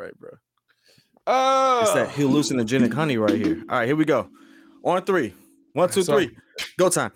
right, 0.00 0.18
bro. 0.18 0.30
Oh, 1.26 1.80
It's 1.82 1.92
that 1.92 2.08
oh. 2.08 2.10
hallucinogenic 2.10 2.92
honey 2.92 3.18
right 3.18 3.34
here. 3.34 3.62
All 3.68 3.78
right, 3.78 3.86
here 3.86 3.96
we 3.96 4.04
go. 4.04 4.28
On 4.82 5.02
three. 5.04 5.34
One, 5.74 5.90
two, 5.90 6.02
three. 6.02 6.36
Go 6.78 6.88
time. 6.88 7.12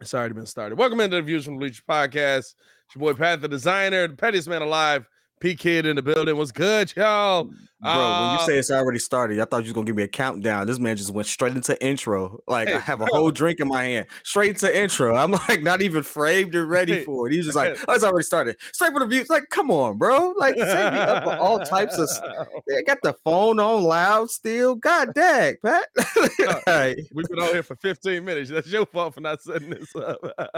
it's 0.00 0.14
already 0.14 0.34
been 0.34 0.46
started. 0.46 0.78
Welcome 0.78 1.00
into 1.00 1.16
the 1.16 1.22
Views 1.22 1.44
from 1.44 1.54
the 1.54 1.60
Bleachers 1.60 1.82
podcast. 1.88 2.38
It's 2.38 2.94
your 2.96 3.00
boy 3.00 3.12
Pat, 3.12 3.42
the 3.42 3.48
designer, 3.48 4.08
the 4.08 4.16
pettiest 4.16 4.48
man 4.48 4.62
alive. 4.62 5.06
P 5.40 5.54
Kidd 5.54 5.86
in 5.86 5.96
the 5.96 6.02
building. 6.02 6.36
What's 6.36 6.52
good, 6.52 6.92
y'all? 6.96 7.50
Bro, 7.78 7.92
when 7.92 8.30
you 8.30 8.36
Uh, 8.38 8.46
say 8.46 8.58
it's 8.58 8.70
already 8.70 8.98
started, 8.98 9.38
I 9.38 9.44
thought 9.44 9.58
you 9.58 9.64
was 9.64 9.72
gonna 9.74 9.84
give 9.84 9.96
me 9.96 10.02
a 10.02 10.08
countdown. 10.08 10.66
This 10.66 10.78
man 10.78 10.96
just 10.96 11.10
went 11.10 11.28
straight 11.28 11.54
into 11.54 11.80
intro. 11.84 12.40
Like 12.48 12.68
I 12.68 12.78
have 12.78 13.02
a 13.02 13.04
bro. 13.04 13.14
whole 13.14 13.30
drink 13.30 13.60
in 13.60 13.68
my 13.68 13.84
hand, 13.84 14.06
straight 14.24 14.48
into 14.48 14.74
intro. 14.76 15.14
I'm 15.14 15.32
like 15.32 15.62
not 15.62 15.82
even 15.82 16.02
framed 16.02 16.54
or 16.54 16.64
ready 16.64 16.94
Hey, 16.94 17.04
for 17.04 17.28
it. 17.28 17.34
He's 17.34 17.44
just 17.44 17.54
like, 17.54 17.76
oh, 17.86 17.92
it's 17.92 18.02
already 18.02 18.24
started. 18.24 18.56
Straight 18.72 18.92
for 18.92 19.00
the 19.00 19.06
views. 19.06 19.28
Like, 19.28 19.50
come 19.50 19.70
on, 19.70 19.98
bro. 19.98 20.32
Like, 20.38 20.56
set 20.56 20.92
me 20.94 20.98
up 21.00 21.24
for 21.24 21.36
all 21.36 21.58
types 21.58 21.98
of. 21.98 22.08
I 22.74 22.80
got 22.86 22.98
the 23.02 23.12
phone 23.24 23.60
on 23.60 23.82
loud 23.84 24.30
still. 24.30 24.74
God 24.76 25.12
dang, 25.14 25.56
Pat. 25.62 25.84
all 26.48 26.60
right, 26.66 26.96
We've 27.12 27.28
been 27.28 27.40
out 27.42 27.52
here 27.52 27.62
for 27.62 27.76
15 27.76 28.24
minutes. 28.24 28.48
That's 28.50 28.68
your 28.68 28.86
fault 28.86 29.14
for 29.14 29.20
not 29.20 29.42
setting 29.42 29.68
this 29.70 29.94
up. 29.96 30.16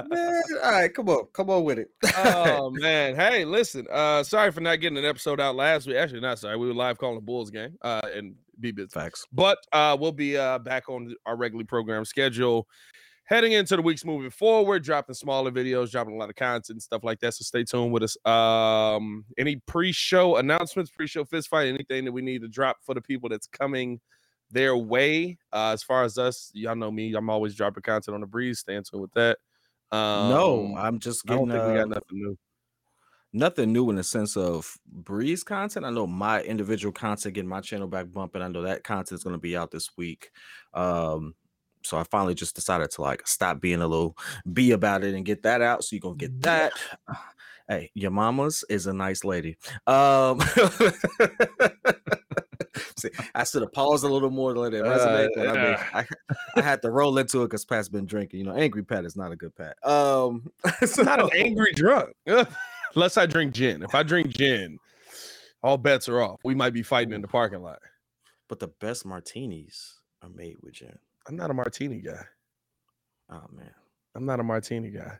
man. 0.08 0.42
All 0.62 0.70
right, 0.70 0.94
come 0.94 1.08
on, 1.08 1.24
come 1.32 1.50
on 1.50 1.64
with 1.64 1.80
it. 1.80 1.90
oh 2.16 2.70
man. 2.70 3.16
Hey, 3.16 3.44
listen. 3.44 3.86
Uh 3.90 4.22
sorry 4.22 4.52
for 4.52 4.60
not 4.60 4.67
getting 4.76 4.98
an 4.98 5.04
episode 5.04 5.40
out 5.40 5.56
last 5.56 5.86
week. 5.86 5.96
Actually, 5.96 6.20
not 6.20 6.38
sorry. 6.38 6.56
We 6.56 6.66
were 6.66 6.74
live 6.74 6.98
calling 6.98 7.16
the 7.16 7.22
Bulls 7.22 7.50
game. 7.50 7.76
Uh 7.82 8.02
and 8.14 8.34
be 8.60 8.72
busy. 8.72 8.88
Facts. 8.88 9.26
But 9.32 9.58
uh 9.72 9.96
we'll 9.98 10.12
be 10.12 10.36
uh 10.36 10.58
back 10.58 10.88
on 10.88 11.14
our 11.26 11.36
regularly 11.36 11.66
program 11.66 12.04
schedule. 12.04 12.68
Heading 13.24 13.52
into 13.52 13.76
the 13.76 13.82
weeks 13.82 14.06
moving 14.06 14.30
forward, 14.30 14.82
dropping 14.82 15.14
smaller 15.14 15.50
videos, 15.50 15.90
dropping 15.90 16.14
a 16.14 16.16
lot 16.16 16.30
of 16.30 16.36
content 16.36 16.70
and 16.70 16.82
stuff 16.82 17.04
like 17.04 17.20
that. 17.20 17.34
So 17.34 17.42
stay 17.42 17.62
tuned 17.62 17.92
with 17.92 18.02
us. 18.02 18.16
Um, 18.24 19.26
any 19.36 19.56
pre-show 19.66 20.36
announcements, 20.36 20.90
pre-show 20.90 21.26
fist 21.26 21.48
fight, 21.48 21.68
anything 21.68 22.06
that 22.06 22.12
we 22.12 22.22
need 22.22 22.40
to 22.40 22.48
drop 22.48 22.78
for 22.82 22.94
the 22.94 23.02
people 23.02 23.28
that's 23.28 23.46
coming 23.46 24.00
their 24.50 24.78
way. 24.78 25.36
Uh, 25.52 25.72
as 25.74 25.82
far 25.82 26.04
as 26.04 26.16
us, 26.16 26.50
y'all 26.54 26.74
know 26.74 26.90
me, 26.90 27.12
I'm 27.14 27.28
always 27.28 27.54
dropping 27.54 27.82
content 27.82 28.14
on 28.14 28.22
the 28.22 28.26
breeze. 28.26 28.60
Stay 28.60 28.76
in 28.76 28.82
tune 28.82 29.02
with 29.02 29.12
that. 29.12 29.36
Um, 29.92 30.30
no, 30.30 30.74
I'm 30.78 30.98
just 30.98 31.28
I 31.28 31.34
don't 31.34 31.48
getting 31.48 31.60
think 31.60 31.74
we 31.74 31.78
uh, 31.78 31.82
got 31.84 31.88
nothing 31.90 32.04
new. 32.12 32.38
Nothing 33.32 33.72
new 33.72 33.88
in 33.90 33.96
the 33.96 34.04
sense 34.04 34.36
of 34.36 34.76
breeze 34.86 35.44
content. 35.44 35.86
I 35.86 35.90
know 35.90 36.06
my 36.06 36.42
individual 36.42 36.92
content 36.92 37.34
getting 37.34 37.48
my 37.48 37.60
channel 37.60 37.88
back 37.88 38.10
bumping. 38.10 38.42
I 38.42 38.48
know 38.48 38.62
that 38.62 38.84
content 38.84 39.18
is 39.18 39.24
going 39.24 39.36
to 39.36 39.40
be 39.40 39.56
out 39.56 39.70
this 39.70 39.90
week. 39.96 40.30
Um, 40.74 41.34
so 41.84 41.96
I 41.96 42.04
finally 42.04 42.34
just 42.34 42.54
decided 42.54 42.90
to 42.92 43.02
like 43.02 43.26
stop 43.26 43.60
being 43.60 43.80
a 43.82 43.88
little 43.88 44.16
bee 44.52 44.72
about 44.72 45.04
it 45.04 45.14
and 45.14 45.24
get 45.24 45.42
that 45.44 45.62
out. 45.62 45.84
So 45.84 45.94
you're 45.96 46.00
gonna 46.00 46.16
get 46.16 46.42
that. 46.42 46.72
Hey, 47.70 47.90
your 47.92 48.10
mama's 48.10 48.64
is 48.70 48.86
a 48.86 48.94
nice 48.94 49.24
lady. 49.24 49.58
Um 49.86 50.40
See, 52.96 53.10
I 53.34 53.44
should 53.44 53.60
have 53.62 53.72
paused 53.72 54.04
a 54.04 54.08
little 54.08 54.30
more 54.30 54.54
to 54.54 54.60
let 54.60 54.72
it 54.72 54.82
resonate. 54.84 55.28
but 55.34 55.48
I, 55.48 55.52
mean, 55.52 55.74
Uh, 55.74 55.82
I, 55.92 56.06
I 56.56 56.60
had 56.62 56.80
to 56.82 56.90
roll 56.90 57.18
into 57.18 57.42
it 57.42 57.46
because 57.46 57.64
Pat's 57.66 57.88
been 57.90 58.06
drinking. 58.06 58.38
You 58.40 58.46
know, 58.46 58.54
angry 58.54 58.82
Pat 58.84 59.04
is 59.04 59.16
not 59.16 59.32
a 59.32 59.36
good 59.36 59.54
Pat. 59.54 59.76
Um, 59.86 60.50
It's 60.80 60.96
not 60.98 61.20
an 61.20 61.28
angry 61.34 61.72
drunk. 61.74 62.14
Unless 62.94 63.16
I 63.16 63.26
drink 63.26 63.54
gin. 63.54 63.82
If 63.82 63.94
I 63.94 64.02
drink 64.02 64.30
gin, 64.30 64.78
all 65.62 65.76
bets 65.76 66.08
are 66.08 66.20
off. 66.20 66.40
We 66.44 66.54
might 66.54 66.72
be 66.72 66.82
fighting 66.82 67.12
in 67.12 67.22
the 67.22 67.28
parking 67.28 67.62
lot. 67.62 67.80
But 68.48 68.58
the 68.58 68.68
best 68.80 69.04
martinis 69.04 70.00
are 70.22 70.30
made 70.30 70.56
with 70.62 70.74
gin. 70.74 70.98
I'm 71.26 71.36
not 71.36 71.50
a 71.50 71.54
martini 71.54 72.00
guy. 72.00 72.24
Oh 73.30 73.44
man. 73.52 73.70
I'm 74.14 74.24
not 74.24 74.40
a 74.40 74.42
martini 74.42 74.90
guy. 74.90 75.18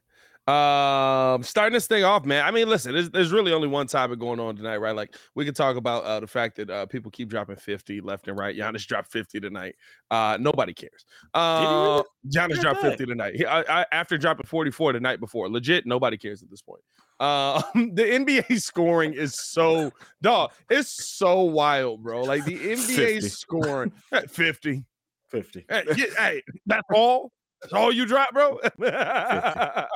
Um, 0.48 1.42
starting 1.42 1.74
this 1.74 1.86
thing 1.86 2.04
off, 2.04 2.24
man. 2.24 2.42
I 2.42 2.50
mean, 2.50 2.70
listen, 2.70 2.94
there's, 2.94 3.10
there's 3.10 3.32
really 3.32 3.52
only 3.52 3.68
one 3.68 3.86
topic 3.86 4.18
going 4.18 4.40
on 4.40 4.56
tonight, 4.56 4.78
right? 4.78 4.96
Like 4.96 5.14
we 5.34 5.44
could 5.44 5.54
talk 5.54 5.76
about 5.76 6.04
uh, 6.04 6.20
the 6.20 6.26
fact 6.26 6.56
that 6.56 6.70
uh, 6.70 6.86
people 6.86 7.10
keep 7.10 7.28
dropping 7.28 7.56
50 7.56 8.00
left 8.00 8.28
and 8.28 8.38
right. 8.38 8.56
Giannis 8.56 8.86
dropped 8.86 9.12
50 9.12 9.40
tonight. 9.40 9.76
Uh, 10.10 10.38
nobody 10.40 10.72
cares. 10.72 11.04
Uh, 11.34 12.02
Giannis 12.34 12.62
dropped 12.62 12.80
50 12.80 13.04
tonight. 13.04 13.36
He, 13.36 13.44
I, 13.44 13.82
I, 13.82 13.86
after 13.92 14.16
dropping 14.16 14.46
44 14.46 14.94
the 14.94 15.00
night 15.00 15.20
before, 15.20 15.50
legit, 15.50 15.84
nobody 15.84 16.16
cares 16.16 16.42
at 16.42 16.48
this 16.48 16.62
point. 16.62 16.80
Uh, 17.20 17.60
the 17.74 18.02
NBA 18.04 18.60
scoring 18.62 19.12
is 19.14 19.34
so 19.38 19.92
dog. 20.22 20.52
It's 20.70 21.08
so 21.16 21.42
wild, 21.42 22.02
bro. 22.02 22.22
Like 22.22 22.44
the 22.44 22.56
NBA 22.58 23.14
50. 23.16 23.28
scoring 23.28 23.92
at 24.12 24.30
50. 24.30 24.84
50. 25.28 25.66
Hey, 25.68 25.82
yeah, 25.96 26.06
hey, 26.16 26.42
that's 26.66 26.86
all. 26.94 27.32
That's 27.60 27.72
all 27.74 27.92
you 27.92 28.06
drop, 28.06 28.32
bro. 28.32 28.60
I 28.82 29.86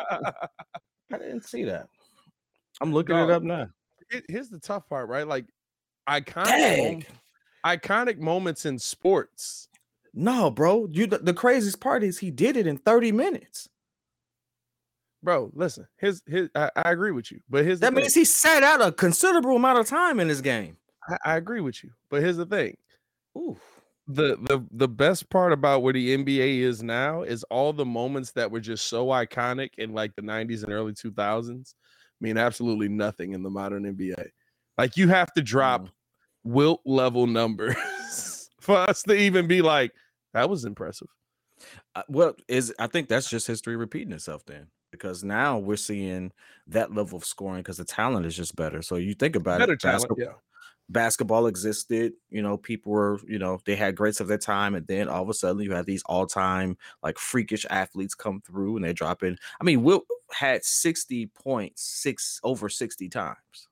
didn't 1.13 1.45
see 1.47 1.65
that. 1.65 1.87
I'm 2.81 2.93
looking 2.93 3.15
Dog. 3.17 3.31
it 3.31 3.33
up 3.33 3.43
now. 3.43 3.69
Here- 4.11 4.23
Here's 4.29 4.49
the 4.49 4.59
tough 4.59 4.89
part, 4.89 5.09
right? 5.09 5.27
Like 5.27 5.47
iconic, 6.09 6.45
Dang. 6.47 7.05
iconic 7.65 8.19
moments 8.19 8.67
in 8.67 8.79
sports. 8.79 9.69
No, 10.15 10.51
bro. 10.51 10.89
You 10.91 11.07
the, 11.07 11.19
the 11.19 11.33
craziest 11.35 11.81
part 11.81 12.03
is 12.03 12.19
he 12.19 12.31
did 12.31 12.57
it 12.57 12.67
in 12.67 12.77
30 12.79 13.13
minutes. 13.13 13.69
Bro, 15.23 15.53
listen. 15.55 15.87
His 15.99 16.23
his 16.27 16.49
I, 16.55 16.71
I 16.77 16.91
agree 16.93 17.13
with 17.13 17.31
you, 17.31 17.41
but 17.49 17.65
his 17.65 17.81
That 17.81 17.93
thing. 17.93 18.03
means 18.03 18.15
he 18.15 18.25
sat 18.25 18.63
out 18.63 18.81
a 18.83 18.91
considerable 18.93 19.57
amount 19.57 19.79
of 19.79 19.87
time 19.87 20.19
in 20.21 20.29
this 20.29 20.41
game. 20.41 20.77
I, 21.09 21.17
I 21.25 21.37
agree 21.37 21.61
with 21.61 21.83
you, 21.85 21.91
but 22.11 22.23
here's 22.23 22.37
the 22.37 22.47
thing. 22.47 22.77
Ooh. 23.37 23.57
the 24.09 24.37
the 24.37 24.67
the 24.73 24.89
best 24.89 25.31
part 25.31 25.53
about 25.53 25.83
where 25.83 25.93
the 25.93 26.13
NBA 26.15 26.59
is 26.61 26.83
now 26.83 27.23
is 27.23 27.45
all 27.45 27.73
the 27.73 27.85
moments 27.85 28.33
that 28.33 28.51
were 28.51 28.61
just 28.61 28.89
so 28.89 29.07
iconic 29.07 29.71
in 29.79 29.93
like 29.95 30.15
the 30.17 30.23
90s 30.23 30.65
and 30.65 30.73
early 30.73 30.93
2000s 30.93 31.75
mean 32.21 32.37
absolutely 32.37 32.89
nothing 32.89 33.33
in 33.33 33.43
the 33.43 33.51
modern 33.51 33.85
NBA. 33.87 34.27
Like 34.77 34.97
you 34.97 35.09
have 35.09 35.33
to 35.35 35.43
drop 35.43 35.83
Mm. 35.83 35.91
wilt 36.45 36.81
level 36.85 37.27
numbers 37.27 37.77
for 38.61 38.77
us 38.77 39.03
to 39.05 39.15
even 39.15 39.47
be 39.47 39.63
like 39.63 39.93
that 40.35 40.51
was 40.51 40.65
impressive. 40.65 41.09
Uh, 41.95 42.03
well, 42.09 42.35
is 42.49 42.75
I 42.79 42.87
think 42.87 43.09
that's 43.09 43.29
just 43.29 43.47
history 43.47 43.77
repeating 43.77 44.13
itself 44.13 44.45
then. 44.47 44.69
Because 44.91 45.25
now 45.25 45.57
we're 45.57 45.77
seeing 45.77 46.33
that 46.67 46.95
level 46.95 47.17
of 47.17 47.25
scoring 47.25 47.61
because 47.63 47.79
the 47.79 47.85
talent 47.85 48.27
is 48.27 48.37
just 48.37 48.55
better. 48.57 48.83
So 48.83 48.97
you 48.97 49.15
think 49.15 49.37
about 49.37 49.59
Better 49.61 49.73
it, 49.73 49.81
talent, 49.81 50.03
basketball, 50.03 50.23
yeah. 50.23 50.35
basketball 50.91 51.47
existed, 51.47 52.13
you 52.29 52.43
know, 52.43 52.59
people 52.59 52.93
were, 52.93 53.19
you 53.27 53.39
know, 53.39 53.59
they 53.65 53.75
had 53.75 53.97
greats 53.97 54.21
of 54.21 54.29
their 54.29 54.37
time, 54.37 54.75
and 54.75 54.87
then 54.87 55.09
all 55.09 55.23
of 55.23 55.31
a 55.31 55.35
sudden 55.35 55.63
you 55.63 55.73
had 55.73 55.87
these 55.87 56.03
all-time 56.05 56.77
like 57.03 57.17
freakish 57.17 57.65
athletes 57.71 58.15
come 58.15 58.43
through 58.43 58.77
and 58.77 58.85
they're 58.85 58.93
dropping. 58.93 59.39
I 59.59 59.65
mean, 59.65 59.83
Wilt 59.83 60.05
had 60.31 60.63
60 60.63 61.29
points 61.29 61.83
six 61.83 62.39
over 62.45 62.69
60 62.69 63.09
times. 63.09 63.69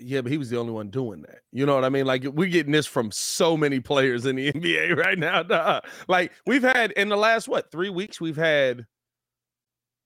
Yeah, 0.00 0.22
but 0.22 0.32
he 0.32 0.38
was 0.38 0.48
the 0.50 0.58
only 0.58 0.72
one 0.72 0.88
doing 0.88 1.22
that. 1.22 1.40
You 1.52 1.66
know 1.66 1.74
what 1.74 1.84
I 1.84 1.90
mean? 1.90 2.06
Like 2.06 2.24
we're 2.24 2.48
getting 2.48 2.72
this 2.72 2.86
from 2.86 3.10
so 3.10 3.56
many 3.56 3.80
players 3.80 4.26
in 4.26 4.36
the 4.36 4.52
NBA 4.52 4.96
right 4.96 5.18
now. 5.18 5.42
dawg. 5.42 5.84
Like 6.08 6.32
we've 6.46 6.62
had 6.62 6.92
in 6.92 7.08
the 7.08 7.16
last 7.16 7.48
what 7.48 7.70
three 7.70 7.90
weeks, 7.90 8.20
we've 8.20 8.36
had 8.36 8.86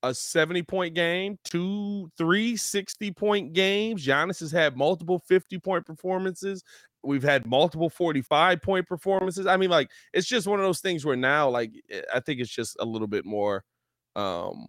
a 0.02 0.12
70 0.14 0.62
point 0.62 0.94
game, 0.94 1.38
two, 1.44 2.10
three 2.18 2.56
60 2.56 3.10
point 3.12 3.52
games. 3.52 4.04
Giannis 4.06 4.40
has 4.40 4.52
had 4.52 4.76
multiple 4.76 5.20
50 5.26 5.58
point 5.60 5.86
performances. 5.86 6.62
We've 7.02 7.22
had 7.22 7.46
multiple 7.46 7.90
45 7.90 8.62
point 8.62 8.86
performances. 8.88 9.46
I 9.46 9.56
mean, 9.56 9.70
like 9.70 9.90
it's 10.12 10.26
just 10.26 10.46
one 10.46 10.58
of 10.58 10.64
those 10.64 10.80
things 10.80 11.04
where 11.04 11.16
now, 11.16 11.48
like 11.48 11.72
eh, 11.90 12.02
I 12.12 12.20
think 12.20 12.40
it's 12.40 12.50
just 12.50 12.76
a 12.80 12.84
little 12.84 13.08
bit 13.08 13.24
more 13.24 13.64
um 14.16 14.66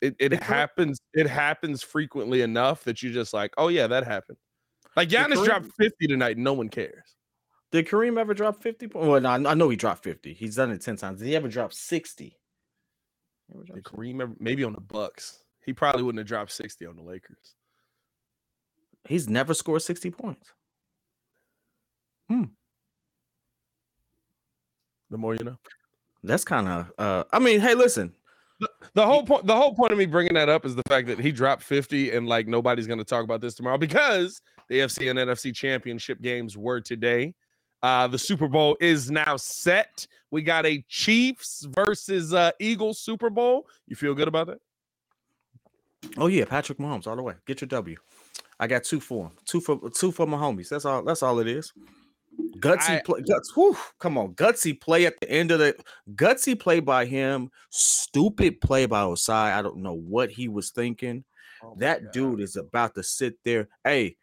it, 0.00 0.16
it 0.18 0.32
happens 0.42 1.00
it 1.14 1.26
happens 1.26 1.82
frequently 1.82 2.42
enough 2.42 2.84
that 2.84 3.02
you're 3.02 3.12
just 3.12 3.32
like, 3.34 3.52
oh 3.58 3.68
yeah, 3.68 3.86
that 3.86 4.06
happened. 4.06 4.38
Like 4.96 5.08
Giannis 5.08 5.34
Kareem- 5.34 5.44
dropped 5.44 5.66
50 5.78 6.06
tonight, 6.06 6.38
no 6.38 6.52
one 6.52 6.68
cares. 6.68 7.16
Did 7.70 7.86
Kareem 7.86 8.18
ever 8.18 8.34
drop 8.34 8.62
50 8.62 8.88
points? 8.88 9.06
Well, 9.08 9.20
no, 9.20 9.48
I 9.48 9.54
know 9.54 9.68
he 9.68 9.76
dropped 9.76 10.02
50. 10.02 10.34
He's 10.34 10.56
done 10.56 10.72
it 10.72 10.82
10 10.82 10.96
times. 10.96 11.20
Did 11.20 11.28
he 11.28 11.36
ever 11.36 11.48
drop 11.48 11.72
60? 11.72 12.36
Did 13.66 13.84
Kareem 13.84 14.20
ever, 14.20 14.34
maybe 14.40 14.64
on 14.64 14.72
the 14.72 14.80
Bucks. 14.80 15.44
He 15.64 15.72
probably 15.72 16.02
wouldn't 16.02 16.18
have 16.18 16.26
dropped 16.26 16.52
60 16.52 16.86
on 16.86 16.96
the 16.96 17.02
Lakers. 17.02 17.54
He's 19.08 19.28
never 19.28 19.54
scored 19.54 19.82
60 19.82 20.10
points. 20.10 20.52
Hmm. 22.28 22.44
The 25.10 25.18
more 25.18 25.34
you 25.34 25.44
know. 25.44 25.58
That's 26.22 26.44
kind 26.44 26.68
of 26.68 26.92
uh 26.98 27.24
I 27.32 27.38
mean, 27.38 27.60
hey, 27.60 27.74
listen. 27.74 28.14
The 28.94 29.06
whole 29.06 29.24
point 29.24 29.46
the 29.46 29.56
whole 29.56 29.74
point 29.74 29.92
of 29.92 29.98
me 29.98 30.06
bringing 30.06 30.34
that 30.34 30.48
up 30.48 30.66
is 30.66 30.74
the 30.74 30.82
fact 30.88 31.06
that 31.06 31.18
he 31.18 31.32
dropped 31.32 31.62
50 31.62 32.10
and 32.10 32.26
like 32.26 32.46
nobody's 32.46 32.86
going 32.86 32.98
to 32.98 33.04
talk 33.04 33.24
about 33.24 33.40
this 33.40 33.54
tomorrow 33.54 33.78
because 33.78 34.42
the 34.68 34.80
AFC 34.80 35.10
and 35.10 35.18
NFC 35.18 35.54
championship 35.54 36.20
games 36.20 36.56
were 36.56 36.80
today. 36.80 37.34
Uh 37.82 38.06
the 38.06 38.18
Super 38.18 38.48
Bowl 38.48 38.76
is 38.80 39.10
now 39.10 39.36
set. 39.36 40.06
We 40.30 40.42
got 40.42 40.66
a 40.66 40.84
Chiefs 40.88 41.66
versus 41.70 42.34
uh 42.34 42.50
Eagles 42.58 42.98
Super 42.98 43.30
Bowl. 43.30 43.66
You 43.86 43.96
feel 43.96 44.14
good 44.14 44.28
about 44.28 44.48
that? 44.48 44.58
Oh 46.16 46.26
yeah, 46.26 46.44
Patrick 46.44 46.78
Mahomes 46.78 47.06
all 47.06 47.16
the 47.16 47.22
way. 47.22 47.34
Get 47.46 47.60
your 47.60 47.68
W. 47.68 47.96
I 48.58 48.66
got 48.66 48.84
two 48.84 49.00
for 49.00 49.26
him. 49.26 49.32
Two 49.46 49.60
for 49.60 49.78
two 49.90 50.12
for 50.12 50.26
my 50.26 50.36
homies. 50.36 50.68
That's 50.68 50.84
all. 50.84 51.02
That's 51.02 51.22
all 51.22 51.38
it 51.38 51.48
is. 51.48 51.72
Gutsy 52.58 52.98
I- 52.98 53.02
play. 53.04 53.20
Guts. 53.22 53.54
Whew, 53.54 53.76
come 53.98 54.18
on, 54.18 54.34
gutsy 54.34 54.78
play 54.80 55.06
at 55.06 55.18
the 55.20 55.30
end 55.30 55.50
of 55.50 55.58
the 55.58 55.74
gutsy 56.14 56.58
play 56.58 56.80
by 56.80 57.04
him. 57.06 57.50
Stupid 57.70 58.60
play 58.60 58.86
by 58.86 59.02
Ossai. 59.02 59.52
I 59.52 59.62
don't 59.62 59.78
know 59.78 59.94
what 59.94 60.30
he 60.30 60.48
was 60.48 60.70
thinking. 60.70 61.24
Oh 61.62 61.74
that 61.78 62.02
God. 62.04 62.12
dude 62.12 62.40
is 62.40 62.56
about 62.56 62.94
to 62.94 63.02
sit 63.02 63.34
there. 63.44 63.68
Hey, 63.84 64.16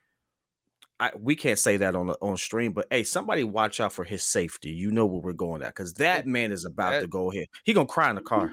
I, 1.00 1.12
we 1.20 1.36
can't 1.36 1.60
say 1.60 1.78
that 1.78 1.96
on 1.96 2.08
the 2.08 2.18
on 2.22 2.38
stream, 2.38 2.72
but 2.74 2.88
hey, 2.90 3.04
somebody 3.04 3.44
watch 3.44 3.80
out 3.80 3.94
for 3.94 4.04
his 4.04 4.24
safety. 4.24 4.72
You 4.72 4.92
know 4.92 5.06
where 5.06 5.22
we're 5.22 5.34
going 5.34 5.62
at 5.62 5.70
because 5.70 5.94
that 5.96 6.26
man 6.26 6.52
is 6.52 6.66
about 6.66 6.92
That- 6.92 7.02
to 7.02 7.08
go 7.08 7.32
ahead. 7.32 7.48
He 7.64 7.74
gonna 7.74 7.86
cry 7.88 8.10
in 8.10 8.16
the 8.16 8.22
car. 8.22 8.52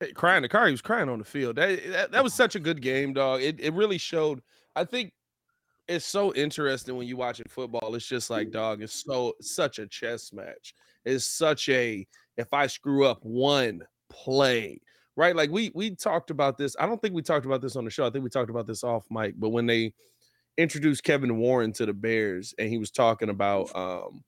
Hey, 0.00 0.12
crying 0.12 0.38
in 0.38 0.42
the 0.42 0.48
car. 0.50 0.66
He 0.66 0.72
was 0.72 0.82
crying 0.82 1.08
on 1.08 1.18
the 1.18 1.24
field. 1.24 1.56
That, 1.56 1.82
that 1.90 2.12
that 2.12 2.24
was 2.24 2.34
such 2.42 2.54
a 2.54 2.60
good 2.60 2.80
game, 2.82 3.12
dog. 3.12 3.42
It 3.42 3.60
it 3.60 3.72
really 3.74 3.98
showed. 3.98 4.42
I 4.74 4.84
think 4.84 5.12
it's 5.88 6.04
so 6.04 6.34
interesting 6.34 6.96
when 6.96 7.06
you 7.06 7.16
watching 7.16 7.46
football. 7.48 7.94
It's 7.94 8.06
just 8.06 8.30
like, 8.30 8.50
dog, 8.50 8.82
it's 8.82 9.04
so 9.04 9.34
such 9.40 9.78
a 9.78 9.86
chess 9.86 10.32
match. 10.32 10.74
It's 11.04 11.24
such 11.26 11.68
a 11.68 12.06
if 12.36 12.52
I 12.52 12.66
screw 12.66 13.06
up 13.06 13.20
one 13.22 13.82
play, 14.10 14.80
right? 15.14 15.36
Like 15.36 15.50
we 15.50 15.70
we 15.74 15.94
talked 15.94 16.30
about 16.30 16.58
this. 16.58 16.74
I 16.78 16.86
don't 16.86 17.00
think 17.00 17.14
we 17.14 17.22
talked 17.22 17.46
about 17.46 17.62
this 17.62 17.76
on 17.76 17.84
the 17.84 17.90
show. 17.90 18.06
I 18.06 18.10
think 18.10 18.24
we 18.24 18.30
talked 18.30 18.50
about 18.50 18.66
this 18.66 18.82
off 18.82 19.06
mic, 19.10 19.34
but 19.38 19.50
when 19.50 19.66
they 19.66 19.92
introduced 20.58 21.04
Kevin 21.04 21.36
Warren 21.36 21.72
to 21.74 21.86
the 21.86 21.92
Bears 21.92 22.54
and 22.58 22.68
he 22.68 22.78
was 22.78 22.90
talking 22.90 23.28
about 23.28 23.74
um 23.76 24.24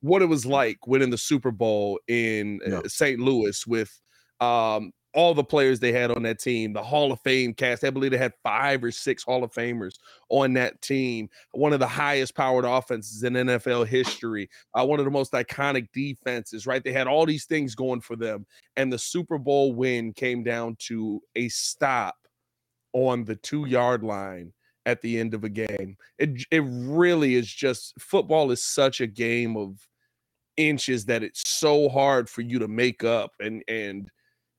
what 0.00 0.20
it 0.20 0.26
was 0.26 0.44
like 0.44 0.86
winning 0.86 1.08
the 1.10 1.16
Super 1.18 1.50
Bowl 1.50 1.98
in 2.06 2.60
uh, 2.66 2.70
Yeah. 2.70 2.80
St. 2.86 3.18
Louis 3.18 3.66
with 3.66 3.90
um 4.40 4.92
all 5.14 5.32
the 5.32 5.44
players 5.44 5.78
they 5.78 5.92
had 5.92 6.10
on 6.10 6.22
that 6.24 6.40
team, 6.40 6.72
the 6.72 6.82
Hall 6.82 7.12
of 7.12 7.20
Fame 7.20 7.54
cast. 7.54 7.84
I 7.84 7.90
believe 7.90 8.10
they 8.10 8.18
had 8.18 8.34
five 8.42 8.82
or 8.82 8.90
six 8.90 9.22
Hall 9.22 9.44
of 9.44 9.52
Famers 9.52 9.94
on 10.28 10.52
that 10.54 10.82
team. 10.82 11.30
One 11.52 11.72
of 11.72 11.78
the 11.78 11.86
highest 11.86 12.34
powered 12.34 12.64
offenses 12.64 13.22
in 13.22 13.34
NFL 13.34 13.86
history. 13.86 14.50
Uh, 14.74 14.84
one 14.84 14.98
of 14.98 15.04
the 15.04 15.10
most 15.10 15.32
iconic 15.32 15.88
defenses, 15.92 16.66
right? 16.66 16.82
They 16.82 16.92
had 16.92 17.06
all 17.06 17.26
these 17.26 17.44
things 17.44 17.74
going 17.74 18.00
for 18.00 18.16
them. 18.16 18.44
And 18.76 18.92
the 18.92 18.98
Super 18.98 19.38
Bowl 19.38 19.72
win 19.72 20.12
came 20.12 20.42
down 20.42 20.76
to 20.80 21.22
a 21.36 21.48
stop 21.48 22.16
on 22.92 23.24
the 23.24 23.36
two 23.36 23.66
yard 23.66 24.02
line 24.02 24.52
at 24.86 25.00
the 25.00 25.18
end 25.18 25.32
of 25.32 25.44
a 25.44 25.48
game. 25.48 25.96
It, 26.18 26.44
it 26.50 26.62
really 26.66 27.36
is 27.36 27.50
just 27.50 27.94
football 28.00 28.50
is 28.50 28.62
such 28.62 29.00
a 29.00 29.06
game 29.06 29.56
of 29.56 29.78
inches 30.56 31.04
that 31.06 31.22
it's 31.22 31.48
so 31.48 31.88
hard 31.88 32.28
for 32.28 32.42
you 32.42 32.58
to 32.58 32.68
make 32.68 33.02
up 33.02 33.32
and 33.40 33.64
and 33.66 34.08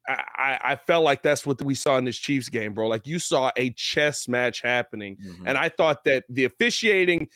I, 0.08 0.60
I 0.64 0.76
felt 0.76 1.04
like 1.04 1.24
that's 1.24 1.46
what 1.46 1.62
we 1.64 1.74
saw 1.76 1.98
in 1.98 2.06
this 2.06 2.18
Chiefs 2.18 2.50
game, 2.50 2.74
bro. 2.74 2.88
Like 2.88 3.08
you 3.08 3.18
saw 3.20 3.52
a 3.58 3.72
chess 3.72 4.28
match 4.28 4.62
happening, 4.62 5.18
Mhm. 5.18 5.44
and 5.48 5.58
I 5.58 5.70
thought 5.70 6.04
that 6.04 6.26
the 6.30 6.46
officiating, 6.46 7.28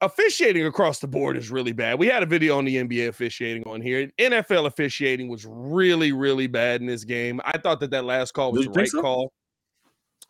officiating 0.00 0.64
across 0.66 1.00
the 1.00 1.08
board 1.08 1.36
is 1.36 1.50
really 1.50 1.72
bad. 1.72 1.98
We 1.98 2.06
had 2.06 2.22
a 2.22 2.26
video 2.26 2.56
on 2.56 2.64
the 2.64 2.76
NBA 2.76 3.08
officiating 3.08 3.64
on 3.66 3.80
here. 3.80 4.10
NFL 4.18 4.66
officiating 4.66 5.28
was 5.28 5.44
really, 5.46 6.12
really 6.12 6.46
bad 6.46 6.80
in 6.80 6.86
this 6.86 7.04
game. 7.04 7.40
I 7.44 7.58
thought 7.58 7.80
that 7.80 7.90
that 7.90 8.04
last 8.04 8.32
call 8.32 8.52
was 8.52 8.60
the 8.60 8.66
think 8.66 8.76
right 8.76 8.88
so? 8.88 9.00
call. 9.02 9.32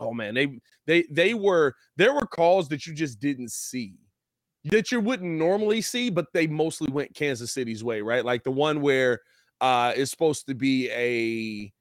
Oh 0.00 0.12
man, 0.14 0.34
they 0.34 0.58
they 0.86 1.04
they 1.10 1.34
were 1.34 1.74
there 1.96 2.14
were 2.14 2.26
calls 2.26 2.68
that 2.68 2.86
you 2.86 2.94
just 2.94 3.18
didn't 3.20 3.50
see 3.52 3.94
that 4.64 4.90
you 4.92 5.00
wouldn't 5.00 5.38
normally 5.38 5.80
see, 5.80 6.10
but 6.10 6.26
they 6.34 6.46
mostly 6.46 6.90
went 6.92 7.14
Kansas 7.14 7.52
City's 7.52 7.82
way, 7.84 8.00
right? 8.00 8.24
Like 8.24 8.44
the 8.44 8.50
one 8.50 8.80
where 8.80 9.20
uh 9.60 9.92
is 9.96 10.10
supposed 10.10 10.46
to 10.46 10.54
be 10.54 10.88
a 10.90 11.72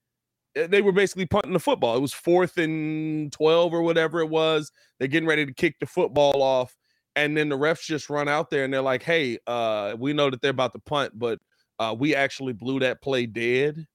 eh, 0.59 0.67
they 0.67 0.81
were 0.81 0.91
basically 0.91 1.25
punting 1.25 1.53
the 1.53 1.59
football. 1.59 1.95
It 1.97 2.01
was 2.01 2.13
fourth 2.13 2.57
and 2.57 3.31
12 3.31 3.73
or 3.73 3.81
whatever 3.81 4.19
it 4.21 4.27
was. 4.29 4.71
They're 4.99 5.07
getting 5.07 5.27
ready 5.29 5.45
to 5.45 5.53
kick 5.53 5.75
the 5.79 5.85
football 5.85 6.41
off. 6.41 6.75
And 7.15 7.35
then 7.35 7.49
the 7.49 7.57
refs 7.57 7.81
just 7.83 8.09
run 8.09 8.27
out 8.27 8.49
there 8.51 8.63
and 8.63 8.71
they're 8.73 8.81
like, 8.81 9.03
hey, 9.03 9.39
uh, 9.47 9.95
we 9.97 10.13
know 10.13 10.29
that 10.29 10.41
they're 10.41 10.51
about 10.51 10.73
to 10.73 10.79
punt, 10.79 11.17
but 11.17 11.39
uh, 11.79 11.95
we 11.97 12.15
actually 12.15 12.53
blew 12.53 12.79
that 12.81 13.01
play 13.01 13.25
dead 13.25 13.87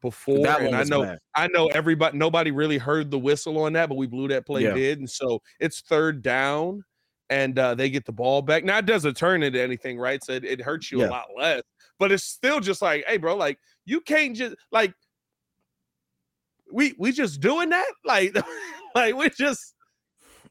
before. 0.00 0.38
That 0.44 0.60
and 0.60 0.74
I 0.76 0.84
know 0.84 1.02
bad. 1.02 1.18
I 1.34 1.48
know 1.48 1.66
everybody 1.68 2.16
nobody 2.18 2.50
really 2.50 2.78
heard 2.78 3.10
the 3.10 3.18
whistle 3.18 3.58
on 3.62 3.72
that, 3.74 3.88
but 3.88 3.96
we 3.96 4.06
blew 4.06 4.28
that 4.28 4.46
play 4.46 4.62
Yeah. 4.64 4.74
dead. 4.74 4.98
And 4.98 5.10
so 5.10 5.40
it's 5.60 5.80
third 5.80 6.22
down 6.22 6.84
and 7.30 7.58
uh, 7.58 7.74
they 7.74 7.90
get 7.90 8.04
the 8.04 8.12
ball 8.12 8.42
back. 8.42 8.64
Now 8.64 8.78
it 8.78 8.86
doesn't 8.86 9.16
turn 9.16 9.42
into 9.42 9.60
anything, 9.60 9.98
right? 9.98 10.22
So 10.22 10.32
it, 10.32 10.44
it 10.44 10.60
hurts 10.60 10.92
you 10.92 11.00
Yeah. 11.00 11.08
a 11.08 11.10
lot 11.10 11.26
less, 11.36 11.62
but 11.98 12.12
it's 12.12 12.24
still 12.24 12.60
just 12.60 12.82
like, 12.82 13.04
hey, 13.06 13.16
bro, 13.16 13.36
like 13.36 13.58
you 13.84 14.00
can't 14.00 14.36
just 14.36 14.56
like 14.70 14.94
we 16.72 16.94
we 16.98 17.12
just 17.12 17.40
doing 17.40 17.70
that, 17.70 17.90
like 18.04 18.34
like 18.94 19.14
we 19.14 19.30
just 19.30 19.74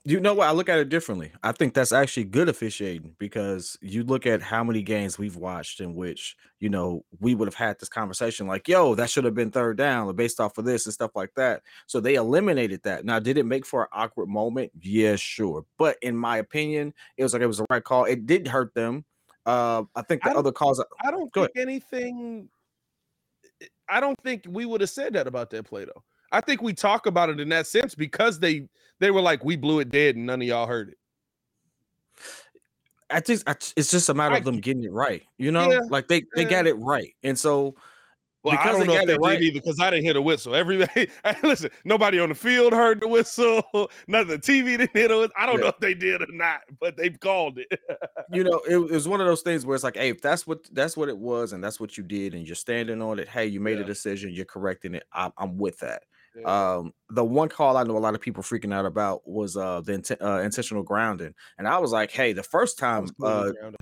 You 0.03 0.19
know 0.19 0.33
what? 0.33 0.47
I 0.47 0.51
look 0.51 0.69
at 0.69 0.79
it 0.79 0.89
differently. 0.89 1.31
I 1.43 1.51
think 1.51 1.75
that's 1.75 1.91
actually 1.91 2.23
good 2.25 2.49
officiating 2.49 3.15
because 3.19 3.77
you 3.81 4.03
look 4.03 4.25
at 4.25 4.41
how 4.41 4.63
many 4.63 4.81
games 4.81 5.19
we've 5.19 5.35
watched 5.35 5.79
in 5.79 5.95
which, 5.95 6.35
you 6.59 6.69
know, 6.69 7.05
we 7.19 7.35
would 7.35 7.47
have 7.47 7.55
had 7.55 7.79
this 7.79 7.89
conversation 7.89 8.47
like, 8.47 8.67
yo, 8.67 8.95
that 8.95 9.11
should 9.11 9.25
have 9.25 9.35
been 9.35 9.51
third 9.51 9.77
down 9.77 10.07
or 10.07 10.13
based 10.13 10.39
off 10.39 10.57
of 10.57 10.65
this 10.65 10.87
and 10.87 10.93
stuff 10.93 11.11
like 11.15 11.33
that. 11.35 11.61
So 11.87 11.99
they 11.99 12.15
eliminated 12.15 12.81
that. 12.83 13.05
Now, 13.05 13.19
did 13.19 13.37
it 13.37 13.45
make 13.45 13.65
for 13.65 13.83
an 13.83 13.89
awkward 13.93 14.29
moment? 14.29 14.71
Yeah, 14.81 15.17
sure. 15.17 15.65
But 15.77 15.97
in 16.01 16.17
my 16.17 16.37
opinion, 16.37 16.93
it 17.17 17.23
was 17.23 17.33
like 17.33 17.43
it 17.43 17.47
was 17.47 17.59
the 17.59 17.67
right 17.69 17.83
call. 17.83 18.05
It 18.05 18.25
did 18.25 18.47
hurt 18.47 18.73
them. 18.73 19.05
Uh, 19.45 19.83
I 19.95 20.01
think 20.03 20.21
I 20.23 20.29
the 20.29 20.33
don't- 20.33 20.39
other 20.39 20.51
calls, 20.51 20.83
I 21.03 21.11
don't 21.11 21.33
think 21.33 21.49
anything. 21.55 22.49
I 23.89 23.99
don't 23.99 24.17
think 24.23 24.45
we 24.47 24.65
would 24.65 24.81
have 24.81 24.89
said 24.89 25.13
that 25.13 25.27
about 25.27 25.49
that 25.51 25.63
play 25.65 25.85
though. 25.85 26.03
I 26.31 26.39
think 26.41 26.61
we 26.61 26.73
talk 26.73 27.07
about 27.07 27.29
it 27.29 27.39
in 27.39 27.49
that 27.49 27.67
sense 27.67 27.93
because 27.95 28.39
they 28.39 28.67
they 28.99 29.11
were 29.11 29.21
like 29.21 29.43
we 29.43 29.55
blew 29.57 29.79
it 29.79 29.89
dead 29.89 30.15
and 30.15 30.25
none 30.25 30.41
of 30.41 30.47
y'all 30.47 30.67
heard 30.67 30.89
it. 30.89 30.97
I 33.09 33.19
just, 33.19 33.47
I, 33.49 33.55
it's 33.75 33.91
just 33.91 34.07
a 34.07 34.13
matter 34.13 34.35
I 34.35 34.37
of 34.37 34.45
them 34.45 34.59
getting 34.61 34.85
it 34.85 34.91
right. 34.93 35.23
You 35.37 35.51
know, 35.51 35.69
Yeah, 35.69 35.79
like 35.89 36.07
they 36.07 36.21
they 36.35 36.43
yeah. 36.43 36.49
got 36.49 36.67
it 36.67 36.75
right, 36.75 37.13
and 37.23 37.37
so 37.37 37.75
Well, 38.43 38.57
I 38.59 38.71
don't 38.71 38.87
know 38.87 38.93
if 38.95 39.05
they 39.05 39.17
right- 39.19 39.39
did 39.39 39.43
either 39.45 39.59
because 39.61 39.79
I 39.79 39.91
didn't 39.91 40.03
hear 40.03 40.13
the 40.15 40.21
whistle. 40.21 40.55
Everybody, 40.55 41.09
listen, 41.43 41.69
nobody 41.85 42.19
on 42.19 42.29
the 42.29 42.35
field 42.35 42.73
heard 42.73 42.99
the 42.99 43.07
whistle. 43.07 43.61
None 44.07 44.21
of 44.21 44.27
the 44.29 44.39
TV 44.39 44.77
didn't 44.77 44.91
hear 44.93 45.07
the 45.09 45.17
whistle. 45.17 45.33
I 45.37 45.45
don't 45.45 45.55
Yeah. 45.57 45.61
know 45.61 45.67
if 45.67 45.79
they 45.79 45.93
did 45.93 46.21
or 46.23 46.27
not, 46.31 46.61
but 46.79 46.97
they 46.97 47.11
called 47.11 47.59
it. 47.59 47.67
you 48.31 48.43
know, 48.43 48.59
it, 48.67 48.77
it 48.77 48.91
was 48.91 49.07
one 49.07 49.21
of 49.21 49.27
those 49.27 49.41
things 49.43 49.65
where 49.65 49.75
it's 49.75 49.83
like, 49.83 49.95
hey, 49.97 50.09
if 50.09 50.21
that's 50.21 50.47
what 50.47 50.67
that's 50.73 50.97
what 50.97 51.07
it 51.09 51.17
was, 51.17 51.53
and 51.53 51.63
that's 51.63 51.79
what 51.79 51.97
you 51.97 52.03
did, 52.03 52.33
and 52.33 52.47
you're 52.47 52.55
standing 52.55 53.01
on 53.01 53.19
it, 53.19 53.27
hey, 53.29 53.45
you 53.45 53.59
made 53.59 53.77
Yeah. 53.77 53.83
a 53.83 53.87
decision, 53.87 54.31
you're 54.31 54.45
correcting 54.45 54.95
it. 54.95 55.03
I'm, 55.13 55.31
I'm 55.37 55.57
with 55.57 55.77
that. 55.79 56.03
Yeah. 56.35 56.45
Um, 56.77 56.93
the 57.09 57.25
one 57.25 57.49
call 57.49 57.75
I 57.77 57.83
know 57.83 57.97
a 57.97 57.99
lot 57.99 58.15
of 58.15 58.21
people 58.21 58.41
freaking 58.41 58.73
out 58.73 58.85
about 58.85 59.21
was 59.27 59.55
uh 59.57 59.81
the 59.81 59.91
inten- 59.91 60.21
uh, 60.23 60.41
intentional 60.41 60.81
grounding, 60.81 61.35
and 61.59 61.67
I 61.67 61.77
was 61.77 61.91
like, 61.91 62.09
hey, 62.09 62.33
the 62.33 62.41
first 62.41 62.77
That 62.79 62.85
time 62.87 63.01
was 63.03 63.11
clearly 63.11 63.49
uh 63.49 63.51
grounded. 63.51 63.81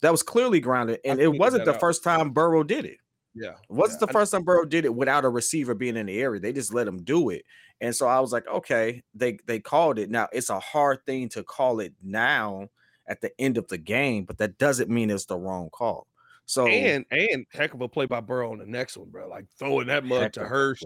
that 0.00 0.12
was 0.12 0.22
clearly 0.22 0.60
grounded, 0.60 1.00
and 1.04 1.20
it 1.20 1.28
wasn't 1.28 1.64
the 1.66 1.74
out. 1.74 1.80
first 1.80 2.02
time 2.04 2.30
Burrow 2.30 2.62
did 2.62 2.84
it. 2.86 2.96
Yeah, 3.40 3.52
wasn't 3.68 4.00
yeah. 4.00 4.06
the 4.06 4.12
first 4.12 4.32
time 4.32 4.42
Burrow 4.42 4.64
did 4.64 4.84
it 4.84 4.94
without 4.94 5.24
a 5.24 5.28
receiver 5.28 5.74
being 5.74 5.96
in 5.96 6.06
the 6.06 6.20
area. 6.20 6.40
They 6.40 6.52
just 6.52 6.72
let 6.74 6.88
him 6.88 7.02
do 7.02 7.30
it. 7.30 7.44
And 7.80 7.94
so 7.94 8.06
I 8.06 8.20
was 8.20 8.32
like, 8.32 8.46
okay, 8.46 9.02
they 9.14 9.38
they 9.46 9.60
called 9.60 9.98
it. 9.98 10.10
Now 10.10 10.28
it's 10.32 10.50
a 10.50 10.58
hard 10.58 11.04
thing 11.06 11.28
to 11.30 11.42
call 11.42 11.80
it 11.80 11.94
now 12.02 12.68
at 13.06 13.20
the 13.20 13.30
end 13.40 13.56
of 13.56 13.68
the 13.68 13.78
game, 13.78 14.24
but 14.24 14.38
that 14.38 14.58
doesn't 14.58 14.90
mean 14.90 15.10
it's 15.10 15.26
the 15.26 15.36
wrong 15.36 15.70
call. 15.70 16.06
So 16.46 16.66
and 16.66 17.04
and 17.10 17.46
heck 17.52 17.74
of 17.74 17.80
a 17.82 17.88
play 17.88 18.06
by 18.06 18.20
Burrow 18.20 18.52
on 18.52 18.58
the 18.58 18.66
next 18.66 18.96
one, 18.96 19.10
bro. 19.10 19.28
Like 19.28 19.46
throwing 19.58 19.88
that 19.88 20.04
mug 20.04 20.32
to 20.32 20.44
Hurst, 20.44 20.84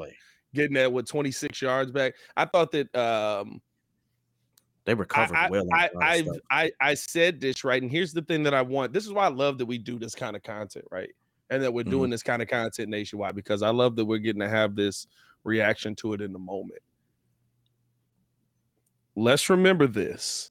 getting 0.54 0.74
that 0.74 0.92
with 0.92 1.06
26 1.06 1.62
yards 1.62 1.90
back. 1.92 2.14
I 2.36 2.44
thought 2.46 2.72
that 2.72 2.94
um 2.96 3.62
They 4.84 4.94
recovered 4.94 5.36
I, 5.36 5.48
well. 5.50 5.64
I, 5.72 5.86
a 5.86 5.94
lot 5.94 6.20
of 6.20 6.40
I. 6.50 6.64
I, 6.64 6.70
I 6.80 6.94
said 6.94 7.40
this 7.40 7.64
right, 7.64 7.80
and 7.80 7.90
here's 7.90 8.12
the 8.12 8.22
thing 8.22 8.42
that 8.42 8.54
I 8.54 8.62
want. 8.62 8.92
This 8.92 9.06
is 9.06 9.12
why 9.12 9.26
I 9.26 9.30
love 9.30 9.58
that 9.58 9.66
we 9.66 9.78
do 9.78 9.98
this 9.98 10.14
kind 10.14 10.34
of 10.34 10.42
content, 10.42 10.84
right? 10.90 11.10
And 11.52 11.62
that 11.62 11.72
we're 11.72 11.84
doing 11.84 12.04
mm-hmm. 12.04 12.12
this 12.12 12.22
kind 12.22 12.40
of 12.40 12.48
content 12.48 12.88
nationwide 12.88 13.36
because 13.36 13.62
I 13.62 13.68
love 13.68 13.94
that 13.96 14.06
we're 14.06 14.18
getting 14.18 14.40
to 14.40 14.48
have 14.48 14.74
this 14.74 15.06
reaction 15.44 15.94
to 15.96 16.14
it 16.14 16.22
in 16.22 16.32
the 16.32 16.38
moment. 16.38 16.80
Let's 19.14 19.50
remember 19.50 19.86
this 19.86 20.50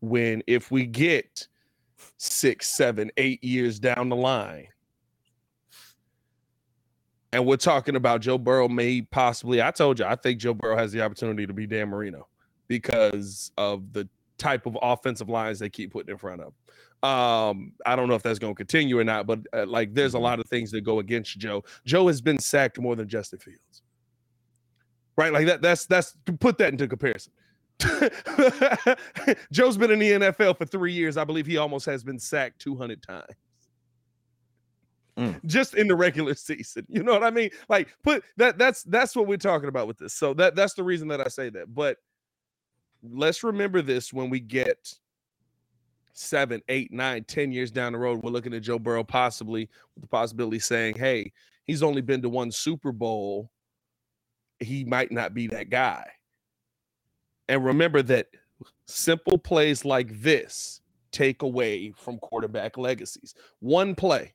when 0.00 0.42
if 0.46 0.70
we 0.70 0.84
get 0.84 1.48
six, 2.18 2.68
seven, 2.68 3.10
eight 3.16 3.42
years 3.42 3.78
down 3.78 4.10
the 4.10 4.16
line, 4.16 4.68
and 7.32 7.46
we're 7.46 7.56
talking 7.56 7.96
about 7.96 8.20
Joe 8.20 8.36
Burrow 8.36 8.68
may 8.68 9.00
possibly, 9.00 9.62
I 9.62 9.70
told 9.70 10.00
you, 10.00 10.04
I 10.04 10.16
think 10.16 10.38
Joe 10.38 10.52
Burrow 10.52 10.76
has 10.76 10.92
the 10.92 11.00
opportunity 11.00 11.46
to 11.46 11.54
be 11.54 11.66
Dan 11.66 11.88
Marino 11.88 12.28
because 12.68 13.52
of 13.56 13.90
the 13.94 14.06
type 14.36 14.66
of 14.66 14.76
offensive 14.82 15.30
lines 15.30 15.58
they 15.58 15.70
keep 15.70 15.92
putting 15.92 16.12
in 16.12 16.18
front 16.18 16.42
of. 16.42 16.52
Um, 17.02 17.72
I 17.84 17.96
don't 17.96 18.08
know 18.08 18.14
if 18.14 18.22
that's 18.22 18.38
going 18.38 18.54
to 18.54 18.56
continue 18.56 18.98
or 18.98 19.04
not, 19.04 19.26
but 19.26 19.40
uh, 19.52 19.66
like 19.66 19.92
there's 19.92 20.14
a 20.14 20.18
Mhm. 20.18 20.22
lot 20.22 20.38
of 20.40 20.46
things 20.46 20.70
that 20.70 20.82
go 20.82 21.00
against 21.00 21.36
Joe. 21.38 21.64
Joe 21.84 22.06
has 22.06 22.20
been 22.20 22.38
sacked 22.38 22.78
more 22.78 22.94
than 22.94 23.08
Justin 23.08 23.40
Fields. 23.40 23.82
Right? 25.16 25.32
Like 25.32 25.46
that 25.46 25.62
that's 25.62 25.86
that's 25.86 26.16
put 26.40 26.58
that 26.58 26.72
into 26.72 26.86
comparison. 26.88 27.32
Joe's 29.52 29.76
been 29.76 29.90
in 29.90 29.98
the 29.98 30.10
NFL 30.12 30.56
for 30.56 30.64
3 30.64 30.92
years. 30.92 31.16
I 31.16 31.24
believe 31.24 31.46
he 31.46 31.56
almost 31.56 31.86
has 31.86 32.04
been 32.04 32.18
sacked 32.18 32.60
200 32.60 33.02
times. 33.02 33.24
Mm. 35.18 35.44
Just 35.44 35.74
in 35.74 35.88
the 35.88 35.94
regular 35.96 36.34
season. 36.34 36.86
You 36.88 37.02
know 37.02 37.12
what 37.12 37.24
I 37.24 37.30
mean? 37.30 37.50
Like 37.68 37.88
put 38.02 38.24
that 38.38 38.56
that's 38.58 38.82
that's 38.84 39.14
what 39.14 39.26
we're 39.26 39.36
talking 39.36 39.68
about 39.68 39.86
with 39.86 39.98
this. 39.98 40.14
So 40.14 40.32
that 40.34 40.54
that's 40.54 40.74
the 40.74 40.84
reason 40.84 41.08
that 41.08 41.20
I 41.20 41.28
say 41.28 41.50
that. 41.50 41.74
But 41.74 41.98
let's 43.02 43.42
remember 43.44 43.82
this 43.82 44.12
when 44.12 44.30
we 44.30 44.40
get 44.40 44.94
seven, 46.12 46.62
eight, 46.68 46.92
nine, 46.92 47.24
ten 47.24 47.52
years 47.52 47.70
down 47.70 47.92
the 47.92 47.98
road. 47.98 48.22
We're 48.22 48.30
looking 48.30 48.54
at 48.54 48.62
Joe 48.62 48.78
Burrow 48.78 49.04
possibly 49.04 49.68
with 49.94 50.02
the 50.02 50.08
possibility 50.08 50.58
saying, 50.58 50.96
hey, 50.96 51.32
he's 51.64 51.82
only 51.82 52.00
been 52.00 52.22
to 52.22 52.28
one 52.28 52.50
Super 52.50 52.92
Bowl. 52.92 53.50
He 54.60 54.84
might 54.84 55.10
not 55.10 55.34
be 55.34 55.46
that 55.48 55.70
guy. 55.70 56.06
And 57.48 57.64
remember 57.64 58.02
that 58.02 58.28
simple 58.86 59.38
plays 59.38 59.84
like 59.84 60.20
this 60.20 60.80
take 61.10 61.42
away 61.42 61.92
from 61.96 62.18
quarterback 62.18 62.78
legacies. 62.78 63.34
One 63.60 63.94
play. 63.94 64.34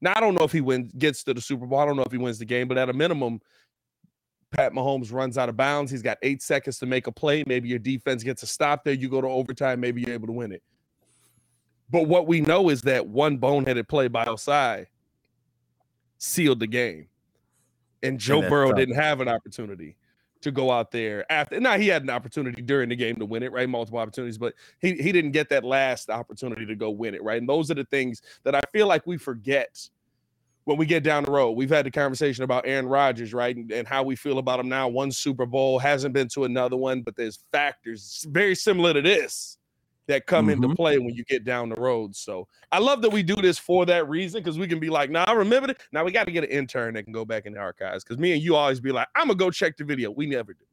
Now 0.00 0.14
I 0.16 0.20
don't 0.20 0.34
know 0.34 0.44
if 0.44 0.52
he 0.52 0.60
wins 0.60 0.92
gets 0.92 1.24
to 1.24 1.34
the 1.34 1.40
Super 1.40 1.66
Bowl. 1.66 1.78
I 1.78 1.86
don't 1.86 1.96
know 1.96 2.04
if 2.04 2.12
he 2.12 2.18
wins 2.18 2.38
the 2.38 2.44
game, 2.44 2.68
but 2.68 2.78
at 2.78 2.88
a 2.88 2.92
minimum, 2.92 3.40
Pat 4.50 4.72
Mahomes 4.72 5.12
runs 5.12 5.38
out 5.38 5.48
of 5.48 5.56
bounds. 5.56 5.90
He's 5.90 6.02
got 6.02 6.18
eight 6.22 6.42
seconds 6.42 6.78
to 6.78 6.86
make 6.86 7.06
a 7.06 7.12
play. 7.12 7.44
Maybe 7.46 7.68
your 7.68 7.78
defense 7.78 8.22
gets 8.22 8.42
a 8.42 8.46
stop 8.46 8.84
there. 8.84 8.94
You 8.94 9.08
go 9.08 9.20
to 9.20 9.28
overtime. 9.28 9.80
Maybe 9.80 10.00
you're 10.00 10.14
able 10.14 10.26
to 10.26 10.32
win 10.32 10.52
it. 10.52 10.62
But 11.90 12.06
what 12.06 12.26
we 12.26 12.40
know 12.40 12.68
is 12.68 12.82
that 12.82 13.06
one 13.06 13.38
boneheaded 13.38 13.88
play 13.88 14.08
by 14.08 14.24
Ossai 14.24 14.86
sealed 16.18 16.60
the 16.60 16.66
game. 16.66 17.08
And 18.02 18.18
Joe 18.18 18.40
and 18.40 18.48
Burrow 18.48 18.68
tough. 18.68 18.78
didn't 18.78 18.94
have 18.94 19.20
an 19.20 19.28
opportunity 19.28 19.96
to 20.42 20.50
go 20.50 20.70
out 20.70 20.90
there 20.90 21.30
after. 21.30 21.60
Now 21.60 21.76
he 21.76 21.88
had 21.88 22.02
an 22.02 22.10
opportunity 22.10 22.62
during 22.62 22.88
the 22.88 22.96
game 22.96 23.16
to 23.16 23.26
win 23.26 23.42
it, 23.42 23.52
right? 23.52 23.68
Multiple 23.68 23.98
opportunities, 23.98 24.38
but 24.38 24.54
he 24.80 24.94
he 24.94 25.12
didn't 25.12 25.32
get 25.32 25.48
that 25.50 25.64
last 25.64 26.08
opportunity 26.08 26.64
to 26.64 26.74
go 26.74 26.90
win 26.90 27.14
it, 27.14 27.22
right? 27.22 27.38
And 27.38 27.48
those 27.48 27.70
are 27.70 27.74
the 27.74 27.84
things 27.84 28.22
that 28.44 28.54
I 28.54 28.60
feel 28.72 28.86
like 28.86 29.06
we 29.06 29.18
forget 29.18 29.88
when 30.64 30.78
we 30.78 30.86
get 30.86 31.02
down 31.02 31.24
the 31.24 31.30
road. 31.30 31.52
We've 31.52 31.70
had 31.70 31.84
the 31.84 31.90
conversation 31.90 32.44
about 32.44 32.66
Aaron 32.66 32.86
Rodgers, 32.86 33.34
right? 33.34 33.54
And, 33.54 33.70
and 33.70 33.86
how 33.86 34.02
we 34.02 34.16
feel 34.16 34.38
about 34.38 34.60
him 34.60 34.68
now. 34.68 34.88
One 34.88 35.10
Super 35.10 35.44
Bowl 35.44 35.78
hasn't 35.78 36.14
been 36.14 36.28
to 36.28 36.44
another 36.44 36.76
one, 36.76 37.02
but 37.02 37.16
there's 37.16 37.44
factors 37.52 38.26
very 38.30 38.54
similar 38.54 38.94
to 38.94 39.02
this 39.02 39.58
that 40.10 40.26
come 40.26 40.48
mm-hmm. 40.48 40.64
into 40.64 40.74
play 40.74 40.98
when 40.98 41.14
you 41.14 41.24
get 41.24 41.44
down 41.44 41.68
the 41.68 41.76
road. 41.76 42.14
So 42.16 42.48
I 42.72 42.78
love 42.78 43.00
that 43.02 43.10
we 43.10 43.22
do 43.22 43.36
this 43.36 43.58
for 43.58 43.86
that 43.86 44.08
reason 44.08 44.42
because 44.42 44.58
we 44.58 44.66
can 44.66 44.80
be 44.80 44.90
like, 44.90 45.08
nah, 45.08 45.24
I 45.24 45.32
remember 45.32 45.70
it. 45.70 45.80
Now 45.92 46.04
we 46.04 46.10
got 46.10 46.24
to 46.24 46.32
get 46.32 46.42
an 46.42 46.50
intern 46.50 46.94
that 46.94 47.04
can 47.04 47.12
go 47.12 47.24
back 47.24 47.46
in 47.46 47.54
the 47.54 47.60
archives 47.60 48.02
because 48.02 48.18
me 48.18 48.32
and 48.32 48.42
you 48.42 48.56
always 48.56 48.80
be 48.80 48.90
like, 48.90 49.08
I'm 49.14 49.28
gonna 49.28 49.36
go 49.36 49.50
check 49.50 49.76
the 49.76 49.84
video. 49.84 50.10
We 50.10 50.26
never 50.26 50.52
do. 50.52 50.64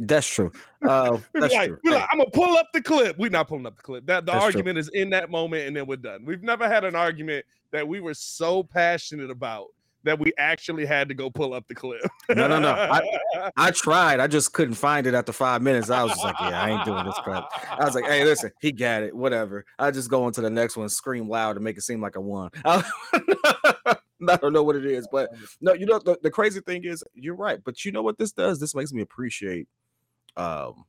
That's 0.00 0.26
true. 0.26 0.50
Uh, 0.82 1.18
that's 1.34 1.52
like, 1.52 1.68
true. 1.68 1.92
Like, 1.92 2.08
I'm 2.10 2.18
gonna 2.18 2.30
pull 2.30 2.56
up 2.56 2.68
the 2.72 2.80
clip. 2.80 3.18
We're 3.18 3.30
not 3.30 3.48
pulling 3.48 3.66
up 3.66 3.76
the 3.76 3.82
clip. 3.82 4.06
That 4.06 4.24
the 4.24 4.32
that's 4.32 4.44
argument 4.44 4.76
true. 4.76 4.80
is 4.80 4.88
in 4.88 5.10
that 5.10 5.30
moment, 5.30 5.66
and 5.66 5.76
then 5.76 5.86
we're 5.86 5.96
done. 5.96 6.24
We've 6.24 6.42
never 6.42 6.68
had 6.68 6.84
an 6.84 6.94
argument 6.94 7.44
that 7.70 7.86
we 7.86 8.00
were 8.00 8.14
so 8.14 8.62
passionate 8.62 9.30
about 9.30 9.66
that 10.08 10.18
we 10.18 10.32
actually 10.38 10.86
had 10.86 11.08
to 11.08 11.14
go 11.14 11.30
pull 11.30 11.52
up 11.52 11.68
the 11.68 11.74
clip. 11.74 12.00
no, 12.30 12.48
no, 12.48 12.58
no. 12.58 12.70
I, 12.70 13.50
I, 13.56 13.70
tried. 13.70 14.20
I 14.20 14.26
just 14.26 14.52
couldn't 14.52 14.74
find 14.74 15.06
it 15.06 15.14
after 15.14 15.32
five 15.32 15.62
minutes. 15.62 15.90
I 15.90 16.02
was 16.02 16.12
just 16.12 16.24
like, 16.24 16.36
yeah, 16.40 16.62
I 16.62 16.70
ain't 16.70 16.84
doing 16.84 17.04
this 17.04 17.18
crap. 17.22 17.48
I 17.70 17.84
was 17.84 17.94
like, 17.94 18.06
hey, 18.06 18.24
listen, 18.24 18.50
he 18.60 18.72
got 18.72 19.02
it. 19.02 19.14
Whatever. 19.14 19.64
I 19.78 19.90
just 19.90 20.10
go 20.10 20.24
on 20.24 20.32
to 20.32 20.40
the 20.40 20.50
next 20.50 20.76
one, 20.76 20.88
scream 20.88 21.28
loud, 21.28 21.56
and 21.56 21.64
make 21.64 21.76
it 21.76 21.82
seem 21.82 22.00
like 22.00 22.16
I 22.16 22.20
won. 22.20 22.50
I, 22.64 23.96
don't 24.20 24.52
know 24.52 24.62
what 24.62 24.76
it 24.76 24.86
is, 24.86 25.06
but 25.12 25.30
no, 25.60 25.74
you 25.74 25.86
know, 25.86 25.98
the, 25.98 26.18
the 26.22 26.30
crazy 26.30 26.60
thing 26.60 26.84
is, 26.84 27.04
you're 27.14 27.36
right. 27.36 27.62
But 27.62 27.84
you 27.84 27.92
know 27.92 28.02
what 28.02 28.18
this 28.18 28.32
does? 28.32 28.58
This 28.58 28.74
makes 28.74 28.92
me 28.92 29.02
appreciate 29.02 29.68
um 30.36 30.84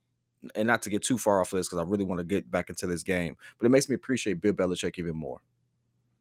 and 0.56 0.68
not 0.68 0.82
to 0.82 0.90
get 0.90 1.04
too 1.04 1.18
far 1.18 1.42
off 1.42 1.52
of 1.52 1.58
this 1.58 1.68
because 1.68 1.80
I 1.80 1.84
really 1.84 2.06
want 2.06 2.20
to 2.20 2.24
get 2.24 2.50
back 2.50 2.70
into 2.70 2.88
this 2.88 3.04
game, 3.04 3.36
but 3.58 3.66
it 3.66 3.70
makes 3.70 3.90
me 3.90 3.96
appreciate 3.96 4.42
Bill 4.42 4.54
Belichick 4.54 4.98
even 4.98 5.16
more. 5.16 5.42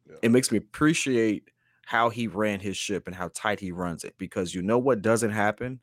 Yeah. 0.09 0.17
It 0.23 0.31
makes 0.31 0.51
me 0.51 0.57
appreciate 0.57 1.49
how 1.89 2.11
he 2.11 2.27
ran 2.27 2.59
his 2.59 2.77
ship 2.77 3.07
and 3.07 3.15
how 3.15 3.31
tight 3.33 3.59
he 3.59 3.71
runs 3.71 4.03
it 4.03 4.13
because 4.19 4.53
you 4.53 4.61
know 4.61 4.77
what 4.77 5.01
doesn't 5.01 5.31
happen 5.31 5.79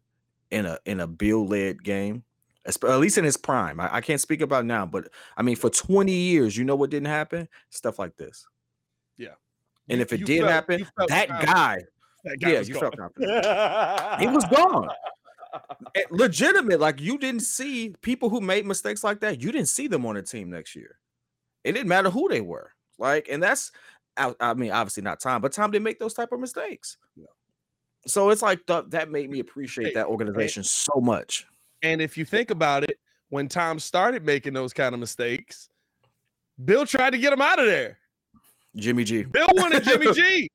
in 0.52 0.64
a 0.64 0.78
in 0.84 1.00
a 1.00 1.06
Bill 1.08 1.44
led 1.44 1.82
game, 1.82 2.22
at 2.64 2.80
least 3.00 3.18
in 3.18 3.24
his 3.24 3.36
prime. 3.36 3.80
I, 3.80 3.96
I, 3.96 4.00
can't 4.00 4.20
speak 4.20 4.40
about 4.40 4.64
now, 4.64 4.86
but 4.86 5.08
I 5.36 5.42
mean 5.42 5.56
for 5.56 5.68
20 5.68 6.12
years, 6.12 6.56
you 6.56 6.62
know 6.62 6.76
what 6.76 6.90
didn't 6.90 7.08
happen? 7.08 7.48
Stuff 7.70 7.98
like 7.98 8.16
this. 8.16 8.46
Yeah. 9.18 9.34
And 9.88 10.00
if 10.00 10.12
it 10.12 10.24
did 10.24 10.42
felt, 10.42 10.52
happen, 10.52 10.86
that 11.08 11.26
guy, 11.28 11.82
that 12.22 12.38
guy, 12.38 12.52
yeah, 12.52 12.60
you 12.60 12.74
gone. 12.74 12.82
felt 12.82 12.96
confident. 13.18 14.20
he 14.20 14.28
was 14.28 14.44
gone. 14.44 14.88
Eh, 15.96 16.04
legitimate, 16.12 16.78
like 16.78 17.00
you 17.00 17.18
didn't 17.18 17.42
see 17.42 17.96
people 18.00 18.30
who 18.30 18.40
made 18.40 18.64
mistakes 18.64 19.02
like 19.02 19.18
that. 19.22 19.42
You 19.42 19.50
didn't 19.50 19.66
see 19.66 19.88
them 19.88 20.06
on 20.06 20.14
the 20.14 20.22
team 20.22 20.50
next 20.50 20.76
year. 20.76 21.00
It 21.64 21.72
didn't 21.72 21.88
matter 21.88 22.10
who 22.10 22.28
they 22.28 22.42
were. 22.42 22.70
Like, 22.98 23.28
and 23.28 23.42
that's 23.42 23.72
I, 24.16 24.34
I 24.40 24.54
mean, 24.54 24.70
obviously 24.70 25.02
not 25.02 25.20
Tom, 25.20 25.42
but 25.42 25.52
Tom 25.52 25.70
didn't 25.70 25.84
make 25.84 25.98
those 25.98 26.14
type 26.14 26.32
of 26.32 26.40
mistakes. 26.40 26.96
Yeah. 27.16 27.26
So 28.06 28.30
it's 28.30 28.42
like 28.42 28.64
th- 28.66 28.84
that 28.88 29.10
made 29.10 29.30
me 29.30 29.40
appreciate 29.40 29.94
that 29.94 30.06
organization 30.06 30.62
so 30.62 31.00
much. 31.00 31.46
And 31.82 32.00
if 32.00 32.16
you 32.16 32.24
think 32.24 32.50
about 32.50 32.84
it, 32.84 32.98
when 33.28 33.48
Tom 33.48 33.78
started 33.78 34.24
making 34.24 34.54
those 34.54 34.72
kind 34.72 34.94
of 34.94 35.00
mistakes, 35.00 35.68
Bill 36.64 36.86
tried 36.86 37.10
to 37.10 37.18
get 37.18 37.32
him 37.32 37.42
out 37.42 37.58
of 37.58 37.66
there. 37.66 37.98
Jimmy 38.76 39.04
G. 39.04 39.22
Bill 39.30 39.48
wanted 39.52 39.84
Jimmy 39.84 40.12
G. 40.12 40.48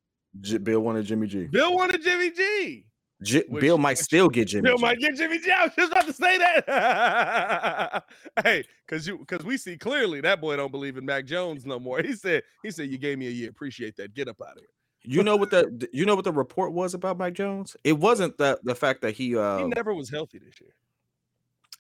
Bill 0.63 0.81
wanted 0.81 1.05
Jimmy 1.05 1.27
G. 1.27 1.45
Bill 1.45 1.75
wanted 1.75 2.01
Jimmy 2.01 2.31
G. 2.31 2.85
J- 3.23 3.43
which, 3.47 3.61
Bill 3.61 3.77
might 3.77 3.97
still 3.97 4.29
get 4.29 4.45
Jimmy. 4.45 4.69
Bill 4.69 4.79
might 4.79 4.99
get 4.99 5.15
Jimmy 5.15 5.39
G. 5.39 5.51
I 5.51 5.65
was 5.65 5.73
just 5.77 5.91
about 5.91 6.07
to 6.07 6.13
say 6.13 6.37
that. 6.37 8.03
hey, 8.43 8.63
because 8.85 9.07
you 9.07 9.19
because 9.19 9.45
we 9.45 9.57
see 9.57 9.77
clearly 9.77 10.21
that 10.21 10.41
boy 10.41 10.55
don't 10.55 10.71
believe 10.71 10.97
in 10.97 11.05
Mac 11.05 11.25
Jones 11.25 11.65
no 11.65 11.79
more. 11.79 12.01
He 12.01 12.13
said 12.13 12.43
he 12.63 12.71
said 12.71 12.89
you 12.89 12.97
gave 12.97 13.17
me 13.17 13.27
a 13.27 13.31
year. 13.31 13.49
Appreciate 13.49 13.95
that. 13.97 14.13
Get 14.13 14.27
up 14.27 14.41
out 14.41 14.53
of 14.53 14.59
here. 14.59 14.67
You 15.03 15.23
know 15.23 15.35
what 15.35 15.49
the 15.49 15.87
you 15.93 16.05
know 16.05 16.15
what 16.15 16.25
the 16.25 16.31
report 16.31 16.73
was 16.73 16.93
about 16.93 17.17
Mac 17.17 17.33
Jones? 17.33 17.75
It 17.83 17.93
wasn't 17.93 18.37
the 18.37 18.59
the 18.63 18.75
fact 18.75 19.01
that 19.01 19.11
he 19.11 19.35
uh 19.35 19.59
he 19.59 19.63
never 19.65 19.93
was 19.93 20.09
healthy 20.09 20.39
this 20.39 20.59
year. 20.61 20.73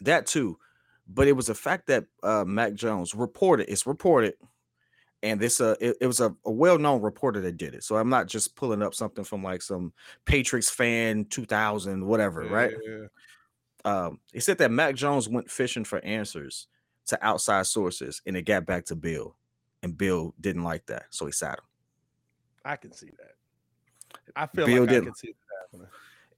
That 0.01 0.25
too, 0.25 0.57
but 1.07 1.27
it 1.27 1.33
was 1.33 1.47
the 1.47 1.55
fact 1.55 1.87
that 1.87 2.05
uh 2.23 2.43
Mac 2.45 2.73
Jones 2.73 3.13
reported. 3.13 3.71
It's 3.71 3.85
reported 3.85 4.33
and 5.23 5.39
this 5.39 5.61
uh 5.61 5.75
it, 5.79 5.97
it 6.01 6.07
was 6.07 6.19
a, 6.19 6.35
a, 6.45 6.51
well-known 6.51 7.01
reporter 7.01 7.41
that 7.41 7.57
did 7.57 7.73
it 7.73 7.83
so 7.83 7.95
i'm 7.95 8.09
not 8.09 8.27
just 8.27 8.55
pulling 8.55 8.81
up 8.81 8.93
something 8.93 9.23
from 9.23 9.43
like 9.43 9.61
some 9.61 9.93
patriots 10.25 10.69
fan 10.69 11.25
2000 11.25 12.05
whatever 12.05 12.43
yeah, 12.43 12.51
right 12.51 12.73
yeah. 12.85 13.05
um 13.85 14.19
he 14.33 14.39
said 14.39 14.57
that 14.57 14.71
mac 14.71 14.95
jones 14.95 15.29
went 15.29 15.49
fishing 15.49 15.83
for 15.83 15.99
answers 16.03 16.67
to 17.07 17.17
outside 17.25 17.65
sources 17.65 18.21
and 18.25 18.37
it 18.37 18.43
got 18.43 18.65
back 18.65 18.85
to 18.85 18.95
bill 18.95 19.35
and 19.83 19.97
bill 19.97 20.33
didn't 20.39 20.63
like 20.63 20.85
that 20.85 21.05
so 21.09 21.25
he 21.25 21.31
sat 21.31 21.57
him 21.57 21.65
i 22.65 22.75
can 22.75 22.91
see 22.91 23.09
that 23.17 23.35
i 24.35 24.45
feel 24.47 24.65
bill 24.65 24.81
like 24.81 24.89
didn't. 24.89 25.03
i 25.03 25.05
can 25.05 25.15
see 25.15 25.27
that 25.27 25.67
happening 25.71 25.87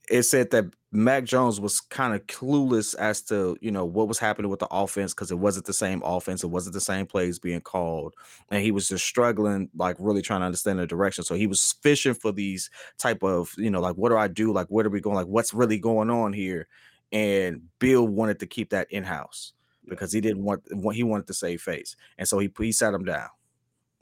it 0.10 0.24
said 0.24 0.52
that 0.52 0.66
Mac 0.92 1.24
Jones 1.24 1.60
was 1.60 1.80
kind 1.80 2.14
of 2.14 2.28
clueless 2.28 2.96
as 2.96 3.22
to 3.24 3.58
you 3.62 3.72
know 3.72 3.86
what 3.86 4.08
was 4.08 4.20
happening 4.20 4.52
with 4.52 4.60
the 4.60 4.68
offense 4.70 5.14
because 5.14 5.32
it 5.32 5.40
wasn't 5.40 5.66
the 5.66 5.74
same 5.74 6.02
offense, 6.04 6.44
it 6.44 6.48
wasn't 6.48 6.74
the 6.74 6.82
same 6.82 7.06
plays 7.06 7.40
being 7.40 7.62
called, 7.62 8.14
and 8.50 8.62
he 8.62 8.72
was 8.72 8.88
just 8.88 9.06
struggling, 9.06 9.70
like 9.76 9.96
really 10.00 10.22
trying 10.22 10.42
to 10.42 10.46
understand 10.46 10.80
the 10.80 10.86
direction. 10.86 11.24
So 11.24 11.36
he 11.36 11.48
was 11.48 11.76
fishing 11.82 12.14
for 12.14 12.32
these 12.32 12.70
type 12.98 13.24
of 13.24 13.54
you 13.58 13.72
know 13.72 13.82
like 13.82 13.96
what 13.96 14.10
do 14.10 14.18
I 14.18 14.28
do, 14.28 14.52
like 14.52 14.68
where 14.68 14.86
are 14.86 14.90
we 14.90 15.02
going, 15.02 15.16
like 15.16 15.28
what's 15.28 15.54
really 15.54 15.80
going 15.80 16.10
on 16.10 16.34
here, 16.34 16.68
and 17.12 17.62
Bill 17.80 18.08
wanted 18.08 18.40
to 18.40 18.46
keep 18.46 18.70
that 18.72 18.92
in 18.92 19.04
house 19.04 19.54
because 19.88 20.12
he 20.12 20.22
didn't 20.22 20.44
want 20.44 20.64
he 20.94 21.04
wanted 21.04 21.28
to 21.28 21.34
save 21.34 21.62
face, 21.62 21.96
and 22.18 22.28
so 22.28 22.40
he 22.40 22.52
he 22.60 22.72
sat 22.72 22.94
him 22.94 23.06
down 23.06 23.30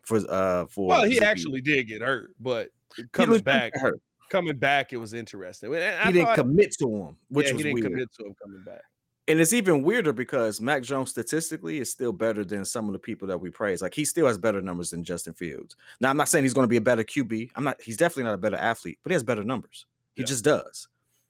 for 0.03 0.19
uh 0.29 0.65
for 0.65 0.87
well 0.87 1.03
he 1.03 1.21
actually 1.21 1.61
did 1.61 1.87
get 1.87 2.01
hurt, 2.01 2.31
but 2.39 2.69
coming 3.13 3.39
back 3.39 3.73
hurt 3.75 4.01
coming 4.31 4.57
back, 4.57 4.93
it 4.93 4.97
was 4.97 5.13
interesting. 5.13 5.71
He 5.71 6.11
didn't 6.11 6.35
commit 6.35 6.71
to 6.79 6.87
him, 6.87 7.17
which 7.29 7.47
yeah, 7.47 7.53
was 7.53 7.59
he 7.59 7.63
didn't 7.63 7.81
weird. 7.81 7.91
commit 7.91 8.13
to 8.13 8.25
him 8.25 8.35
coming 8.41 8.63
back. 8.63 8.81
And 9.27 9.39
it's 9.39 9.53
even 9.53 9.83
weirder 9.83 10.13
because 10.13 10.59
Mac 10.59 10.81
Jones 10.81 11.11
statistically 11.11 11.79
is 11.79 11.91
still 11.91 12.11
better 12.11 12.43
than 12.43 12.65
some 12.65 12.87
of 12.87 12.93
the 12.93 12.99
people 12.99 13.27
that 13.27 13.37
we 13.37 13.51
praise. 13.51 13.81
Like 13.81 13.93
he 13.93 14.03
still 14.03 14.25
has 14.25 14.37
better 14.37 14.61
numbers 14.61 14.89
than 14.89 15.03
Justin 15.03 15.33
Fields. 15.33 15.75
Now 15.99 16.09
I'm 16.09 16.17
not 16.17 16.27
saying 16.27 16.43
he's 16.43 16.55
going 16.55 16.65
to 16.65 16.69
be 16.69 16.77
a 16.77 16.81
better 16.81 17.03
QB. 17.03 17.51
I'm 17.55 17.63
not. 17.63 17.79
He's 17.81 17.97
definitely 17.97 18.23
not 18.23 18.33
a 18.33 18.39
better 18.39 18.57
athlete, 18.57 18.97
but 19.03 19.11
he 19.11 19.13
has 19.13 19.23
better 19.23 19.43
numbers. 19.43 19.85
He 20.15 20.23
yeah. 20.23 20.27
just 20.27 20.43
does. 20.43 20.87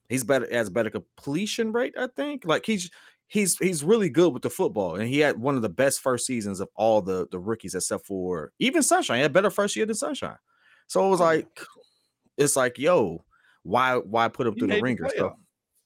He's 0.08 0.24
better 0.24 0.48
has 0.52 0.70
better 0.70 0.90
completion 0.90 1.74
rate. 1.74 1.96
I 1.98 2.08
think. 2.08 2.46
Like 2.46 2.66
he's 2.66 2.90
he's 3.28 3.58
he's 3.58 3.84
really 3.84 4.10
good 4.10 4.34
with 4.34 4.42
the 4.42 4.50
football, 4.50 4.96
and 4.96 5.08
he 5.08 5.20
had 5.20 5.38
one 5.38 5.56
of 5.56 5.62
the 5.62 5.70
best 5.70 6.00
first 6.00 6.26
seasons 6.26 6.60
of 6.60 6.70
all 6.76 7.02
the 7.02 7.28
the 7.30 7.40
rookies 7.40 7.76
except 7.76 8.06
for 8.06 8.54
even 8.60 8.84
Sunshine. 8.84 9.18
He 9.18 9.24
had 9.24 9.34
better 9.34 9.50
first 9.50 9.76
year 9.76 9.86
than 9.86 9.96
Sunshine. 9.96 10.38
So 10.88 11.06
it 11.06 11.10
was 11.10 11.22
oh, 11.22 11.24
like, 11.24 11.62
it's 12.42 12.56
like, 12.56 12.78
yo, 12.78 13.24
why 13.64 13.98
why 13.98 14.28
put 14.28 14.48
him 14.48 14.54
he 14.54 14.60
through 14.60 14.70
the 14.70 14.82
ringer? 14.82 15.04
The 15.04 15.14
so 15.18 15.36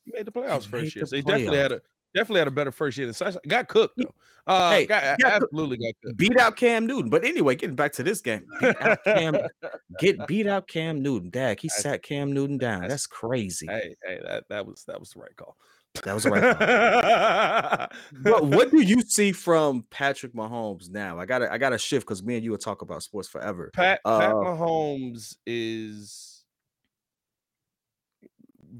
he 0.06 0.12
made 0.14 0.26
the 0.26 0.32
playoffs 0.32 0.66
first 0.66 0.96
year. 0.96 1.06
So 1.06 1.16
he 1.16 1.22
definitely 1.22 1.58
had 1.58 1.72
a 1.72 1.82
definitely 2.16 2.40
had 2.40 2.48
a 2.48 2.52
better 2.52 2.72
first 2.72 2.98
year 2.98 3.08
than 3.08 3.14
Sunshine. 3.14 3.42
Got 3.48 3.68
cooked 3.68 3.98
though. 3.98 4.14
Uh, 4.48 4.72
hey, 4.72 4.86
got, 4.86 5.20
got 5.20 5.44
absolutely 5.44 5.78
got 5.78 5.94
cooked. 6.04 6.18
Beat 6.18 6.38
out 6.38 6.56
Cam 6.56 6.86
Newton. 6.86 7.10
But 7.10 7.26
anyway, 7.26 7.56
getting 7.56 7.76
back 7.76 7.94
to 7.94 8.04
this 8.04 8.22
game, 8.22 8.46
beat 8.60 8.82
out 8.82 9.04
Cam, 9.04 9.38
get 10.00 10.28
beat 10.28 10.48
out 10.48 10.68
Cam 10.68 11.02
Newton. 11.02 11.30
Dag, 11.30 11.60
he 11.60 11.70
sat 11.70 12.04
Cam 12.04 12.32
Newton 12.32 12.58
down. 12.58 12.82
That's, 12.82 12.94
that's 12.94 13.08
crazy. 13.08 13.68
Hey, 13.68 13.96
hey, 14.04 14.20
that 14.24 14.46
that 14.50 14.66
was 14.66 14.84
that 14.86 15.00
was 15.00 15.12
the 15.12 15.20
right 15.20 15.36
call. 15.36 15.58
That 16.04 16.14
was 16.14 16.24
the 16.24 16.30
right 16.30 16.58
call. 16.58 17.88
but 18.22 18.46
what 18.46 18.70
do 18.70 18.82
you 18.82 19.02
see 19.02 19.32
from 19.32 19.86
Patrick 19.90 20.34
Mahomes 20.34 20.90
now? 20.90 21.20
I 21.20 21.26
gotta 21.26 21.52
I 21.52 21.58
gotta 21.58 21.78
shift 21.78 22.06
because 22.06 22.24
me 22.24 22.36
and 22.36 22.44
you 22.44 22.52
will 22.52 22.58
talk 22.58 22.84
about 22.84 23.02
sports 23.02 23.28
forever. 23.28 23.72
Pat, 23.74 24.00
uh, 24.06 24.20
Pat 24.20 24.34
Mahomes 24.34 25.38
is 25.48 26.35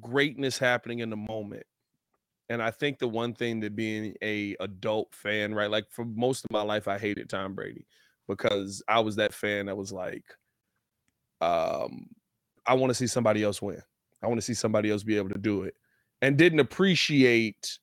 greatness 0.06 0.58
happening 0.58 1.00
in 1.00 1.10
the 1.10 1.16
moment. 1.16 1.66
And 2.50 2.62
I 2.62 2.72
think 2.72 3.00
the 3.00 3.08
one 3.08 3.34
thing 3.34 3.60
that 3.62 3.76
being 3.76 4.16
a 4.22 4.56
adult 4.60 5.14
fan, 5.14 5.54
right? 5.54 5.70
Like 5.70 5.90
for 5.90 6.06
most 6.06 6.46
of 6.46 6.52
my 6.52 6.62
life, 6.62 6.88
I 6.88 7.00
hated 7.00 7.30
Tom 7.30 7.56
Brady 7.56 7.86
because 8.28 8.84
I 8.88 9.00
was 9.00 9.16
that 9.16 9.34
fan 9.34 9.66
that 9.66 9.78
was 9.78 9.92
like, 9.92 10.24
um, 11.42 12.08
I 12.66 12.76
want 12.76 12.92
to 12.92 12.96
see 12.96 13.08
somebody 13.08 13.44
else 13.44 13.62
win. 13.62 13.82
I 14.24 14.28
want 14.28 14.38
to 14.38 14.46
see 14.46 14.54
somebody 14.54 14.92
else 14.92 15.04
be 15.04 15.18
able 15.18 15.30
to 15.30 15.40
do 15.40 15.64
it. 15.64 15.76
And 16.22 16.38
didn't 16.38 16.60
appreciate 16.60 17.80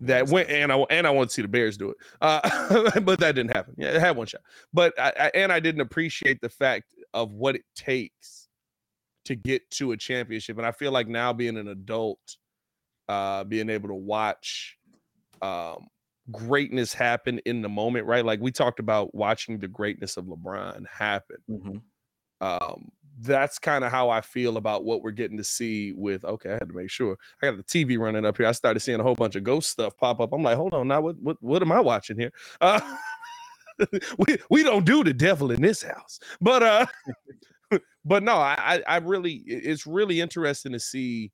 that 0.00 0.28
went 0.28 0.48
and 0.48 0.72
I 0.72 0.76
and 0.90 1.06
I 1.06 1.10
want 1.10 1.30
to 1.30 1.34
see 1.34 1.42
the 1.42 1.48
Bears 1.48 1.76
do 1.76 1.90
it, 1.90 1.96
uh, 2.20 3.00
but 3.00 3.18
that 3.20 3.34
didn't 3.34 3.54
happen. 3.54 3.74
Yeah, 3.76 3.88
it 3.88 4.00
had 4.00 4.16
one 4.16 4.26
shot, 4.26 4.42
but 4.72 4.98
I, 4.98 5.12
I, 5.18 5.30
and 5.34 5.52
I 5.52 5.60
didn't 5.60 5.80
appreciate 5.80 6.40
the 6.40 6.48
fact 6.48 6.94
of 7.14 7.32
what 7.32 7.56
it 7.56 7.64
takes 7.74 8.47
to 9.28 9.36
get 9.36 9.70
to 9.72 9.92
a 9.92 9.96
championship. 9.96 10.56
And 10.56 10.66
I 10.66 10.72
feel 10.72 10.90
like 10.90 11.06
now 11.06 11.34
being 11.34 11.58
an 11.58 11.68
adult, 11.68 12.36
uh, 13.08 13.44
being 13.44 13.68
able 13.68 13.88
to 13.88 13.94
watch 13.94 14.76
um, 15.42 15.86
greatness 16.30 16.94
happen 16.94 17.38
in 17.44 17.60
the 17.60 17.68
moment, 17.68 18.06
right? 18.06 18.24
Like 18.24 18.40
we 18.40 18.50
talked 18.50 18.80
about 18.80 19.14
watching 19.14 19.58
the 19.58 19.68
greatness 19.68 20.16
of 20.16 20.24
LeBron 20.24 20.84
happen. 20.90 21.36
Mm-hmm. 21.50 21.76
Um, 22.40 22.88
that's 23.20 23.58
kind 23.58 23.84
of 23.84 23.90
how 23.90 24.08
I 24.08 24.22
feel 24.22 24.56
about 24.56 24.84
what 24.84 25.02
we're 25.02 25.10
getting 25.10 25.36
to 25.36 25.44
see 25.44 25.92
with 25.92 26.24
okay, 26.24 26.50
I 26.50 26.54
had 26.54 26.68
to 26.68 26.74
make 26.74 26.88
sure. 26.88 27.18
I 27.42 27.50
got 27.50 27.56
the 27.56 27.64
TV 27.64 27.98
running 27.98 28.24
up 28.24 28.38
here. 28.38 28.46
I 28.46 28.52
started 28.52 28.80
seeing 28.80 29.00
a 29.00 29.02
whole 29.02 29.16
bunch 29.16 29.36
of 29.36 29.44
ghost 29.44 29.70
stuff 29.70 29.96
pop 29.96 30.20
up. 30.20 30.32
I'm 30.32 30.42
like, 30.42 30.56
hold 30.56 30.72
on, 30.72 30.88
now 30.88 31.00
what 31.02 31.16
what 31.20 31.36
what 31.40 31.60
am 31.60 31.72
I 31.72 31.80
watching 31.80 32.18
here? 32.18 32.32
Uh, 32.60 32.80
we 34.18 34.38
we 34.50 34.62
don't 34.62 34.86
do 34.86 35.04
the 35.04 35.12
devil 35.12 35.50
in 35.50 35.60
this 35.60 35.82
house. 35.82 36.20
But 36.40 36.62
uh 36.62 36.86
but 38.08 38.22
no, 38.22 38.34
I 38.36 38.82
I 38.86 38.96
really 38.96 39.34
it's 39.46 39.86
really 39.86 40.20
interesting 40.20 40.72
to 40.72 40.80
see 40.80 41.30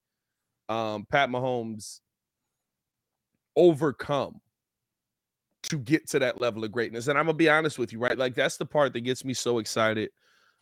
um 0.69 1.07
Pat 1.09 1.31
Mahomes 1.31 2.01
overcome 3.55 4.41
to 5.63 5.79
get 5.79 6.09
to 6.09 6.19
that 6.19 6.41
level 6.41 6.65
of 6.65 6.73
greatness. 6.73 7.07
And 7.07 7.17
I'm 7.17 7.27
gonna 7.27 7.39
be 7.39 7.49
honest 7.49 7.79
with 7.79 7.93
you, 7.93 8.01
right? 8.01 8.19
Like 8.19 8.35
that's 8.35 8.57
the 8.57 8.67
part 8.67 8.93
that 8.93 9.01
gets 9.03 9.25
me 9.25 9.35
so 9.35 9.59
excited 9.59 10.11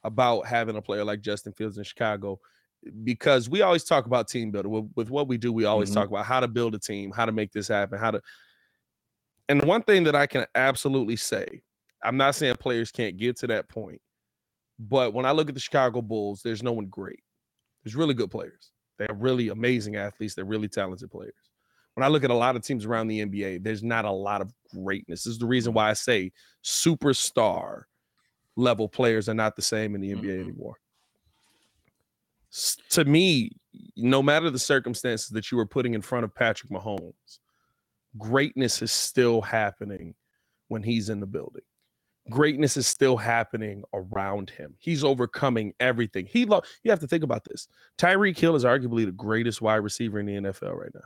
about 0.04 0.47
having 0.47 0.76
a 0.76 0.83
player 0.83 1.04
like 1.04 1.23
Justin 1.23 1.54
Fields 1.54 1.78
in 1.78 1.85
Chicago 1.85 2.38
because 3.04 3.49
we 3.49 3.62
always 3.62 3.85
talk 3.85 4.04
about 4.04 4.28
team 4.28 4.50
building. 4.50 4.71
With, 4.71 4.90
with 4.95 5.11
what 5.11 5.28
we 5.28 5.38
do, 5.38 5.50
we 5.50 5.64
always 5.64 5.88
mm-hmm. 5.90 6.00
talk 6.00 6.09
about 6.09 6.26
how 6.26 6.40
to 6.40 6.49
build 6.49 6.75
a 6.75 6.78
team, 6.78 7.11
how 7.11 7.25
to 7.25 7.33
make 7.33 7.52
this 7.52 7.69
happen, 7.69 7.99
how 7.99 8.11
to. 8.11 8.21
And 9.49 9.62
one 9.64 9.83
thing 9.83 10.04
that 10.04 10.14
I 10.14 10.26
can 10.26 10.45
absolutely 10.54 11.16
say, 11.16 11.62
I'm 12.04 12.16
not 12.16 12.35
saying 12.35 12.57
players 12.57 12.90
can't 12.90 13.16
get 13.16 13.38
to 13.38 13.47
that 13.49 13.69
point, 13.69 14.00
but 14.88 15.14
when 15.14 15.24
I 15.24 15.30
look 15.30 15.48
at 15.48 15.54
the 15.54 15.60
Chicago 15.60 16.02
Bulls, 16.02 16.42
there's 16.42 16.62
no 16.62 16.72
one 16.72 16.86
great. 16.86 17.22
There's 17.84 17.94
really 17.94 18.14
good 18.14 18.30
players. 18.30 18.72
They're 18.98 19.14
really 19.14 19.48
amazing 19.48 19.96
athletes. 19.96 20.34
They're 20.34 20.44
really 20.44 20.68
talented 20.68 21.10
players. 21.10 21.34
When 21.94 22.04
I 22.04 22.08
look 22.08 22.24
at 22.24 22.30
a 22.30 22.34
lot 22.34 22.56
of 22.56 22.62
teams 22.62 22.84
around 22.84 23.08
the 23.08 23.24
NBA, 23.24 23.62
there's 23.62 23.82
not 23.82 24.04
a 24.04 24.10
lot 24.10 24.40
of 24.40 24.52
greatness. 24.74 25.24
This 25.24 25.34
is 25.34 25.38
the 25.38 25.46
reason 25.46 25.72
why 25.72 25.90
I 25.90 25.92
say 25.92 26.32
superstar 26.64 27.82
level 28.56 28.88
players 28.88 29.28
are 29.28 29.34
not 29.34 29.56
the 29.56 29.62
same 29.62 29.94
in 29.94 30.00
the 30.00 30.12
NBA 30.12 30.22
mm-hmm. 30.22 30.50
anymore. 30.50 30.76
To 32.90 33.04
me, 33.04 33.52
no 33.96 34.22
matter 34.22 34.50
the 34.50 34.58
circumstances 34.58 35.28
that 35.28 35.50
you 35.50 35.58
were 35.58 35.66
putting 35.66 35.94
in 35.94 36.02
front 36.02 36.24
of 36.24 36.34
Patrick 36.34 36.70
Mahomes, 36.70 37.38
greatness 38.18 38.82
is 38.82 38.92
still 38.92 39.40
happening 39.40 40.14
when 40.68 40.82
he's 40.82 41.08
in 41.08 41.20
the 41.20 41.26
building. 41.26 41.62
Greatness 42.31 42.76
is 42.76 42.87
still 42.87 43.17
happening 43.17 43.83
around 43.93 44.50
him. 44.50 44.75
He's 44.79 45.02
overcoming 45.02 45.75
everything. 45.81 46.26
He 46.26 46.45
lo- 46.45 46.62
you 46.85 46.91
have 46.91 47.00
to 47.00 47.09
think 47.09 47.25
about 47.25 47.45
this. 47.45 47.67
Tyreek 47.99 48.38
Hill 48.38 48.55
is 48.55 48.64
arguably 48.64 49.05
the 49.05 49.12
greatest 49.12 49.61
wide 49.61 49.76
receiver 49.76 50.21
in 50.21 50.26
the 50.26 50.35
NFL 50.35 50.76
right 50.76 50.95
now. 50.95 51.00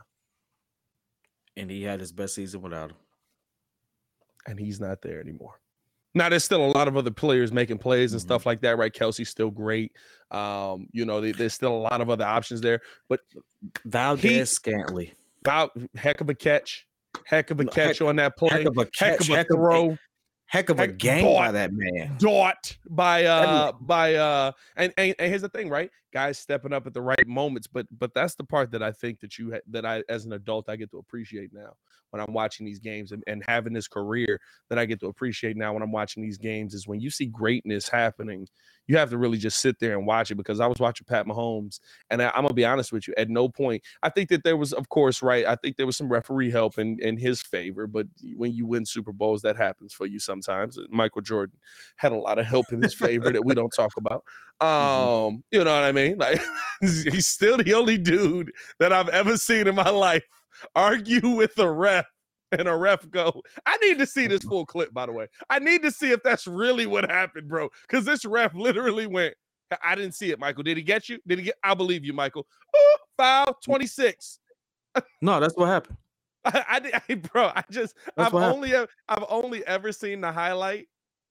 And 1.55 1.71
he 1.71 1.83
had 1.83 1.99
his 1.99 2.11
best 2.11 2.35
season 2.35 2.61
without 2.61 2.91
him. 2.91 2.97
And 4.45 4.59
he's 4.59 4.79
not 4.79 5.01
there 5.01 5.19
anymore. 5.19 5.59
Now 6.13 6.29
there's 6.29 6.43
still 6.43 6.65
a 6.65 6.71
lot 6.71 6.87
of 6.87 6.97
other 6.97 7.11
players 7.11 7.51
making 7.51 7.77
plays 7.77 8.13
and 8.13 8.19
mm-hmm. 8.19 8.27
stuff 8.27 8.45
like 8.45 8.61
that, 8.61 8.77
right? 8.77 8.93
Kelce's 8.93 9.29
still 9.29 9.51
great. 9.51 9.91
Um, 10.31 10.87
you 10.91 11.05
know, 11.05 11.19
there's 11.31 11.53
still 11.53 11.75
a 11.75 11.77
lot 11.77 12.01
of 12.01 12.09
other 12.09 12.25
options 12.25 12.61
there, 12.61 12.81
but 13.07 13.21
Valdes-Scantling, 13.85 15.11
about 15.41 15.71
heck 15.95 16.21
of 16.21 16.29
a 16.29 16.35
catch, 16.35 16.87
heck 17.25 17.51
of 17.51 17.59
a 17.59 17.65
catch 17.65 17.99
heck, 17.99 18.07
on 18.07 18.15
that 18.17 18.37
play, 18.37 18.49
heck 18.49 18.65
of 18.65 18.77
a 18.77 18.85
catch, 18.85 19.27
heck 19.27 19.49
of 19.49 19.57
a 19.59 19.61
throw. 19.61 19.97
Heck 20.47 20.69
of 20.69 20.79
a 20.79 20.83
heck 20.83 20.97
game 20.97 21.25
by 21.25 21.51
that 21.51 21.71
man. 21.73 22.15
Dot 22.19 22.77
by 22.89 23.25
uh 23.25 23.73
by 23.81 24.15
uh 24.15 24.51
and, 24.77 24.93
and, 24.97 25.13
and 25.19 25.29
here's 25.29 25.41
the 25.41 25.49
thing, 25.49 25.69
right? 25.69 25.91
Guys 26.17 26.39
stepping 26.39 26.73
up 26.73 26.87
at 26.87 26.95
the 26.95 27.01
right 27.01 27.27
moments, 27.27 27.67
but 27.67 27.85
but 27.99 28.11
that's 28.15 28.33
the 28.33 28.43
part 28.43 28.71
that 28.71 28.81
I 28.81 28.91
think 28.91 29.19
that 29.19 29.37
you 29.37 29.53
that 29.67 29.85
I 29.85 30.03
as 30.09 30.25
an 30.25 30.33
adult 30.33 30.67
I 30.67 30.75
get 30.75 30.89
to 30.89 30.97
appreciate 30.97 31.53
now 31.53 31.73
when 32.09 32.21
I'm 32.21 32.33
watching 32.33 32.65
these 32.65 32.79
games 32.79 33.11
and, 33.11 33.23
and 33.27 33.43
having 33.47 33.73
this 33.73 33.87
career 33.87 34.39
that 34.69 34.79
I 34.79 34.85
get 34.85 34.99
to 35.01 35.07
appreciate 35.07 35.57
now 35.57 35.73
when 35.73 35.83
I'm 35.83 35.91
watching 35.91 36.23
these 36.23 36.37
games 36.37 36.73
is 36.73 36.87
when 36.87 36.99
you 36.99 37.11
see 37.11 37.25
greatness 37.25 37.87
happening, 37.87 38.47
you 38.87 38.97
have 38.97 39.09
to 39.09 39.17
really 39.17 39.37
just 39.37 39.59
sit 39.59 39.77
there 39.79 39.97
and 39.97 40.07
watch 40.07 40.31
it 40.31 40.35
because 40.35 40.59
I 40.59 40.65
was 40.65 40.79
watching 40.79 41.05
Pat 41.05 41.27
Mahomes 41.27 41.81
and 42.09 42.21
I, 42.21 42.31
am 42.35 42.43
gonna 42.43 42.53
be 42.53 42.65
honest 42.65 42.91
with 42.91 43.07
you, 43.07 43.13
at 43.17 43.29
no 43.29 43.47
point 43.47 43.83
I 44.01 44.09
think 44.09 44.29
that 44.29 44.43
there 44.43 44.57
was, 44.57 44.73
of 44.73 44.89
course, 44.89 45.21
right. 45.21 45.45
I 45.45 45.55
think 45.55 45.77
there 45.77 45.85
was 45.85 45.97
some 45.97 46.09
referee 46.09 46.49
help 46.49 46.79
in 46.79 46.97
in 46.99 47.17
his 47.17 47.43
favor, 47.43 47.85
but 47.85 48.07
when 48.35 48.53
you 48.53 48.65
win 48.65 48.85
Super 48.85 49.11
Bowls, 49.11 49.43
that 49.43 49.55
happens 49.55 49.93
for 49.93 50.07
you 50.07 50.19
sometimes. 50.19 50.79
Michael 50.89 51.21
Jordan 51.21 51.57
had 51.97 52.11
a 52.11 52.17
lot 52.17 52.39
of 52.39 52.47
help 52.47 52.71
in 52.71 52.81
his 52.81 52.93
favor 52.93 53.31
that 53.31 53.45
we 53.45 53.53
don't 53.53 53.73
talk 53.75 53.91
about. 53.97 54.23
Mm-hmm. 54.61 55.35
Um, 55.35 55.43
you 55.51 55.63
know 55.63 55.73
what 55.73 55.83
I 55.83 55.91
mean? 55.91 56.17
Like 56.17 56.41
he's 56.81 57.27
still 57.27 57.57
the 57.57 57.73
only 57.73 57.97
dude 57.97 58.51
that 58.79 58.91
I've 58.91 59.09
ever 59.09 59.37
seen 59.37 59.67
in 59.67 59.75
my 59.75 59.89
life 59.89 60.23
argue 60.75 61.29
with 61.29 61.57
a 61.59 61.69
ref 61.69 62.05
and 62.51 62.67
a 62.67 62.75
ref 62.75 63.09
go, 63.09 63.41
I 63.65 63.77
need 63.77 63.99
to 63.99 64.05
see 64.05 64.27
this 64.27 64.43
full 64.43 64.65
clip, 64.65 64.93
by 64.93 65.05
the 65.05 65.11
way. 65.11 65.27
I 65.49 65.59
need 65.59 65.83
to 65.83 65.91
see 65.91 66.11
if 66.11 66.23
that's 66.23 66.47
really 66.47 66.85
what 66.85 67.09
happened, 67.09 67.47
bro. 67.47 67.69
Because 67.81 68.05
this 68.05 68.25
ref 68.25 68.53
literally 68.55 69.07
went, 69.07 69.33
I 69.83 69.95
didn't 69.95 70.13
see 70.13 70.31
it, 70.31 70.39
Michael. 70.39 70.63
Did 70.63 70.77
he 70.77 70.83
get 70.83 71.09
you? 71.09 71.19
Did 71.27 71.39
he 71.39 71.45
get? 71.45 71.55
I 71.63 71.73
believe 71.73 72.05
you, 72.05 72.13
Michael. 72.13 72.47
Oh, 72.75 72.97
foul 73.17 73.57
26. 73.63 74.39
No, 75.21 75.39
that's 75.39 75.55
what 75.55 75.67
happened. 75.67 75.97
I, 76.45 77.01
I, 77.09 77.15
bro, 77.15 77.51
I 77.53 77.63
just, 77.69 77.95
that's 78.15 78.33
I've 78.33 78.35
only. 78.35 78.73
I've 78.73 79.25
only 79.27 79.65
ever 79.67 79.91
seen 79.91 80.21
the 80.21 80.31
highlight. 80.31 80.87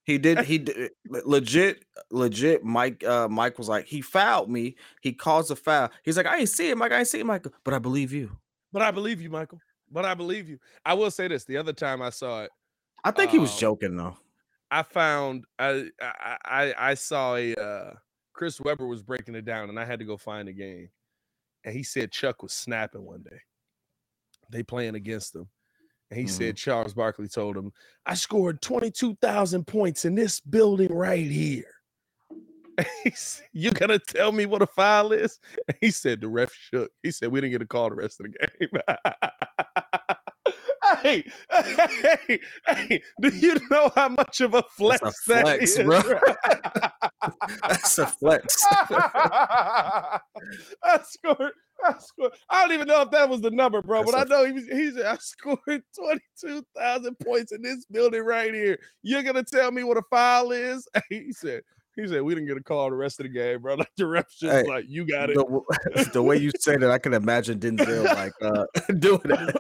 He 0.07 0.19
did, 0.19 0.39
he 0.45 0.59
did, 0.59 0.93
legit, 1.05 1.85
legit. 2.11 2.65
Mike, 2.65 3.05
uh, 3.05 3.29
Mike 3.29 3.59
was 3.59 3.69
like, 3.69 3.87
he 3.87 4.01
fouled 4.01 4.49
me. 4.49 4.77
He 5.03 5.13
caused 5.13 5.51
a 5.51 5.57
foul. 5.57 5.91
He's 6.05 6.17
like, 6.17 6.27
I 6.27 6.39
ain't 6.39 6.49
see 6.49 6.71
it, 6.71 6.79
Mike. 6.79 6.93
I 6.93 7.01
ain't 7.01 7.09
see 7.09 7.21
it, 7.21 7.27
Michael. 7.27 7.53
But 7.65 7.75
I 7.75 7.79
believe 7.79 8.13
you. 8.13 8.31
But 8.73 8.83
I 8.83 8.91
believe 8.93 9.21
you, 9.21 9.29
Michael. 9.29 9.61
But 9.91 10.05
I 10.05 10.15
believe 10.15 10.49
you. 10.49 10.59
I 10.85 10.95
will 10.95 11.11
say 11.11 11.29
this: 11.29 11.45
the 11.45 11.57
other 11.57 11.73
time 11.73 12.03
I 12.03 12.11
saw 12.11 12.43
it, 12.43 12.51
I 13.05 13.11
think 13.11 13.31
um, 13.31 13.33
he 13.33 13.39
was 13.39 13.53
um, 13.53 13.59
joking 13.59 13.97
though. 13.97 14.17
I 14.71 14.83
found 14.83 15.45
I 15.59 15.89
I 16.01 16.75
I 16.77 16.95
saw 16.95 17.37
a 17.37 17.55
uh, 17.55 17.95
Chris 18.33 18.61
Webber 18.61 18.87
was 18.87 19.03
breaking 19.03 19.37
it 19.37 19.45
down, 19.45 19.69
and 19.69 19.79
I 19.79 19.85
had 19.85 20.01
to 20.01 20.05
go 20.05 20.17
find 20.17 20.49
the 20.49 20.53
game, 20.53 20.89
and 21.65 21.75
he 21.75 21.85
said 21.85 22.11
Chuck 22.11 22.43
was 22.43 22.53
snapping 22.53 23.05
one 23.05 23.23
day. 23.23 23.39
They 24.51 24.63
playing 24.63 24.97
against 24.97 25.35
him. 25.35 25.49
And 26.11 26.19
he 26.19 26.27
mm-hmm. 26.27 26.35
said 26.35 26.57
Charles 26.57 26.95
Barkley 26.95 27.29
told 27.29 27.57
him, 27.57 27.73
I 28.05 28.15
scored 28.15 28.63
22,000 28.63 29.67
points 29.67 30.05
in 30.05 30.15
this 30.15 30.41
building 30.41 30.95
right 30.95 31.27
here. 31.27 31.65
you 33.53 33.71
gonna 33.71 33.99
tell 33.99 34.33
me 34.33 34.47
what 34.47 34.63
a 34.63 34.67
foul 34.67 35.13
is? 35.13 35.39
And 35.69 35.77
he 35.81 35.91
said 35.91 36.21
the 36.21 36.29
ref 36.29 36.53
shook. 36.53 36.91
He 37.03 37.11
said 37.11 37.31
we 37.31 37.41
didn't 37.41 37.53
get 37.53 37.63
a 37.63 37.67
call 37.67 37.89
the 37.91 37.97
rest 37.97 38.21
of 38.21 38.27
the 38.27 38.39
game. 38.39 38.69
hey, 41.03 41.25
hey, 41.51 42.41
hey, 42.67 43.03
do 43.21 43.29
you 43.29 43.59
know 43.71 43.91
how 43.95 44.09
much 44.09 44.41
of 44.41 44.55
a 44.55 44.63
flex, 44.77 45.01
That's 45.01 45.17
a 45.17 45.23
flex 45.23 45.75
that 45.77 45.81
is? 45.81 45.87
Bro. 45.87 46.03
That's 47.69 47.99
a 47.99 48.07
flex. 48.07 48.57
I 48.71 50.21
scored. 51.03 51.53
I 51.85 51.95
scored. 51.99 52.33
I 52.49 52.63
don't 52.63 52.75
even 52.75 52.89
know 52.89 53.03
if 53.03 53.11
that 53.11 53.29
was 53.29 53.41
the 53.41 53.51
number, 53.51 53.83
bro, 53.83 54.01
That's 54.01 54.13
but 54.13 54.19
a, 54.19 54.21
I 54.21 54.25
know 54.29 54.45
he 54.47 54.53
was. 54.53 54.67
He 54.67 54.91
said 54.93 55.07
I 55.07 55.17
scored 55.17 55.59
twenty 55.99 56.21
two 56.41 56.65
thousand 56.77 57.19
points 57.19 57.53
in 57.53 57.63
this 57.63 57.85
building 57.87 58.23
right 58.23 58.53
here. 58.53 58.79
You're 59.03 59.23
gonna 59.23 59.45
tell 59.45 59.71
me 59.71 59.85
what 59.85 59.97
a 59.97 60.03
foul 60.11 60.53
is? 60.53 60.89
He 61.09 61.33
said 61.33 61.63
he 61.97 62.07
said 62.07 62.23
we 62.23 62.35
didn't 62.35 62.49
get 62.49 62.57
a 62.57 62.63
call 62.63 62.91
the 62.91 62.97
rest 62.97 63.21
of 63.21 63.25
the 63.25 63.31
game, 63.31 63.63
bro. 63.63 63.75
Like 63.79 63.91
the 63.97 64.05
refs 64.05 64.39
just 64.39 64.53
hey, 64.53 64.63
like 64.65 64.85
you 64.89 65.07
got 65.07 65.31
it. 65.31 65.37
The, 65.37 66.11
the, 66.13 66.23
way 66.23 66.37
you 66.37 66.51
said 66.59 66.83
it, 66.83 66.91
I 66.91 66.99
can 66.99 67.15
imagine 67.15 67.59
Denzel 67.59 68.05
like 68.05 68.33
uh, 68.43 68.65
doing 68.99 69.21
that. 69.25 69.55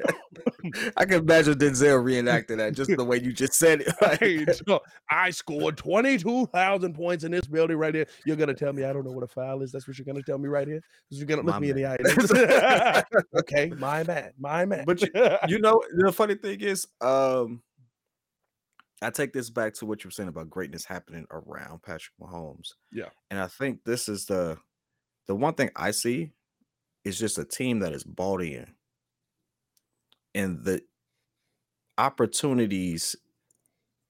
I 0.97 1.05
can 1.05 1.21
imagine 1.21 1.55
Denzel 1.55 2.03
reenacting 2.03 2.59
that 2.59 2.75
just 2.75 2.91
the 2.95 3.05
way 3.05 3.21
you 3.21 3.33
just 3.33 3.55
said 3.55 3.85
it. 3.87 4.81
I 5.11 5.31
scored 5.31 5.77
twenty 5.77 6.19
two 6.19 6.47
thousand 6.47 6.95
points 6.95 7.25
in 7.25 7.33
this 7.33 7.47
building 7.47 7.77
right 7.77 7.95
here. 7.95 8.07
You're 8.25 8.37
gonna 8.37 8.55
tell 8.55 8.73
me 8.73 8.85
I 8.85 8.93
don't 8.93 9.05
know 9.05 9.13
what 9.13 9.25
a 9.25 9.29
foul 9.29 9.63
is? 9.63 9.73
That's 9.73 9.87
what 9.87 9.99
you're 9.99 10.07
gonna 10.07 10.23
tell 10.23 10.39
me 10.39 10.49
right 10.49 10.67
here. 10.67 10.81
You're 11.11 11.27
gonna 11.27 11.43
look 11.43 11.55
my 11.55 11.61
me 11.61 11.73
man. 11.73 11.77
in 11.77 12.07
the 12.07 13.03
eye. 13.03 13.03
okay, 13.39 13.71
my 13.79 14.05
man, 14.05 14.33
my 14.39 14.65
man. 14.65 14.85
But 14.87 15.03
you, 15.03 15.09
you 15.49 15.59
know 15.59 15.83
the 15.97 16.13
funny 16.13 16.35
thing 16.35 16.61
is, 16.61 16.87
um, 17.01 17.63
I 19.03 19.11
take 19.11 19.33
this 19.33 19.51
back 19.51 19.75
to 19.75 19.87
what 19.87 20.03
you 20.03 20.09
were 20.09 20.13
saying 20.13 20.29
about 20.29 20.51
greatness 20.51 20.85
happening 20.85 21.27
around 21.31 21.83
Patrick 21.83 22.15
Mahomes. 22.21 22.75
Yeah. 22.93 23.11
And 23.31 23.39
I 23.39 23.47
think 23.47 23.85
this 23.85 24.09
is 24.09 24.27
the 24.27 24.59
the 25.27 25.35
one 25.35 25.55
thing 25.55 25.71
I 25.77 25.91
see 25.91 26.31
is 27.05 27.19
just 27.19 27.39
a 27.39 27.45
team 27.45 27.81
that 27.81 27.93
is 27.93 28.05
bought 28.05 28.43
in. 28.43 28.67
And 30.37 30.63
the 30.63 30.83
opportunities 31.99 33.17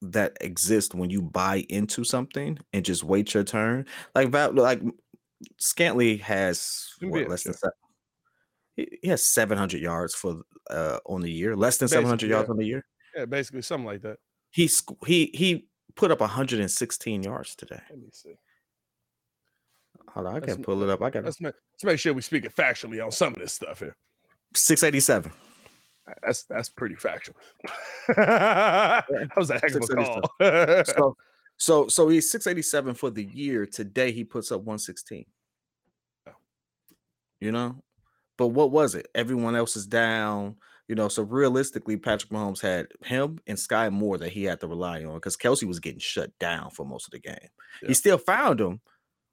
that 0.02 0.36
exist 0.40 0.94
when 0.94 1.10
you 1.10 1.22
buy 1.22 1.64
into 1.68 2.04
something 2.04 2.58
and 2.72 2.84
just 2.84 3.04
wait 3.04 3.34
your 3.34 3.44
turn. 3.44 3.86
Like 4.14 4.32
like 4.54 4.82
Scantling 5.58 6.18
has 6.18 6.88
what, 7.00 7.28
less 7.28 7.44
than 7.44 7.54
seven, 7.54 7.72
he 8.76 9.08
has 9.08 9.22
700 9.22 9.80
yards 9.80 10.14
for 10.14 10.42
uh, 10.70 10.98
on 11.06 11.22
the 11.22 11.30
year, 11.30 11.56
less 11.56 11.78
than 11.78 11.88
700 11.88 12.28
yards 12.28 12.46
yeah. 12.48 12.50
on 12.50 12.56
the 12.56 12.64
year. 12.64 12.84
Yeah, 13.16 13.24
basically 13.24 13.62
something 13.62 13.86
like 13.86 14.02
that. 14.02 14.16
He 14.50 14.70
he 15.06 15.30
he 15.34 15.68
put 15.94 16.10
up 16.10 16.20
116 16.20 17.22
yards 17.22 17.54
today. 17.54 17.80
Let 17.90 17.98
me 17.98 18.08
see. 18.12 18.34
Hold 20.10 20.26
on, 20.26 20.36
I 20.36 20.38
Let's 20.38 20.54
can 20.54 20.62
pull 20.62 20.82
it 20.82 20.88
up. 20.88 21.02
I 21.02 21.10
got 21.10 21.24
Let's 21.24 21.40
make, 21.40 21.54
let's 21.74 21.84
make 21.84 21.98
sure 21.98 22.14
we 22.14 22.22
speak 22.22 22.44
it 22.44 22.54
factually 22.54 23.04
on 23.04 23.10
some 23.12 23.34
of 23.34 23.40
this 23.40 23.52
stuff 23.52 23.80
here. 23.80 23.96
687. 24.54 25.30
That's 26.22 26.44
that's 26.44 26.68
pretty 26.68 26.94
factual. 26.94 27.36
that 28.08 29.04
was 29.36 29.50
a 29.50 29.54
heck 29.54 29.74
of 29.74 29.82
a 29.82 29.94
call. 29.94 30.84
So 30.84 31.16
so 31.56 31.88
so 31.88 32.08
he's 32.08 32.30
687 32.30 32.94
for 32.94 33.10
the 33.10 33.24
year. 33.24 33.66
Today 33.66 34.12
he 34.12 34.24
puts 34.24 34.52
up 34.52 34.60
116. 34.60 35.24
You 37.40 37.52
know, 37.52 37.82
but 38.38 38.48
what 38.48 38.70
was 38.70 38.94
it? 38.94 39.08
Everyone 39.14 39.56
else 39.56 39.76
is 39.76 39.86
down. 39.86 40.56
You 40.88 40.94
know, 40.94 41.08
so 41.08 41.24
realistically, 41.24 41.96
Patrick 41.96 42.30
Mahomes 42.30 42.62
had 42.62 42.86
him 43.04 43.40
and 43.46 43.58
Skyy 43.58 43.90
Moore 43.90 44.18
that 44.18 44.30
he 44.30 44.44
had 44.44 44.60
to 44.60 44.68
rely 44.68 45.04
on 45.04 45.14
because 45.14 45.36
Kelce 45.36 45.64
was 45.64 45.80
getting 45.80 45.98
shut 45.98 46.30
down 46.38 46.70
for 46.70 46.86
most 46.86 47.06
of 47.06 47.10
the 47.10 47.18
game. 47.18 47.36
Yeah. 47.82 47.88
He 47.88 47.94
still 47.94 48.18
found 48.18 48.60
him, 48.60 48.80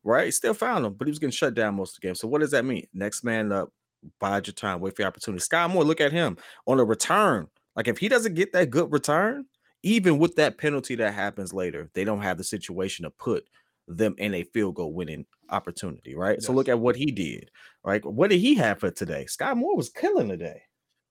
right? 0.03 0.25
He 0.25 0.31
still 0.31 0.55
found 0.55 0.85
him, 0.85 0.93
but 0.93 1.07
he 1.07 1.11
was 1.11 1.19
getting 1.19 1.31
shut 1.31 1.53
down 1.53 1.75
most 1.75 1.95
of 1.95 2.01
the 2.01 2.07
game. 2.07 2.15
So 2.15 2.27
what 2.27 2.41
does 2.41 2.51
that 2.51 2.65
mean? 2.65 2.87
Next 2.93 3.23
man 3.23 3.51
up, 3.51 3.71
bide 4.19 4.47
your 4.47 4.53
time, 4.53 4.79
wait 4.79 4.95
for 4.95 5.01
your 5.01 5.07
opportunity. 5.07 5.43
Skyy 5.43 5.69
Moore, 5.69 5.83
look 5.83 6.01
at 6.01 6.11
him 6.11 6.37
on 6.67 6.79
a 6.79 6.83
return. 6.83 7.47
Like 7.75 7.87
if 7.87 7.97
he 7.97 8.07
doesn't 8.07 8.35
get 8.35 8.53
that 8.53 8.69
good 8.69 8.91
return, 8.91 9.45
even 9.83 10.17
with 10.17 10.35
that 10.35 10.57
penalty 10.57 10.95
that 10.95 11.13
happens 11.13 11.53
later, 11.53 11.89
they 11.93 12.03
don't 12.03 12.21
have 12.21 12.37
the 12.37 12.43
situation 12.43 13.03
to 13.03 13.09
put 13.09 13.45
them 13.87 14.15
in 14.17 14.33
a 14.33 14.43
field 14.43 14.75
goal 14.75 14.93
winning 14.93 15.25
opportunity, 15.49 16.15
right? 16.15 16.41
So 16.41 16.53
look 16.53 16.69
at 16.69 16.79
what 16.79 16.95
he 16.95 17.07
did, 17.07 17.51
right? 17.83 18.03
What 18.05 18.29
did 18.29 18.39
he 18.39 18.55
have 18.55 18.79
for 18.79 18.91
today? 18.91 19.25
Skyy 19.29 19.55
Moore 19.57 19.75
was 19.75 19.89
killing 19.89 20.29
today. 20.29 20.61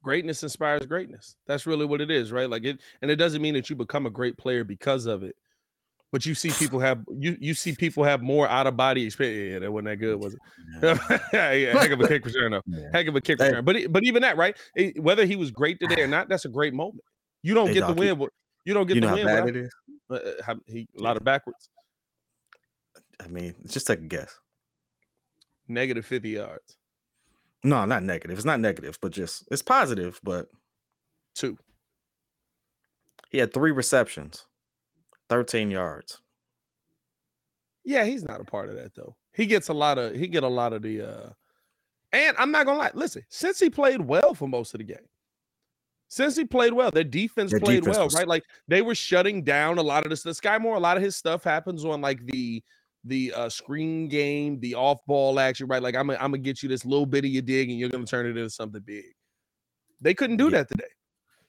greatness 0.03 0.43
inspires 0.43 0.87
greatness. 0.87 1.37
That's 1.47 1.67
really 1.67 1.87
what 1.87 2.01
it 2.01 2.11
is, 2.11 2.33
right? 2.33 2.51
Like 2.51 2.65
it, 2.65 2.81
and 3.01 3.11
it 3.11 3.17
doesn't 3.17 3.43
mean 3.43 3.55
that 3.55 3.71
you 3.71 3.77
become 3.77 4.07
a 4.07 4.11
great 4.11 4.37
player 4.37 4.65
because 4.65 5.07
of 5.07 5.23
it. 5.23 5.37
But 6.13 6.27
you 6.27 6.35
see 6.35 6.51
people 6.51 6.79
have 6.79 7.03
you 7.11 7.37
you 7.41 7.55
see 7.55 7.75
people 7.75 8.05
have 8.05 8.21
more 8.23 8.47
out 8.47 8.67
of 8.67 8.77
body 8.77 9.05
experience. 9.07 9.55
Yeah, 9.55 9.59
that 9.61 9.73
wasn't 9.73 9.87
that 9.89 9.97
good, 9.97 10.21
was 10.23 10.35
it? 10.35 10.41
yeah, 11.33 11.53
yeah, 11.53 11.73
heck 11.73 11.91
of 11.91 12.01
a 12.03 12.07
kick 12.09 12.25
return 12.27 12.53
though. 12.53 12.61
Yeah. 12.67 12.89
Heck 12.93 13.07
of 13.07 13.17
a 13.17 13.21
kick 13.23 13.39
Hey. 13.41 13.47
return. 13.49 13.65
But 13.65 13.77
it- 13.77 13.93
but 13.93 14.05
even 14.05 14.21
that, 14.23 14.37
right? 14.37 14.55
It- 14.77 15.03
whether 15.03 15.25
he 15.25 15.37
was 15.37 15.51
great 15.51 15.81
today 15.81 16.03
or 16.03 16.07
not, 16.17 16.29
that's 16.29 16.45
a 16.45 16.51
great 16.51 16.75
moment. 16.75 17.03
You 17.43 17.55
don't 17.55 17.73
get 17.73 17.87
the 17.87 17.95
win. 17.95 18.19
with- 18.19 18.31
You 18.67 18.75
don't 18.75 18.87
get 18.87 18.97
You 18.97 19.01
the 19.01 19.09
how 19.09 19.15
win. 19.15 19.27
bad 19.27 19.45
without- 19.47 19.57
it 19.57 19.65
is? 19.65 19.75
uh, 20.11 20.15
uh, 20.15 20.33
how- 20.45 20.61
he, 20.67 20.87
a 20.99 21.03
lot 21.03 21.17
of 21.17 21.25
backwards, 21.25 21.71
I 23.19 23.29
mean, 23.29 23.55
it's 23.65 23.73
just 23.73 23.87
take 23.87 24.01
a 24.01 24.03
guess. 24.03 24.39
negative 25.69 26.05
fifty 26.05 26.31
yards, 26.31 26.77
No, 27.65 27.87
not 27.87 28.03
negative. 28.03 28.37
It's 28.37 28.45
not 28.45 28.61
negative, 28.61 28.99
but 29.01 29.13
just 29.13 29.45
it's 29.51 29.63
positive. 29.63 30.21
But 30.23 30.49
two. 31.35 31.57
he 33.31 33.39
had 33.39 33.55
three 33.55 33.71
receptions, 33.71 34.45
13 35.33 35.71
yards. 35.71 36.21
Yeah, 37.85 38.05
he's 38.05 38.23
not 38.23 38.41
a 38.41 38.45
part 38.45 38.69
of 38.69 38.77
that 38.77 38.95
though. 38.95 39.17
He 39.33 39.47
gets 39.47 39.69
a 39.69 39.73
lot 39.73 39.97
of 39.99 40.15
he 40.15 40.29
get 40.29 40.43
a 40.43 40.49
lot 40.49 40.73
of 40.75 40.83
the 40.83 41.01
uh 41.03 41.31
and 42.13 42.37
I'm 42.39 42.51
not 42.53 42.67
gonna 42.67 42.79
lie, 42.79 42.91
listen, 42.95 43.23
since 43.31 43.59
he 43.59 43.71
played 43.71 44.01
well 44.03 44.35
for 44.35 44.47
most 44.47 44.75
of 44.75 44.79
the 44.79 44.85
game, 44.85 45.09
since 46.09 46.37
he 46.37 46.45
played 46.45 46.75
well, 46.75 46.91
their 46.91 47.03
defense 47.03 47.51
Their 47.51 47.61
played 47.61 47.81
defense 47.81 47.97
well, 47.97 48.07
was- 48.07 48.15
right? 48.15 48.29
Like 48.29 48.45
they 48.69 48.83
were 48.83 48.95
shutting 48.95 49.43
down 49.43 49.79
a 49.79 49.83
lot 49.83 50.05
of 50.05 50.11
this. 50.11 50.23
The 50.23 50.31
Skyy 50.33 50.61
Moore, 50.61 50.77
a 50.77 50.81
lot 50.81 50.99
of 50.99 51.03
his 51.03 51.17
stuff 51.17 51.43
happens 51.43 51.85
on 51.85 52.01
like 52.03 52.25
the 52.27 52.63
the 53.05 53.33
uh 53.35 53.49
screen 53.49 54.07
game, 54.09 54.61
the 54.61 54.75
off 54.75 54.99
ball 55.07 55.41
action, 55.41 55.67
right? 55.67 55.83
Like 55.83 55.97
I'm 55.97 56.07
gonna 56.09 56.19
I'm 56.21 56.31
gonna 56.33 56.39
get 56.43 56.63
you 56.63 56.69
this 56.69 56.85
little 56.85 57.07
bit 57.07 57.25
of 57.25 57.31
your 57.31 57.43
dig 57.43 57.71
and 57.71 57.79
you're 57.79 57.89
gonna 57.89 58.05
turn 58.05 58.27
it 58.27 58.37
into 58.37 58.51
something 58.51 58.83
big. 58.85 59.07
They 60.03 60.13
couldn't 60.13 60.37
do 60.37 60.45
Yeah. 60.45 60.51
that 60.59 60.69
today. 60.69 60.85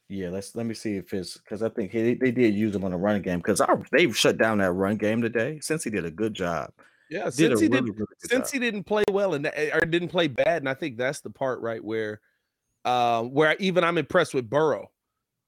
Yeah, 0.09 0.29
let's 0.29 0.55
let 0.55 0.65
me 0.65 0.73
see 0.73 0.97
if 0.97 1.13
it's 1.13 1.37
because 1.37 1.63
I 1.63 1.69
think 1.69 1.91
he, 1.91 2.13
they 2.15 2.31
did 2.31 2.53
use 2.53 2.75
him 2.75 2.83
on 2.83 2.91
the 2.91 2.97
run 2.97 3.21
game 3.21 3.39
because 3.39 3.61
they 3.91 4.11
shut 4.11 4.37
down 4.37 4.57
that 4.59 4.71
run 4.73 4.97
game 4.97 5.21
today. 5.21 5.59
Since 5.61 5.83
he 5.83 5.89
did 5.89 6.05
a 6.05 6.11
good 6.11 6.33
job, 6.33 6.71
Yeah, 7.09 7.25
did 7.25 7.33
since 7.33 7.61
a 7.61 7.63
he 7.63 7.69
really, 7.69 7.85
did 7.87 7.95
really 7.99 8.05
since 8.19 8.51
job. 8.51 8.53
he 8.53 8.59
didn't 8.59 8.83
play 8.83 9.03
well 9.11 9.33
and 9.33 9.47
or 9.47 9.79
didn't 9.81 10.09
play 10.09 10.27
bad, 10.27 10.61
and 10.61 10.69
I 10.69 10.73
think 10.73 10.97
that's 10.97 11.21
the 11.21 11.29
part 11.31 11.61
right 11.61 11.83
where, 11.83 12.19
uh, 12.85 13.23
where 13.23 13.55
even 13.59 13.83
I'm 13.83 13.97
impressed 13.97 14.33
with 14.33 14.49
Burrow, 14.49 14.91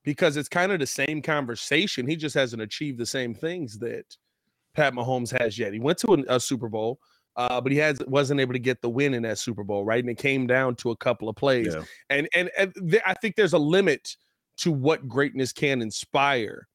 because 0.04 0.38
it's 0.38 0.50
kind 0.50 0.72
of 0.72 0.80
the 0.80 0.88
same 0.88 1.22
conversation. 1.22 2.08
He 2.08 2.16
just 2.16 2.34
hasn't 2.36 2.62
achieved 2.62 2.98
the 2.98 3.06
same 3.06 3.36
things 3.36 3.78
that 3.80 4.06
Pat 4.74 4.94
Mahomes 4.94 5.38
has 5.40 5.60
yet. 5.60 5.74
He 5.74 5.80
went 5.80 5.98
to 6.00 6.14
a, 6.30 6.36
a 6.38 6.40
Super 6.40 6.70
Bowl, 6.70 7.00
uh, 7.36 7.60
but 7.62 7.72
he 7.74 7.78
has 7.80 8.00
wasn't 8.08 8.40
able 8.40 8.54
to 8.54 8.60
get 8.60 8.82
the 8.82 8.90
win 8.90 9.14
in 9.14 9.24
that 9.24 9.38
Super 9.38 9.64
Bowl, 9.66 9.84
right? 9.86 10.00
And 10.04 10.10
it 10.10 10.18
came 10.18 10.48
down 10.48 10.76
to 10.78 10.92
a 10.92 10.98
couple 10.98 11.28
of 11.30 11.36
plays, 11.36 11.76
Yeah. 11.76 11.84
and 12.10 12.28
and, 12.34 12.50
and 12.58 12.74
th- 12.90 13.04
I 13.06 13.14
think 13.16 13.36
there's 13.36 13.54
a 13.54 13.60
limit 13.60 14.16
to 14.58 14.72
what 14.72 15.08
greatness 15.08 15.54
can 15.54 15.82
inspire. 15.82 16.68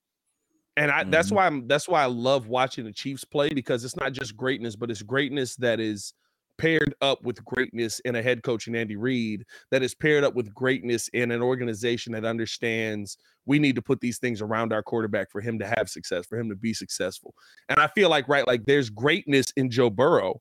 And 0.76 0.90
I, 0.90 1.04
that's 1.04 1.30
Mhm. 1.30 1.34
why 1.34 1.46
I'm 1.46 1.66
that's 1.68 1.88
why 1.88 2.02
I 2.02 2.06
love 2.06 2.46
watching 2.48 2.84
the 2.84 2.92
Chiefs 2.92 3.24
play 3.24 3.50
because 3.50 3.84
it's 3.84 3.96
not 3.96 4.12
just 4.12 4.36
greatness, 4.36 4.76
but 4.76 4.90
it's 4.90 5.02
greatness 5.02 5.56
that 5.56 5.80
is 5.80 6.14
paired 6.58 6.94
up 7.00 7.22
with 7.22 7.42
greatness 7.44 8.00
in 8.00 8.14
a 8.16 8.22
head 8.22 8.42
coach 8.42 8.68
in 8.68 8.76
Andy 8.76 8.96
Reid, 8.96 9.44
that 9.70 9.82
is 9.82 9.94
paired 9.94 10.24
up 10.24 10.34
with 10.34 10.52
greatness 10.54 11.08
in 11.08 11.30
an 11.30 11.42
organization 11.42 12.12
that 12.12 12.24
understands 12.24 13.16
we 13.46 13.58
need 13.58 13.74
to 13.76 13.82
put 13.82 14.00
these 14.00 14.18
things 14.18 14.42
around 14.42 14.72
our 14.72 14.82
quarterback 14.82 15.30
for 15.30 15.40
him 15.40 15.58
to 15.58 15.66
have 15.66 15.88
success, 15.88 16.26
for 16.26 16.38
him 16.38 16.48
to 16.50 16.54
be 16.56 16.74
successful. 16.74 17.34
And 17.70 17.80
I 17.80 17.88
feel 17.88 18.10
like 18.10 18.28
right, 18.28 18.46
like 18.46 18.66
there's 18.66 18.90
greatness 18.90 19.50
in 19.56 19.70
Joe 19.70 19.90
Burrow. 19.90 20.40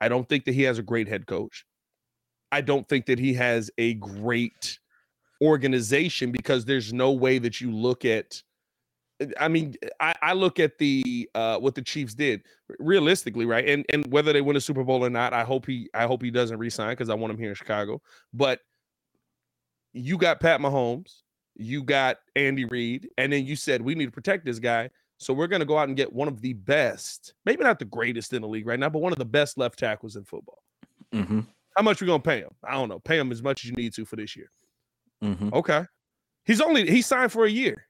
I 0.00 0.08
don't 0.08 0.28
think 0.28 0.44
that 0.46 0.54
he 0.54 0.62
has 0.62 0.78
a 0.78 0.82
great 0.82 1.08
head 1.08 1.26
coach. 1.26 1.64
I 2.52 2.60
don't 2.60 2.88
think 2.88 3.06
that 3.06 3.18
he 3.18 3.34
has 3.34 3.70
a 3.78 3.94
great 3.94 4.78
organization 5.42 6.30
because 6.30 6.64
there's 6.64 6.92
no 6.92 7.12
way 7.12 7.38
that 7.38 7.60
you 7.60 7.70
look 7.72 8.04
at 8.04 8.42
I 9.38 9.48
mean, 9.48 9.76
I, 10.00 10.14
I 10.20 10.32
look 10.32 10.58
at 10.58 10.78
the 10.78 11.28
uh 11.34 11.58
what 11.58 11.74
the 11.74 11.82
Chiefs 11.82 12.14
did 12.14 12.42
realistically, 12.78 13.44
right? 13.44 13.68
And 13.68 13.84
and 13.92 14.06
whether 14.12 14.32
they 14.32 14.40
win 14.40 14.56
a 14.56 14.60
Super 14.60 14.84
Bowl 14.84 15.04
or 15.04 15.10
not, 15.10 15.32
I 15.32 15.44
hope 15.44 15.66
he 15.66 15.88
I 15.94 16.06
hope 16.06 16.22
he 16.22 16.30
doesn't 16.30 16.58
resign 16.58 16.90
because 16.90 17.10
I 17.10 17.14
want 17.14 17.32
him 17.32 17.38
here 17.38 17.50
in 17.50 17.54
Chicago. 17.54 18.00
But 18.32 18.60
you 19.92 20.16
got 20.16 20.40
Pat 20.40 20.60
Mahomes, 20.60 21.22
you 21.54 21.82
got 21.82 22.16
Andy 22.34 22.64
Reid, 22.64 23.10
and 23.18 23.32
then 23.32 23.44
you 23.44 23.56
said 23.56 23.82
we 23.82 23.94
need 23.94 24.06
to 24.06 24.12
protect 24.12 24.44
this 24.44 24.58
guy. 24.58 24.90
So 25.18 25.32
we're 25.32 25.46
gonna 25.46 25.64
go 25.64 25.78
out 25.78 25.88
and 25.88 25.96
get 25.96 26.12
one 26.12 26.28
of 26.28 26.40
the 26.40 26.54
best, 26.54 27.34
maybe 27.44 27.62
not 27.62 27.78
the 27.78 27.84
greatest 27.84 28.32
in 28.32 28.42
the 28.42 28.48
league 28.48 28.66
right 28.66 28.78
now, 28.78 28.88
but 28.88 29.02
one 29.02 29.12
of 29.12 29.18
the 29.18 29.24
best 29.24 29.56
left 29.56 29.78
tackles 29.78 30.16
in 30.16 30.24
football. 30.24 30.62
Mm-hmm. 31.14 31.40
How 31.76 31.82
much 31.82 32.00
are 32.00 32.04
we 32.04 32.08
gonna 32.08 32.22
pay 32.22 32.40
him? 32.40 32.50
I 32.64 32.72
don't 32.72 32.88
know. 32.88 32.98
Pay 32.98 33.18
him 33.18 33.30
as 33.30 33.42
much 33.42 33.64
as 33.64 33.70
you 33.70 33.76
need 33.76 33.92
to 33.94 34.04
for 34.04 34.16
this 34.16 34.34
year. 34.36 34.50
Mm-hmm. 35.22 35.50
Okay. 35.52 35.84
He's 36.44 36.60
only 36.60 36.90
he 36.90 37.02
signed 37.02 37.32
for 37.32 37.44
a 37.44 37.50
year. 37.50 37.86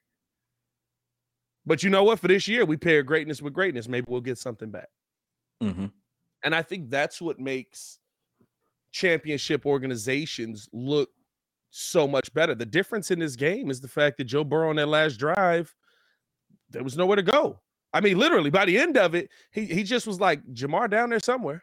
But 1.65 1.83
you 1.83 1.91
know 1.91 2.05
what? 2.05 2.19
For 2.19 2.29
this 2.29 2.49
year, 2.49 2.65
we 2.65 2.77
pair 2.77 3.03
greatness 3.03 3.41
with 3.41 3.53
greatness. 3.53 3.89
Maybe 3.89 4.07
we'll 4.09 4.21
get 4.21 4.39
something 4.39 4.71
back. 4.71 4.89
Mm-hmm. 5.63 5.87
And 6.45 6.55
I 6.55 6.63
think 6.63 6.91
that's 6.91 7.21
what 7.21 7.39
makes 7.39 7.99
championship 8.91 9.65
organizations 9.65 10.69
look 10.73 11.11
so 11.71 12.07
much 12.07 12.33
better. 12.35 12.55
The 12.55 12.67
difference 12.67 13.11
in 13.11 13.19
this 13.19 13.37
game 13.37 13.71
is 13.71 13.81
the 13.81 13.89
fact 13.89 14.19
that 14.19 14.25
Joe 14.25 14.45
Burrow 14.45 14.71
on 14.71 14.77
that 14.77 14.89
last 14.89 15.17
drive, 15.17 15.75
there 16.71 16.83
was 16.83 16.97
nowhere 16.97 17.17
to 17.17 17.23
go. 17.23 17.61
I 17.95 18.01
mean, 18.01 18.19
literally 18.19 18.51
by 18.51 18.65
the 18.65 18.79
end 18.79 18.97
of 18.97 19.15
it, 19.15 19.29
he 19.51 19.67
he 19.67 19.83
just 19.83 20.07
was 20.07 20.19
like 20.21 20.43
Ja'Marr 20.55 20.89
down 20.91 21.11
there 21.11 21.21
somewhere. 21.21 21.63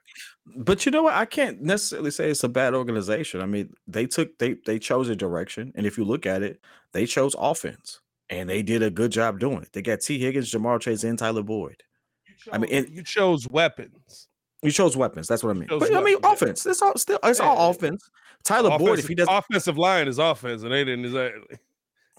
But 0.58 0.86
you 0.86 0.92
know 0.92 1.04
what? 1.04 1.16
I 1.16 1.26
can't 1.26 1.62
necessarily 1.62 2.12
say 2.12 2.30
it's 2.30 2.44
a 2.44 2.50
bad 2.50 2.74
organization. 2.74 3.42
I 3.42 3.46
mean, 3.46 3.74
they 3.88 4.06
took 4.06 4.38
they 4.38 4.56
they 4.66 4.80
chose 4.80 5.10
a 5.10 5.16
direction, 5.16 5.72
and 5.76 5.86
if 5.86 5.98
you 5.98 6.04
look 6.06 6.26
at 6.26 6.44
it, 6.44 6.60
they 6.94 7.06
chose 7.06 7.36
offense, 7.38 8.00
and 8.30 8.50
they 8.50 8.62
did 8.62 8.84
a 8.84 8.92
good 8.92 9.12
job 9.12 9.40
doing 9.40 9.62
it. 9.64 9.70
They 9.74 9.82
got 9.82 10.02
Tee 10.02 10.20
Higgins, 10.20 10.52
Ja'Marr 10.52 10.80
Chase, 10.80 11.04
and 11.04 11.18
Tyler 11.18 11.44
Boyd. 11.44 11.82
You 12.28 12.52
I 12.54 12.58
mean, 12.60 12.70
chose- 12.70 12.84
it- 12.84 12.90
you 12.92 13.04
chose 13.04 13.48
weapons. 13.50 14.28
You 14.62 14.72
chose 14.72 14.98
weapons. 14.98 15.28
That's 15.28 15.42
what 15.42 15.52
I 15.52 15.54
mean. 15.54 15.70
chose 15.70 15.80
But 15.80 15.96
I 15.96 16.02
mean, 16.02 16.18
yeah. 16.22 16.34
offense. 16.34 16.66
It's 16.66 16.82
all 16.82 16.96
still. 16.98 17.20
It's 17.24 17.40
all 17.40 17.56
yeah. 17.56 17.70
offense. 17.70 18.10
Tyler 18.44 18.78
Boyd, 18.78 19.00
if 19.00 19.08
he 19.08 19.16
doesn't. 19.16 19.34
offensive 19.34 19.78
line 19.78 20.08
is 20.08 20.20
offense, 20.20 20.64
and 20.64 20.72
they 20.72 20.84
didn't 20.84 21.06
exactly. 21.06 21.58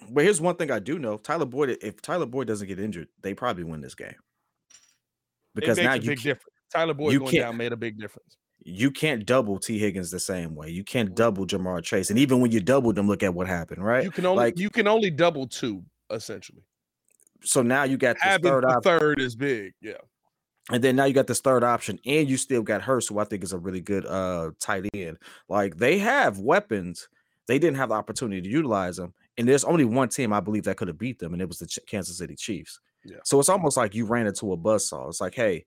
But 0.08 0.24
here's 0.24 0.40
one 0.40 0.56
thing 0.56 0.70
I 0.70 0.78
do 0.78 0.98
know: 0.98 1.18
Tyler 1.18 1.44
Boyd. 1.46 1.78
If 1.82 2.00
Tyler 2.02 2.26
Boyd 2.26 2.46
doesn't 2.48 2.66
get 2.68 2.80
injured, 2.80 3.08
they 3.22 3.34
probably 3.34 3.64
win 3.64 3.80
this 3.80 3.94
game. 3.94 4.14
Because 5.54 5.78
it 5.78 5.82
makes 5.82 5.88
now 5.88 5.92
a 5.94 6.02
you 6.02 6.10
big 6.10 6.22
difference. 6.22 6.54
Tyler 6.72 6.94
Boyd 6.94 7.18
going 7.18 7.34
down 7.34 7.56
made 7.56 7.72
a 7.72 7.76
big 7.76 7.98
difference. 7.98 8.36
you 8.62 8.90
can't 8.90 9.26
double 9.26 9.58
Tee 9.58 9.78
Higgins 9.78 10.10
the 10.10 10.20
same 10.20 10.54
way. 10.54 10.68
You 10.70 10.84
can't 10.84 11.14
double 11.14 11.46
Ja'Marr 11.46 11.82
Chase, 11.82 12.10
and 12.10 12.18
even 12.18 12.40
when 12.40 12.52
you 12.52 12.60
doubled 12.60 12.94
them, 12.94 13.08
look 13.08 13.22
at 13.22 13.34
what 13.34 13.46
happened, 13.48 13.84
right? 13.84 14.04
You 14.04 14.10
can 14.10 14.26
only 14.26 14.44
like 14.44 14.58
you 14.58 14.70
can 14.70 14.86
only 14.86 15.10
double 15.10 15.46
two 15.46 15.82
essentially. 16.10 16.62
so 17.42 17.62
now 17.62 17.84
you 17.84 17.96
got 17.96 18.16
this 18.22 18.38
third 18.38 18.64
option, 18.64 18.82
third 18.82 19.20
is 19.20 19.34
big. 19.34 19.72
Yeah. 19.80 19.94
and 20.70 20.82
then 20.84 20.94
now 20.96 21.04
you 21.04 21.14
got 21.14 21.26
this 21.26 21.40
third 21.40 21.64
option, 21.64 21.98
and 22.06 22.28
you 22.28 22.36
still 22.36 22.62
got 22.62 22.82
Hurst, 22.82 23.08
who 23.08 23.18
I 23.18 23.24
think 23.24 23.42
is 23.42 23.52
a 23.52 23.58
really 23.58 23.80
good 23.80 24.06
uh 24.06 24.50
tight 24.60 24.88
end. 24.94 25.18
Like 25.48 25.76
they 25.76 25.98
have 25.98 26.38
weapons, 26.38 27.08
they 27.48 27.58
didn't 27.58 27.76
have 27.78 27.88
the 27.88 27.94
opportunity 27.96 28.42
to 28.42 28.48
utilize 28.48 28.96
them, 28.96 29.14
and 29.38 29.48
there's 29.48 29.64
only 29.64 29.84
one 29.84 30.08
team 30.08 30.32
I 30.32 30.40
believe 30.40 30.64
that 30.64 30.76
could 30.76 30.88
have 30.88 30.98
beat 30.98 31.18
them, 31.18 31.32
and 31.32 31.40
it 31.42 31.48
was 31.48 31.58
the 31.58 31.66
Ch- 31.66 31.78
Kansas 31.86 32.18
City 32.18 32.36
Chiefs. 32.36 32.80
Yeah. 33.04 33.16
So 33.24 33.38
it's 33.40 33.48
almost 33.48 33.76
like 33.76 33.94
you 33.94 34.04
ran 34.04 34.26
into 34.26 34.52
a 34.52 34.56
buzzsaw. 34.56 35.08
It's 35.08 35.20
like, 35.20 35.34
hey, 35.34 35.64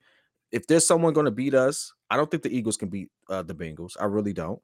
if 0.52 0.68
there's 0.68 0.86
someone 0.86 1.14
going 1.14 1.26
to 1.26 1.32
beat 1.32 1.54
us, 1.56 1.92
I 2.12 2.18
don't 2.18 2.30
think 2.30 2.44
the 2.44 2.56
Eagles 2.56 2.78
can 2.78 2.90
beat 2.90 3.10
uh, 3.30 3.42
the 3.42 3.56
Bengals. 3.56 3.98
I 4.00 4.06
really 4.06 4.34
don't. 4.34 4.62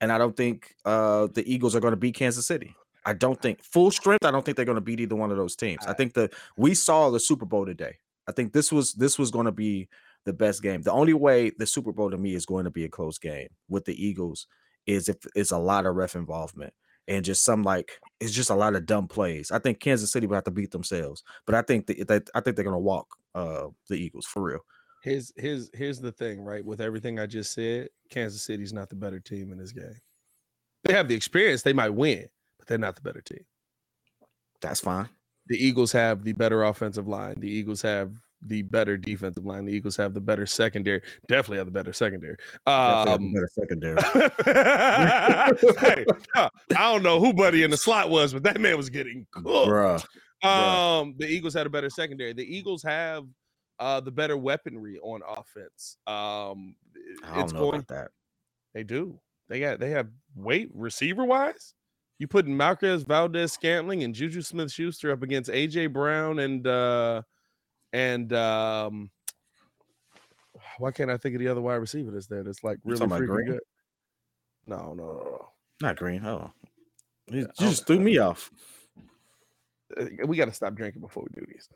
and 0.00 0.12
I 0.12 0.18
don't 0.18 0.36
think 0.36 0.74
uh, 0.84 1.28
the 1.32 1.50
Eagles 1.50 1.74
are 1.74 1.80
going 1.80 1.92
to 1.92 1.96
beat 1.96 2.14
Kansas 2.14 2.46
City. 2.46 2.74
I 3.06 3.12
don't 3.14 3.40
think 3.40 3.62
full 3.62 3.90
strength. 3.90 4.24
I 4.24 4.30
don't 4.30 4.44
think 4.44 4.56
they're 4.56 4.66
going 4.66 4.76
to 4.76 4.80
beat 4.82 5.00
either 5.00 5.16
one 5.16 5.30
of 5.30 5.36
those 5.36 5.56
teams. 5.56 5.86
I 5.86 5.92
think 5.94 6.14
that 6.14 6.32
we 6.56 6.74
saw 6.74 7.10
the 7.10 7.20
Super 7.20 7.46
Bowl 7.46 7.64
today. 7.66 7.96
I 8.28 8.32
think 8.32 8.52
this 8.52 8.72
was 8.72 8.94
this 8.94 9.18
was 9.18 9.30
going 9.30 9.46
to 9.46 9.52
be 9.52 9.88
the 10.24 10.32
best 10.32 10.62
game. 10.62 10.82
The 10.82 10.92
only 10.92 11.12
way 11.14 11.50
the 11.50 11.66
Super 11.66 11.92
Bowl 11.92 12.10
to 12.10 12.16
me 12.18 12.34
is 12.34 12.46
going 12.46 12.64
to 12.64 12.70
be 12.70 12.84
a 12.84 12.88
close 12.88 13.18
game 13.18 13.48
with 13.68 13.84
the 13.84 13.94
Eagles 14.02 14.46
is 14.86 15.08
if 15.08 15.16
it's 15.34 15.50
a 15.52 15.58
lot 15.58 15.86
of 15.86 15.94
ref 15.96 16.14
involvement 16.16 16.72
and 17.08 17.24
just 17.24 17.44
some 17.44 17.62
like 17.62 18.00
it's 18.20 18.32
just 18.32 18.50
a 18.50 18.54
lot 18.54 18.74
of 18.74 18.86
dumb 18.86 19.08
plays. 19.08 19.50
I 19.50 19.58
think 19.58 19.80
Kansas 19.80 20.12
City 20.12 20.26
will 20.26 20.36
have 20.36 20.44
to 20.44 20.50
beat 20.50 20.70
themselves, 20.70 21.22
but 21.46 21.54
I 21.54 21.62
think 21.62 21.86
that 21.86 22.30
I 22.34 22.40
think 22.40 22.56
they're 22.56 22.64
going 22.64 22.72
to 22.72 22.78
walk 22.78 23.06
uh, 23.34 23.66
the 23.88 23.96
Eagles 23.96 24.26
for 24.26 24.42
real. 24.42 24.60
Here's 25.02 25.32
here's 25.36 25.70
here's 25.74 26.00
the 26.00 26.12
thing, 26.12 26.40
right? 26.40 26.64
With 26.64 26.80
everything 26.80 27.18
I 27.18 27.26
just 27.26 27.52
said, 27.52 27.88
Kansas 28.10 28.42
City's 28.42 28.72
not 28.72 28.88
the 28.88 28.96
better 28.96 29.20
team 29.20 29.52
in 29.52 29.58
this 29.58 29.72
game. 29.72 30.00
They 30.84 30.94
have 30.94 31.08
the 31.08 31.14
experience; 31.14 31.62
they 31.62 31.72
might 31.72 31.94
win, 31.94 32.26
but 32.58 32.68
they're 32.68 32.78
not 32.78 32.96
the 32.96 33.02
better 33.02 33.20
team. 33.20 33.44
That's 34.62 34.80
fine. 34.80 35.08
The 35.46 35.62
Eagles 35.62 35.92
have 35.92 36.24
the 36.24 36.32
better 36.32 36.64
offensive 36.64 37.06
line. 37.06 37.38
The 37.38 37.50
Eagles 37.50 37.82
have 37.82 38.12
the 38.46 38.62
better 38.62 38.96
defensive 38.96 39.44
line. 39.44 39.64
The 39.64 39.72
Eagles 39.72 39.96
have 39.96 40.14
the 40.14 40.20
better 40.20 40.46
secondary. 40.46 41.02
Definitely 41.28 41.58
have 41.58 41.66
the 41.66 41.72
better 41.72 41.92
secondary. 41.92 42.36
Um, 42.66 43.32
better 43.32 43.48
secondary. 43.52 44.00
hey, 45.78 46.04
I 46.34 46.92
don't 46.92 47.02
know 47.02 47.20
who 47.20 47.32
Buddy 47.32 47.62
in 47.62 47.70
the 47.70 47.76
slot 47.76 48.10
was, 48.10 48.32
but 48.32 48.42
that 48.44 48.60
man 48.60 48.76
was 48.76 48.90
getting 48.90 49.26
cooked. 49.30 49.46
Bruh. 49.46 50.04
Um, 50.42 51.14
the 51.18 51.26
Eagles 51.26 51.54
had 51.54 51.66
a 51.66 51.70
better 51.70 51.90
secondary. 51.90 52.32
The 52.32 52.44
Eagles 52.44 52.82
have 52.82 53.24
uh 53.80 54.00
the 54.00 54.10
better 54.10 54.36
weaponry 54.36 54.98
on 55.00 55.20
offense. 55.26 55.96
Um, 56.06 56.76
it's 57.36 57.52
going 57.52 57.84
that. 57.88 58.10
They 58.74 58.82
do. 58.82 59.18
They 59.48 59.60
got 59.60 59.80
they 59.80 59.90
have 59.90 60.08
weight 60.34 60.70
receiver 60.74 61.24
wise. 61.24 61.74
You 62.18 62.28
put 62.28 62.46
Marquez 62.46 63.02
Valdes 63.02 63.52
Scantling 63.52 64.04
and 64.04 64.14
Juju 64.14 64.42
Smith 64.42 64.70
Schuster 64.70 65.10
up 65.10 65.22
against 65.22 65.50
AJ 65.50 65.92
Brown 65.92 66.38
and 66.38 66.66
uh 66.66 67.22
and 67.94 68.32
um 68.32 69.10
why 70.78 70.90
can't 70.90 71.10
I 71.10 71.16
think 71.16 71.36
of 71.36 71.40
the 71.40 71.48
other 71.48 71.60
wide 71.60 71.76
receiver 71.76 72.10
that's 72.10 72.26
there 72.26 72.42
that's 72.42 72.64
like 72.64 72.78
really 72.84 73.06
freaking 73.06 73.46
good? 73.46 73.60
No, 74.66 74.92
no, 74.92 75.04
no, 75.04 75.12
no. 75.12 75.48
Not 75.80 75.96
green. 75.96 76.24
Oh. 76.26 76.50
You, 77.30 77.40
you 77.40 77.46
just 77.68 77.86
threw 77.86 78.00
me 78.00 78.18
off. 78.18 78.50
Uh, 79.96 80.06
we 80.26 80.36
got 80.36 80.46
to 80.46 80.52
stop 80.52 80.74
drinking 80.74 81.00
before 81.00 81.22
we 81.22 81.40
do 81.40 81.46
these. 81.46 81.68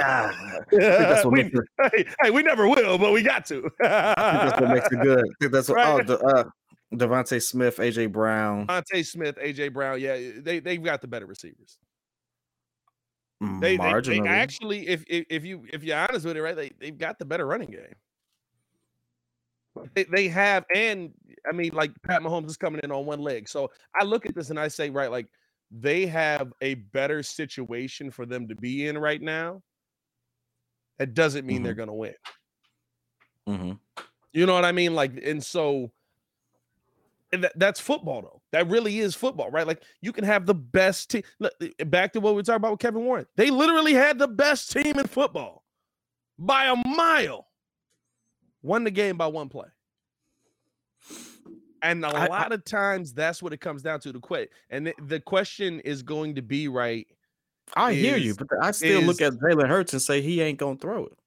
ah, 0.00 0.60
that's 0.70 1.24
what 1.24 1.32
we, 1.32 1.42
makes 1.44 1.58
it, 1.58 1.92
hey, 1.92 2.06
hey, 2.22 2.30
we 2.30 2.42
never 2.42 2.66
will, 2.66 2.96
but 2.98 3.12
we 3.12 3.22
got 3.22 3.44
to. 3.46 3.70
that's 3.78 4.60
what 4.60 4.70
makes 4.70 4.88
it 4.90 5.00
good. 5.00 5.52
that's 5.52 5.68
what, 5.68 5.76
right? 5.76 6.00
oh, 6.00 6.02
the, 6.02 6.18
uh, 6.18 6.44
DeVonta 6.94 7.42
Smith, 7.42 7.76
AJ 7.76 8.10
Brown. 8.12 8.66
DeVonta 8.66 9.04
Smith, 9.04 9.36
AJ 9.36 9.72
Brown. 9.72 10.00
Yeah, 10.00 10.16
they 10.38 10.60
they've 10.60 10.82
got 10.82 11.02
the 11.02 11.08
better 11.08 11.26
receivers. 11.26 11.78
They, 13.40 13.76
they, 13.76 14.00
they, 14.00 14.20
actually, 14.20 14.88
if, 14.88 15.04
if 15.06 15.26
if 15.28 15.44
you 15.44 15.64
if 15.70 15.82
you're 15.82 15.98
honest 15.98 16.24
with 16.24 16.36
it, 16.36 16.42
right, 16.42 16.56
they 16.56 16.70
they've 16.80 16.96
got 16.96 17.18
the 17.18 17.24
better 17.24 17.46
running 17.46 17.70
game. 17.70 17.94
They, 19.94 20.04
they 20.04 20.28
have, 20.28 20.64
and 20.74 21.10
I 21.46 21.52
mean, 21.52 21.72
like 21.74 21.90
Pat 22.02 22.22
Mahomes 22.22 22.46
is 22.46 22.56
coming 22.56 22.80
in 22.84 22.92
on 22.92 23.06
one 23.06 23.20
leg. 23.20 23.48
So 23.48 23.70
I 24.00 24.04
look 24.04 24.24
at 24.24 24.34
this 24.34 24.50
and 24.50 24.58
I 24.58 24.68
say, 24.68 24.88
right, 24.88 25.10
like 25.10 25.26
they 25.70 26.06
have 26.06 26.52
a 26.62 26.74
better 26.74 27.22
situation 27.22 28.10
for 28.10 28.24
them 28.24 28.48
to 28.48 28.54
be 28.54 28.86
in 28.86 28.96
right 28.96 29.20
now. 29.20 29.62
That 30.98 31.12
doesn't 31.12 31.44
mean 31.44 31.56
mm-hmm. 31.56 31.64
they're 31.64 31.74
going 31.74 31.88
to 31.88 31.92
win. 31.92 32.14
Mm-hmm. 33.48 33.72
You 34.32 34.46
know 34.46 34.54
what 34.54 34.64
I 34.64 34.72
mean? 34.72 34.94
Like, 34.94 35.12
and 35.22 35.42
so 35.42 35.90
and 37.32 37.42
that, 37.44 37.52
that's 37.56 37.80
football, 37.80 38.22
though. 38.22 38.42
That 38.54 38.68
really 38.68 39.00
is 39.00 39.16
football, 39.16 39.50
right? 39.50 39.66
Like 39.66 39.82
you 40.00 40.12
can 40.12 40.22
have 40.22 40.46
the 40.46 40.54
best 40.54 41.10
team. 41.10 41.24
Eh, 41.42 41.82
back 41.86 42.12
to 42.12 42.20
what 42.20 42.34
we 42.34 42.36
were 42.36 42.44
talking 42.44 42.58
about 42.58 42.70
with 42.70 42.78
Kevin 42.78 43.04
Warren. 43.04 43.26
They 43.34 43.50
literally 43.50 43.94
had 43.94 44.16
the 44.16 44.28
best 44.28 44.70
team 44.70 44.96
in 44.96 45.08
football 45.08 45.64
by 46.38 46.66
a 46.66 46.76
mile. 46.88 47.48
Won 48.62 48.84
the 48.84 48.92
game 48.92 49.16
by 49.16 49.26
one 49.26 49.48
play. 49.48 49.66
And 51.82 52.04
a 52.04 52.08
I, 52.10 52.28
lot 52.28 52.52
I, 52.52 52.54
of 52.54 52.64
times 52.64 53.12
that's 53.12 53.42
what 53.42 53.52
it 53.52 53.60
comes 53.60 53.82
down 53.82 53.98
to. 54.02 54.12
to 54.12 54.20
quit. 54.20 54.52
And 54.70 54.86
the, 54.86 54.94
the 55.04 55.18
question 55.18 55.80
is 55.80 56.04
going 56.04 56.36
to 56.36 56.42
be 56.42 56.68
right. 56.68 57.08
I 57.74 57.90
is, 57.90 58.02
hear 58.04 58.16
you, 58.16 58.36
but 58.36 58.46
I 58.62 58.70
still 58.70 59.00
is, 59.00 59.06
look 59.08 59.20
at 59.20 59.32
Jalen 59.32 59.68
Hurts 59.68 59.94
and 59.94 60.00
say 60.00 60.20
he 60.22 60.40
ain't 60.40 60.60
gonna 60.60 60.76
throw 60.76 61.06
it. 61.06 61.18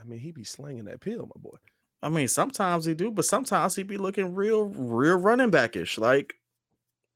I 0.00 0.04
mean, 0.04 0.20
he 0.20 0.30
be 0.30 0.44
slinging 0.44 0.84
that 0.84 1.00
pill, 1.00 1.28
my 1.34 1.40
boy. 1.42 1.56
I 2.04 2.10
mean, 2.10 2.28
sometimes 2.28 2.84
he 2.84 2.92
do, 2.92 3.10
but 3.10 3.24
sometimes 3.24 3.74
he 3.74 3.82
be 3.82 3.96
looking 3.96 4.34
real, 4.34 4.66
real 4.66 5.16
running 5.16 5.48
backish. 5.48 5.96
Like, 5.96 6.34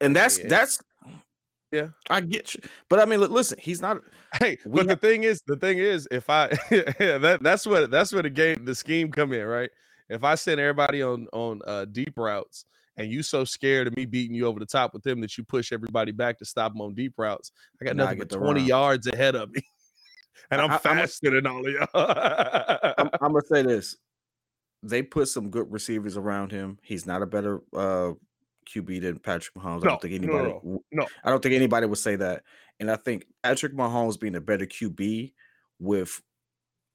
and 0.01 0.17
that's 0.17 0.39
yeah. 0.39 0.49
that's 0.49 0.83
yeah, 1.71 1.89
I 2.09 2.23
get 2.23 2.55
you. 2.55 2.63
But 2.89 2.99
I 2.99 3.05
mean, 3.05 3.21
listen, 3.21 3.59
he's 3.61 3.83
not. 3.83 3.99
Hey, 4.41 4.57
but 4.65 4.79
have, 4.79 4.89
the 4.89 4.97
thing 4.97 5.25
is, 5.25 5.43
the 5.47 5.57
thing 5.57 5.79
is, 5.79 6.09
if 6.11 6.31
I 6.31 6.49
yeah, 6.71 7.19
that 7.19 7.41
that's 7.43 7.67
what 7.67 7.91
that's 7.91 8.13
where 8.13 8.23
the 8.23 8.31
game, 8.31 8.65
the 8.65 8.75
scheme 8.75 9.11
come 9.13 9.35
in, 9.35 9.45
right? 9.45 9.69
If 10.09 10.25
I 10.25 10.35
send 10.35 10.59
everybody 10.59 11.03
on 11.03 11.27
on 11.35 11.61
uh, 11.67 11.85
deep 11.85 12.15
routes, 12.17 12.65
and 12.97 13.13
you 13.13 13.23
so 13.23 13.45
scared 13.45 13.87
of 13.87 13.97
me 13.97 14.07
beating 14.07 14.35
you 14.35 14.47
over 14.47 14.59
the 14.59 14.67
top 14.67 14.95
with 14.95 15.03
them 15.03 15.21
that 15.21 15.37
you 15.37 15.45
push 15.45 15.71
everybody 15.71 16.13
back 16.13 16.39
to 16.39 16.47
stop 16.47 16.73
them 16.73 16.81
on 16.81 16.95
deep 16.95 17.13
routes, 17.19 17.53
I 17.83 17.85
got 17.85 17.97
nothing 17.97 18.21
but 18.21 18.31
twenty 18.31 18.63
yards 18.63 19.07
ahead 19.07 19.37
of 19.37 19.51
me, 19.51 19.61
and 20.51 20.63
I'm 20.63 20.71
I, 20.71 20.79
faster 20.79 21.29
I'm 21.29 21.33
a, 21.35 21.37
than 21.37 21.47
all 21.47 21.67
of 21.67 21.73
y'all. 21.73 21.89
I'm, 22.97 23.11
I'm, 23.21 23.33
gonna 23.33 23.43
say 23.45 23.63
this: 23.63 23.95
they 24.83 25.03
put 25.03 25.29
some 25.29 25.51
good 25.51 25.71
receivers 25.73 26.17
around 26.17 26.53
him. 26.53 26.79
He's 26.83 27.07
not 27.07 27.23
a 27.23 27.27
better 27.27 27.61
uh, 27.75 28.13
QB 28.69 29.03
than 29.03 29.19
Patrick 29.19 29.55
Mahomes. 29.55 29.83
No, 29.83 29.89
I 29.89 29.91
don't 29.91 30.03
think 30.03 30.15
anybody. 30.15 30.55
No, 30.63 30.83
no, 30.93 31.07
I 31.25 31.31
don't 31.31 31.43
think 31.43 31.55
anybody 31.55 31.87
would 31.87 31.99
say 31.99 32.17
that. 32.17 32.43
And 32.81 32.91
I 32.91 32.97
think 32.97 33.27
Patrick 33.43 33.75
Mahomes 33.75 34.21
being 34.21 34.37
a 34.37 34.41
better 34.41 34.67
QB 34.67 35.33
with 35.79 36.21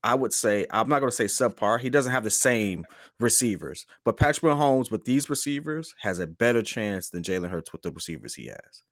I 0.04 0.15
would 0.15 0.34
say 0.34 0.65
I'm 0.69 0.89
not 0.89 1.00
going 1.00 1.12
to 1.12 1.15
say 1.15 1.26
subpar. 1.26 1.80
He 1.80 1.89
doesn't 1.89 2.12
have 2.12 2.26
the 2.26 2.30
same 2.30 2.86
receivers, 3.19 3.86
but 4.04 4.17
Patrick 4.17 4.52
Mahomes 4.54 4.91
with 4.91 5.06
these 5.06 5.30
receivers 5.30 5.93
has 6.02 6.19
a 6.19 6.28
better 6.28 6.62
chance 6.62 7.10
than 7.10 7.24
Jalen 7.24 7.50
Hurts 7.50 7.72
with 7.72 7.82
the 7.84 7.91
receivers 7.91 8.36
he 8.36 8.48
has. 8.48 8.84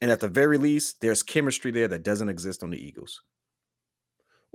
And 0.00 0.10
at 0.10 0.20
the 0.20 0.28
very 0.28 0.58
least, 0.58 1.00
there's 1.00 1.22
chemistry 1.22 1.70
there 1.70 1.88
that 1.88 2.04
doesn't 2.04 2.28
exist 2.28 2.62
on 2.62 2.70
the 2.70 2.78
Eagles. 2.78 3.22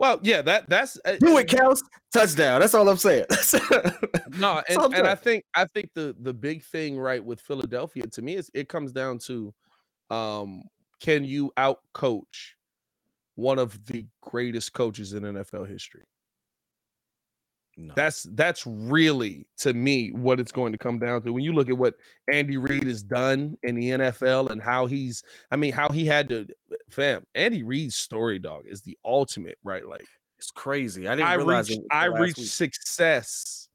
Well, 0.01 0.19
yeah, 0.23 0.41
that 0.41 0.67
that's 0.67 0.97
uh, 1.05 1.17
do 1.19 1.37
it, 1.37 1.47
counts 1.47 1.83
touchdown. 2.11 2.59
That's 2.59 2.73
all 2.73 2.89
I'm 2.89 2.97
saying. 2.97 3.25
no, 4.39 4.63
and, 4.69 4.95
and 4.95 5.07
I 5.07 5.13
think 5.13 5.43
I 5.53 5.65
think 5.65 5.91
the 5.93 6.15
the 6.19 6.33
big 6.33 6.63
thing 6.63 6.97
right 6.97 7.23
with 7.23 7.39
Philadelphia 7.39 8.07
to 8.07 8.21
me 8.23 8.35
is 8.35 8.49
it 8.55 8.67
comes 8.67 8.91
down 8.93 9.19
to 9.27 9.53
um 10.09 10.63
can 11.01 11.23
you 11.23 11.51
out 11.55 11.81
coach 11.93 12.55
one 13.35 13.59
of 13.59 13.85
the 13.85 14.07
greatest 14.23 14.73
coaches 14.73 15.13
in 15.13 15.21
NFL 15.21 15.69
history. 15.69 16.01
No. 17.77 17.93
That's 17.95 18.23
that's 18.31 18.65
really 18.67 19.47
to 19.59 19.73
me 19.73 20.11
what 20.11 20.39
it's 20.39 20.51
going 20.51 20.71
to 20.73 20.77
come 20.77 20.99
down 20.99 21.21
to. 21.23 21.33
When 21.33 21.43
you 21.43 21.53
look 21.53 21.69
at 21.69 21.77
what 21.77 21.95
Andy 22.31 22.57
Reid 22.57 22.83
has 22.83 23.01
done 23.01 23.57
in 23.63 23.75
the 23.75 23.91
NFL 23.91 24.49
and 24.51 24.61
how 24.61 24.85
he's, 24.85 25.23
I 25.51 25.55
mean, 25.55 25.71
how 25.71 25.89
he 25.89 26.05
had 26.05 26.29
to, 26.29 26.41
uh, 26.41 26.75
fam. 26.89 27.23
Andy 27.33 27.63
Reid's 27.63 27.95
story, 27.95 28.39
dog, 28.39 28.63
is 28.67 28.81
the 28.81 28.97
ultimate, 29.05 29.57
right? 29.63 29.87
Like 29.87 30.05
it's 30.37 30.51
crazy. 30.51 31.07
I 31.07 31.15
didn't 31.15 31.29
I 31.29 31.33
realize 31.35 31.69
reached, 31.69 31.81
I 31.91 32.05
reached 32.05 32.37
week. 32.39 32.47
success 32.47 33.69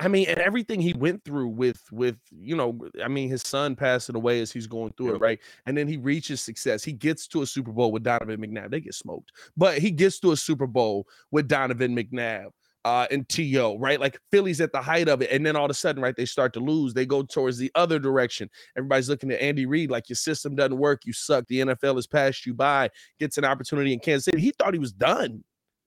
I 0.00 0.08
mean, 0.08 0.26
and 0.28 0.38
everything 0.38 0.80
he 0.80 0.94
went 0.94 1.22
through 1.24 1.48
with 1.48 1.82
with 1.92 2.16
you 2.30 2.56
know, 2.56 2.78
I 3.04 3.08
mean, 3.08 3.28
his 3.28 3.42
son 3.42 3.76
passing 3.76 4.16
away 4.16 4.40
as 4.40 4.50
he's 4.50 4.66
going 4.66 4.94
through 4.96 5.16
it, 5.16 5.20
right? 5.20 5.38
And 5.66 5.76
then 5.76 5.86
he 5.86 5.98
reaches 5.98 6.40
success. 6.40 6.82
He 6.82 6.92
gets 6.92 7.26
to 7.28 7.42
a 7.42 7.46
Super 7.46 7.70
Bowl 7.70 7.92
with 7.92 8.02
Donovan 8.02 8.40
McNabb. 8.40 8.70
They 8.70 8.80
get 8.80 8.94
smoked, 8.94 9.30
but 9.58 9.78
he 9.78 9.90
gets 9.90 10.18
to 10.20 10.32
a 10.32 10.36
Super 10.36 10.66
Bowl 10.66 11.06
with 11.30 11.48
Donovan 11.48 11.94
McNabb 11.94 12.46
uh 12.84 13.06
and 13.10 13.28
T.O., 13.28 13.78
right? 13.78 14.00
Like 14.00 14.18
Philly's 14.30 14.60
at 14.60 14.72
the 14.72 14.80
height 14.80 15.08
of 15.08 15.22
it. 15.22 15.30
And 15.30 15.44
then 15.44 15.56
all 15.56 15.64
of 15.64 15.70
a 15.70 15.74
sudden, 15.74 16.02
right, 16.02 16.16
they 16.16 16.24
start 16.24 16.52
to 16.54 16.60
lose. 16.60 16.94
They 16.94 17.06
go 17.06 17.22
towards 17.22 17.58
the 17.58 17.70
other 17.74 17.98
direction. 17.98 18.48
Everybody's 18.76 19.08
looking 19.08 19.30
at 19.30 19.40
Andy 19.40 19.66
Reid 19.66 19.90
like 19.90 20.08
your 20.08 20.16
system 20.16 20.54
doesn't 20.54 20.78
work. 20.78 21.02
You 21.04 21.12
suck. 21.12 21.46
The 21.48 21.60
NFL 21.60 21.96
has 21.96 22.06
passed 22.06 22.46
you 22.46 22.54
by. 22.54 22.90
Gets 23.18 23.38
an 23.38 23.44
opportunity 23.44 23.92
in 23.92 24.00
Kansas 24.00 24.24
City. 24.24 24.40
He 24.40 24.52
thought 24.52 24.74
he 24.74 24.80
was 24.80 24.92
done. 24.92 25.44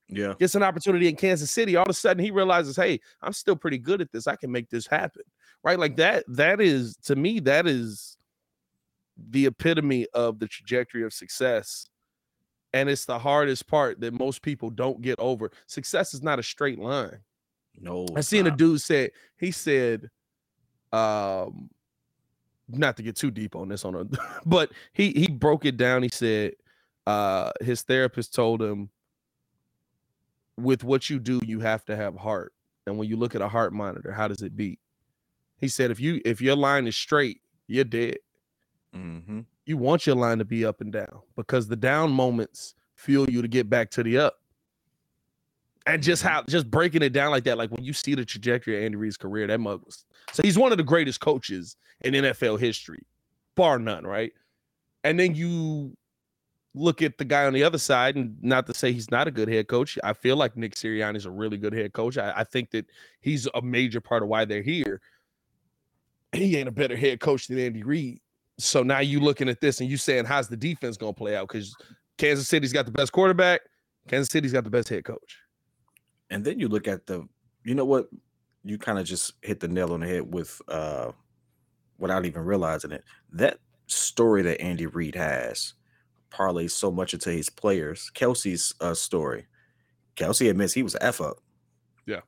Yeah. 0.09 0.33
Gets 0.39 0.55
an 0.55 0.63
opportunity 0.63 1.07
in 1.07 1.15
Kansas 1.15 1.51
City. 1.51 1.75
All 1.75 1.83
of 1.83 1.89
a 1.89 1.93
sudden 1.93 2.23
he 2.23 2.31
realizes, 2.31 2.75
hey, 2.75 2.99
I'm 3.21 3.33
still 3.33 3.55
pretty 3.55 3.77
good 3.77 4.01
at 4.01 4.11
this. 4.11 4.27
I 4.27 4.35
can 4.35 4.51
make 4.51 4.69
this 4.69 4.85
happen. 4.85 5.23
Right. 5.63 5.79
Like 5.79 5.95
that, 5.97 6.25
that 6.27 6.61
is 6.61 6.97
to 7.05 7.15
me, 7.15 7.39
that 7.41 7.67
is 7.67 8.17
the 9.29 9.45
epitome 9.45 10.07
of 10.13 10.39
the 10.39 10.47
trajectory 10.47 11.03
of 11.03 11.13
success. 11.13 11.87
And 12.73 12.89
it's 12.89 13.05
the 13.05 13.19
hardest 13.19 13.67
part 13.67 14.01
that 14.01 14.13
most 14.13 14.41
people 14.41 14.69
don't 14.69 15.01
get 15.01 15.19
over. 15.19 15.51
Success 15.67 16.13
is 16.13 16.23
not 16.23 16.39
a 16.39 16.43
straight 16.43 16.79
line. 16.79 17.19
No, 17.79 18.05
I 18.15 18.21
seen 18.21 18.45
not. 18.45 18.53
a 18.53 18.57
dude 18.57 18.81
said, 18.81 19.11
he 19.37 19.51
said, 19.51 20.09
um, 20.91 21.69
not 22.69 22.97
to 22.97 23.03
get 23.03 23.15
too 23.15 23.31
deep 23.31 23.55
on 23.55 23.67
this 23.67 23.85
on 23.85 23.95
a 23.95 24.05
but 24.45 24.71
he 24.93 25.11
he 25.11 25.27
broke 25.27 25.65
it 25.65 25.77
down. 25.77 26.03
He 26.03 26.09
said 26.09 26.53
uh 27.05 27.51
his 27.61 27.81
therapist 27.81 28.33
told 28.33 28.61
him 28.61 28.89
with 30.57 30.83
what 30.83 31.09
you 31.09 31.19
do, 31.19 31.41
you 31.43 31.59
have 31.59 31.83
to 31.85 31.95
have 31.95 32.15
heart. 32.15 32.53
And 32.85 32.97
when 32.97 33.09
you 33.09 33.17
look 33.17 33.35
at 33.35 33.41
a 33.41 33.47
heart 33.47 33.73
monitor, 33.73 34.11
how 34.11 34.27
does 34.27 34.41
it 34.41 34.55
beat? 34.55 34.79
He 35.57 35.67
said 35.67 35.91
if 35.91 35.99
you 35.99 36.21
if 36.25 36.41
your 36.41 36.55
line 36.55 36.87
is 36.87 36.95
straight, 36.95 37.41
you're 37.67 37.83
dead. 37.83 38.17
Mm-hmm. 38.95 39.41
You 39.65 39.77
want 39.77 40.05
your 40.05 40.15
line 40.15 40.39
to 40.39 40.45
be 40.45 40.65
up 40.65 40.81
and 40.81 40.91
down 40.91 41.21
because 41.35 41.67
the 41.67 41.75
down 41.75 42.11
moments 42.11 42.75
fuel 42.95 43.29
you 43.29 43.41
to 43.41 43.47
get 43.47 43.69
back 43.69 43.89
to 43.91 44.03
the 44.03 44.17
up. 44.17 44.35
And 45.85 46.01
just 46.01 46.23
mm-hmm. 46.23 46.33
how 46.33 46.43
just 46.43 46.69
breaking 46.69 47.01
it 47.01 47.11
down 47.11 47.31
like 47.31 47.43
that, 47.43 47.57
like 47.57 47.69
when 47.71 47.83
you 47.83 47.93
see 47.93 48.15
the 48.15 48.25
trajectory 48.25 48.77
of 48.77 48.83
Andy 48.83 48.95
Reid's 48.95 49.17
career, 49.17 49.47
that 49.47 49.59
mug 49.59 49.81
was 49.85 50.05
so 50.31 50.41
he's 50.43 50.57
one 50.57 50.71
of 50.71 50.77
the 50.77 50.83
greatest 50.83 51.19
coaches 51.19 51.75
in 52.01 52.13
NFL 52.13 52.59
history, 52.59 53.05
bar 53.55 53.79
none, 53.79 54.05
right? 54.05 54.31
And 55.03 55.19
then 55.19 55.35
you 55.35 55.97
look 56.75 57.01
at 57.01 57.17
the 57.17 57.25
guy 57.25 57.45
on 57.45 57.53
the 57.53 57.63
other 57.63 57.77
side, 57.77 58.15
and 58.15 58.35
not 58.41 58.65
to 58.67 58.73
say 58.73 58.91
he's 58.91 59.11
not 59.11 59.27
a 59.27 59.31
good 59.31 59.47
head 59.47 59.67
coach. 59.67 59.97
I 60.03 60.13
feel 60.13 60.37
like 60.37 60.57
Nick 60.57 60.75
Sirianni 60.75 61.17
is 61.17 61.25
a 61.25 61.31
really 61.31 61.57
good 61.57 61.73
head 61.73 61.93
coach. 61.93 62.17
I, 62.17 62.33
I 62.37 62.43
think 62.43 62.71
that 62.71 62.85
he's 63.21 63.47
a 63.53 63.61
major 63.61 64.01
part 64.01 64.23
of 64.23 64.29
why 64.29 64.45
they're 64.45 64.61
here. 64.61 65.01
He 66.31 66.57
ain't 66.57 66.69
a 66.69 66.71
better 66.71 66.95
head 66.95 67.19
coach 67.19 67.47
than 67.47 67.59
Andy 67.59 67.83
Reid. 67.83 68.19
So 68.63 68.83
now 68.83 68.99
you 68.99 69.19
looking 69.19 69.49
at 69.49 69.59
this 69.61 69.81
and 69.81 69.89
you 69.89 69.97
saying 69.97 70.25
how's 70.25 70.47
the 70.47 70.57
defense 70.57 70.97
gonna 70.97 71.13
play 71.13 71.35
out? 71.35 71.47
Because 71.47 71.75
Kansas 72.17 72.47
City's 72.47 72.73
got 72.73 72.85
the 72.85 72.91
best 72.91 73.11
quarterback, 73.11 73.61
Kansas 74.07 74.29
City's 74.29 74.53
got 74.53 74.63
the 74.63 74.69
best 74.69 74.89
head 74.89 75.03
coach. 75.05 75.37
And 76.29 76.43
then 76.43 76.59
you 76.59 76.67
look 76.67 76.87
at 76.87 77.05
the, 77.05 77.27
you 77.63 77.75
know 77.75 77.85
what, 77.85 78.07
you 78.63 78.77
kind 78.77 78.97
of 78.99 79.05
just 79.05 79.33
hit 79.41 79.59
the 79.59 79.67
nail 79.67 79.93
on 79.93 79.99
the 79.99 80.07
head 80.07 80.33
with, 80.33 80.61
uh, 80.67 81.11
without 81.97 82.25
even 82.25 82.43
realizing 82.43 82.91
it. 82.91 83.03
That 83.31 83.57
story 83.87 84.41
that 84.43 84.61
Andy 84.61 84.85
Reid 84.87 85.15
has 85.15 85.73
parlays 86.31 86.71
so 86.71 86.89
much 86.91 87.13
into 87.13 87.29
his 87.31 87.49
players. 87.49 88.09
Kelce's 88.15 88.73
uh, 88.81 88.93
story. 88.93 89.45
Kelce 90.15 90.49
admits 90.49 90.73
he 90.73 90.83
was 90.83 90.95
F 91.01 91.21
up. 91.21 91.37
Yeah. 92.05 92.21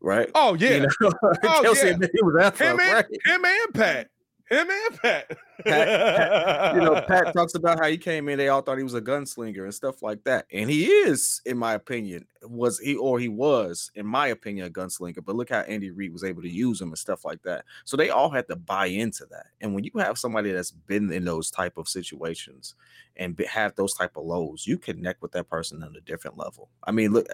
Right. 0.00 0.30
Oh 0.34 0.54
yeah, 0.54 0.70
You 0.74 0.80
know? 0.80 0.88
Oh, 1.22 1.62
Kelce 1.64 1.84
yeah. 1.84 1.90
admit 1.90 2.10
he 2.12 2.22
was 2.22 2.36
F 2.40 2.58
him 2.60 2.74
up. 2.76 2.80
and 2.80 2.92
Right. 2.92 3.06
him 3.24 3.44
and 3.44 3.74
Pat, 3.74 4.08
him 4.48 4.68
and 4.70 5.00
Pat. 5.00 5.36
Pat- 5.64 6.74
you 6.74 6.80
know, 6.80 7.02
Pat 7.06 7.32
talks 7.36 7.54
about 7.54 7.78
how 7.78 7.88
he 7.88 7.98
came 7.98 8.28
in, 8.28 8.38
they 8.38 8.48
all 8.48 8.62
thought 8.62 8.78
he 8.78 8.84
was 8.84 8.94
a 8.94 9.00
gunslinger 9.00 9.64
and 9.64 9.74
stuff 9.74 10.02
like 10.02 10.22
that. 10.24 10.46
And 10.52 10.70
he 10.70 10.86
is, 10.86 11.40
in 11.46 11.58
my 11.58 11.74
opinion, 11.74 12.26
was 12.42 12.78
he 12.78 12.96
or 12.96 13.18
he 13.18 13.28
was, 13.28 13.90
in 13.94 14.06
my 14.06 14.28
opinion, 14.28 14.66
a 14.66 14.70
gunslinger. 14.70 15.24
But 15.24 15.36
look 15.36 15.50
how 15.50 15.60
Andy 15.60 15.90
Reid 15.90 16.12
was 16.12 16.24
able 16.24 16.42
to 16.42 16.48
use 16.48 16.80
him 16.80 16.88
and 16.88 16.98
stuff 16.98 17.24
like 17.24 17.42
that. 17.42 17.64
So 17.84 17.96
they 17.96 18.10
all 18.10 18.30
had 18.30 18.48
to 18.48 18.56
buy 18.56 18.86
into 18.86 19.26
that. 19.30 19.46
And 19.60 19.74
when 19.74 19.84
you 19.84 19.92
have 19.98 20.18
somebody 20.18 20.52
that's 20.52 20.70
been 20.70 21.12
in 21.12 21.24
those 21.24 21.50
type 21.50 21.76
of 21.76 21.88
situations 21.88 22.74
and 23.16 23.38
have 23.50 23.74
those 23.74 23.94
type 23.94 24.16
of 24.16 24.24
lows, 24.24 24.66
you 24.66 24.78
connect 24.78 25.22
with 25.22 25.32
that 25.32 25.48
person 25.48 25.82
on 25.82 25.94
a 25.96 26.00
different 26.00 26.38
level. 26.38 26.70
I 26.84 26.92
mean, 26.92 27.12
look. 27.12 27.26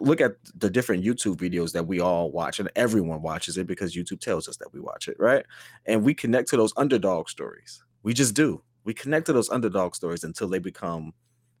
Look 0.00 0.20
at 0.20 0.32
the 0.56 0.70
different 0.70 1.04
YouTube 1.04 1.36
videos 1.36 1.72
that 1.72 1.86
we 1.86 2.00
all 2.00 2.30
watch, 2.30 2.58
and 2.60 2.70
everyone 2.76 3.22
watches 3.22 3.56
it 3.58 3.66
because 3.66 3.94
YouTube 3.94 4.20
tells 4.20 4.48
us 4.48 4.56
that 4.58 4.72
we 4.72 4.80
watch 4.80 5.08
it, 5.08 5.16
right? 5.18 5.44
and 5.86 6.02
we 6.02 6.14
connect 6.14 6.48
to 6.50 6.56
those 6.56 6.72
underdog 6.76 7.28
stories. 7.28 7.82
We 8.02 8.14
just 8.14 8.34
do. 8.34 8.62
We 8.84 8.92
connect 8.94 9.26
to 9.26 9.32
those 9.32 9.50
underdog 9.50 9.94
stories 9.94 10.24
until 10.24 10.48
they 10.48 10.58
become, 10.58 11.12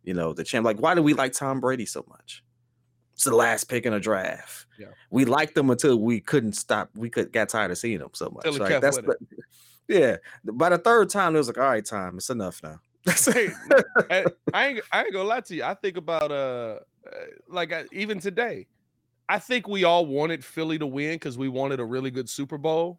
you 0.02 0.14
know, 0.14 0.32
the 0.32 0.44
champ. 0.44 0.64
Like, 0.64 0.78
why 0.80 0.94
do 0.94 1.02
we 1.02 1.14
like 1.14 1.32
Tom 1.32 1.60
Brady 1.60 1.86
so 1.86 2.04
much? 2.08 2.42
It's 3.14 3.24
the 3.24 3.34
last 3.34 3.64
pick 3.64 3.86
in 3.86 3.92
a 3.94 4.00
draft. 4.00 4.66
Yeah. 4.78 4.88
We 5.10 5.24
liked 5.24 5.54
them 5.54 5.70
until 5.70 5.96
we 6.00 6.20
couldn't 6.20 6.54
stop. 6.54 6.90
We 6.96 7.08
could 7.08 7.32
got 7.32 7.48
tired 7.48 7.70
of 7.70 7.78
seeing 7.78 7.98
them 8.00 8.10
so 8.12 8.28
much. 8.28 8.44
Like, 8.58 8.68
that's 8.80 8.96
the- 9.06 9.16
yeah. 9.88 10.16
By 10.44 10.70
the 10.70 10.78
third 10.78 11.10
time, 11.10 11.34
it 11.34 11.38
was 11.38 11.46
like, 11.46 11.58
all 11.58 11.64
right, 11.64 11.84
time, 11.84 12.16
it's 12.16 12.28
enough 12.30 12.60
now. 12.62 12.80
Hey, 13.32 13.50
I, 14.10 14.24
I 14.52 14.66
ain't 14.68 14.80
I 14.92 15.02
ain't 15.02 15.12
gonna 15.12 15.28
lie 15.28 15.40
to 15.40 15.54
you. 15.54 15.62
I 15.64 15.74
think 15.74 15.96
about 15.96 16.30
uh, 16.30 16.78
uh, 17.06 17.10
like 17.48 17.72
uh, 17.72 17.84
even 17.92 18.18
today, 18.18 18.66
I 19.28 19.38
think 19.38 19.68
we 19.68 19.84
all 19.84 20.06
wanted 20.06 20.44
Philly 20.44 20.78
to 20.78 20.86
win 20.86 21.14
because 21.14 21.36
we 21.36 21.48
wanted 21.48 21.80
a 21.80 21.84
really 21.84 22.10
good 22.10 22.28
Super 22.28 22.56
Bowl, 22.58 22.98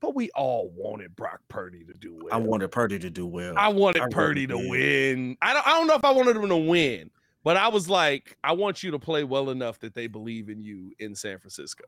but 0.00 0.14
we 0.14 0.30
all 0.30 0.70
wanted 0.74 1.16
Brock 1.16 1.40
Purdy 1.48 1.84
to 1.84 1.94
do 1.94 2.14
well. 2.22 2.34
I 2.34 2.36
wanted 2.36 2.70
Purdy 2.70 2.98
to 2.98 3.10
do 3.10 3.26
well. 3.26 3.54
I 3.56 3.68
wanted 3.68 4.02
I 4.02 4.04
really 4.04 4.14
Purdy 4.14 4.46
to 4.48 4.56
did. 4.56 4.70
win. 4.70 5.36
I 5.40 5.54
don't 5.54 5.66
I 5.66 5.70
don't 5.70 5.86
know 5.86 5.94
if 5.94 6.04
I 6.04 6.10
wanted 6.10 6.36
him 6.36 6.48
to 6.48 6.56
win, 6.56 7.10
but 7.44 7.56
I 7.56 7.68
was 7.68 7.88
like, 7.88 8.36
I 8.44 8.52
want 8.52 8.82
you 8.82 8.90
to 8.90 8.98
play 8.98 9.24
well 9.24 9.50
enough 9.50 9.78
that 9.80 9.94
they 9.94 10.06
believe 10.06 10.50
in 10.50 10.60
you 10.60 10.92
in 10.98 11.14
San 11.14 11.38
Francisco. 11.38 11.84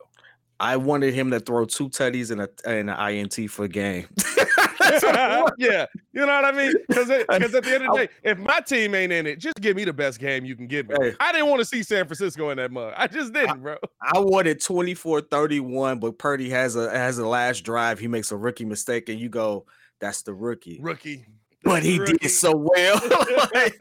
I 0.60 0.76
wanted 0.76 1.12
him 1.14 1.30
to 1.32 1.40
throw 1.40 1.64
two 1.66 1.88
tutties 1.88 2.30
and 2.30 2.40
a 2.40 2.48
and 2.64 2.88
an 2.88 3.08
INT 3.10 3.50
for 3.50 3.64
a 3.64 3.68
game. 3.68 4.06
That's 4.90 5.02
what 5.04 5.16
I 5.16 5.40
wanted. 5.42 5.54
yeah, 5.58 5.86
you 6.12 6.20
know 6.20 6.26
what 6.26 6.44
I 6.44 6.52
mean? 6.52 6.72
Because 6.88 7.10
at 7.10 7.26
the 7.26 7.34
end 7.34 7.44
of 7.44 7.52
the 7.52 7.60
day, 7.60 8.08
if 8.22 8.38
my 8.38 8.60
team 8.60 8.94
ain't 8.94 9.12
in 9.12 9.26
it, 9.26 9.38
just 9.38 9.56
give 9.60 9.76
me 9.76 9.84
the 9.84 9.92
best 9.92 10.18
game 10.18 10.44
you 10.44 10.56
can 10.56 10.66
give 10.66 10.88
me. 10.88 10.94
Hey. 11.00 11.14
I 11.20 11.32
didn't 11.32 11.48
want 11.48 11.60
to 11.60 11.64
see 11.64 11.82
San 11.82 12.04
Francisco 12.06 12.50
in 12.50 12.56
that 12.58 12.70
mug. 12.70 12.94
I 12.96 13.06
just 13.06 13.32
didn't, 13.32 13.62
bro. 13.62 13.76
I 14.02 14.18
wanted 14.18 14.60
24-31, 14.60 16.00
but 16.00 16.18
Purdy 16.18 16.50
has 16.50 16.76
a 16.76 16.90
has 16.90 17.18
a 17.18 17.26
last 17.26 17.60
drive. 17.62 17.98
He 17.98 18.08
makes 18.08 18.32
a 18.32 18.36
rookie 18.36 18.64
mistake, 18.64 19.08
and 19.08 19.18
you 19.20 19.28
go, 19.28 19.66
that's 20.00 20.22
the 20.22 20.34
rookie. 20.34 20.78
Rookie. 20.82 21.26
But 21.62 21.82
he 21.82 21.98
Rookie. 21.98 22.18
did 22.18 22.28
so 22.30 22.52
well. 22.54 23.00
Like, 23.54 23.78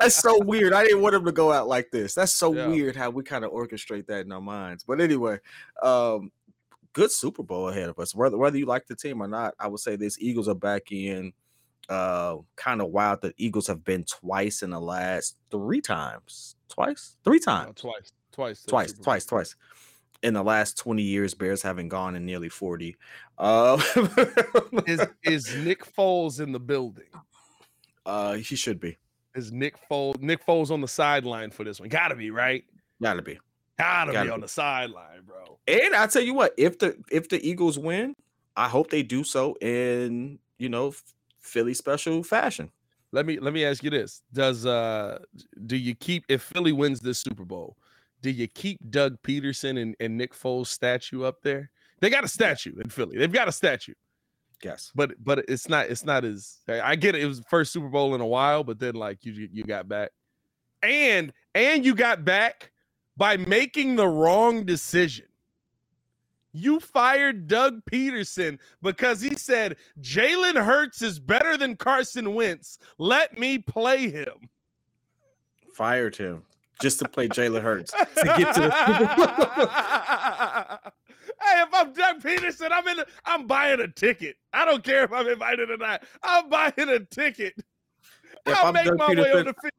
that's 0.00 0.16
so 0.16 0.38
weird. 0.42 0.72
I 0.72 0.82
didn't 0.82 1.00
want 1.02 1.14
him 1.14 1.24
to 1.26 1.32
go 1.32 1.52
out 1.52 1.68
like 1.68 1.90
this. 1.92 2.14
That's 2.14 2.32
so 2.34 2.52
Yeah. 2.52 2.66
weird 2.68 2.96
how 2.96 3.10
we 3.10 3.22
kind 3.22 3.44
of 3.44 3.52
orchestrate 3.52 4.06
that 4.06 4.24
in 4.26 4.32
our 4.32 4.40
minds. 4.40 4.82
But 4.82 5.00
anyway, 5.00 5.38
um, 5.82 6.32
good 6.92 7.10
Super 7.12 7.42
Bowl 7.42 7.68
ahead 7.68 7.88
of 7.88 7.98
us. 7.98 8.14
Whether 8.14 8.36
whether 8.36 8.58
you 8.58 8.66
like 8.66 8.86
the 8.86 8.96
team 8.96 9.20
or 9.22 9.28
not, 9.28 9.54
I 9.58 9.68
would 9.68 9.80
say 9.80 9.96
this 9.96 10.18
Eagles 10.20 10.48
are 10.48 10.54
back 10.54 10.90
in. 10.92 11.32
Uh, 11.88 12.36
kind 12.56 12.82
of 12.82 12.88
wild 12.90 13.22
that 13.22 13.34
Eagles 13.38 13.66
have 13.66 13.82
been 13.82 14.04
twice 14.04 14.62
in 14.62 14.68
the 14.68 14.78
last 14.80 15.38
three 15.50 15.80
times. 15.80 16.54
Twice, 16.68 17.16
three 17.24 17.38
No, 17.38 17.44
times, 17.52 17.80
twice, 17.80 18.12
twice, 18.30 18.62
twice, 18.64 18.92
twice, 18.92 19.24
twice. 19.24 19.56
In 20.22 20.34
the 20.34 20.42
last 20.42 20.76
20 20.76 21.02
years, 21.02 21.32
Bears 21.32 21.62
haven't 21.62 21.88
gone 21.88 22.14
in 22.14 22.26
nearly 22.26 22.50
40. 22.50 22.94
Uh, 23.38 23.80
Is 24.86 25.00
is 25.22 25.56
Nick 25.56 25.82
Foles 25.94 26.40
in 26.40 26.52
the 26.52 26.60
building? 26.60 27.06
uh 28.04 28.34
he 28.34 28.54
should 28.54 28.80
be. 28.80 28.98
Is 29.34 29.50
Nick 29.52 29.76
Foles 29.90 30.20
Nick 30.20 30.44
Foles 30.44 30.70
on 30.70 30.82
the 30.82 30.88
sideline 30.88 31.50
for 31.50 31.64
this 31.64 31.80
one? 31.80 31.88
Gotta 31.88 32.16
be 32.16 32.30
right. 32.30 32.64
Gotta 33.00 33.22
be. 33.22 33.38
Gotta, 33.78 34.12
Gotta 34.12 34.24
be 34.24 34.28
be. 34.28 34.32
on 34.32 34.40
the 34.40 34.48
sideline, 34.48 35.22
bro. 35.26 35.58
And 35.68 35.94
I 35.94 36.06
tell 36.06 36.22
you 36.22 36.34
what, 36.34 36.52
if 36.56 36.78
the 36.78 36.96
if 37.10 37.28
the 37.28 37.46
Eagles 37.48 37.78
win, 37.78 38.14
I 38.56 38.68
hope 38.68 38.90
they 38.90 39.02
do 39.02 39.22
so 39.24 39.54
in 39.60 40.38
you 40.58 40.68
know 40.68 40.94
Philly 41.40 41.74
special 41.74 42.22
fashion. 42.22 42.70
Let 43.12 43.24
me 43.24 43.38
let 43.38 43.52
me 43.54 43.64
ask 43.64 43.82
you 43.84 43.90
this: 43.90 44.22
Does 44.32 44.66
uh 44.66 45.20
do 45.66 45.76
you 45.76 45.94
keep 45.94 46.24
if 46.28 46.42
Philly 46.42 46.72
wins 46.72 47.00
this 47.00 47.18
Super 47.18 47.44
Bowl? 47.44 47.76
Do 48.20 48.30
you 48.30 48.48
keep 48.48 48.78
Doug 48.90 49.16
Pederson 49.22 49.80
and, 49.80 49.94
and 50.00 50.16
Nick 50.18 50.34
Foles 50.34 50.66
statue 50.66 51.22
up 51.22 51.40
there? 51.42 51.70
They 52.00 52.10
got 52.10 52.24
a 52.24 52.28
statue 52.28 52.76
in 52.80 52.90
Philly. 52.90 53.16
They've 53.16 53.32
got 53.32 53.46
a 53.48 53.52
statue, 53.52 53.94
Yes. 54.64 54.90
but 54.94 55.12
but 55.22 55.44
it's 55.48 55.68
not 55.68 55.86
it's 55.86 56.04
not 56.04 56.24
as 56.24 56.58
I 56.68 56.80
I 56.80 56.96
get 56.96 57.14
it. 57.14 57.22
It 57.22 57.26
was 57.26 57.38
the 57.38 57.46
first 57.48 57.72
Super 57.72 57.88
Bowl 57.88 58.14
in 58.16 58.20
a 58.20 58.26
while, 58.26 58.64
but 58.64 58.80
then 58.80 58.94
like 58.96 59.24
you 59.24 59.48
you 59.52 59.62
got 59.62 59.88
back, 59.88 60.10
and 60.82 61.32
and 61.54 61.84
you 61.84 61.94
got 61.94 62.24
back 62.24 62.72
by 63.18 63.36
making 63.36 63.96
the 63.96 64.08
wrong 64.08 64.64
decision. 64.64 65.26
You 66.52 66.80
fired 66.80 67.46
Doug 67.46 67.84
Pederson 67.84 68.58
because 68.80 69.20
he 69.20 69.34
said 69.34 69.76
Jalen 70.00 70.64
Hurts 70.64 71.02
is 71.02 71.20
better 71.20 71.58
than 71.58 71.76
Carson 71.76 72.34
Wentz. 72.34 72.78
Let 72.96 73.38
me 73.38 73.58
play 73.58 74.08
him. 74.08 74.48
Fired 75.74 76.16
him 76.16 76.44
just 76.80 76.98
to 77.00 77.08
play 77.08 77.28
Jalen 77.28 77.62
Hurts 77.62 77.92
to 78.16 78.24
get 78.24 78.54
to 78.54 78.60
the 78.62 78.70
hey, 81.42 81.62
if 81.62 81.68
I'm 81.74 81.92
Doug 81.92 82.22
Pederson, 82.22 82.70
I'm 82.72 82.88
in. 82.88 83.04
I'm 83.26 83.46
buying 83.46 83.80
a 83.80 83.88
ticket. 83.88 84.36
I 84.52 84.64
don't 84.64 84.82
care 84.82 85.04
if 85.04 85.12
I'm 85.12 85.28
invited 85.28 85.70
or 85.70 85.76
not. 85.76 86.02
I'm 86.22 86.48
buying 86.48 86.72
a 86.78 87.00
ticket. 87.00 87.54
If 88.46 88.56
I'll 88.56 88.68
I'm 88.68 88.74
make 88.74 88.86
Doug 88.86 88.98
my 88.98 89.14
way 89.14 89.32
on 89.32 89.44
the 89.44 89.54
field. 89.54 89.72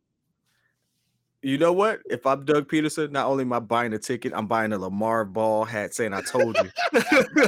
You 1.42 1.58
know 1.58 1.72
what? 1.72 2.02
If 2.10 2.26
I'm 2.26 2.44
Doug 2.44 2.68
Pederson, 2.68 3.12
not 3.12 3.28
only 3.28 3.44
am 3.44 3.54
I 3.54 3.60
buying 3.60 3.94
a 3.94 4.00
ticket, 4.00 4.34
I'm 4.36 4.48
buying 4.48 4.74
a 4.74 4.80
LaVar 4.80 5.32
Ball 5.32 5.64
hat 5.64 5.94
saying 5.94 6.14
I 6.14 6.22
told 6.22 6.58
you. 6.58 6.70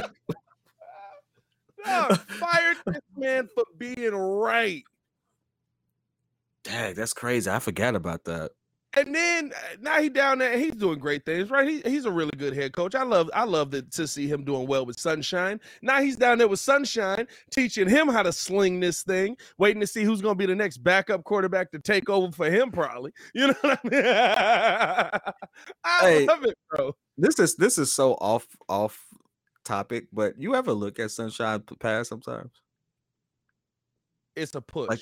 Dog, 1.84 2.16
fired 2.16 2.76
this 2.86 3.02
man 3.16 3.48
for 3.54 3.64
being 3.76 4.14
right. 4.14 4.84
Dang, 6.64 6.94
that's 6.94 7.12
crazy. 7.12 7.50
I 7.50 7.58
forgot 7.58 7.94
about 7.94 8.24
that. 8.24 8.52
And 8.94 9.14
then 9.14 9.52
uh, 9.54 9.76
now 9.80 10.02
he 10.02 10.10
down 10.10 10.38
there, 10.38 10.58
he's 10.58 10.74
doing 10.74 10.98
great 10.98 11.24
things, 11.24 11.50
right? 11.50 11.66
He, 11.66 11.80
he's 11.90 12.04
a 12.04 12.10
really 12.10 12.32
good 12.36 12.54
head 12.54 12.74
coach. 12.74 12.94
I 12.94 13.04
love, 13.04 13.30
I 13.32 13.44
love 13.44 13.70
that 13.70 13.90
to 13.92 14.06
see 14.06 14.26
him 14.28 14.44
doing 14.44 14.66
well 14.66 14.84
with 14.84 15.00
Sunshine. 15.00 15.60
Now 15.80 16.02
he's 16.02 16.16
down 16.16 16.36
there 16.36 16.46
with 16.48 16.60
Sunshine, 16.60 17.26
teaching 17.50 17.88
him 17.88 18.06
how 18.08 18.22
to 18.22 18.32
sling 18.32 18.80
this 18.80 19.02
thing, 19.02 19.38
waiting 19.56 19.80
to 19.80 19.86
see 19.86 20.04
who's 20.04 20.20
going 20.20 20.34
to 20.34 20.38
be 20.38 20.44
the 20.44 20.54
next 20.54 20.78
backup 20.78 21.24
quarterback 21.24 21.70
to 21.70 21.78
take 21.78 22.10
over 22.10 22.30
for 22.32 22.50
him, 22.50 22.70
probably. 22.70 23.12
You 23.34 23.46
know 23.48 23.54
what 23.62 23.80
I 23.82 23.88
mean? 23.88 24.02
I 25.84 26.00
Hey. 26.00 26.26
love 26.26 26.44
it, 26.44 26.58
bro. 26.70 26.94
This 27.16 27.38
is 27.38 27.56
this 27.56 27.78
is 27.78 27.90
so 27.90 28.12
off 28.14 28.46
off 28.68 29.02
topic, 29.64 30.08
but 30.12 30.38
you 30.38 30.54
ever 30.54 30.72
look 30.72 30.98
at 30.98 31.10
Sunshine 31.12 31.62
Pass 31.80 32.08
sometimes? 32.10 32.50
It's 34.36 34.54
a 34.54 34.60
push. 34.60 34.88
Like- 34.90 35.00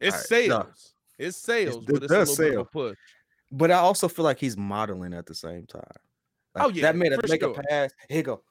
it's 0.00 0.14
Alright, 0.14 0.26
sales. 0.28 0.48
no. 0.48 0.66
It's 1.18 1.36
sales, 1.38 1.76
it 1.76 1.86
but 1.86 2.02
it's 2.02 2.04
a 2.04 2.08
does 2.08 2.38
little 2.38 2.44
bit 2.44 2.60
of 2.60 2.66
a 2.66 2.70
push. 2.70 2.98
But 3.52 3.70
I 3.70 3.74
also 3.76 4.08
feel 4.08 4.24
like 4.24 4.38
he's 4.38 4.56
modeling 4.56 5.14
at 5.14 5.26
the 5.26 5.34
same 5.34 5.66
time. 5.66 5.82
Oh, 6.56 6.60
like, 6.60 6.64
Oh, 6.66 6.68
yeah, 6.70 6.82
that 6.82 6.96
for 6.96 7.26
to 7.26 7.28
make 7.32 7.40
sure. 7.42 7.50
a 7.52 7.62
pass. 7.62 7.90
Here 8.08 8.22
go. 8.22 8.42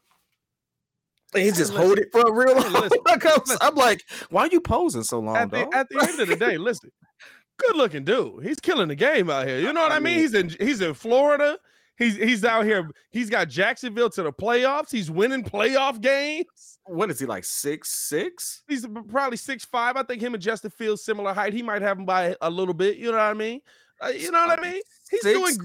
And 1.33 1.43
he 1.43 1.49
just 1.49 1.73
listen. 1.73 1.75
hold 1.75 1.97
it 1.99 2.09
for 2.11 2.21
a 2.21 2.31
real 2.31 2.55
listen. 2.71 3.57
I'm, 3.61 3.75
like, 3.75 4.03
why 4.29 4.43
are 4.43 4.49
you 4.51 4.61
posing 4.61 5.03
so 5.03 5.19
long, 5.19 5.35
at 5.35 5.51
the, 5.51 5.67
at 5.73 5.89
the 5.89 5.99
end 6.07 6.19
of 6.19 6.27
the 6.29 6.35
day, 6.37 6.57
listen, 6.57 6.91
good 7.57 7.75
looking 7.75 8.05
dude. 8.05 8.43
He's 8.45 8.59
killing 8.59 8.87
the 8.87 8.95
game 8.95 9.29
out 9.29 9.47
here. 9.47 9.59
You 9.59 9.73
know 9.73 9.81
what 9.81 9.91
I, 9.91 9.97
I 9.97 9.99
mean? 9.99 10.13
mean- 10.15 10.19
He's 10.19 10.33
in 10.33 10.49
he's 10.67 10.81
in 10.81 10.93
Florida. 10.93 11.57
He's 11.97 12.15
he's 12.17 12.43
out 12.43 12.65
here. 12.65 12.89
He's 13.11 13.29
got 13.29 13.47
Jacksonville 13.49 14.09
to 14.11 14.23
the 14.23 14.33
playoffs. 14.33 14.91
He's 14.91 15.09
winning 15.09 15.43
playoff 15.43 16.01
games. 16.01 16.79
what 16.85 17.09
is 17.09 17.19
he 17.19 17.25
like 17.25 17.45
six 17.45 17.89
six? 17.89 18.63
He's 18.67 18.85
probably 19.09 19.37
six 19.37 19.63
five. 19.65 19.95
I 19.95 20.03
think 20.03 20.21
him 20.21 20.33
and 20.33 20.43
Justin 20.43 20.71
Fields 20.71 21.03
similar 21.05 21.33
height. 21.33 21.53
He 21.53 21.63
might 21.63 21.81
have 21.81 21.97
him 21.97 22.05
by 22.05 22.35
a 22.41 22.49
little 22.49 22.73
bit. 22.73 22.97
You 22.97 23.05
know 23.11 23.17
what 23.17 23.21
I 23.21 23.33
mean? 23.33 23.61
Uh, 24.03 24.07
you 24.09 24.29
know 24.31 24.45
what 24.45 24.59
I 24.59 24.61
mean? 24.61 24.81
He's 25.09 25.21
Six- 25.21 25.39
doing 25.39 25.55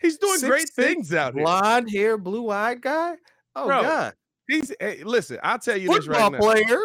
he's 0.00 0.18
doing 0.18 0.38
six, 0.38 0.48
great 0.48 0.60
six, 0.68 0.74
things 0.74 1.14
out 1.14 1.34
here. 1.34 1.44
Blonde 1.44 1.90
hair, 1.90 2.18
blue 2.18 2.50
eyed 2.50 2.82
guy. 2.82 3.14
Oh 3.56 3.66
Bro, 3.66 3.82
God, 3.82 4.12
He's 4.50 4.72
hey, 4.80 5.04
listen. 5.04 5.38
I'll 5.44 5.60
tell 5.60 5.76
you 5.76 5.88
this 5.88 6.06
football 6.06 6.32
right 6.32 6.32
now. 6.32 6.38
player. 6.38 6.78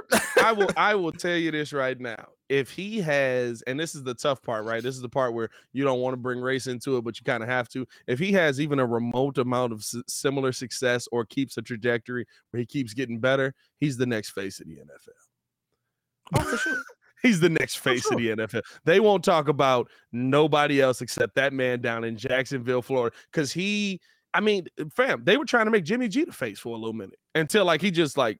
I 0.43 0.51
will 0.51 0.70
I 0.78 0.93
will 0.93 1.11
tell 1.11 1.36
you 1.36 1.49
this 1.49 1.74
right 1.74 1.99
now. 1.99 2.28
If 2.47 2.70
he 2.70 3.01
has, 3.01 3.63
and 3.63 3.80
this 3.80 3.95
is 3.95 4.03
the 4.03 4.13
tough 4.13 4.39
part, 4.43 4.66
right? 4.66 4.84
This 4.84 4.95
is 4.95 5.01
the 5.01 5.09
part 5.09 5.34
where 5.34 5.49
you 5.74 5.84
don't 5.84 5.99
want 5.99 6.13
to 6.13 6.18
bring 6.18 6.39
race 6.39 6.68
into 6.68 6.95
it, 6.97 7.03
but 7.03 7.20
you 7.20 7.24
kind 7.24 7.41
of 7.41 7.49
have 7.49 7.68
to. 7.70 7.88
If 8.05 8.20
he 8.20 8.32
has 8.34 8.61
even 8.61 8.78
a 8.78 8.86
remote 8.86 9.39
amount 9.39 9.74
of 9.74 9.80
s- 9.80 9.95
similar 10.07 10.51
success 10.51 11.07
or 11.11 11.26
keeps 11.26 11.57
a 11.57 11.63
trajectory 11.63 12.28
where 12.51 12.59
he 12.59 12.68
keeps 12.68 12.93
getting 12.93 13.20
better, 13.20 13.51
he's 13.80 13.97
the 13.97 14.05
next 14.05 14.30
face 14.30 14.59
of 14.59 14.68
the 14.68 14.76
NFL. 14.76 16.36
oh, 16.36 16.43
for 16.43 16.57
sure. 16.57 16.82
He's 17.24 17.39
the 17.39 17.49
next 17.49 17.78
face 17.80 18.05
of 18.11 18.20
the 18.20 18.28
NFL. 18.28 18.61
They 18.84 18.99
won't 18.99 19.24
talk 19.24 19.47
about 19.47 19.89
nobody 20.11 20.80
else 20.80 21.01
except 21.01 21.34
that 21.34 21.53
man 21.53 21.82
down 21.82 22.03
in 22.03 22.16
Jacksonville, 22.16 22.84
Florida, 22.84 23.16
because 23.32 23.51
he. 23.51 23.99
I 24.36 24.41
mean, 24.41 24.67
fam, 24.93 25.23
they 25.23 25.38
were 25.38 25.45
trying 25.45 25.65
to 25.65 25.71
make 25.71 25.86
Jimmy 25.86 26.09
G 26.09 26.25
the 26.25 26.33
face 26.33 26.59
for 26.59 26.75
a 26.75 26.77
little 26.77 26.93
minute 26.93 27.17
until 27.33 27.63
like 27.63 27.81
he 27.81 27.89
just 27.89 28.17
like 28.17 28.38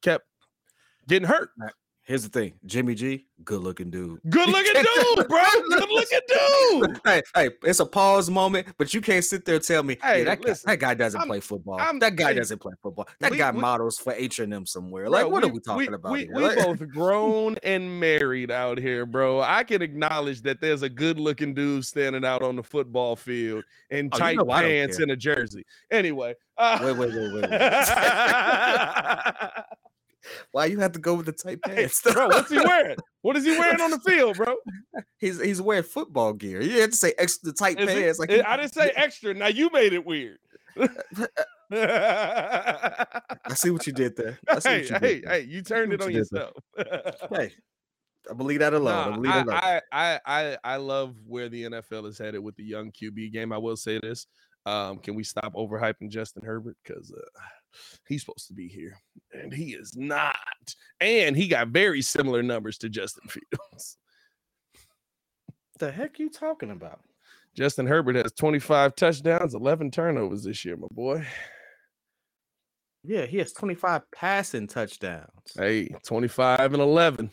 kept 0.00 0.24
getting 1.08 1.26
hurt. 1.26 1.50
Here's 2.06 2.22
the 2.22 2.28
thing, 2.28 2.52
Jimmy 2.64 2.94
G, 2.94 3.26
good 3.42 3.60
looking 3.62 3.90
dude. 3.90 4.20
Good 4.30 4.48
looking 4.48 4.74
dude, 4.74 5.28
bro. 5.28 5.42
Good 5.70 5.88
looking 5.90 6.20
dude. 6.28 7.00
Hey, 7.04 7.20
hey, 7.34 7.50
it's 7.64 7.80
a 7.80 7.86
pause 7.86 8.30
moment, 8.30 8.68
but 8.78 8.94
you 8.94 9.00
can't 9.00 9.24
sit 9.24 9.44
there 9.44 9.56
and 9.56 9.64
tell 9.64 9.82
me, 9.82 9.96
Hey, 10.00 10.18
hey, 10.18 10.24
that, 10.24 10.40
guy, 10.40 10.54
that 10.66 10.78
guy 10.78 10.94
doesn't 10.94 11.18
I'm- 11.20 11.26
play 11.28 11.40
football. 11.40 11.80
I'm- 11.80 11.98
that 11.98 12.14
guy 12.14 12.28
hey, 12.28 12.34
doesn't 12.38 12.60
play 12.60 12.74
football. 12.80 13.08
That 13.18 13.32
we- 13.32 13.38
guy 13.38 13.50
we- 13.50 13.60
models 13.60 13.98
for 13.98 14.12
H 14.12 14.38
and 14.38 14.54
M 14.54 14.66
somewhere. 14.66 15.04
Bro, 15.04 15.10
Like, 15.10 15.28
what 15.28 15.42
are 15.42 15.48
we 15.48 15.58
talking 15.58 15.94
about 15.94 16.12
we? 16.12 16.26
We, 16.32 16.42
Like- 16.42 16.58
both 16.58 16.88
grown 16.92 17.56
and 17.64 17.98
married 17.98 18.52
out 18.52 18.78
here, 18.78 19.04
bro. 19.04 19.40
I 19.40 19.64
can 19.64 19.82
acknowledge 19.82 20.42
that 20.42 20.60
there's 20.60 20.82
a 20.82 20.88
good 20.88 21.18
looking 21.18 21.54
dude 21.54 21.84
standing 21.84 22.24
out 22.24 22.42
on 22.42 22.54
the 22.54 22.62
football 22.62 23.16
field 23.16 23.64
in 23.90 24.10
Oh, 24.12 24.16
you 24.16 24.20
tight 24.20 24.36
know 24.36 24.44
pants 24.44 25.00
and 25.00 25.10
a 25.10 25.16
jersey. 25.16 25.64
Anyway, 25.90 26.34
uh, 26.56 26.78
Wait, 26.82 26.96
wait, 26.96 27.12
wait, 27.12 27.32
wait, 27.34 27.50
wait. 27.50 27.60
Why 30.52 30.66
you 30.66 30.78
have 30.80 30.92
to 30.92 30.98
go 30.98 31.14
with 31.14 31.26
the 31.26 31.32
tight 31.32 31.58
Hey, 31.66 31.74
pants? 31.74 32.02
bro, 32.02 32.28
what's 32.28 32.50
he 32.50 32.58
wearing? 32.58 32.96
What 33.22 33.36
is 33.36 33.44
he 33.44 33.50
wearing 33.58 33.80
on 33.80 33.90
the 33.90 34.00
field, 34.00 34.36
bro? 34.36 34.54
he's 35.18 35.40
he's 35.40 35.60
wearing 35.62 35.82
football 35.84 36.32
gear. 36.32 36.60
You 36.62 36.80
had 36.80 36.92
to 36.92 36.96
say 36.96 37.12
extra 37.18 37.52
tight 37.52 37.80
Is 37.80 37.88
it- 37.90 37.94
pants. 37.94 38.18
Like 38.18 38.30
I 38.30 38.42
I 38.46 38.56
didn't 38.56 38.74
say 38.74 38.92
extra. 38.96 39.34
Now 39.34 39.48
you 39.48 39.70
made 39.72 39.92
it 39.92 40.04
weird. 40.04 40.38
I 41.70 43.54
see 43.54 43.70
what 43.70 43.86
you 43.86 43.92
did 43.92 44.16
there. 44.16 44.38
I 44.48 44.58
see 44.58 44.68
hey, 44.68 44.78
what 44.80 44.90
you 44.90 44.96
hey, 45.00 45.14
did 45.14 45.24
there. 45.24 45.32
hey, 45.32 45.40
you 45.42 45.62
turned 45.62 45.92
it 45.92 46.02
on 46.02 46.10
you 46.10 46.18
yourself. 46.18 46.52
Hey, 47.32 47.52
I 48.30 48.34
believe 48.34 48.58
that 48.60 48.74
alone. 48.74 49.12
I 49.12 49.16
believe 49.16 49.32
that 49.32 49.46
alone. 49.46 49.60
I, 49.62 49.80
I, 49.92 50.20
I, 50.26 50.58
I 50.64 50.76
love 50.76 51.14
where 51.26 51.48
the 51.48 51.64
NFL 51.64 52.06
is 52.08 52.18
headed 52.18 52.42
with 52.42 52.56
the 52.56 52.64
young 52.64 52.90
QB 52.90 53.32
game. 53.32 53.52
I 53.52 53.58
will 53.58 53.76
say 53.76 54.00
this. 54.00 54.26
Um, 54.64 54.98
can 54.98 55.14
we 55.14 55.22
stop 55.22 55.54
overhyping 55.54 56.08
Justin 56.10 56.42
Herbert? 56.44 56.76
Because 56.82 57.12
uh, 57.12 57.20
he's 58.06 58.22
supposed 58.22 58.48
to 58.48 58.54
be 58.54 58.68
here, 58.68 58.96
and 59.32 59.52
he 59.52 59.74
is 59.74 59.96
not. 59.96 60.36
And 61.00 61.36
he 61.36 61.48
got 61.48 61.68
very 61.68 62.02
similar 62.02 62.42
numbers 62.42 62.78
to 62.78 62.88
Justin 62.88 63.28
Fields. 63.28 63.96
the 65.78 65.90
heck 65.90 66.18
you 66.18 66.30
talking 66.30 66.70
about? 66.70 67.00
Justin 67.54 67.86
Herbert 67.86 68.16
has 68.16 68.32
25 68.32 68.94
touchdowns, 68.96 69.54
11 69.54 69.90
turnovers 69.90 70.44
this 70.44 70.64
year, 70.64 70.76
my 70.76 70.88
boy. 70.90 71.26
Yeah, 73.02 73.24
he 73.24 73.38
has 73.38 73.52
25 73.52 74.02
passing 74.10 74.66
touchdowns. 74.66 75.30
Hey, 75.56 75.88
25 76.04 76.74
and 76.74 76.82
11. 76.82 77.30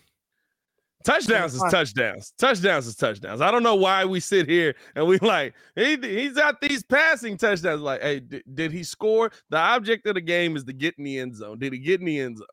Touchdowns 1.03 1.53
is 1.53 1.63
touchdowns. 1.69 2.33
Touchdowns 2.37 2.87
is 2.87 2.95
touchdowns. 2.95 3.41
I 3.41 3.51
don't 3.51 3.63
know 3.63 3.75
why 3.75 4.05
we 4.05 4.19
sit 4.19 4.47
here 4.47 4.75
and 4.95 5.05
we 5.05 5.19
like 5.19 5.53
he, 5.75 5.97
he's 5.97 6.33
got 6.33 6.61
these 6.61 6.83
passing 6.83 7.37
touchdowns. 7.37 7.81
Like, 7.81 8.01
hey, 8.01 8.19
did, 8.21 8.43
did 8.53 8.71
he 8.71 8.83
score? 8.83 9.31
The 9.49 9.57
object 9.57 10.07
of 10.07 10.15
the 10.15 10.21
game 10.21 10.55
is 10.55 10.63
to 10.65 10.73
get 10.73 10.95
in 10.97 11.03
the 11.03 11.19
end 11.19 11.35
zone. 11.35 11.59
Did 11.59 11.73
he 11.73 11.79
get 11.79 11.99
in 11.99 12.05
the 12.05 12.19
end 12.19 12.37
zone? 12.37 12.47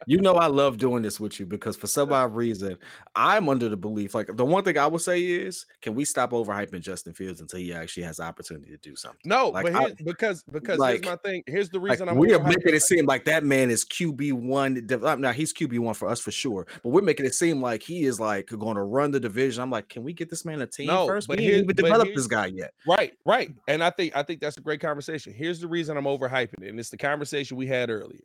You 0.10 0.22
know, 0.22 0.36
I 0.36 0.48
love 0.48 0.78
doing 0.78 1.04
this 1.04 1.20
with 1.20 1.38
you 1.38 1.46
because 1.46 1.76
for 1.76 1.88
some 1.88 2.14
odd 2.14 2.34
reason, 2.34 2.78
I'm 3.14 3.50
under 3.50 3.68
the 3.68 3.76
belief. 3.76 4.16
Like 4.16 4.30
the 4.38 4.46
one 4.46 4.64
thing 4.64 4.78
I 4.78 4.88
would 4.88 5.02
say 5.02 5.22
is, 5.22 5.66
can 5.82 5.96
we 5.96 6.06
stop 6.06 6.32
overhyping 6.32 6.80
Justin 6.80 7.14
Fields 7.14 7.42
until 7.42 7.60
he 7.60 7.74
actually 7.74 8.04
has 8.04 8.18
the 8.18 8.24
opportunity 8.24 8.70
to 8.72 8.78
do 8.78 8.96
something? 8.96 9.20
no, 9.26 9.50
Like, 9.50 9.66
but 9.66 9.76
I- 9.76 9.94
because 10.06 10.44
because 10.44 10.80
like- 10.80 11.04
here's 11.04 11.06
my 11.06 11.16
thing. 11.30 11.44
Here's 11.46 11.70
the 11.70 11.80
Like, 11.80 11.92
reason 11.92 12.08
I'm 12.10 12.16
we 12.18 12.34
are 12.34 12.42
making 12.42 12.74
it. 12.74 12.82
seem 12.84 13.06
like 13.06 13.26
that 13.26 13.44
man 13.44 13.70
is 13.70 13.84
QB 13.84 14.32
one. 14.32 14.88
Uh, 14.90 15.16
now 15.16 15.34
he's 15.34 15.54
QB 15.54 15.78
one 15.80 15.94
for 15.94 16.08
us 16.08 16.22
for 16.22 16.32
sure, 16.32 16.68
but 16.84 16.90
we're 16.90 17.02
making 17.02 17.26
it 17.26 17.36
seem 17.36 17.62
like 17.62 17.84
he 17.84 18.06
is 18.06 18.18
like 18.18 18.48
going 18.48 18.76
to 18.78 18.84
run 18.84 19.12
the 19.12 19.20
division. 19.20 19.62
I'm 19.62 19.72
like, 19.72 19.90
can 19.90 20.04
we 20.04 20.14
get 20.14 20.30
this 20.30 20.46
man 20.46 20.62
a 20.62 20.68
team 20.68 20.88
No, 20.88 21.06
first? 21.06 21.28
but 21.28 21.38
We 21.38 21.44
here- 21.44 21.52
ain't 21.56 21.64
even 21.66 21.68
but 21.68 21.76
developed 21.76 22.16
this 22.16 22.28
guy 22.28 22.46
yet. 22.46 22.74
Right, 22.88 23.12
right. 23.26 23.50
And 23.68 23.84
I 23.84 23.90
think 23.90 24.16
I 24.16 24.24
think 24.24 24.40
that's 24.40 24.56
a 24.58 24.62
great 24.62 24.80
conversation. 24.80 25.34
Here's 25.34 25.60
the 25.60 25.68
reason 25.68 25.98
I'm 25.98 26.06
overhyping 26.06 26.62
it, 26.64 26.70
and 26.70 26.80
it's 26.80 26.92
the 26.92 26.98
conversation 26.98 27.58
we 27.58 27.68
had 27.68 27.90
earlier. 27.90 28.22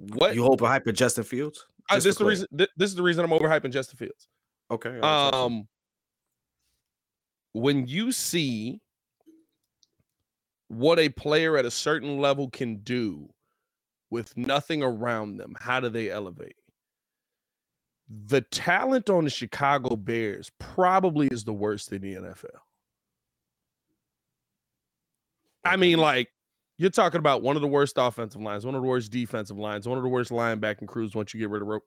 What 0.00 0.34
You 0.34 0.42
hope 0.42 0.60
hyping 0.60 0.94
Justin 0.94 1.24
Fields? 1.24 1.66
uh, 1.90 1.96
this 1.96 2.06
is 2.06 2.16
the 2.16 2.24
reason 2.24 2.46
th- 2.56 2.70
this 2.76 2.88
is 2.90 2.96
the 2.96 3.02
reason 3.02 3.24
I'm 3.24 3.30
overhyping 3.30 3.70
Justin 3.72 3.96
Fields. 3.98 4.28
Okay. 4.70 4.88
all 4.90 4.94
right, 5.00 5.30
so- 5.32 5.38
Um, 5.46 5.68
when 7.52 7.86
you 7.86 8.12
see 8.12 8.80
what 10.68 10.98
a 11.00 11.08
player 11.08 11.56
at 11.56 11.64
a 11.64 11.70
certain 11.70 12.18
level 12.18 12.48
can 12.48 12.76
do 12.76 13.28
with 14.10 14.36
nothing 14.36 14.82
around 14.82 15.36
them, 15.36 15.54
how 15.58 15.80
do 15.80 15.88
they 15.88 16.10
elevate? 16.10 16.54
The 18.26 18.40
talent 18.40 19.10
on 19.10 19.24
the 19.24 19.30
Chicago 19.30 19.96
Bears 19.96 20.50
probably 20.58 21.26
is 21.28 21.44
the 21.44 21.52
worst 21.52 21.92
in 21.92 22.02
the 22.02 22.14
NFL. 22.14 22.60
I 25.64 25.76
mean, 25.76 25.98
like, 25.98 26.28
you're 26.80 26.88
talking 26.88 27.18
about 27.18 27.42
one 27.42 27.56
of 27.56 27.62
the 27.62 27.68
worst 27.68 27.96
offensive 27.98 28.40
lines, 28.40 28.64
one 28.64 28.74
of 28.74 28.80
the 28.80 28.88
worst 28.88 29.12
defensive 29.12 29.58
lines, 29.58 29.86
one 29.86 29.98
of 29.98 30.02
the 30.02 30.08
worst 30.08 30.30
linebacking 30.30 30.88
crews 30.88 31.14
once 31.14 31.34
you 31.34 31.38
get 31.38 31.50
rid 31.50 31.60
of 31.60 31.68
Ro- 31.68 31.80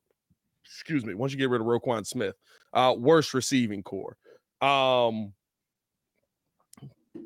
excuse 0.63 1.03
me, 1.03 1.15
once 1.15 1.31
you 1.31 1.39
get 1.39 1.49
rid 1.49 1.61
of 1.61 1.65
Roquan 1.65 2.05
Smith. 2.05 2.35
Uh 2.73 2.93
worst 2.95 3.33
receiving 3.33 3.81
core. 3.81 4.15
Um 4.61 5.33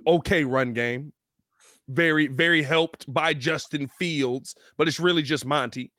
okay 0.07 0.45
run 0.45 0.71
game. 0.71 1.11
Very, 1.89 2.27
very 2.27 2.63
helped 2.63 3.11
by 3.13 3.33
Justin 3.33 3.89
Fields, 3.99 4.55
but 4.77 4.87
it's 4.87 4.99
really 4.99 5.21
just 5.21 5.45
Monty. 5.45 5.91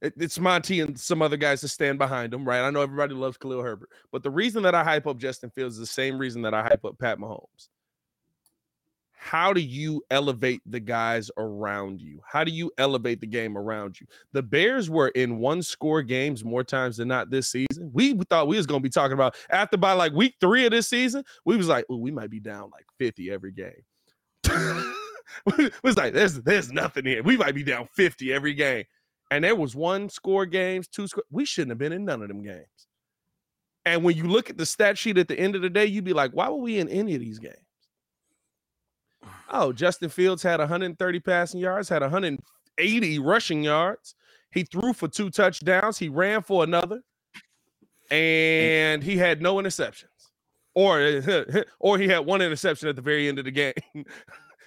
It- 0.00 0.14
it's 0.16 0.38
Monty 0.38 0.78
and 0.78 0.96
some 0.98 1.22
other 1.22 1.36
guys 1.36 1.60
to 1.62 1.68
stand 1.68 1.98
behind 1.98 2.32
him, 2.32 2.46
right? 2.46 2.60
I 2.64 2.70
know 2.70 2.82
everybody 2.82 3.14
loves 3.14 3.36
Khalil 3.36 3.62
Herbert, 3.62 3.88
but 4.12 4.22
the 4.22 4.30
reason 4.30 4.62
that 4.62 4.76
I 4.76 4.84
hype 4.84 5.08
up 5.08 5.18
Justin 5.18 5.50
Fields 5.50 5.74
is 5.74 5.80
the 5.80 5.86
same 5.86 6.18
reason 6.18 6.42
that 6.42 6.54
I 6.54 6.62
hype 6.62 6.84
up 6.84 7.00
Pat 7.00 7.18
Mahomes 7.18 7.68
how 9.20 9.52
do 9.52 9.60
you 9.60 10.02
elevate 10.10 10.62
the 10.64 10.78
guys 10.78 11.28
around 11.36 12.00
you? 12.00 12.20
How 12.24 12.44
do 12.44 12.52
you 12.52 12.70
elevate 12.78 13.20
the 13.20 13.26
game 13.26 13.58
around 13.58 14.00
you? 14.00 14.06
The 14.32 14.42
Bears 14.42 14.88
were 14.88 15.08
in 15.08 15.38
one 15.38 15.60
score 15.62 16.02
games 16.02 16.44
more 16.44 16.62
times 16.62 16.98
than 16.98 17.08
not 17.08 17.28
this 17.28 17.48
season. 17.50 17.90
We 17.92 18.14
thought 18.30 18.46
we 18.46 18.56
was 18.56 18.66
gonna 18.66 18.80
be 18.80 18.88
talking 18.88 19.14
about 19.14 19.36
after 19.50 19.76
by 19.76 19.92
like 19.92 20.12
week 20.12 20.36
three 20.40 20.64
of 20.66 20.70
this 20.70 20.88
season, 20.88 21.24
we 21.44 21.56
was 21.56 21.66
like, 21.66 21.84
oh, 21.90 21.96
we 21.96 22.12
might 22.12 22.30
be 22.30 22.38
down 22.38 22.70
like 22.70 22.86
50 22.98 23.30
every 23.30 23.52
game. 23.52 23.82
was 25.82 25.96
like, 25.96 26.14
there's 26.14 26.40
there's 26.42 26.70
nothing 26.70 27.04
here. 27.04 27.22
We 27.22 27.36
might 27.36 27.56
be 27.56 27.64
down 27.64 27.88
50 27.94 28.32
every 28.32 28.54
game. 28.54 28.84
And 29.30 29.44
there 29.44 29.56
was 29.56 29.74
one 29.74 30.08
score 30.08 30.46
games, 30.46 30.86
two 30.86 31.08
score. 31.08 31.24
We 31.30 31.44
shouldn't 31.44 31.72
have 31.72 31.78
been 31.78 31.92
in 31.92 32.04
none 32.04 32.22
of 32.22 32.28
them 32.28 32.42
games. 32.42 32.86
And 33.84 34.04
when 34.04 34.16
you 34.16 34.24
look 34.24 34.48
at 34.48 34.56
the 34.56 34.66
stat 34.66 34.96
sheet 34.96 35.18
at 35.18 35.28
the 35.28 35.38
end 35.38 35.56
of 35.56 35.62
the 35.62 35.70
day, 35.70 35.86
you'd 35.86 36.04
be 36.04 36.12
like, 36.12 36.30
why 36.32 36.48
were 36.48 36.56
we 36.56 36.78
in 36.78 36.88
any 36.88 37.14
of 37.14 37.20
these 37.20 37.38
games? 37.38 37.56
Oh, 39.50 39.72
Justin 39.72 40.08
Fields 40.10 40.42
had 40.42 40.60
130 40.60 41.20
passing 41.20 41.60
yards, 41.60 41.88
had 41.88 42.02
180 42.02 43.18
rushing 43.18 43.62
yards. 43.62 44.14
He 44.52 44.62
threw 44.64 44.92
for 44.92 45.08
two 45.08 45.30
touchdowns. 45.30 45.98
He 45.98 46.08
ran 46.08 46.42
for 46.42 46.64
another, 46.64 47.00
and 48.10 49.02
he 49.02 49.16
had 49.16 49.42
no 49.42 49.56
interceptions, 49.56 50.04
or 50.74 51.22
or 51.80 51.98
he 51.98 52.08
had 52.08 52.20
one 52.20 52.40
interception 52.42 52.88
at 52.88 52.96
the 52.96 53.02
very 53.02 53.28
end 53.28 53.38
of 53.38 53.44
the 53.44 53.50
game 53.50 53.72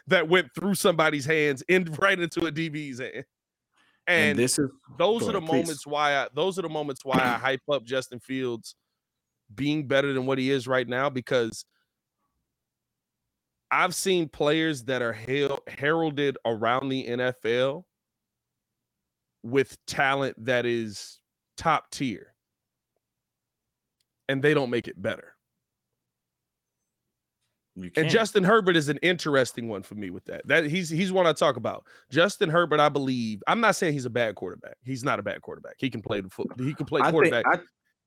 that 0.08 0.28
went 0.28 0.54
through 0.54 0.76
somebody's 0.76 1.26
hands 1.26 1.64
in 1.68 1.86
right 2.00 2.20
into 2.20 2.46
a 2.46 2.52
DB's 2.52 3.00
hand. 3.00 3.26
and 4.08 4.38
And, 4.38 4.40
this 4.40 4.60
is 4.60 4.70
those 4.98 5.28
are 5.28 5.34
the 5.34 5.42
please. 5.42 5.48
moments 5.48 5.88
why 5.88 6.16
I 6.18 6.28
those 6.34 6.60
are 6.60 6.64
the 6.64 6.70
moments 6.70 7.06
why 7.06 7.18
I 7.18 7.38
hype 7.40 7.62
up 7.72 7.84
Justin 7.84 8.20
Fields 8.20 8.76
being 9.56 9.88
better 9.88 10.14
than 10.14 10.26
what 10.26 10.38
he 10.38 10.50
is 10.52 10.68
right 10.68 10.88
now 10.88 11.10
because 11.10 11.66
I've 13.72 13.96
seen 13.96 14.28
players 14.28 14.84
that 14.84 15.02
are 15.02 15.14
hail, 15.14 15.60
heralded 15.68 16.38
around 16.46 16.90
the 16.90 17.08
NFL 17.08 17.84
with 19.44 19.78
talent 19.86 20.36
that 20.46 20.66
is 20.66 21.20
top 21.58 21.90
tier, 21.92 22.34
and 24.28 24.44
they 24.44 24.54
don't 24.54 24.70
make 24.70 24.88
it 24.88 25.02
better. 25.02 25.36
And 27.96 28.10
Justin 28.10 28.44
Herbert 28.44 28.76
is 28.76 28.90
an 28.90 28.98
interesting 28.98 29.70
one 29.70 29.82
for 29.82 29.96
me 29.96 30.10
with 30.10 30.26
that. 30.26 30.46
That 30.46 30.66
he's 30.66 30.90
he's 30.90 31.12
one 31.12 31.26
I 31.26 31.32
talk 31.32 31.56
about. 31.56 31.86
Justin 32.12 32.50
Herbert, 32.50 32.82
I 32.82 32.90
believe. 32.90 33.42
I'm 33.48 33.62
not 33.62 33.78
saying 33.78 33.94
he's 33.94 34.06
a 34.06 34.10
bad 34.10 34.36
quarterback. 34.36 34.76
He's 34.84 35.04
not 35.06 35.20
a 35.20 35.24
bad 35.24 35.42
quarterback. 35.42 35.76
He 35.78 35.90
can 35.90 36.02
play 36.02 36.20
the 36.20 36.30
foot. 36.30 36.48
He 36.58 36.74
can 36.74 36.86
play 36.86 37.02
quarterback. 37.10 37.46
I, 37.48 37.60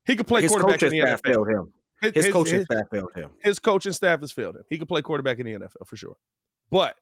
he 0.05 0.15
can 0.15 0.25
play 0.25 0.47
quarterback 0.47 0.83
in 0.83 0.91
the 0.91 0.99
NFL. 0.99 1.25
Failed 1.25 1.49
him. 1.49 1.73
His, 2.13 2.25
his, 2.25 2.33
coaching 2.33 2.55
his, 2.55 2.65
staff 2.65 2.85
failed 2.91 3.11
him. 3.15 3.29
His 3.41 3.59
coaching 3.59 3.93
staff 3.93 4.21
has 4.21 4.31
failed 4.31 4.55
him. 4.55 4.63
He 4.69 4.77
can 4.77 4.87
play 4.87 5.01
quarterback 5.01 5.39
in 5.39 5.45
the 5.45 5.53
NFL 5.53 5.87
for 5.87 5.97
sure. 5.97 6.15
But 6.69 6.95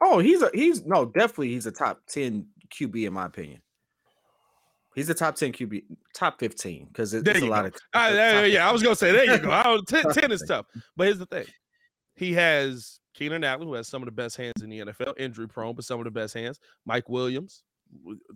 oh, 0.00 0.18
he's 0.18 0.42
a 0.42 0.50
he's 0.52 0.84
no 0.84 1.06
definitely 1.06 1.48
he's 1.48 1.66
a 1.66 1.72
top 1.72 2.00
ten 2.08 2.46
QB 2.70 3.06
in 3.06 3.12
my 3.12 3.26
opinion. 3.26 3.60
He's 4.96 5.08
the 5.08 5.14
top 5.14 5.36
10 5.36 5.52
QB, 5.52 5.82
top 6.14 6.40
15, 6.40 6.86
because 6.86 7.12
it's, 7.12 7.28
a 7.28 7.44
lot 7.44 7.64
go. 7.64 7.66
of. 7.66 7.74
Uh, 7.92 8.44
yeah, 8.44 8.66
I 8.66 8.72
was 8.72 8.82
gonna 8.82 8.96
say 8.96 9.12
there 9.12 9.26
you 9.26 9.38
go. 9.38 9.50
I 9.50 9.78
10, 9.86 10.04
10 10.12 10.32
is 10.32 10.42
tough. 10.48 10.64
But 10.96 11.08
here's 11.08 11.18
the 11.18 11.26
thing. 11.26 11.44
He 12.14 12.32
has 12.32 12.98
Keenan 13.12 13.44
Allen, 13.44 13.68
who 13.68 13.74
has 13.74 13.88
some 13.88 14.00
of 14.00 14.06
the 14.06 14.12
best 14.12 14.38
hands 14.38 14.62
in 14.62 14.70
the 14.70 14.78
NFL, 14.78 15.12
injury 15.18 15.48
prone, 15.48 15.74
but 15.74 15.84
some 15.84 16.00
of 16.00 16.04
the 16.04 16.10
best 16.10 16.32
hands. 16.32 16.58
Mike 16.86 17.10
Williams, 17.10 17.62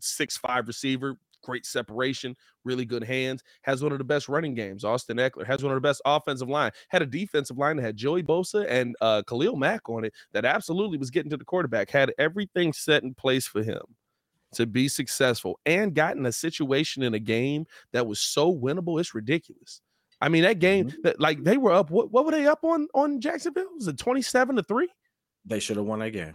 six 0.00 0.36
five 0.36 0.66
receiver, 0.68 1.16
great 1.42 1.66
separation, 1.66 2.36
really 2.64 2.84
good 2.84 3.04
hands, 3.04 3.42
has 3.62 3.82
one 3.82 3.92
of 3.92 3.98
the 3.98 4.04
best 4.04 4.28
running 4.28 4.54
games. 4.54 4.84
Austin 4.84 5.16
Ekeler 5.16 5.46
has 5.46 5.62
one 5.62 5.72
of 5.72 5.76
the 5.76 5.86
best 5.86 6.02
offensive 6.04 6.48
line, 6.48 6.70
had 6.88 7.02
a 7.02 7.06
defensive 7.06 7.58
line 7.58 7.76
that 7.76 7.82
had 7.82 7.96
Joey 7.96 8.22
Bosa 8.22 8.66
and 8.68 8.94
uh, 9.00 9.22
Khalil 9.28 9.56
Mack 9.56 9.88
on 9.88 10.04
it 10.04 10.14
that 10.32 10.44
absolutely 10.44 10.98
was 10.98 11.10
getting 11.10 11.30
to 11.30 11.36
the 11.36 11.44
quarterback, 11.44 11.90
had 11.90 12.12
everything 12.18 12.72
set 12.72 13.02
in 13.02 13.14
place 13.14 13.46
for 13.46 13.62
him 13.62 13.82
to 14.52 14.66
be 14.66 14.88
successful 14.88 15.58
and 15.66 15.94
gotten 15.94 16.26
a 16.26 16.32
situation 16.32 17.02
in 17.02 17.14
a 17.14 17.18
game 17.18 17.66
that 17.92 18.06
was 18.06 18.20
so 18.20 18.52
winnable, 18.54 18.98
it's 18.98 19.14
ridiculous. 19.14 19.80
I 20.20 20.28
mean, 20.28 20.42
that 20.42 20.58
game 20.58 20.88
mm-hmm. 20.88 21.02
that 21.02 21.20
like 21.20 21.42
they 21.44 21.56
were 21.56 21.72
up. 21.72 21.90
What, 21.90 22.10
what 22.10 22.26
were 22.26 22.32
they 22.32 22.46
up 22.46 22.62
on 22.62 22.88
on 22.94 23.20
Jacksonville? 23.20 23.68
Was 23.76 23.88
it 23.88 23.98
twenty 23.98 24.22
seven 24.22 24.56
to 24.56 24.62
three? 24.62 24.88
They 25.46 25.60
should 25.60 25.76
have 25.76 25.86
won 25.86 26.00
that 26.00 26.10
game. 26.10 26.34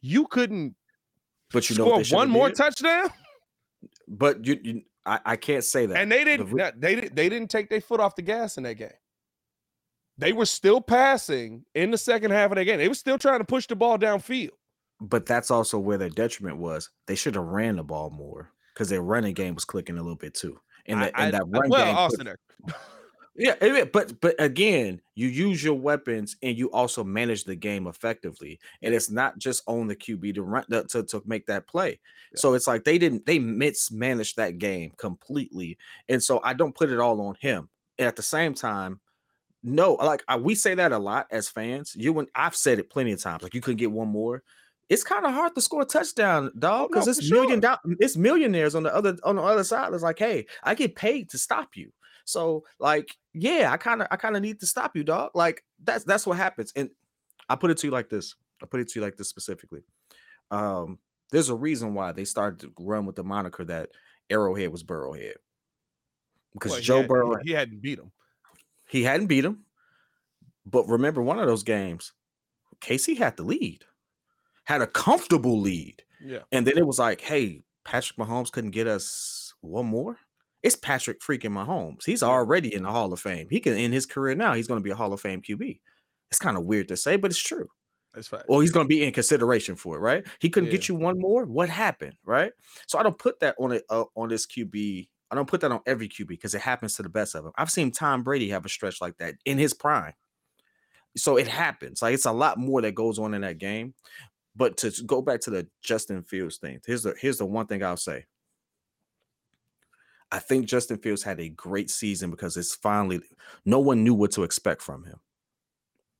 You 0.00 0.26
couldn't, 0.26 0.76
but 1.52 1.68
you 1.68 1.76
know 1.76 2.02
one 2.10 2.30
more 2.30 2.48
did? 2.48 2.56
touchdown. 2.56 3.10
But 4.08 4.44
you, 4.46 4.58
you 4.62 4.82
I, 5.04 5.20
I, 5.24 5.36
can't 5.36 5.64
say 5.64 5.86
that. 5.86 5.96
And 5.96 6.10
they 6.10 6.24
didn't. 6.24 6.50
The, 6.50 6.72
they 6.76 6.94
didn't. 6.94 7.14
They 7.14 7.28
didn't 7.28 7.50
take 7.50 7.68
their 7.68 7.80
foot 7.80 8.00
off 8.00 8.16
the 8.16 8.22
gas 8.22 8.56
in 8.56 8.62
that 8.64 8.74
game. 8.74 8.90
They 10.18 10.32
were 10.32 10.46
still 10.46 10.80
passing 10.80 11.64
in 11.74 11.90
the 11.90 11.98
second 11.98 12.32
half 12.32 12.50
of 12.50 12.56
that 12.56 12.64
game. 12.64 12.78
They 12.78 12.88
were 12.88 12.94
still 12.94 13.18
trying 13.18 13.38
to 13.38 13.44
push 13.44 13.66
the 13.66 13.76
ball 13.76 13.98
downfield. 13.98 14.50
But 15.00 15.26
that's 15.26 15.50
also 15.50 15.78
where 15.78 15.96
their 15.96 16.08
detriment 16.08 16.56
was. 16.56 16.90
They 17.06 17.14
should 17.14 17.36
have 17.36 17.44
ran 17.44 17.76
the 17.76 17.84
ball 17.84 18.10
more 18.10 18.50
because 18.74 18.88
their 18.88 19.02
running 19.02 19.34
game 19.34 19.54
was 19.54 19.64
clicking 19.64 19.96
a 19.96 20.02
little 20.02 20.16
bit 20.16 20.34
too. 20.34 20.58
And, 20.86 21.02
the, 21.02 21.18
I, 21.18 21.26
and 21.26 21.34
that 21.34 21.44
run 21.46 21.68
well, 21.68 21.84
game. 21.84 21.96
Austin, 21.96 22.28
Yeah, 23.38 23.84
but 23.92 24.20
but 24.20 24.34
again, 24.40 25.00
you 25.14 25.28
use 25.28 25.62
your 25.62 25.78
weapons 25.78 26.36
and 26.42 26.58
you 26.58 26.72
also 26.72 27.04
manage 27.04 27.44
the 27.44 27.54
game 27.54 27.86
effectively, 27.86 28.58
and 28.82 28.92
it's 28.92 29.10
not 29.10 29.38
just 29.38 29.62
on 29.66 29.86
the 29.86 29.94
QB 29.94 30.34
to 30.34 30.42
run 30.42 30.64
to, 30.68 31.04
to 31.04 31.22
make 31.24 31.46
that 31.46 31.68
play. 31.68 32.00
Yeah. 32.32 32.36
So 32.40 32.54
it's 32.54 32.66
like 32.66 32.82
they 32.82 32.98
didn't 32.98 33.26
they 33.26 33.38
mismanaged 33.38 34.36
that 34.38 34.58
game 34.58 34.90
completely, 34.96 35.78
and 36.08 36.20
so 36.20 36.40
I 36.42 36.52
don't 36.52 36.74
put 36.74 36.90
it 36.90 36.98
all 36.98 37.20
on 37.20 37.36
him. 37.40 37.68
And 37.96 38.08
at 38.08 38.16
the 38.16 38.22
same 38.22 38.54
time, 38.54 38.98
no, 39.62 39.94
like 39.94 40.24
I, 40.26 40.36
we 40.36 40.56
say 40.56 40.74
that 40.74 40.90
a 40.90 40.98
lot 40.98 41.28
as 41.30 41.48
fans. 41.48 41.94
You 41.96 42.18
and 42.18 42.28
I've 42.34 42.56
said 42.56 42.80
it 42.80 42.90
plenty 42.90 43.12
of 43.12 43.22
times. 43.22 43.44
Like 43.44 43.54
you 43.54 43.60
couldn't 43.60 43.78
get 43.78 43.92
one 43.92 44.08
more. 44.08 44.42
It's 44.88 45.04
kind 45.04 45.26
of 45.26 45.32
hard 45.32 45.54
to 45.54 45.60
score 45.60 45.82
a 45.82 45.84
touchdown, 45.84 46.50
oh, 46.56 46.58
dog, 46.58 46.88
because 46.90 47.06
no, 47.06 47.10
it's 47.10 47.24
sure. 47.24 47.40
million 47.40 47.60
dollars. 47.60 47.78
It's 48.00 48.16
millionaires 48.16 48.74
on 48.74 48.82
the 48.82 48.92
other 48.92 49.16
on 49.22 49.36
the 49.36 49.42
other 49.42 49.62
side. 49.62 49.92
It's 49.92 50.02
like, 50.02 50.18
hey, 50.18 50.46
I 50.64 50.74
get 50.74 50.96
paid 50.96 51.30
to 51.30 51.38
stop 51.38 51.76
you. 51.76 51.92
So 52.28 52.64
like, 52.78 53.16
yeah, 53.32 53.72
I 53.72 53.78
kind 53.78 54.02
of 54.02 54.08
I 54.10 54.16
kind 54.16 54.36
of 54.36 54.42
need 54.42 54.60
to 54.60 54.66
stop 54.66 54.94
you, 54.94 55.02
dog. 55.02 55.30
Like 55.34 55.64
that's 55.82 56.04
that's 56.04 56.26
what 56.26 56.36
happens. 56.36 56.72
And 56.76 56.90
I 57.48 57.56
put 57.56 57.70
it 57.70 57.78
to 57.78 57.86
you 57.86 57.90
like 57.90 58.10
this. 58.10 58.34
I 58.62 58.66
put 58.66 58.80
it 58.80 58.88
to 58.88 59.00
you 59.00 59.04
like 59.04 59.16
this 59.16 59.30
specifically. 59.30 59.80
Um, 60.50 60.98
there's 61.30 61.48
a 61.48 61.54
reason 61.54 61.94
why 61.94 62.12
they 62.12 62.24
started 62.24 62.60
to 62.60 62.72
run 62.78 63.06
with 63.06 63.16
the 63.16 63.24
moniker 63.24 63.64
that 63.64 63.90
Arrowhead 64.28 64.70
was 64.70 64.84
Burrowhead. 64.84 65.36
Because 66.52 66.72
well, 66.72 66.80
Joe 66.80 66.98
had, 66.98 67.08
Burrow 67.08 67.36
he 67.42 67.52
hadn't 67.52 67.80
beat 67.80 67.98
him. 67.98 68.12
He 68.88 69.02
hadn't 69.02 69.28
beat 69.28 69.44
him. 69.44 69.64
But 70.66 70.86
remember 70.86 71.22
one 71.22 71.38
of 71.38 71.46
those 71.46 71.62
games, 71.62 72.12
Casey 72.80 73.14
had 73.14 73.38
the 73.38 73.42
lead, 73.42 73.84
had 74.64 74.82
a 74.82 74.86
comfortable 74.86 75.60
lead. 75.60 76.02
Yeah. 76.22 76.40
And 76.52 76.66
then 76.66 76.76
it 76.76 76.86
was 76.86 76.98
like, 76.98 77.22
hey, 77.22 77.62
Patrick 77.84 78.18
Mahomes 78.18 78.52
couldn't 78.52 78.72
get 78.72 78.86
us 78.86 79.54
one 79.62 79.86
more. 79.86 80.18
It's 80.62 80.76
Patrick 80.76 81.20
freaking 81.20 81.52
Mahomes. 81.52 82.04
He's 82.04 82.22
already 82.22 82.74
in 82.74 82.82
the 82.82 82.90
Hall 82.90 83.12
of 83.12 83.20
Fame. 83.20 83.46
He 83.50 83.60
can 83.60 83.74
end 83.74 83.94
his 83.94 84.06
career 84.06 84.34
now. 84.34 84.54
He's 84.54 84.66
going 84.66 84.80
to 84.80 84.84
be 84.84 84.90
a 84.90 84.96
Hall 84.96 85.12
of 85.12 85.20
Fame 85.20 85.40
QB. 85.40 85.80
It's 86.30 86.40
kind 86.40 86.56
of 86.56 86.64
weird 86.64 86.88
to 86.88 86.96
say, 86.96 87.16
but 87.16 87.30
it's 87.30 87.40
true. 87.40 87.68
That's. 88.14 88.30
Or 88.48 88.62
he's 88.62 88.72
going 88.72 88.84
to 88.84 88.88
be 88.88 89.04
in 89.04 89.12
consideration 89.12 89.76
for 89.76 89.96
it, 89.96 90.00
right? 90.00 90.26
He 90.40 90.50
couldn't 90.50 90.68
yeah. 90.68 90.76
get 90.76 90.88
you 90.88 90.94
one 90.94 91.18
more. 91.18 91.44
What 91.44 91.68
happened, 91.68 92.14
right? 92.24 92.52
So 92.86 92.98
I 92.98 93.02
don't 93.02 93.18
put 93.18 93.40
that 93.40 93.54
on 93.58 93.72
it 93.72 93.84
uh, 93.88 94.04
on 94.16 94.28
this 94.28 94.46
QB. 94.46 95.08
I 95.30 95.34
don't 95.34 95.48
put 95.48 95.60
that 95.60 95.72
on 95.72 95.80
every 95.86 96.08
QB 96.08 96.28
because 96.28 96.54
it 96.54 96.60
happens 96.60 96.96
to 96.96 97.02
the 97.02 97.08
best 97.08 97.34
of 97.34 97.44
them. 97.44 97.52
I've 97.56 97.70
seen 97.70 97.92
Tom 97.92 98.22
Brady 98.22 98.48
have 98.50 98.64
a 98.64 98.68
stretch 98.68 99.00
like 99.00 99.18
that 99.18 99.34
in 99.44 99.58
his 99.58 99.74
prime. 99.74 100.14
So 101.16 101.36
it 101.36 101.48
happens. 101.48 102.02
Like 102.02 102.14
it's 102.14 102.26
a 102.26 102.32
lot 102.32 102.58
more 102.58 102.82
that 102.82 102.94
goes 102.94 103.18
on 103.18 103.34
in 103.34 103.42
that 103.42 103.58
game. 103.58 103.94
But 104.56 104.76
to 104.78 104.90
go 105.06 105.22
back 105.22 105.40
to 105.42 105.50
the 105.50 105.68
Justin 105.82 106.22
Fields 106.22 106.56
thing, 106.56 106.80
here's 106.84 107.04
the 107.04 107.14
here's 107.20 107.38
the 107.38 107.46
one 107.46 107.66
thing 107.66 107.82
I'll 107.84 107.96
say. 107.96 108.24
I 110.30 110.38
think 110.38 110.66
Justin 110.66 110.98
Fields 110.98 111.22
had 111.22 111.40
a 111.40 111.48
great 111.48 111.90
season 111.90 112.30
because 112.30 112.56
it's 112.56 112.74
finally 112.74 113.20
no 113.64 113.78
one 113.78 114.04
knew 114.04 114.14
what 114.14 114.30
to 114.32 114.42
expect 114.42 114.82
from 114.82 115.04
him 115.04 115.20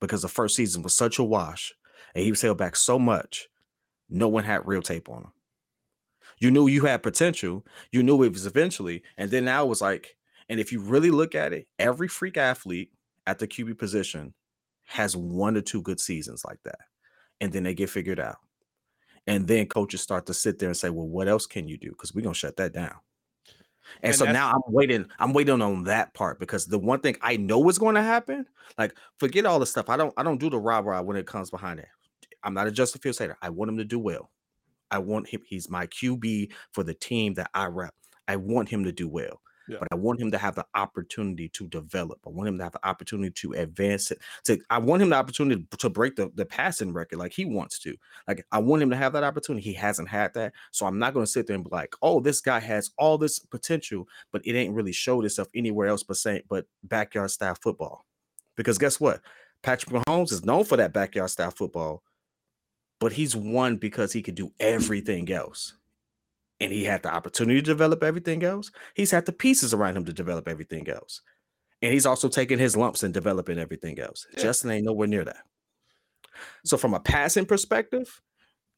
because 0.00 0.22
the 0.22 0.28
first 0.28 0.56
season 0.56 0.82
was 0.82 0.96
such 0.96 1.18
a 1.18 1.24
wash 1.24 1.74
and 2.14 2.24
he 2.24 2.30
was 2.30 2.40
held 2.40 2.58
back 2.58 2.76
so 2.76 2.98
much. 2.98 3.48
No 4.08 4.28
one 4.28 4.44
had 4.44 4.66
real 4.66 4.82
tape 4.82 5.08
on 5.08 5.24
him. 5.24 5.32
You 6.40 6.50
knew 6.50 6.68
you 6.68 6.84
had 6.84 7.02
potential. 7.02 7.66
You 7.92 8.02
knew 8.02 8.22
it 8.22 8.32
was 8.32 8.46
eventually, 8.46 9.02
and 9.16 9.30
then 9.30 9.44
now 9.44 9.64
it 9.64 9.68
was 9.68 9.80
like, 9.80 10.16
and 10.48 10.60
if 10.60 10.72
you 10.72 10.80
really 10.80 11.10
look 11.10 11.34
at 11.34 11.52
it, 11.52 11.66
every 11.78 12.08
freak 12.08 12.36
athlete 12.36 12.90
at 13.26 13.38
the 13.38 13.48
QB 13.48 13.78
position 13.78 14.32
has 14.84 15.16
one 15.16 15.56
or 15.56 15.60
two 15.60 15.82
good 15.82 16.00
seasons 16.00 16.44
like 16.46 16.60
that, 16.64 16.78
and 17.40 17.52
then 17.52 17.64
they 17.64 17.74
get 17.74 17.90
figured 17.90 18.20
out, 18.20 18.38
and 19.26 19.46
then 19.46 19.66
coaches 19.66 20.00
start 20.00 20.26
to 20.26 20.34
sit 20.34 20.58
there 20.58 20.68
and 20.68 20.76
say, 20.76 20.90
"Well, 20.90 21.08
what 21.08 21.28
else 21.28 21.46
can 21.46 21.68
you 21.68 21.76
do?" 21.76 21.90
Because 21.90 22.14
we're 22.14 22.22
gonna 22.22 22.34
shut 22.34 22.56
that 22.56 22.72
down. 22.72 22.96
And, 24.02 24.10
and 24.10 24.16
so 24.16 24.24
now 24.26 24.52
I'm 24.52 24.72
waiting. 24.72 25.06
I'm 25.18 25.32
waiting 25.32 25.60
on 25.60 25.84
that 25.84 26.14
part 26.14 26.38
because 26.38 26.66
the 26.66 26.78
one 26.78 27.00
thing 27.00 27.16
I 27.22 27.36
know 27.36 27.68
is 27.68 27.78
going 27.78 27.94
to 27.94 28.02
happen, 28.02 28.46
like 28.76 28.94
forget 29.18 29.46
all 29.46 29.58
the 29.58 29.66
stuff. 29.66 29.88
I 29.88 29.96
don't. 29.96 30.14
I 30.16 30.22
don't 30.22 30.38
do 30.38 30.50
the 30.50 30.58
rah 30.58 30.80
rah 30.80 31.02
when 31.02 31.16
it 31.16 31.26
comes 31.26 31.50
behind 31.50 31.80
it. 31.80 31.88
I'm 32.42 32.54
not 32.54 32.66
a 32.66 32.70
Justin 32.70 33.00
Fields 33.00 33.18
hater. 33.18 33.36
I 33.42 33.50
want 33.50 33.70
him 33.70 33.78
to 33.78 33.84
do 33.84 33.98
well. 33.98 34.30
I 34.90 34.98
want 34.98 35.28
him. 35.28 35.42
He's 35.44 35.68
my 35.68 35.86
QB 35.86 36.52
for 36.72 36.82
the 36.82 36.94
team 36.94 37.34
that 37.34 37.50
I 37.54 37.66
rep. 37.66 37.94
I 38.26 38.36
want 38.36 38.68
him 38.68 38.84
to 38.84 38.92
do 38.92 39.08
well. 39.08 39.40
Yeah. 39.68 39.76
But 39.80 39.88
I 39.92 39.96
want 39.96 40.20
him 40.20 40.30
to 40.30 40.38
have 40.38 40.54
the 40.54 40.66
opportunity 40.74 41.48
to 41.50 41.68
develop. 41.68 42.18
I 42.26 42.30
want 42.30 42.48
him 42.48 42.58
to 42.58 42.64
have 42.64 42.72
the 42.72 42.86
opportunity 42.86 43.30
to 43.30 43.52
advance 43.52 44.10
it. 44.10 44.18
To 44.44 44.58
I 44.70 44.78
want 44.78 45.02
him 45.02 45.10
the 45.10 45.16
opportunity 45.16 45.66
to 45.78 45.90
break 45.90 46.16
the, 46.16 46.30
the 46.34 46.46
passing 46.46 46.92
record 46.92 47.18
like 47.18 47.32
he 47.32 47.44
wants 47.44 47.78
to. 47.80 47.94
Like 48.26 48.46
I 48.50 48.58
want 48.58 48.82
him 48.82 48.90
to 48.90 48.96
have 48.96 49.12
that 49.12 49.24
opportunity. 49.24 49.62
He 49.62 49.74
hasn't 49.74 50.08
had 50.08 50.32
that. 50.34 50.54
So 50.70 50.86
I'm 50.86 50.98
not 50.98 51.12
going 51.12 51.26
to 51.26 51.30
sit 51.30 51.46
there 51.46 51.54
and 51.54 51.64
be 51.64 51.70
like, 51.70 51.94
oh, 52.00 52.20
this 52.20 52.40
guy 52.40 52.60
has 52.60 52.90
all 52.96 53.18
this 53.18 53.38
potential, 53.38 54.08
but 54.32 54.42
it 54.46 54.54
ain't 54.54 54.74
really 54.74 54.92
showed 54.92 55.24
itself 55.24 55.48
anywhere 55.54 55.88
else 55.88 56.02
but 56.02 56.16
saying 56.16 56.42
but 56.48 56.66
backyard 56.82 57.30
style 57.30 57.56
football. 57.60 58.06
Because 58.56 58.78
guess 58.78 58.98
what? 58.98 59.20
Patrick 59.62 59.92
Mahomes 59.94 60.32
is 60.32 60.44
known 60.44 60.64
for 60.64 60.76
that 60.76 60.92
backyard 60.92 61.30
style 61.30 61.50
football, 61.50 62.02
but 63.00 63.12
he's 63.12 63.36
won 63.36 63.76
because 63.76 64.12
he 64.12 64.22
could 64.22 64.34
do 64.34 64.52
everything 64.60 65.30
else 65.30 65.74
and 66.60 66.72
he 66.72 66.84
had 66.84 67.02
the 67.02 67.12
opportunity 67.12 67.60
to 67.60 67.66
develop 67.66 68.02
everything 68.02 68.42
else. 68.42 68.70
He's 68.94 69.10
had 69.10 69.26
the 69.26 69.32
pieces 69.32 69.72
around 69.72 69.96
him 69.96 70.04
to 70.04 70.12
develop 70.12 70.48
everything 70.48 70.88
else. 70.88 71.22
And 71.82 71.92
he's 71.92 72.06
also 72.06 72.28
taking 72.28 72.58
his 72.58 72.76
lumps 72.76 73.04
and 73.04 73.14
developing 73.14 73.58
everything 73.58 73.98
else. 74.00 74.26
Yeah. 74.36 74.42
Justin 74.42 74.70
ain't 74.72 74.84
nowhere 74.84 75.06
near 75.06 75.24
that. 75.24 75.44
So, 76.64 76.76
from 76.76 76.94
a 76.94 77.00
passing 77.00 77.46
perspective, 77.46 78.20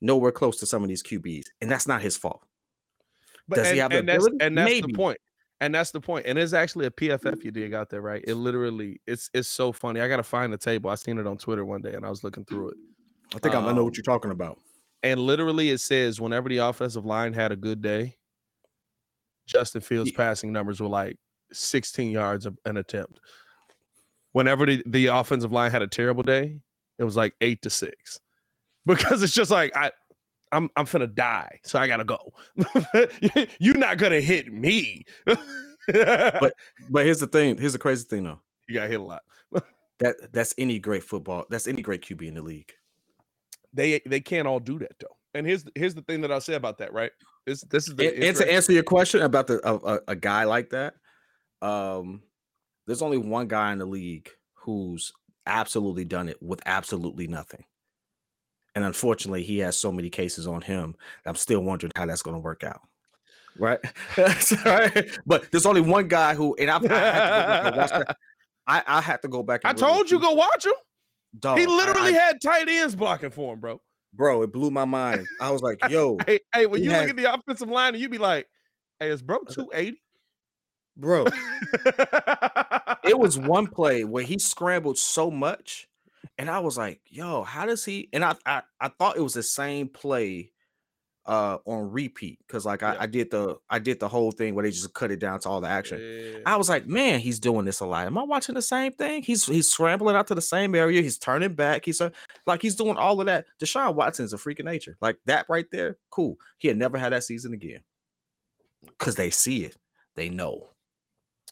nowhere 0.00 0.32
close 0.32 0.58
to 0.60 0.66
some 0.66 0.82
of 0.82 0.88
these 0.88 1.02
QBs. 1.02 1.44
And 1.60 1.70
that's 1.70 1.88
not 1.88 2.02
his 2.02 2.16
fault. 2.16 2.42
But 3.48 3.56
Does 3.56 3.66
and, 3.68 3.74
he 3.74 3.80
have 3.80 3.92
and 3.92 4.08
ability? 4.08 4.36
That's, 4.38 4.46
and 4.46 4.58
that's 4.58 4.70
Maybe. 4.70 4.92
the 4.92 4.96
point. 4.96 5.18
And 5.62 5.74
that's 5.74 5.90
the 5.90 6.00
point. 6.00 6.26
And 6.26 6.38
it's 6.38 6.52
actually 6.54 6.86
a 6.86 6.90
PFF 6.90 7.44
you 7.44 7.50
dig 7.50 7.74
out 7.74 7.90
there, 7.90 8.00
right? 8.00 8.24
It 8.26 8.34
literally, 8.34 9.00
it's 9.06 9.28
it's 9.34 9.48
so 9.48 9.72
funny. 9.72 10.00
I 10.00 10.08
gotta 10.08 10.22
find 10.22 10.50
the 10.50 10.58
table. 10.58 10.88
I 10.88 10.94
seen 10.94 11.18
it 11.18 11.26
on 11.26 11.36
Twitter 11.36 11.66
one 11.66 11.82
day 11.82 11.92
and 11.92 12.04
I 12.04 12.08
was 12.08 12.24
looking 12.24 12.46
through 12.46 12.70
it. 12.70 12.76
I 13.34 13.38
think 13.38 13.54
um, 13.54 13.66
I 13.66 13.72
know 13.72 13.84
what 13.84 13.90
um, 13.90 13.94
you're 13.96 14.02
talking 14.02 14.30
about. 14.30 14.58
And 15.02 15.20
literally, 15.20 15.70
it 15.70 15.80
says 15.80 16.20
whenever 16.20 16.48
the 16.48 16.58
offensive 16.58 17.04
line 17.04 17.32
had 17.32 17.52
a 17.52 17.56
good 17.56 17.80
day, 17.80 18.16
Justin 19.46 19.80
Fields' 19.80 20.10
yeah. 20.10 20.16
passing 20.16 20.52
numbers 20.52 20.80
were 20.80 20.88
like 20.88 21.16
16 21.52 22.10
yards 22.10 22.46
an 22.64 22.76
attempt. 22.76 23.20
Whenever 24.32 24.66
the, 24.66 24.82
the 24.86 25.06
offensive 25.06 25.52
line 25.52 25.70
had 25.70 25.82
a 25.82 25.88
terrible 25.88 26.22
day, 26.22 26.60
it 26.98 27.04
was 27.04 27.16
like 27.16 27.34
eight 27.40 27.62
to 27.62 27.70
six 27.70 28.20
because 28.86 29.22
it's 29.22 29.34
just 29.34 29.50
like 29.50 29.74
I 29.76 29.90
I'm 30.52 30.68
I'm 30.76 30.86
finna 30.86 31.12
die, 31.12 31.60
so 31.62 31.78
I 31.78 31.86
gotta 31.86 32.04
go. 32.04 32.32
You're 33.58 33.76
not 33.76 33.98
gonna 33.98 34.20
hit 34.20 34.52
me. 34.52 35.04
but 35.24 35.40
but 36.90 37.04
here's 37.04 37.20
the 37.20 37.26
thing. 37.26 37.56
Here's 37.56 37.72
the 37.72 37.78
crazy 37.78 38.04
thing 38.04 38.24
though. 38.24 38.40
You 38.68 38.74
got 38.74 38.90
hit 38.90 39.00
a 39.00 39.02
lot. 39.02 39.22
that 39.98 40.32
that's 40.32 40.54
any 40.58 40.78
great 40.78 41.04
football. 41.04 41.46
That's 41.50 41.66
any 41.66 41.82
great 41.82 42.02
QB 42.02 42.28
in 42.28 42.34
the 42.34 42.42
league. 42.42 42.72
They 43.72 44.00
they 44.06 44.20
can't 44.20 44.48
all 44.48 44.60
do 44.60 44.78
that 44.80 44.98
though. 44.98 45.16
And 45.34 45.46
here's 45.46 45.64
here's 45.74 45.94
the 45.94 46.02
thing 46.02 46.20
that 46.22 46.32
I'll 46.32 46.40
say 46.40 46.54
about 46.54 46.78
that. 46.78 46.92
Right. 46.92 47.12
This 47.46 47.62
this 47.62 47.88
is 47.88 47.94
the 47.94 48.14
and, 48.14 48.24
and 48.24 48.36
to 48.36 48.52
answer 48.52 48.72
your 48.72 48.82
question 48.82 49.22
about 49.22 49.46
the 49.46 49.60
a, 49.68 50.00
a 50.08 50.16
guy 50.16 50.44
like 50.44 50.70
that. 50.70 50.94
Um, 51.62 52.22
there's 52.86 53.02
only 53.02 53.18
one 53.18 53.48
guy 53.48 53.72
in 53.72 53.78
the 53.78 53.86
league 53.86 54.30
who's 54.54 55.12
absolutely 55.46 56.04
done 56.04 56.28
it 56.28 56.42
with 56.42 56.60
absolutely 56.66 57.26
nothing. 57.26 57.64
And 58.74 58.84
unfortunately, 58.84 59.42
he 59.42 59.58
has 59.58 59.76
so 59.76 59.90
many 59.90 60.10
cases 60.10 60.46
on 60.46 60.62
him. 60.62 60.94
I'm 61.26 61.34
still 61.34 61.60
wondering 61.60 61.92
how 61.96 62.06
that's 62.06 62.22
going 62.22 62.36
to 62.36 62.40
work 62.40 62.62
out. 62.62 62.80
Right. 63.58 63.80
right. 64.64 65.18
But 65.26 65.50
there's 65.50 65.66
only 65.66 65.80
one 65.80 66.08
guy 66.08 66.34
who, 66.34 66.54
and 66.56 66.70
I've, 66.70 66.84
I, 66.90 68.14
I, 68.66 68.82
I 68.86 69.00
had 69.00 69.22
to 69.22 69.28
go 69.28 69.42
back. 69.42 69.62
I 69.64 69.72
told 69.72 70.10
you 70.10 70.20
go 70.20 70.32
watch 70.32 70.66
him. 70.66 70.72
Dog, 71.38 71.58
he 71.58 71.66
literally 71.66 72.16
I, 72.16 72.20
had 72.20 72.40
tight 72.42 72.68
ends 72.68 72.96
blocking 72.96 73.30
for 73.30 73.54
him, 73.54 73.60
bro. 73.60 73.80
Bro, 74.12 74.42
it 74.42 74.52
blew 74.52 74.70
my 74.70 74.84
mind. 74.84 75.26
I 75.40 75.50
was 75.50 75.62
like, 75.62 75.78
yo. 75.88 76.18
hey, 76.26 76.40
hey, 76.52 76.66
when 76.66 76.82
you 76.82 76.90
has, 76.90 77.02
look 77.02 77.10
at 77.10 77.16
the 77.16 77.32
offensive 77.32 77.68
line 77.68 77.94
and 77.94 78.02
you 78.02 78.08
be 78.08 78.18
like, 78.18 78.48
hey, 78.98 79.10
is 79.10 79.22
bro 79.22 79.38
280? 79.48 80.00
Bro. 80.96 81.26
it 83.04 83.18
was 83.18 83.38
one 83.38 83.68
play 83.68 84.04
where 84.04 84.24
he 84.24 84.38
scrambled 84.38 84.98
so 84.98 85.30
much 85.30 85.88
and 86.36 86.50
I 86.50 86.58
was 86.58 86.76
like, 86.76 87.00
yo, 87.06 87.44
how 87.44 87.66
does 87.66 87.84
he? 87.84 88.08
And 88.12 88.24
I 88.24 88.34
I, 88.44 88.62
I 88.80 88.88
thought 88.88 89.16
it 89.16 89.22
was 89.22 89.34
the 89.34 89.42
same 89.42 89.88
play 89.88 90.50
uh 91.26 91.58
on 91.66 91.90
repeat 91.90 92.38
because 92.46 92.64
like 92.64 92.82
I, 92.82 92.96
I, 93.00 93.06
did 93.06 93.30
the 93.30 93.56
I 93.68 93.78
did 93.78 94.00
the 94.00 94.08
whole 94.08 94.32
thing 94.32 94.54
where 94.54 94.62
they 94.62 94.70
just 94.70 94.92
cut 94.94 95.10
it 95.10 95.18
down 95.18 95.38
to 95.40 95.48
all 95.48 95.60
the 95.60 95.68
action. 95.68 96.00
Yeah. 96.00 96.38
I 96.46 96.56
was 96.56 96.68
like, 96.68 96.86
man, 96.86 97.20
he's 97.20 97.38
doing 97.38 97.66
this 97.66 97.80
a 97.80 97.86
lot. 97.86 98.06
Am 98.06 98.16
I 98.16 98.22
watching 98.22 98.54
the 98.54 98.62
same 98.62 98.92
thing? 98.92 99.22
He's 99.22 99.44
he's 99.46 99.68
scrambling 99.68 100.16
out 100.16 100.26
to 100.28 100.34
the 100.34 100.42
same 100.42 100.74
area. 100.74 101.02
He's 101.02 101.18
turning 101.18 101.54
back. 101.54 101.84
He's 101.84 102.00
uh, 102.00 102.10
like 102.46 102.62
he's 102.62 102.74
doing 102.74 102.96
all 102.96 103.20
of 103.20 103.26
that. 103.26 103.46
Deshaun 103.60 103.94
Watson's 103.94 104.32
a 104.32 104.38
freak 104.38 104.60
of 104.60 104.66
nature. 104.66 104.96
Like 105.00 105.18
that 105.26 105.46
right 105.48 105.66
there, 105.70 105.98
cool. 106.10 106.36
He 106.58 106.68
had 106.68 106.78
never 106.78 106.98
had 106.98 107.12
that 107.12 107.24
season 107.24 107.52
again 107.52 107.80
because 108.98 109.14
they 109.14 109.30
see 109.30 109.64
it. 109.64 109.76
They 110.16 110.30
know. 110.30 110.70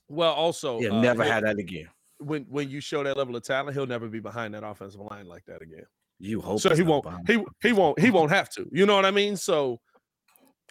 Well, 0.09 0.33
also, 0.33 0.79
he 0.79 0.89
uh, 0.89 1.01
never 1.01 1.25
had 1.25 1.45
that 1.45 1.59
again 1.59 1.89
when 2.19 2.45
when 2.49 2.69
you 2.69 2.81
show 2.81 3.03
that 3.03 3.16
level 3.16 3.37
of 3.37 3.43
talent, 3.43 3.77
he'll 3.77 3.87
never 3.87 4.09
be 4.09 4.21
behind 4.21 4.55
that 4.55 4.64
offensive 4.64 5.01
line 5.01 5.27
like 5.27 5.45
that 5.47 5.62
again. 5.62 5.87
You 6.21 6.41
hope 6.41 6.61
so. 6.61 6.75
He 6.75 6.83
won't. 6.83 7.07
He 7.27 7.43
he 7.62 7.73
won't. 7.73 7.99
He 7.99 8.11
won't 8.11 8.31
have 8.31 8.51
to. 8.51 8.69
You 8.73 8.87
know 8.87 8.97
what 8.97 9.05
I 9.05 9.11
mean? 9.11 9.37
So, 9.37 9.81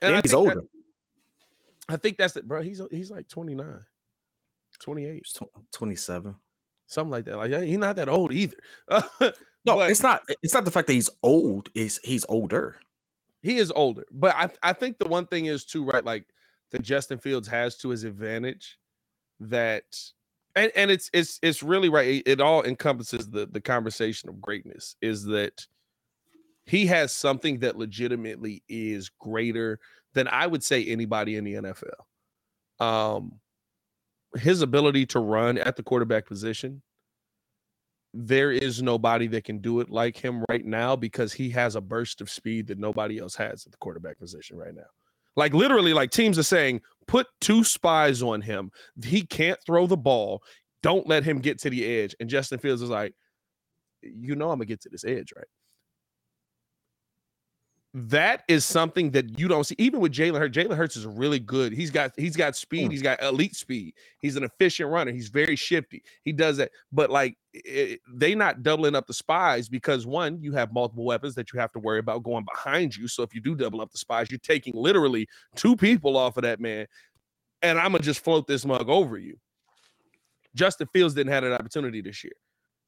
and, 0.02 0.16
and 0.16 0.24
he's 0.24 0.34
older. 0.34 0.56
That, 0.56 0.68
I 1.90 1.96
think 1.96 2.18
that's 2.18 2.36
it, 2.36 2.48
bro. 2.48 2.62
He's 2.62 2.82
he's 2.92 3.10
like 3.10 3.30
29, 3.30 3.66
28, 4.82 5.26
27, 5.72 6.36
something 6.88 7.12
like 7.12 7.26
that. 7.26 7.38
Like 7.38 7.64
he's 7.64 7.78
not 7.78 7.96
that 7.96 8.10
old 8.10 8.34
either. 8.34 8.58
no, 8.90 9.32
but, 9.66 9.90
it's 9.90 10.04
not. 10.04 10.22
It's 10.44 10.54
not 10.54 10.66
the 10.66 10.72
fact 10.72 10.88
that 10.88 10.94
he's 10.94 11.10
old. 11.24 11.70
Is 11.74 12.00
he's 12.04 12.26
older. 12.28 12.78
He 13.42 13.58
is 13.58 13.72
older, 13.74 14.04
but 14.12 14.36
I 14.36 14.50
I 14.62 14.74
think 14.74 14.98
the 14.98 15.08
one 15.08 15.28
thing 15.28 15.46
is 15.46 15.64
too 15.64 15.86
right. 15.86 16.04
Like 16.04 16.26
that 16.72 16.82
Justin 16.82 17.20
Fields 17.20 17.48
has 17.48 17.78
to 17.78 17.90
his 17.90 18.04
advantage 18.04 18.78
that 19.40 19.86
and, 20.58 20.72
and 20.76 20.92
it's 20.92 21.10
it's 21.14 21.40
it's 21.42 21.64
really 21.64 21.90
right. 21.90 22.08
It, 22.08 22.24
it 22.28 22.42
all 22.42 22.64
encompasses 22.64 23.30
the 23.30 23.46
the 23.46 23.62
conversation 23.62 24.30
of 24.30 24.42
greatness. 24.42 24.96
Is 25.02 25.24
that 25.26 25.66
he 26.66 26.88
has 26.88 27.14
something 27.14 27.60
that 27.60 27.78
legitimately 27.78 28.64
is 28.68 29.10
greater 29.20 29.80
than 30.14 30.28
I 30.28 30.48
would 30.48 30.64
say 30.64 30.84
anybody 30.86 31.36
in 31.36 31.44
the 31.44 31.54
NFL. 31.54 32.84
Um, 32.86 33.40
his 34.36 34.62
ability 34.62 35.06
to 35.08 35.20
run 35.20 35.58
at 35.58 35.76
the 35.76 35.84
quarterback 35.84 36.26
position. 36.26 36.82
There 38.14 38.52
is 38.52 38.82
nobody 38.82 39.28
that 39.28 39.44
can 39.44 39.60
do 39.60 39.80
it 39.80 39.90
like 39.90 40.18
him 40.18 40.44
right 40.50 40.66
now 40.66 40.96
because 40.96 41.34
he 41.34 41.50
has 41.52 41.76
a 41.76 41.82
burst 41.82 42.20
of 42.20 42.30
speed 42.30 42.68
that 42.68 42.80
nobody 42.80 43.20
else 43.20 43.36
has 43.36 43.66
at 43.66 43.72
the 43.72 43.78
quarterback 43.78 44.18
position 44.18 44.58
right 44.58 44.74
now. 44.74 44.88
Like 45.38 45.54
literally, 45.54 45.94
like 45.94 46.12
teams 46.12 46.38
are 46.38 46.44
saying, 46.44 46.82
put 47.08 47.28
two 47.40 47.64
spies 47.64 48.22
on 48.22 48.42
him. 48.42 48.72
He 49.02 49.22
can't 49.22 49.60
throw 49.66 49.88
the 49.88 49.96
ball. 49.96 50.42
Don't 50.84 51.08
let 51.08 51.24
him 51.24 51.40
get 51.40 51.60
to 51.60 51.70
the 51.70 51.86
edge. 51.86 52.16
And 52.20 52.30
Justin 52.30 52.60
Fields 52.60 52.82
is 52.82 52.90
like, 52.90 53.14
you 54.02 54.36
know, 54.36 54.52
I'm 54.52 54.58
gonna 54.58 54.66
get 54.66 54.82
to 54.82 54.90
this 54.90 55.06
edge, 55.06 55.32
right? 55.36 55.46
That 57.94 58.44
is 58.48 58.66
something 58.66 59.12
that 59.12 59.40
you 59.40 59.48
don't 59.48 59.64
see. 59.64 59.76
Even 59.78 60.00
with 60.00 60.12
Jalen 60.12 60.38
Hurts, 60.38 60.56
Jalen 60.56 60.76
Hurts 60.76 60.96
is 60.96 61.06
really 61.06 61.40
good. 61.40 61.72
He's 61.72 61.90
got 61.90 62.12
he's 62.18 62.36
got 62.36 62.56
speed. 62.56 62.90
Mm. 62.90 62.92
He's 62.92 63.02
got 63.02 63.22
elite 63.24 63.56
speed. 63.56 63.94
He's 64.20 64.36
an 64.36 64.44
efficient 64.44 64.92
runner. 64.92 65.12
He's 65.12 65.30
very 65.30 65.56
shifty. 65.56 66.04
He 66.24 66.32
does 66.32 66.58
that. 66.58 66.72
But 66.92 67.10
like 67.10 67.38
it, 67.54 68.02
they 68.14 68.36
not 68.36 68.62
doubling 68.62 68.96
up 68.96 69.08
the 69.08 69.14
spies 69.14 69.70
because 69.70 70.06
one, 70.06 70.42
you 70.42 70.52
have 70.54 70.74
multiple 70.74 71.06
weapons 71.06 71.34
that 71.36 71.54
you 71.54 71.60
have 71.60 71.72
to 71.74 71.80
worry 71.80 72.00
about 72.00 72.24
going 72.24 72.46
behind 72.46 72.96
you. 72.96 73.08
So 73.08 73.24
if 73.24 73.34
you 73.34 73.42
do 73.42 73.56
double 73.56 73.82
up 73.82 73.92
the 73.92 73.98
spies, 73.98 74.30
you're 74.30 74.40
taking 74.40 74.74
literally 74.76 75.28
two 75.56 75.76
people 75.76 76.18
off 76.18 76.38
of 76.38 76.44
that 76.44 76.60
man. 76.60 76.88
And 77.62 77.80
I'm 77.80 77.94
gonna 77.94 78.04
just 78.04 78.24
float 78.24 78.48
this 78.48 78.66
mug 78.66 78.90
over 78.90 79.18
you. 79.18 79.38
Justin 80.54 80.88
Fields 80.94 81.14
didn't 81.14 81.34
have 81.34 81.44
an 81.44 81.54
opportunity 81.54 82.02
this 82.02 82.24
year, 82.24 82.34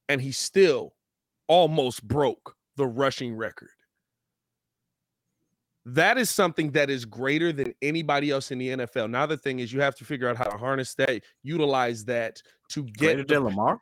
and 0.07 0.21
he 0.21 0.31
still 0.31 0.93
almost 1.47 2.07
broke 2.07 2.55
the 2.75 2.85
rushing 2.85 3.35
record 3.35 3.69
that 5.95 6.17
is 6.17 6.29
something 6.29 6.71
that 6.71 6.89
is 6.89 7.05
greater 7.05 7.51
than 7.51 7.73
anybody 7.81 8.31
else 8.31 8.51
in 8.51 8.57
the 8.57 8.69
NFL. 8.69 9.09
Now 9.09 9.25
the 9.25 9.37
thing 9.37 9.59
is, 9.59 9.71
you 9.71 9.81
have 9.81 9.95
to 9.95 10.05
figure 10.05 10.27
out 10.27 10.37
how 10.37 10.45
to 10.45 10.57
harness 10.57 10.93
that, 10.95 11.21
utilize 11.43 12.05
that 12.05 12.41
to 12.69 12.83
get 12.83 12.97
greater 12.97 13.23
than 13.23 13.43
Lamar. 13.43 13.81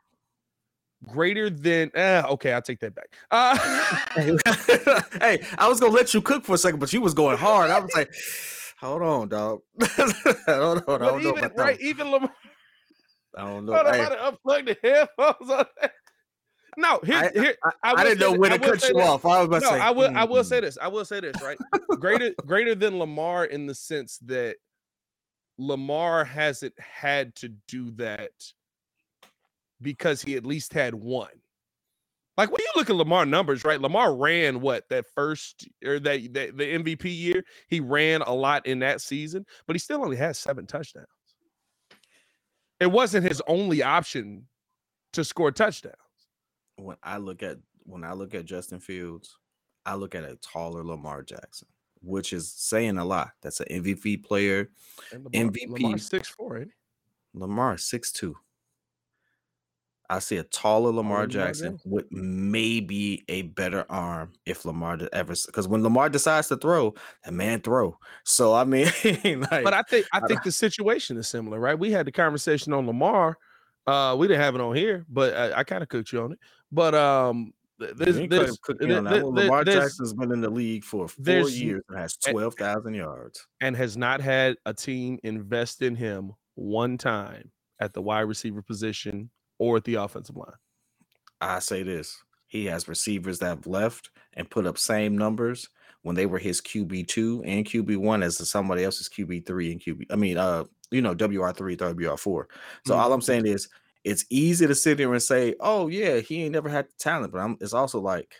Greater 1.06 1.48
than 1.48 1.90
eh, 1.94 2.22
okay, 2.28 2.52
I'll 2.52 2.62
take 2.62 2.80
that 2.80 2.94
back. 2.94 3.14
Uh, 3.30 3.56
hey, 5.20 5.44
I 5.56 5.68
was 5.68 5.78
gonna 5.78 5.92
let 5.92 6.12
you 6.12 6.20
cook 6.20 6.44
for 6.44 6.54
a 6.54 6.58
second, 6.58 6.80
but 6.80 6.92
you 6.92 7.00
was 7.00 7.14
going 7.14 7.36
hard. 7.36 7.70
I 7.70 7.78
was 7.78 7.94
like, 7.94 8.12
hold 8.80 9.02
on, 9.02 9.28
dog. 9.28 9.60
hold 9.82 10.82
on, 10.88 11.02
I 11.02 11.06
don't 11.06 11.20
even, 11.20 11.34
know 11.36 11.50
right, 11.56 11.80
even 11.80 12.10
Lamar. 12.10 12.32
I 13.36 13.44
don't 13.44 13.66
know. 13.66 13.74
I 13.74 13.82
don't 13.82 13.92
know 13.92 14.02
how 14.02 14.08
to 14.08 14.36
unplug 14.36 14.66
the 14.66 14.76
headphones 14.82 15.50
on 15.50 15.64
that. 15.80 15.92
No, 16.78 17.00
here, 17.04 17.16
I, 17.34 17.40
here, 17.40 17.56
I, 17.64 17.70
I, 17.82 17.92
I 17.94 18.04
didn't 18.04 18.20
know 18.20 18.38
when 18.38 18.52
to 18.52 18.58
cut 18.60 18.88
you 18.88 19.00
off. 19.00 19.24
I 19.26 19.40
was 19.40 19.46
about 19.46 19.62
no, 19.62 19.70
to 19.70 19.76
say, 19.76 19.80
I 19.80 19.90
will, 19.90 20.08
mm-hmm. 20.08 20.16
I 20.16 20.24
will 20.24 20.44
say 20.44 20.60
this. 20.60 20.78
I 20.80 20.86
will 20.86 21.04
say 21.04 21.18
this, 21.18 21.34
right? 21.42 21.58
greater, 21.98 22.32
greater 22.46 22.76
than 22.76 23.00
Lamar 23.00 23.46
in 23.46 23.66
the 23.66 23.74
sense 23.74 24.18
that 24.26 24.58
Lamar 25.58 26.24
hasn't 26.24 26.78
had 26.78 27.34
to 27.34 27.48
do 27.66 27.90
that 27.96 28.30
because 29.82 30.22
he 30.22 30.36
at 30.36 30.46
least 30.46 30.72
had 30.72 30.94
one. 30.94 31.32
Like 32.36 32.52
when 32.52 32.60
you 32.60 32.70
look 32.76 32.88
at 32.88 32.94
Lamar 32.94 33.26
numbers, 33.26 33.64
right? 33.64 33.80
Lamar 33.80 34.14
ran 34.14 34.60
what 34.60 34.88
that 34.88 35.06
first 35.16 35.68
or 35.84 35.98
that, 35.98 36.32
that 36.34 36.56
the 36.56 36.78
MVP 36.78 37.06
year. 37.06 37.42
He 37.66 37.80
ran 37.80 38.22
a 38.22 38.32
lot 38.32 38.66
in 38.66 38.78
that 38.78 39.00
season, 39.00 39.44
but 39.66 39.74
he 39.74 39.80
still 39.80 40.00
only 40.00 40.16
has 40.16 40.38
seven 40.38 40.64
touchdowns. 40.64 41.08
It 42.78 42.92
wasn't 42.92 43.26
his 43.26 43.42
only 43.48 43.82
option 43.82 44.46
to 45.14 45.24
score 45.24 45.50
touchdowns 45.50 45.96
when 46.78 46.96
I 47.02 47.18
look 47.18 47.42
at 47.42 47.58
when 47.84 48.04
I 48.04 48.12
look 48.12 48.34
at 48.34 48.44
Justin 48.44 48.80
Fields, 48.80 49.36
I 49.86 49.94
look 49.94 50.14
at 50.14 50.24
a 50.24 50.36
taller 50.36 50.84
Lamar 50.84 51.22
Jackson, 51.22 51.68
which 52.00 52.32
is 52.32 52.52
saying 52.52 52.98
a 52.98 53.04
lot. 53.04 53.30
That's 53.42 53.60
an 53.60 53.82
MVP 53.82 54.24
player. 54.24 54.70
Lamar, 55.12 55.30
MVP 55.30 55.68
Lamar 55.68 55.98
six 55.98 56.28
four, 56.28 56.58
ain't 56.58 56.68
he? 56.68 57.40
Lamar 57.40 57.78
six 57.78 58.12
two. 58.12 58.36
I 60.10 60.20
see 60.20 60.38
a 60.38 60.42
taller 60.42 60.90
Lamar 60.90 61.26
Jackson 61.26 61.78
with 61.84 62.06
maybe 62.10 63.24
a 63.28 63.42
better 63.42 63.84
arm 63.90 64.32
if 64.46 64.64
Lamar 64.64 64.98
ever 65.12 65.34
because 65.46 65.68
when 65.68 65.82
Lamar 65.82 66.08
decides 66.08 66.48
to 66.48 66.56
throw, 66.56 66.94
a 67.26 67.32
man 67.32 67.60
throw. 67.60 67.98
So 68.24 68.54
I 68.54 68.64
mean, 68.64 68.86
like, 69.04 69.64
but 69.64 69.74
I 69.74 69.82
think 69.82 70.06
I 70.12 70.20
think 70.26 70.44
the 70.44 70.52
situation 70.52 71.18
is 71.18 71.28
similar, 71.28 71.60
right? 71.60 71.78
We 71.78 71.90
had 71.90 72.06
the 72.06 72.12
conversation 72.12 72.72
on 72.72 72.86
Lamar. 72.86 73.36
Uh, 73.86 74.16
we 74.18 74.28
didn't 74.28 74.42
have 74.42 74.54
it 74.54 74.60
on 74.60 74.74
here, 74.74 75.04
but 75.08 75.34
I, 75.34 75.60
I 75.60 75.64
kind 75.64 75.82
of 75.82 75.88
cooked 75.88 76.12
you 76.12 76.22
on 76.22 76.32
it. 76.32 76.38
But 76.70 76.94
um, 76.94 77.52
this, 77.78 78.16
this, 78.28 78.58
Lamar 78.68 79.64
Jackson's 79.64 80.12
been 80.12 80.32
in 80.32 80.40
the 80.40 80.50
league 80.50 80.84
for 80.84 81.08
four 81.08 81.48
years 81.48 81.82
and 81.88 81.98
has 81.98 82.16
twelve 82.16 82.54
thousand 82.54 82.94
yards, 82.94 83.46
and 83.60 83.76
has 83.76 83.96
not 83.96 84.20
had 84.20 84.56
a 84.66 84.74
team 84.74 85.18
invest 85.22 85.82
in 85.82 85.94
him 85.94 86.32
one 86.56 86.98
time 86.98 87.50
at 87.80 87.94
the 87.94 88.02
wide 88.02 88.22
receiver 88.22 88.62
position 88.62 89.30
or 89.58 89.76
at 89.76 89.84
the 89.84 89.94
offensive 89.94 90.36
line. 90.36 90.50
I 91.40 91.60
say 91.60 91.84
this: 91.84 92.18
he 92.48 92.66
has 92.66 92.88
receivers 92.88 93.38
that 93.38 93.46
have 93.46 93.66
left 93.66 94.10
and 94.34 94.50
put 94.50 94.66
up 94.66 94.76
same 94.76 95.16
numbers 95.16 95.68
when 96.02 96.16
they 96.16 96.26
were 96.26 96.38
his 96.38 96.60
QB 96.60 97.06
two 97.06 97.42
and 97.44 97.64
QB 97.64 97.98
one 97.98 98.22
as 98.22 98.36
somebody 98.48 98.82
else's 98.82 99.08
QB 99.08 99.46
three 99.46 99.70
and 99.70 99.80
QB. 99.80 100.06
I 100.10 100.16
mean, 100.16 100.36
uh, 100.36 100.64
you 100.90 101.02
know, 101.02 101.14
WR 101.14 101.50
three, 101.50 101.76
WR 101.76 102.16
four. 102.16 102.48
So 102.86 102.92
mm-hmm. 102.92 103.00
all 103.00 103.12
I'm 103.12 103.22
saying 103.22 103.46
is 103.46 103.68
it's 104.08 104.24
easy 104.30 104.66
to 104.66 104.74
sit 104.74 104.98
there 104.98 105.12
and 105.12 105.22
say, 105.22 105.54
"Oh 105.60 105.88
yeah, 105.88 106.18
he 106.18 106.42
ain't 106.42 106.52
never 106.52 106.68
had 106.68 106.86
the 106.86 106.92
talent," 106.98 107.32
but 107.32 107.40
I'm, 107.40 107.56
it's 107.60 107.74
also 107.74 108.00
like 108.00 108.34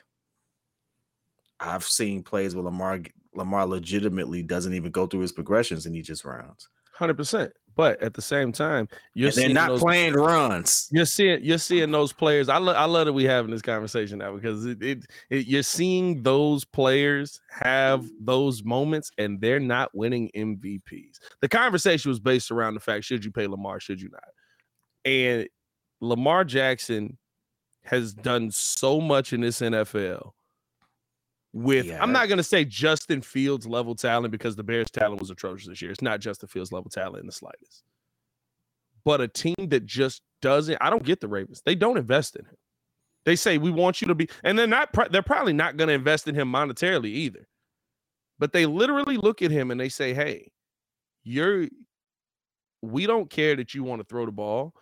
I've 1.60 1.84
seen 1.84 2.22
plays 2.22 2.54
where 2.54 2.64
Lamar 2.64 3.00
Lamar 3.34 3.66
legitimately 3.66 4.42
doesn't 4.42 4.74
even 4.74 4.90
go 4.90 5.06
through 5.06 5.20
his 5.20 5.32
progressions 5.32 5.86
and 5.86 5.94
he 5.94 6.02
just 6.02 6.24
rounds. 6.24 6.68
Hundred 6.94 7.16
percent. 7.16 7.52
But 7.76 8.02
at 8.02 8.12
the 8.12 8.22
same 8.22 8.50
time, 8.50 8.88
you're 9.14 9.30
they're 9.30 9.50
not 9.50 9.68
those, 9.68 9.80
playing 9.80 10.14
runs. 10.14 10.88
You're 10.90 11.04
seeing 11.04 11.44
you're 11.44 11.58
seeing 11.58 11.92
those 11.92 12.12
players. 12.12 12.48
I, 12.48 12.58
lo- 12.58 12.72
I 12.72 12.86
love 12.86 13.06
that 13.06 13.12
we 13.12 13.22
having 13.22 13.52
this 13.52 13.62
conversation 13.62 14.18
now 14.18 14.34
because 14.34 14.66
it, 14.66 14.82
it, 14.82 15.06
it, 15.30 15.46
you're 15.46 15.62
seeing 15.62 16.24
those 16.24 16.64
players 16.64 17.40
have 17.50 18.04
those 18.20 18.64
moments 18.64 19.12
and 19.16 19.40
they're 19.40 19.60
not 19.60 19.94
winning 19.94 20.28
MVPs. 20.34 21.18
The 21.40 21.48
conversation 21.48 22.08
was 22.08 22.18
based 22.18 22.50
around 22.50 22.74
the 22.74 22.80
fact: 22.80 23.04
should 23.04 23.24
you 23.24 23.30
pay 23.30 23.46
Lamar? 23.46 23.78
Should 23.78 24.00
you 24.00 24.08
not? 24.10 24.24
And 25.04 25.48
Lamar 26.00 26.44
Jackson 26.44 27.18
has 27.84 28.12
done 28.12 28.50
so 28.50 29.00
much 29.00 29.32
in 29.32 29.40
this 29.40 29.60
NFL 29.60 30.32
with 31.52 31.86
yeah. 31.86 32.02
I'm 32.02 32.12
not 32.12 32.28
gonna 32.28 32.42
say 32.42 32.64
Justin 32.64 33.22
Fields 33.22 33.66
level 33.66 33.94
talent 33.94 34.30
because 34.30 34.56
the 34.56 34.62
Bears 34.62 34.90
talent 34.90 35.20
was 35.20 35.30
atrocious 35.30 35.68
this 35.68 35.82
year. 35.82 35.90
It's 35.90 36.02
not 36.02 36.20
Justin 36.20 36.48
Fields 36.48 36.72
level 36.72 36.90
talent 36.90 37.20
in 37.20 37.26
the 37.26 37.32
slightest. 37.32 37.84
But 39.04 39.20
a 39.20 39.28
team 39.28 39.54
that 39.68 39.86
just 39.86 40.22
doesn't, 40.42 40.76
I 40.80 40.90
don't 40.90 41.04
get 41.04 41.20
the 41.20 41.28
Ravens. 41.28 41.62
They 41.64 41.74
don't 41.74 41.96
invest 41.96 42.36
in 42.36 42.44
him. 42.44 42.56
They 43.24 43.36
say 43.36 43.58
we 43.58 43.70
want 43.70 44.00
you 44.00 44.08
to 44.08 44.14
be, 44.14 44.28
and 44.44 44.58
they're 44.58 44.66
not. 44.66 44.90
They're 45.10 45.22
probably 45.22 45.52
not 45.52 45.76
going 45.76 45.88
to 45.88 45.94
invest 45.94 46.28
in 46.28 46.34
him 46.34 46.52
monetarily 46.52 47.10
either. 47.10 47.46
But 48.38 48.52
they 48.52 48.66
literally 48.66 49.16
look 49.16 49.42
at 49.42 49.50
him 49.50 49.70
and 49.70 49.80
they 49.80 49.88
say, 49.88 50.14
"Hey, 50.14 50.50
you're. 51.24 51.68
We 52.80 53.06
don't 53.06 53.28
care 53.28 53.56
that 53.56 53.74
you 53.74 53.82
want 53.82 54.00
to 54.00 54.06
throw 54.06 54.24
the 54.24 54.32
ball 54.32 54.72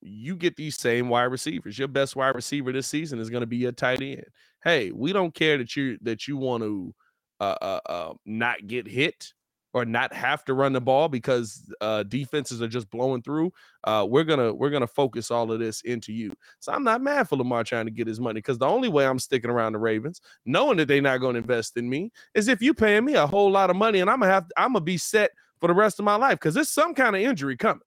you 0.00 0.36
get 0.36 0.56
these 0.56 0.76
same 0.76 1.08
wide 1.08 1.24
receivers. 1.24 1.78
Your 1.78 1.88
best 1.88 2.16
wide 2.16 2.34
receiver 2.34 2.72
this 2.72 2.86
season 2.86 3.18
is 3.18 3.30
going 3.30 3.42
to 3.42 3.46
be 3.46 3.64
a 3.66 3.72
tight 3.72 4.02
end. 4.02 4.24
Hey, 4.62 4.90
we 4.90 5.12
don't 5.12 5.34
care 5.34 5.58
that 5.58 5.76
you 5.76 5.98
that 6.02 6.26
you 6.26 6.36
want 6.36 6.62
to 6.62 6.94
uh, 7.40 7.56
uh, 7.60 7.80
uh, 7.86 8.14
not 8.24 8.66
get 8.66 8.86
hit 8.86 9.32
or 9.74 9.84
not 9.84 10.12
have 10.12 10.44
to 10.44 10.54
run 10.54 10.72
the 10.72 10.80
ball 10.80 11.08
because 11.08 11.68
uh, 11.80 12.04
defenses 12.04 12.62
are 12.62 12.68
just 12.68 12.88
blowing 12.90 13.20
through. 13.20 13.52
Uh, 13.82 14.06
we're 14.08 14.24
gonna 14.24 14.54
we're 14.54 14.70
gonna 14.70 14.86
focus 14.86 15.30
all 15.30 15.50
of 15.50 15.58
this 15.58 15.80
into 15.82 16.12
you. 16.12 16.32
So 16.60 16.72
I'm 16.72 16.84
not 16.84 17.02
mad 17.02 17.28
for 17.28 17.36
Lamar 17.36 17.64
trying 17.64 17.86
to 17.86 17.90
get 17.90 18.06
his 18.06 18.20
money 18.20 18.38
because 18.38 18.58
the 18.58 18.68
only 18.68 18.88
way 18.88 19.06
I'm 19.06 19.18
sticking 19.18 19.50
around 19.50 19.72
the 19.72 19.80
Ravens, 19.80 20.20
knowing 20.46 20.76
that 20.78 20.88
they're 20.88 21.02
not 21.02 21.18
going 21.18 21.34
to 21.34 21.40
invest 21.40 21.76
in 21.76 21.90
me, 21.90 22.12
is 22.34 22.48
if 22.48 22.62
you 22.62 22.72
paying 22.72 23.04
me 23.04 23.14
a 23.14 23.26
whole 23.26 23.50
lot 23.50 23.68
of 23.68 23.76
money 23.76 24.00
and 24.00 24.08
I'm 24.08 24.20
gonna 24.20 24.32
have 24.32 24.46
I'm 24.56 24.72
gonna 24.72 24.84
be 24.84 24.96
set 24.96 25.32
for 25.60 25.66
the 25.66 25.74
rest 25.74 25.98
of 25.98 26.04
my 26.04 26.14
life 26.14 26.38
because 26.38 26.54
there's 26.54 26.70
some 26.70 26.94
kind 26.94 27.16
of 27.16 27.22
injury 27.22 27.56
coming. 27.56 27.82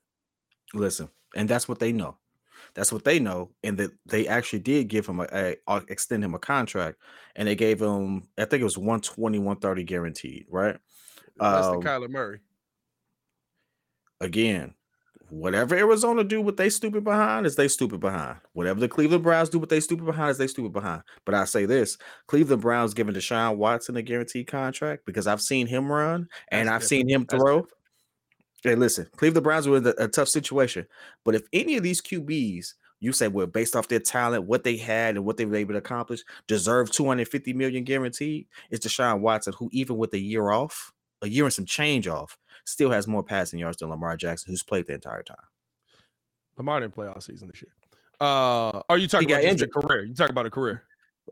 Listen, 0.73 1.09
and 1.37 1.47
that's 1.47 1.67
what 1.67 1.79
they 1.79 1.93
know. 1.93 2.17
That's 2.73 2.91
what 2.91 3.05
they 3.05 3.19
know, 3.19 3.51
and 3.63 3.77
that 3.77 3.91
they 4.05 4.27
actually 4.27 4.59
did 4.59 4.87
give 4.87 5.07
him 5.07 5.19
a, 5.19 5.27
a, 5.31 5.55
a, 5.67 5.83
extend 5.87 6.23
him 6.23 6.35
a 6.35 6.39
contract, 6.39 6.97
and 7.35 7.47
they 7.47 7.55
gave 7.55 7.81
him 7.81 8.27
I 8.37 8.45
think 8.45 8.61
it 8.61 8.65
was 8.65 8.77
120, 8.77 9.39
130 9.39 9.83
guaranteed, 9.83 10.45
right? 10.49 10.77
That's 11.39 11.67
um, 11.67 11.79
the 11.79 11.85
Kyler 11.85 12.09
Murray. 12.09 12.39
Again, 14.19 14.73
whatever 15.29 15.75
Arizona 15.75 16.23
do 16.23 16.41
what 16.41 16.57
they 16.57 16.69
stupid 16.69 17.03
behind 17.03 17.45
is 17.45 17.55
they 17.55 17.67
stupid 17.67 17.99
behind. 17.99 18.37
Whatever 18.53 18.79
the 18.79 18.87
Cleveland 18.87 19.23
Browns 19.23 19.49
do 19.49 19.59
what 19.59 19.69
they 19.69 19.79
stupid 19.79 20.05
behind 20.05 20.31
is 20.31 20.37
they 20.37 20.47
stupid 20.47 20.73
behind. 20.73 21.03
But 21.25 21.35
I 21.35 21.45
say 21.45 21.65
this: 21.65 21.97
Cleveland 22.27 22.61
Browns 22.61 22.93
giving 22.93 23.13
Deshaun 23.13 23.57
Watson 23.57 23.97
a 23.97 24.01
guaranteed 24.01 24.47
contract 24.47 25.05
because 25.05 25.27
I've 25.27 25.41
seen 25.41 25.67
him 25.67 25.91
run 25.91 26.27
and 26.49 26.67
That's 26.67 26.75
I've 26.75 26.89
different. 26.89 27.07
seen 27.07 27.09
him 27.09 27.25
throw. 27.25 27.67
Hey, 28.67 28.75
listen, 28.75 29.07
Cleveland 29.15 29.43
Browns 29.43 29.67
were 29.67 29.77
in 29.77 29.87
a, 29.87 29.93
a 29.97 30.07
tough 30.07 30.27
situation, 30.27 30.87
but 31.23 31.35
if 31.35 31.43
any 31.53 31.77
of 31.77 31.83
these 31.83 32.01
QBs 32.01 32.73
you 32.99 33.11
say, 33.11 33.27
well, 33.27 33.47
based 33.47 33.75
off 33.75 33.87
their 33.87 33.99
talent, 33.99 34.45
what 34.45 34.63
they 34.63 34.75
had, 34.75 35.15
and 35.15 35.25
what 35.25 35.37
they 35.37 35.45
were 35.45 35.55
able 35.55 35.73
to 35.73 35.77
accomplish, 35.79 36.21
deserve 36.47 36.91
250 36.91 37.53
million 37.53 37.83
guaranteed. 37.83 38.47
It's 38.71 38.85
Deshaun 38.85 39.19
Watson, 39.19 39.53
who 39.57 39.69
even 39.71 39.97
with 39.97 40.13
a 40.13 40.19
year 40.19 40.49
off, 40.49 40.91
a 41.21 41.29
year 41.29 41.45
and 41.45 41.53
some 41.53 41.65
change 41.65 42.07
off, 42.07 42.37
still 42.65 42.89
has 42.89 43.07
more 43.07 43.23
passing 43.23 43.59
yards 43.59 43.77
than 43.77 43.89
Lamar 43.89 44.17
Jackson, 44.17 44.51
who's 44.51 44.63
played 44.63 44.87
the 44.87 44.93
entire 44.93 45.23
time. 45.23 45.37
Lamar 46.57 46.79
didn't 46.79 46.95
play 46.95 47.07
all 47.07 47.21
season 47.21 47.49
this 47.49 47.61
year. 47.61 47.71
Uh, 48.19 48.81
are 48.89 48.97
you 48.97 49.07
talking 49.07 49.31
about 49.31 49.43
injured. 49.43 49.71
career? 49.71 50.05
You 50.05 50.15
talking 50.15 50.31
about 50.31 50.47
a 50.47 50.51
career? 50.51 50.83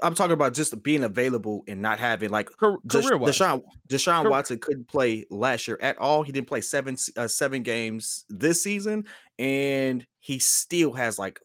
I'm 0.02 0.16
talking 0.16 0.34
about 0.34 0.54
just 0.54 0.82
being 0.84 1.04
available 1.04 1.64
and 1.68 1.82
not 1.82 2.00
having 2.00 2.30
like 2.30 2.50
career 2.58 2.78
Deshaun 2.88 3.64
Deshaun 3.90 4.22
career. 4.22 4.32
Watson 4.32 4.60
couldn't 4.60 4.88
play 4.88 5.26
last 5.30 5.68
year 5.68 5.78
at 5.82 5.98
all. 5.98 6.24
He 6.24 6.32
didn't 6.32 6.48
play 6.48 6.62
seven 6.62 6.98
uh, 7.18 7.28
seven 7.28 7.64
games 7.64 8.26
this 8.30 8.64
season, 8.64 9.06
and 9.40 10.06
he 10.20 10.40
still 10.40 10.94
has 10.94 11.18
like 11.18 11.40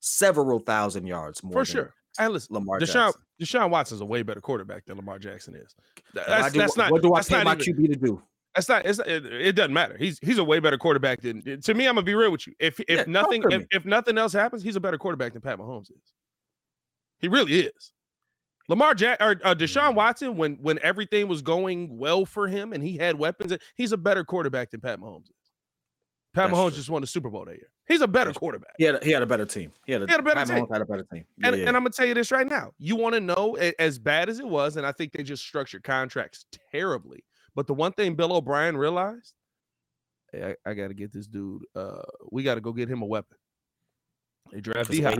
several 0.00 0.58
thousand 0.58 1.06
yards 1.06 1.42
more 1.42 1.52
for 1.52 1.64
sure. 1.64 1.94
I 2.18 2.28
listen, 2.28 2.54
Lamar 2.54 2.78
Deshaun 2.78 3.12
Jackson. 3.12 3.22
Deshaun 3.40 3.70
Watson's 3.70 4.00
a 4.00 4.06
way 4.06 4.22
better 4.22 4.40
quarterback 4.40 4.84
than 4.84 4.96
Lamar 4.96 5.18
Jackson 5.18 5.54
is. 5.56 5.74
That's, 6.14 6.52
do, 6.52 6.58
that's 6.58 6.76
not 6.76 6.90
what 6.90 7.02
do 7.02 7.14
I 7.14 7.22
pay 7.22 7.42
my 7.42 7.54
even, 7.54 7.76
QB 7.76 7.88
to 7.88 7.96
do? 7.96 8.22
That's 8.54 8.68
not. 8.68 8.84
It's, 8.84 8.98
it, 8.98 9.24
it, 9.24 9.52
doesn't 9.56 9.72
matter. 9.72 9.96
He's 9.98 10.18
he's 10.20 10.38
a 10.38 10.44
way 10.44 10.58
better 10.60 10.76
quarterback 10.76 11.22
than. 11.22 11.42
To 11.62 11.74
me, 11.74 11.86
I'm 11.86 11.94
gonna 11.94 12.04
be 12.04 12.14
real 12.14 12.30
with 12.30 12.46
you. 12.46 12.54
If 12.58 12.80
if 12.80 12.88
yeah, 12.88 13.04
nothing 13.06 13.42
if, 13.50 13.64
if 13.70 13.84
nothing 13.86 14.18
else 14.18 14.32
happens, 14.32 14.62
he's 14.62 14.76
a 14.76 14.80
better 14.80 14.98
quarterback 14.98 15.32
than 15.32 15.40
Pat 15.40 15.58
Mahomes 15.58 15.90
is. 15.90 16.12
He 17.22 17.28
really 17.28 17.60
is. 17.60 17.92
Lamar 18.68 18.94
Jack 18.94 19.18
or 19.20 19.40
uh, 19.44 19.54
Deshaun 19.54 19.92
mm. 19.92 19.94
Watson, 19.94 20.36
when 20.36 20.54
when 20.56 20.78
everything 20.82 21.28
was 21.28 21.42
going 21.42 21.96
well 21.96 22.24
for 22.26 22.48
him 22.48 22.72
and 22.72 22.82
he 22.82 22.96
had 22.96 23.18
weapons, 23.18 23.56
he's 23.76 23.92
a 23.92 23.96
better 23.96 24.24
quarterback 24.24 24.70
than 24.70 24.80
Pat 24.80 25.00
Mahomes 25.00 25.24
is. 25.24 25.30
Pat 26.34 26.48
That's 26.48 26.58
Mahomes 26.58 26.68
true. 26.68 26.76
just 26.76 26.90
won 26.90 27.00
the 27.00 27.06
Super 27.06 27.28
Bowl 27.28 27.44
that 27.44 27.56
year. 27.56 27.68
He's 27.86 28.00
a 28.00 28.08
better 28.08 28.32
quarterback. 28.32 28.74
He 28.78 28.84
had 28.84 28.94
a, 28.96 29.04
he 29.04 29.10
had 29.10 29.22
a 29.22 29.26
better 29.26 29.44
team. 29.44 29.72
He 29.84 29.92
had 29.92 30.02
a, 30.02 30.06
he 30.06 30.12
had 30.12 30.20
a 30.20 30.22
better 30.22 30.36
Pat 30.36 30.46
team. 30.48 30.56
Mahomes 30.56 30.72
had 30.72 30.82
a 30.82 30.86
better 30.86 31.06
team. 31.12 31.24
Yeah, 31.36 31.48
and, 31.48 31.56
yeah. 31.56 31.68
and 31.68 31.76
I'm 31.76 31.82
gonna 31.82 31.90
tell 31.90 32.06
you 32.06 32.14
this 32.14 32.30
right 32.30 32.46
now. 32.46 32.72
You 32.78 32.96
want 32.96 33.14
to 33.14 33.20
know 33.20 33.56
as 33.78 33.98
bad 33.98 34.28
as 34.28 34.38
it 34.38 34.46
was, 34.46 34.76
and 34.76 34.86
I 34.86 34.92
think 34.92 35.12
they 35.12 35.22
just 35.22 35.44
structured 35.44 35.82
contracts 35.84 36.46
terribly. 36.72 37.24
But 37.54 37.66
the 37.66 37.74
one 37.74 37.92
thing 37.92 38.14
Bill 38.14 38.32
O'Brien 38.32 38.76
realized, 38.76 39.34
hey, 40.32 40.56
I, 40.64 40.70
I 40.70 40.74
got 40.74 40.88
to 40.88 40.94
get 40.94 41.12
this 41.12 41.26
dude. 41.26 41.62
Uh, 41.76 42.02
we 42.30 42.42
got 42.42 42.54
to 42.54 42.62
go 42.62 42.72
get 42.72 42.88
him 42.88 43.02
a 43.02 43.06
weapon. 43.06 43.36
They 44.50 44.60
draft 44.60 44.90
D 44.90 45.02
Hop. 45.02 45.18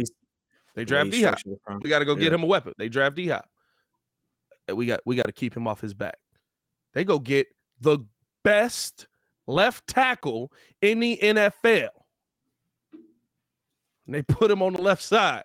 They 0.74 0.84
draft 0.84 1.10
D 1.10 1.22
Hop. 1.22 1.38
We 1.82 1.90
got 1.90 1.98
to 1.98 2.04
go 2.04 2.14
yeah. 2.14 2.20
get 2.20 2.32
him 2.32 2.42
a 2.42 2.46
weapon. 2.46 2.72
They 2.78 2.88
draft 2.88 3.16
D 3.16 3.28
Hop. 3.28 3.48
We 4.72 4.86
got 4.86 5.00
we 5.04 5.16
got 5.16 5.26
to 5.26 5.32
keep 5.32 5.56
him 5.56 5.66
off 5.66 5.80
his 5.80 5.94
back. 5.94 6.18
They 6.94 7.04
go 7.04 7.18
get 7.18 7.48
the 7.80 7.98
best 8.42 9.06
left 9.46 9.86
tackle 9.86 10.52
in 10.80 11.00
the 11.00 11.18
NFL. 11.22 11.88
And 14.06 14.14
they 14.14 14.22
put 14.22 14.50
him 14.50 14.62
on 14.62 14.74
the 14.74 14.82
left 14.82 15.02
side. 15.02 15.44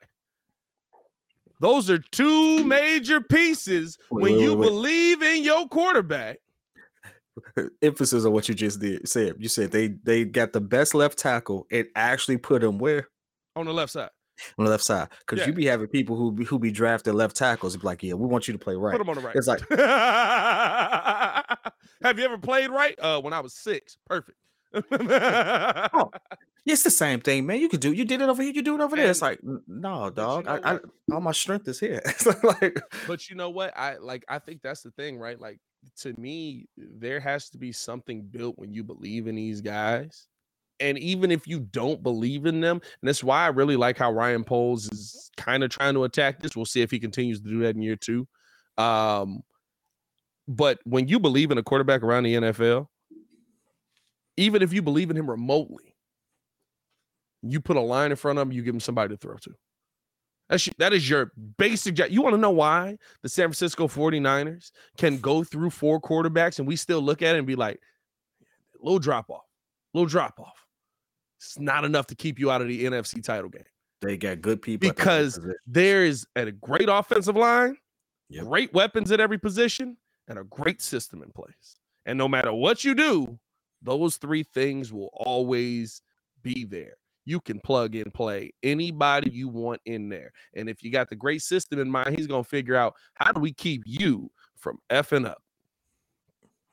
Those 1.59 1.89
are 1.89 1.97
two 1.97 2.63
major 2.63 3.19
pieces 3.19 3.97
wait, 4.11 4.21
when 4.21 4.33
wait, 4.33 4.41
you 4.41 4.55
wait, 4.55 4.67
believe 4.67 5.21
in 5.23 5.43
your 5.43 5.67
quarterback. 5.67 6.39
Emphasis 7.81 8.25
on 8.25 8.31
what 8.31 8.47
you 8.47 8.55
just 8.55 8.79
did. 8.79 9.07
Said 9.07 9.35
you 9.39 9.49
said 9.49 9.71
they 9.71 9.89
they 10.03 10.25
got 10.25 10.53
the 10.53 10.61
best 10.61 10.93
left 10.95 11.17
tackle 11.17 11.65
and 11.71 11.87
actually 11.95 12.37
put 12.37 12.63
him 12.63 12.77
where 12.77 13.07
on 13.55 13.65
the 13.65 13.73
left 13.73 13.91
side 13.91 14.09
on 14.57 14.65
the 14.65 14.71
left 14.71 14.83
side 14.83 15.09
because 15.19 15.39
yeah. 15.39 15.47
you 15.47 15.53
be 15.53 15.65
having 15.65 15.87
people 15.87 16.15
who 16.15 16.31
be, 16.31 16.45
who 16.45 16.59
be 16.59 16.71
drafted 16.71 17.15
left 17.15 17.35
tackles 17.35 17.75
be 17.75 17.85
like, 17.85 18.03
yeah, 18.03 18.13
we 18.13 18.25
want 18.25 18.47
you 18.47 18.53
to 18.53 18.59
play 18.59 18.75
right. 18.75 18.91
Put 18.91 18.99
them 18.99 19.09
on 19.09 19.15
the 19.15 19.21
right. 19.21 19.35
It's 19.35 19.47
like, 19.47 19.67
have 22.01 22.19
you 22.19 22.25
ever 22.25 22.37
played 22.37 22.69
right? 22.69 22.95
Uh, 22.99 23.21
when 23.21 23.33
I 23.33 23.39
was 23.39 23.53
six, 23.53 23.97
perfect. 24.05 24.37
oh, 24.73 26.11
it's 26.65 26.83
the 26.83 26.91
same 26.91 27.19
thing, 27.19 27.45
man. 27.45 27.59
You 27.59 27.69
could 27.69 27.79
do. 27.79 27.93
You 27.93 28.05
did 28.05 28.21
it 28.21 28.29
over 28.29 28.41
here. 28.41 28.51
You 28.51 28.61
do 28.61 28.75
it 28.75 28.81
over 28.81 28.95
there. 28.95 29.09
It's 29.09 29.21
like, 29.21 29.39
no, 29.67 30.09
dog. 30.09 30.45
You 30.45 30.51
know 30.51 30.61
I, 30.63 30.75
I, 30.75 30.79
all 31.13 31.21
my 31.21 31.31
strength 31.31 31.67
is 31.67 31.79
here. 31.79 32.01
like, 32.43 32.79
but 33.07 33.29
you 33.29 33.35
know 33.35 33.49
what? 33.49 33.77
I 33.77 33.97
like. 33.97 34.25
I 34.27 34.39
think 34.39 34.61
that's 34.61 34.81
the 34.81 34.91
thing, 34.91 35.17
right? 35.17 35.39
Like, 35.39 35.59
to 36.01 36.13
me, 36.19 36.67
there 36.77 37.19
has 37.19 37.49
to 37.51 37.57
be 37.57 37.71
something 37.71 38.23
built 38.23 38.57
when 38.57 38.73
you 38.73 38.83
believe 38.83 39.27
in 39.27 39.35
these 39.35 39.61
guys 39.61 40.27
and 40.79 40.97
even 40.97 41.31
if 41.31 41.47
you 41.47 41.59
don't 41.59 42.03
believe 42.03 42.45
in 42.45 42.61
them, 42.61 42.77
and 42.77 43.07
that's 43.07 43.23
why 43.23 43.43
I 43.43 43.47
really 43.47 43.75
like 43.75 43.97
how 43.97 44.11
Ryan 44.11 44.43
Poles 44.43 44.89
is 44.91 45.31
kind 45.37 45.63
of 45.63 45.69
trying 45.69 45.93
to 45.95 46.03
attack 46.03 46.41
this. 46.41 46.55
We'll 46.55 46.65
see 46.65 46.81
if 46.81 46.91
he 46.91 46.99
continues 46.99 47.41
to 47.41 47.49
do 47.49 47.59
that 47.59 47.75
in 47.75 47.81
year 47.81 47.95
two. 47.95 48.27
Um, 48.77 49.41
but 50.47 50.79
when 50.83 51.07
you 51.07 51.19
believe 51.19 51.51
in 51.51 51.57
a 51.57 51.63
quarterback 51.63 52.03
around 52.03 52.23
the 52.23 52.35
NFL, 52.35 52.87
even 54.37 54.61
if 54.61 54.71
you 54.71 54.81
believe 54.81 55.09
in 55.09 55.17
him 55.17 55.29
remotely, 55.29 55.95
you 57.41 57.59
put 57.59 57.77
a 57.77 57.81
line 57.81 58.11
in 58.11 58.17
front 58.17 58.39
of 58.39 58.47
him, 58.47 58.51
you 58.51 58.61
give 58.61 58.73
him 58.73 58.79
somebody 58.79 59.13
to 59.13 59.17
throw 59.17 59.35
to. 59.37 59.51
That's, 60.49 60.69
that 60.77 60.93
is 60.93 61.09
your 61.09 61.31
basic. 61.57 61.99
You 62.09 62.21
want 62.21 62.35
to 62.35 62.41
know 62.41 62.51
why 62.51 62.97
the 63.21 63.29
San 63.29 63.47
Francisco 63.47 63.87
49ers 63.87 64.71
can 64.97 65.17
go 65.17 65.43
through 65.43 65.71
four 65.71 65.99
quarterbacks 65.99 66.59
and 66.59 66.67
we 66.67 66.77
still 66.77 67.01
look 67.01 67.21
at 67.21 67.35
it 67.35 67.39
and 67.39 67.47
be 67.47 67.55
like, 67.55 67.79
little 68.79 68.99
drop 68.99 69.29
off, 69.29 69.43
little 69.93 70.07
drop 70.07 70.39
off. 70.39 70.66
It's 71.37 71.59
not 71.59 71.85
enough 71.85 72.07
to 72.07 72.15
keep 72.15 72.39
you 72.39 72.51
out 72.51 72.61
of 72.61 72.67
the 72.67 72.83
NFC 72.83 73.23
title 73.23 73.49
game. 73.49 73.63
They 74.01 74.17
got 74.17 74.41
good 74.41 74.61
people 74.61 74.89
because 74.89 75.39
there 75.65 76.05
is 76.05 76.25
a 76.35 76.51
great 76.51 76.89
offensive 76.89 77.35
line, 77.35 77.77
yep. 78.29 78.45
great 78.45 78.73
weapons 78.73 79.11
at 79.11 79.19
every 79.19 79.37
position, 79.37 79.97
and 80.27 80.37
a 80.37 80.43
great 80.43 80.81
system 80.81 81.23
in 81.23 81.31
place. 81.31 81.77
And 82.05 82.17
no 82.17 82.27
matter 82.27 82.53
what 82.53 82.83
you 82.83 82.93
do, 82.95 83.39
those 83.81 84.17
three 84.17 84.43
things 84.43 84.91
will 84.93 85.09
always 85.13 86.01
be 86.41 86.65
there. 86.65 86.97
you 87.27 87.41
can 87.41 87.59
plug 87.59 87.93
and 87.93 88.13
play 88.13 88.51
anybody 88.63 89.29
you 89.29 89.49
want 89.49 89.81
in 89.85 90.07
there. 90.07 90.31
And 90.55 90.69
if 90.69 90.81
you 90.81 90.89
got 90.89 91.09
the 91.09 91.15
great 91.15 91.41
system 91.41 91.77
in 91.77 91.91
mind, 91.91 92.17
he's 92.17 92.25
going 92.25 92.43
to 92.43 92.49
figure 92.49 92.75
out 92.75 92.93
how 93.15 93.33
do 93.33 93.41
we 93.41 93.51
keep 93.51 93.83
you 93.85 94.31
from 94.55 94.79
effing 94.89 95.27
up. 95.27 95.43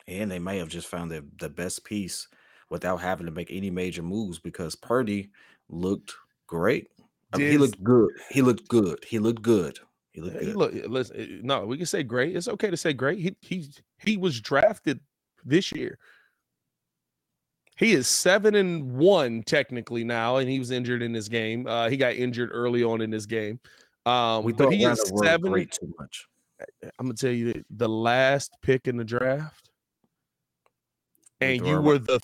And 0.06 0.30
they 0.30 0.38
may 0.38 0.58
have 0.58 0.68
just 0.68 0.86
found 0.86 1.10
the, 1.10 1.24
the 1.38 1.48
best 1.48 1.84
piece 1.84 2.28
without 2.70 3.00
having 3.00 3.26
to 3.26 3.32
make 3.32 3.50
any 3.50 3.70
major 3.70 4.02
moves 4.02 4.38
because 4.38 4.74
Purdy 4.74 5.30
looked 5.68 6.14
great. 6.46 6.88
I 7.32 7.38
mean, 7.38 7.50
he 7.50 7.58
looked 7.58 7.82
good. 7.82 8.10
He 8.30 8.42
looked 8.42 8.68
good. 8.68 9.04
He 9.06 9.18
looked 9.18 9.42
good. 9.42 9.78
He 10.12 10.20
looked 10.20 10.38
good. 10.38 10.44
He 10.46 10.52
look, 10.52 10.72
listen, 10.88 11.16
eh, 11.18 11.40
no, 11.42 11.66
we 11.66 11.76
can 11.76 11.86
say 11.86 12.02
great. 12.02 12.36
It's 12.36 12.48
okay 12.48 12.70
to 12.70 12.76
say 12.76 12.92
great. 12.92 13.18
He 13.18 13.36
he 13.40 13.68
he 13.98 14.16
was 14.16 14.40
drafted 14.40 15.00
this 15.44 15.72
year. 15.72 15.98
He 17.76 17.92
is 17.92 18.06
seven 18.06 18.54
and 18.54 18.92
one 18.92 19.42
technically 19.42 20.04
now, 20.04 20.36
and 20.36 20.48
he 20.48 20.60
was 20.60 20.70
injured 20.70 21.02
in 21.02 21.12
this 21.12 21.26
game. 21.26 21.66
Uh, 21.66 21.88
he 21.88 21.96
got 21.96 22.14
injured 22.14 22.50
early 22.52 22.84
on 22.84 23.00
in 23.00 23.10
this 23.10 23.26
game. 23.26 23.58
Um, 24.06 24.44
we 24.44 24.52
thought 24.52 24.72
he 24.72 24.84
is 24.84 25.02
seven. 25.22 25.50
Great 25.50 25.72
too 25.72 25.92
much. 25.98 26.26
I'm 26.98 27.06
gonna 27.06 27.14
tell 27.14 27.32
you 27.32 27.64
the 27.70 27.88
last 27.88 28.52
pick 28.62 28.86
in 28.86 28.96
the 28.96 29.04
draft, 29.04 29.70
and 31.44 31.66
you 31.66 31.80
were 31.80 31.98
the 31.98 32.20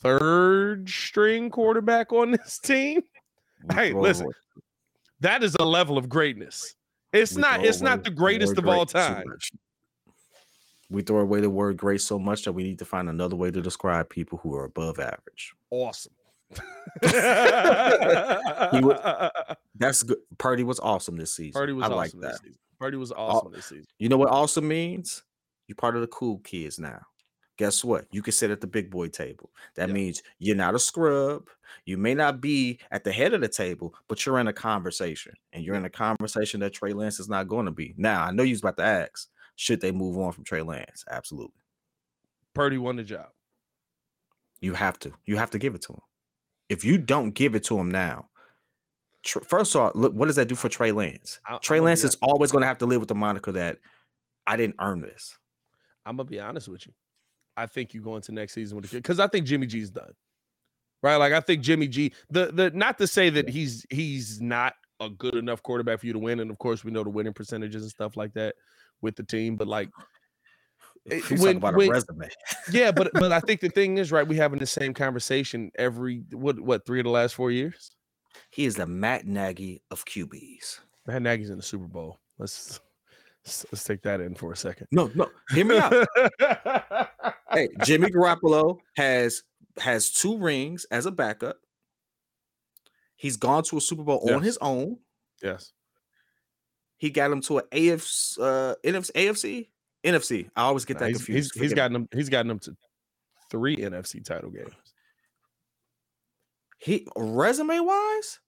third 0.00 0.88
string 0.88 1.50
quarterback 1.50 2.12
on 2.12 2.32
this 2.32 2.58
team. 2.62 3.02
Hey, 3.72 3.92
listen, 3.92 4.30
that 5.20 5.42
is 5.42 5.54
a 5.58 5.64
level 5.64 5.98
of 5.98 6.08
greatness. 6.08 6.74
It's 7.12 7.34
we 7.34 7.42
not. 7.42 7.64
It's 7.64 7.80
not 7.80 8.04
the 8.04 8.10
greatest 8.10 8.56
of 8.56 8.66
all 8.66 8.86
time. 8.86 9.24
We 10.88 11.02
throw 11.02 11.20
away 11.20 11.40
the 11.40 11.50
word 11.50 11.76
great 11.76 12.00
so 12.00 12.18
much 12.18 12.44
that 12.44 12.52
we 12.52 12.64
need 12.64 12.80
to 12.80 12.84
find 12.84 13.08
another 13.08 13.36
way 13.36 13.50
to 13.50 13.60
describe 13.60 14.08
people 14.08 14.38
who 14.38 14.56
are 14.56 14.64
above 14.64 14.98
average. 14.98 15.54
Awesome. 15.70 16.12
would, 18.82 18.98
that's 19.76 20.02
good. 20.02 20.18
Purdy 20.36 20.64
was 20.64 20.80
awesome 20.80 21.16
this 21.16 21.32
season. 21.32 21.52
Purdy 21.52 21.72
was 21.72 21.84
I 21.84 21.86
awesome 21.86 21.96
like 21.96 22.32
that. 22.32 22.40
Purdy 22.80 22.96
was 22.96 23.12
awesome 23.12 23.52
this 23.52 23.66
season. 23.66 23.86
You 23.98 24.08
know 24.08 24.16
what 24.16 24.30
awesome 24.30 24.66
means? 24.66 25.22
You're 25.68 25.76
part 25.76 25.94
of 25.94 26.00
the 26.00 26.08
cool 26.08 26.38
kids 26.38 26.80
now 26.80 27.02
guess 27.60 27.84
what? 27.84 28.06
You 28.10 28.22
can 28.22 28.32
sit 28.32 28.50
at 28.50 28.62
the 28.62 28.66
big 28.66 28.90
boy 28.90 29.08
table. 29.08 29.50
That 29.74 29.90
yep. 29.90 29.94
means 29.94 30.22
you're 30.38 30.56
not 30.56 30.74
a 30.74 30.78
scrub. 30.78 31.46
You 31.84 31.98
may 31.98 32.14
not 32.14 32.40
be 32.40 32.78
at 32.90 33.04
the 33.04 33.12
head 33.12 33.34
of 33.34 33.42
the 33.42 33.48
table, 33.48 33.94
but 34.08 34.24
you're 34.24 34.38
in 34.38 34.48
a 34.48 34.52
conversation, 34.52 35.34
and 35.52 35.62
you're 35.62 35.74
in 35.74 35.84
a 35.84 35.90
conversation 35.90 36.60
that 36.60 36.72
Trey 36.72 36.94
Lance 36.94 37.20
is 37.20 37.28
not 37.28 37.48
going 37.48 37.66
to 37.66 37.70
be. 37.70 37.92
Now, 37.98 38.24
I 38.24 38.30
know 38.30 38.44
you 38.44 38.54
was 38.54 38.60
about 38.60 38.78
to 38.78 38.84
ask, 38.84 39.28
should 39.56 39.82
they 39.82 39.92
move 39.92 40.16
on 40.16 40.32
from 40.32 40.44
Trey 40.44 40.62
Lance? 40.62 41.04
Absolutely. 41.10 41.60
Purdy 42.54 42.78
won 42.78 42.96
the 42.96 43.04
job. 43.04 43.28
You 44.62 44.72
have 44.72 44.98
to. 45.00 45.12
You 45.26 45.36
have 45.36 45.50
to 45.50 45.58
give 45.58 45.74
it 45.74 45.82
to 45.82 45.92
him. 45.92 46.00
If 46.70 46.82
you 46.82 46.96
don't 46.96 47.32
give 47.32 47.54
it 47.54 47.64
to 47.64 47.78
him 47.78 47.90
now, 47.90 48.30
first 49.22 49.74
of 49.74 49.82
all, 49.82 49.92
look, 49.94 50.14
what 50.14 50.28
does 50.28 50.36
that 50.36 50.48
do 50.48 50.54
for 50.54 50.70
Trey 50.70 50.92
Lance? 50.92 51.40
i 51.46 51.58
Trey 51.58 51.80
Lance 51.80 52.04
is 52.04 52.16
always 52.22 52.52
going 52.52 52.62
to 52.62 52.68
have 52.68 52.78
to 52.78 52.86
live 52.86 53.00
with 53.00 53.10
the 53.10 53.14
moniker 53.14 53.52
that 53.52 53.76
I 54.46 54.56
didn't 54.56 54.76
earn 54.80 55.02
this. 55.02 55.36
I'm 56.06 56.16
gonna 56.16 56.26
be 56.26 56.40
honest 56.40 56.66
with 56.68 56.86
you. 56.86 56.94
I 57.56 57.66
think 57.66 57.94
you 57.94 58.00
go 58.00 58.16
into 58.16 58.32
next 58.32 58.54
season 58.54 58.76
with 58.76 58.86
a 58.86 58.88
kid 58.88 59.02
because 59.02 59.20
I 59.20 59.26
think 59.26 59.46
Jimmy 59.46 59.66
G's 59.66 59.90
done. 59.90 60.12
Right. 61.02 61.16
Like 61.16 61.32
I 61.32 61.40
think 61.40 61.62
Jimmy 61.62 61.88
G, 61.88 62.12
the 62.30 62.46
the 62.52 62.70
not 62.70 62.98
to 62.98 63.06
say 63.06 63.30
that 63.30 63.48
he's 63.48 63.86
he's 63.90 64.40
not 64.40 64.74
a 65.00 65.08
good 65.08 65.34
enough 65.34 65.62
quarterback 65.62 66.00
for 66.00 66.06
you 66.06 66.12
to 66.12 66.18
win. 66.18 66.40
And 66.40 66.50
of 66.50 66.58
course, 66.58 66.84
we 66.84 66.90
know 66.90 67.02
the 67.02 67.10
winning 67.10 67.32
percentages 67.32 67.82
and 67.82 67.90
stuff 67.90 68.16
like 68.16 68.34
that 68.34 68.54
with 69.00 69.16
the 69.16 69.22
team, 69.22 69.56
but 69.56 69.66
like 69.66 69.88
when, 71.38 71.56
about 71.56 71.74
when, 71.74 71.88
a 71.88 71.92
resume. 71.92 72.28
yeah, 72.70 72.92
but 72.92 73.10
but 73.14 73.32
I 73.32 73.40
think 73.40 73.60
the 73.60 73.70
thing 73.70 73.98
is, 73.98 74.12
right, 74.12 74.26
we 74.26 74.36
having 74.36 74.58
the 74.58 74.66
same 74.66 74.94
conversation 74.94 75.70
every 75.76 76.22
what 76.32 76.60
what 76.60 76.86
three 76.86 77.00
of 77.00 77.04
the 77.04 77.10
last 77.10 77.34
four 77.34 77.50
years? 77.50 77.92
He 78.50 78.64
is 78.64 78.76
the 78.76 78.86
Matt 78.86 79.26
Nagy 79.26 79.82
of 79.90 80.04
QBs. 80.04 80.80
Matt 81.06 81.22
Nagy's 81.22 81.50
in 81.50 81.56
the 81.56 81.62
Super 81.62 81.86
Bowl. 81.86 82.20
Let's 82.38 82.80
let's 83.44 83.84
take 83.84 84.02
that 84.02 84.20
in 84.20 84.34
for 84.34 84.52
a 84.52 84.56
second. 84.56 84.86
No, 84.90 85.10
no, 85.14 85.28
hear 85.50 85.64
me 85.64 85.78
out. 85.78 85.92
hey, 87.52 87.68
Jimmy 87.84 88.10
Garoppolo 88.10 88.78
has 88.96 89.42
has 89.78 90.10
two 90.10 90.38
rings 90.38 90.86
as 90.90 91.06
a 91.06 91.10
backup. 91.10 91.56
He's 93.16 93.36
gone 93.36 93.62
to 93.64 93.76
a 93.76 93.80
Super 93.80 94.02
Bowl 94.02 94.22
yes. 94.24 94.34
on 94.34 94.42
his 94.42 94.58
own. 94.60 94.98
Yes. 95.42 95.72
He 96.96 97.10
got 97.10 97.30
him 97.30 97.40
to 97.42 97.58
an 97.58 97.64
AFC, 97.72 98.38
uh, 98.40 98.74
NFC, 98.84 99.10
AFC, 99.12 99.68
NFC. 100.04 100.50
I 100.54 100.62
always 100.62 100.84
get 100.84 100.98
that 100.98 101.08
he's, 101.08 101.18
confused. 101.18 101.52
He's, 101.54 101.62
he's 101.62 101.74
gotten 101.74 101.96
him. 101.96 102.08
He's 102.12 102.28
gotten 102.28 102.50
him 102.50 102.58
to 102.60 102.76
three 103.50 103.76
NFC 103.76 104.24
title 104.24 104.50
games. 104.50 104.72
He 106.78 107.06
resume 107.16 107.80
wise, 107.80 108.40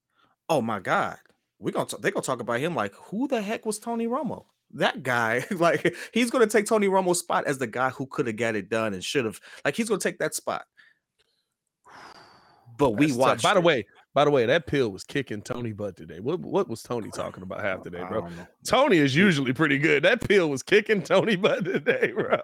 oh 0.48 0.62
my 0.62 0.80
god, 0.80 1.18
we 1.58 1.72
gonna 1.72 1.86
they 2.00 2.10
gonna 2.10 2.22
talk 2.22 2.40
about 2.40 2.60
him 2.60 2.74
like 2.74 2.94
who 2.94 3.28
the 3.28 3.40
heck 3.40 3.66
was 3.66 3.78
Tony 3.78 4.06
Romo? 4.06 4.44
That 4.74 5.02
guy, 5.02 5.44
like 5.50 5.94
he's 6.12 6.30
going 6.30 6.46
to 6.46 6.50
take 6.52 6.66
Tony 6.66 6.88
Romo's 6.88 7.18
spot 7.18 7.46
as 7.46 7.58
the 7.58 7.66
guy 7.66 7.90
who 7.90 8.06
could 8.06 8.26
have 8.26 8.36
got 8.36 8.56
it 8.56 8.68
done 8.68 8.94
and 8.94 9.04
should 9.04 9.24
have. 9.24 9.40
Like 9.64 9.76
he's 9.76 9.88
going 9.88 10.00
to 10.00 10.08
take 10.08 10.18
that 10.18 10.34
spot. 10.34 10.64
But 12.78 12.92
we 12.92 13.12
watched. 13.12 13.42
By 13.42 13.54
the 13.54 13.60
way, 13.60 13.86
by 14.14 14.24
the 14.24 14.30
way, 14.30 14.44
that 14.44 14.66
pill 14.66 14.90
was 14.90 15.04
kicking 15.04 15.40
Tony 15.40 15.72
butt 15.72 15.96
today. 15.96 16.20
What 16.20 16.40
what 16.40 16.68
was 16.68 16.82
Tony 16.82 17.10
talking 17.10 17.42
about 17.42 17.62
half 17.62 17.82
today, 17.84 18.04
bro? 18.08 18.28
Tony 18.66 18.98
is 18.98 19.14
usually 19.16 19.52
pretty 19.52 19.78
good. 19.78 20.02
That 20.02 20.26
pill 20.26 20.50
was 20.50 20.62
kicking 20.62 21.02
Tony 21.02 21.36
butt 21.36 21.64
today, 21.64 22.12
bro. 22.14 22.38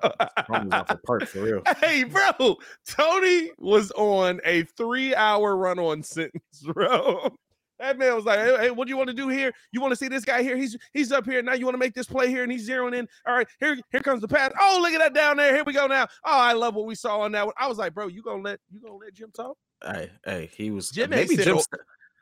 Off 0.73 0.91
a 0.91 0.97
part 1.07 1.29
for 1.29 1.43
real. 1.43 1.63
Hey, 1.81 2.05
bro, 2.05 2.57
Tony 2.87 3.51
was 3.59 3.91
on 3.93 4.41
a 4.45 4.63
three-hour 4.63 5.57
run-on 5.57 6.03
sentence, 6.03 6.63
bro. 6.73 7.35
That 7.79 7.99
man 7.99 8.15
was 8.15 8.25
like, 8.25 8.39
hey, 8.41 8.57
hey, 8.61 8.71
what 8.71 8.87
do 8.87 8.91
you 8.91 8.97
want 8.97 9.09
to 9.09 9.15
do 9.15 9.29
here? 9.29 9.53
You 9.73 9.81
want 9.81 9.93
to 9.93 9.97
see 9.97 10.09
this 10.09 10.25
guy 10.25 10.43
here? 10.43 10.57
He's 10.57 10.77
he's 10.93 11.13
up 11.13 11.25
here 11.25 11.43
now. 11.43 11.55
You 11.55 11.65
want 11.65 11.75
to 11.75 11.79
make 11.79 11.95
this 11.95 12.07
play 12.07 12.29
here, 12.29 12.43
and 12.43 12.51
he's 12.51 12.69
zeroing 12.69 12.97
in. 12.97 13.07
All 13.27 13.35
right, 13.35 13.47
here 13.61 13.77
here 13.91 14.01
comes 14.01 14.21
the 14.21 14.29
pass. 14.29 14.53
Oh, 14.61 14.79
look 14.83 14.93
at 14.93 14.99
that 14.99 15.15
down 15.15 15.37
there. 15.37 15.55
Here 15.55 15.65
we 15.65 15.73
go 15.73 15.87
now. 15.87 16.05
Oh, 16.25 16.39
I 16.39 16.53
love 16.53 16.75
what 16.75 16.87
we 16.87 16.95
saw 16.95 17.21
on 17.21 17.33
that 17.33 17.47
one. 17.47 17.55
I 17.59 17.69
was 17.69 17.79
like, 17.79 17.95
bro, 17.95 18.09
you 18.09 18.23
gonna 18.23 18.43
let 18.43 18.59
you 18.73 18.81
gonna 18.81 18.97
let 18.97 19.15
Jim 19.15 19.31
talk? 19.35 19.57
Hey, 19.85 20.11
hey, 20.25 20.51
he 20.53 20.71
was 20.71 20.91
Jim. 20.91 21.11
Maybe 21.11 21.37
Jim. 21.37 21.59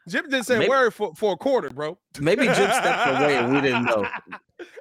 Jim 0.08 0.24
didn't 0.28 0.44
say 0.44 0.58
maybe, 0.58 0.70
word 0.70 0.94
for, 0.94 1.14
for 1.16 1.32
a 1.32 1.36
quarter, 1.36 1.70
bro. 1.70 1.98
Maybe 2.20 2.44
Jim 2.44 2.54
stepped 2.54 3.08
away 3.08 3.36
and 3.36 3.52
we 3.52 3.60
didn't 3.60 3.84
know. 3.84 4.06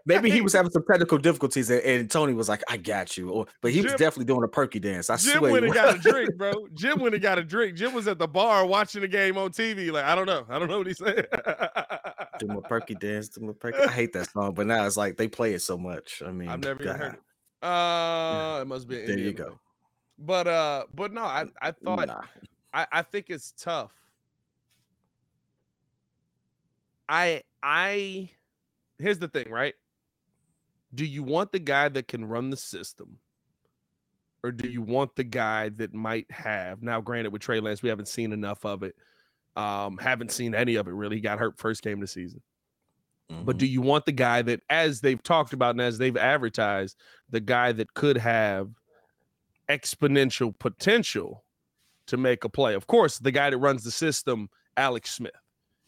Maybe 0.06 0.30
he 0.30 0.42
was 0.42 0.54
having 0.54 0.72
some 0.72 0.84
technical 0.90 1.18
difficulties 1.18 1.70
and, 1.70 1.82
and 1.82 2.12
Tony 2.12 2.34
was 2.34 2.48
like, 2.48 2.64
I 2.70 2.78
got 2.78 3.18
you. 3.18 3.30
Or, 3.30 3.48
but 3.62 3.72
he 3.72 3.78
Jim, 3.78 3.86
was 3.86 3.94
definitely 3.94 4.26
doing 4.26 4.44
a 4.44 4.48
perky 4.48 4.80
dance. 4.80 5.10
I 5.10 5.18
Jim 5.18 5.40
swear. 5.40 5.52
Jim 5.52 5.52
went 5.52 5.66
and 5.66 5.74
got 5.74 5.96
a 5.96 5.98
drink, 5.98 6.36
bro. 6.38 6.54
Jim 6.76 7.00
went 7.00 7.16
and 7.16 7.24
got 7.24 7.40
a 7.40 7.44
drink. 7.44 7.76
Jim 7.76 7.94
was 7.94 8.08
at 8.08 8.20
the 8.20 8.28
bar 8.28 8.66
watching 8.68 9.02
the 9.02 9.08
game 9.08 9.38
on 9.38 9.50
TV. 9.50 9.92
Like, 9.92 10.06
I 10.06 10.14
don't 10.14 10.28
know. 10.28 10.46
I 10.48 10.60
don't 10.60 10.70
know 10.70 10.78
what 10.78 10.88
he 10.88 10.94
said. 10.94 11.28
do 12.40 12.48
my 12.48 12.62
perky 12.68 12.94
dance. 12.96 13.30
Do 13.30 13.42
my 13.42 13.54
perky. 13.54 13.80
I 13.80 13.92
hate 13.92 14.14
that 14.14 14.30
song, 14.32 14.54
but 14.54 14.68
now 14.68 14.86
it's 14.86 14.98
like 14.98 15.18
they 15.18 15.28
play 15.28 15.54
it 15.54 15.62
so 15.62 15.78
much. 15.78 16.22
I 16.26 16.32
mean, 16.32 16.50
I've 16.50 16.62
never 16.62 16.84
even 16.84 16.96
heard 16.96 17.14
it. 17.14 17.68
Uh, 17.68 18.60
it 18.62 18.68
must 18.68 18.88
be. 18.88 18.98
There 18.98 19.10
Indian, 19.10 19.28
you 19.28 19.34
go. 19.34 19.60
But 20.20 20.48
uh, 20.48 20.86
but 20.94 21.12
no, 21.12 21.24
I 21.24 21.46
I 21.62 21.72
thought 21.72 22.08
nah. 22.08 22.22
I 22.74 22.86
I 22.92 23.02
think 23.02 23.30
it's 23.30 23.54
tough 23.58 23.92
I 27.08 27.42
I 27.62 28.30
here's 29.00 29.20
the 29.20 29.28
thing, 29.28 29.50
right? 29.50 29.74
Do 30.94 31.06
you 31.06 31.24
want 31.24 31.52
the 31.52 31.60
guy 31.60 31.90
that 31.90 32.08
can 32.08 32.26
run 32.26 32.50
the 32.50 32.58
system? 32.58 33.20
Or 34.44 34.52
do 34.52 34.70
you 34.70 34.82
want 34.82 35.16
the 35.16 35.24
guy 35.24 35.70
that 35.70 35.94
might 35.94 36.30
have 36.32 36.84
now 36.84 37.02
granted 37.02 37.34
with 37.34 37.42
Trey 37.42 37.60
Lance, 37.60 37.82
we 37.82 37.90
haven't 37.90 38.08
seen 38.08 38.32
enough 38.32 38.64
of 38.64 38.84
it. 38.84 38.96
Um, 39.56 39.98
haven't 39.98 40.32
seen 40.32 40.54
any 40.54 40.76
of 40.76 40.88
it 40.88 40.94
really. 40.94 41.16
He 41.16 41.22
got 41.22 41.40
hurt 41.40 41.58
first 41.58 41.82
game 41.82 41.96
of 41.96 42.02
the 42.02 42.08
season. 42.08 42.42
Mm-hmm. 43.32 43.46
But 43.46 43.58
do 43.58 43.66
mm-hmm. 43.66 43.74
you 43.74 43.82
want 43.82 44.06
the 44.06 44.12
guy 44.12 44.44
that, 44.44 44.62
as 44.70 45.02
they've 45.02 45.22
talked 45.22 45.54
about 45.54 45.72
and 45.72 45.82
as 45.82 45.98
they've 45.98 46.16
advertised, 46.16 46.96
the 47.30 47.40
guy 47.40 47.72
that 47.72 47.94
could 47.96 48.18
have 48.18 48.70
exponential 49.68 50.58
potential 50.60 51.44
to 52.08 52.18
make 52.18 52.44
a 52.44 52.50
play? 52.50 52.76
Of 52.76 52.86
course, 52.86 53.18
the 53.18 53.32
guy 53.32 53.50
that 53.50 53.58
runs 53.58 53.84
the 53.84 53.92
system, 53.92 54.50
Alex 54.78 55.12
Smith 55.12 55.32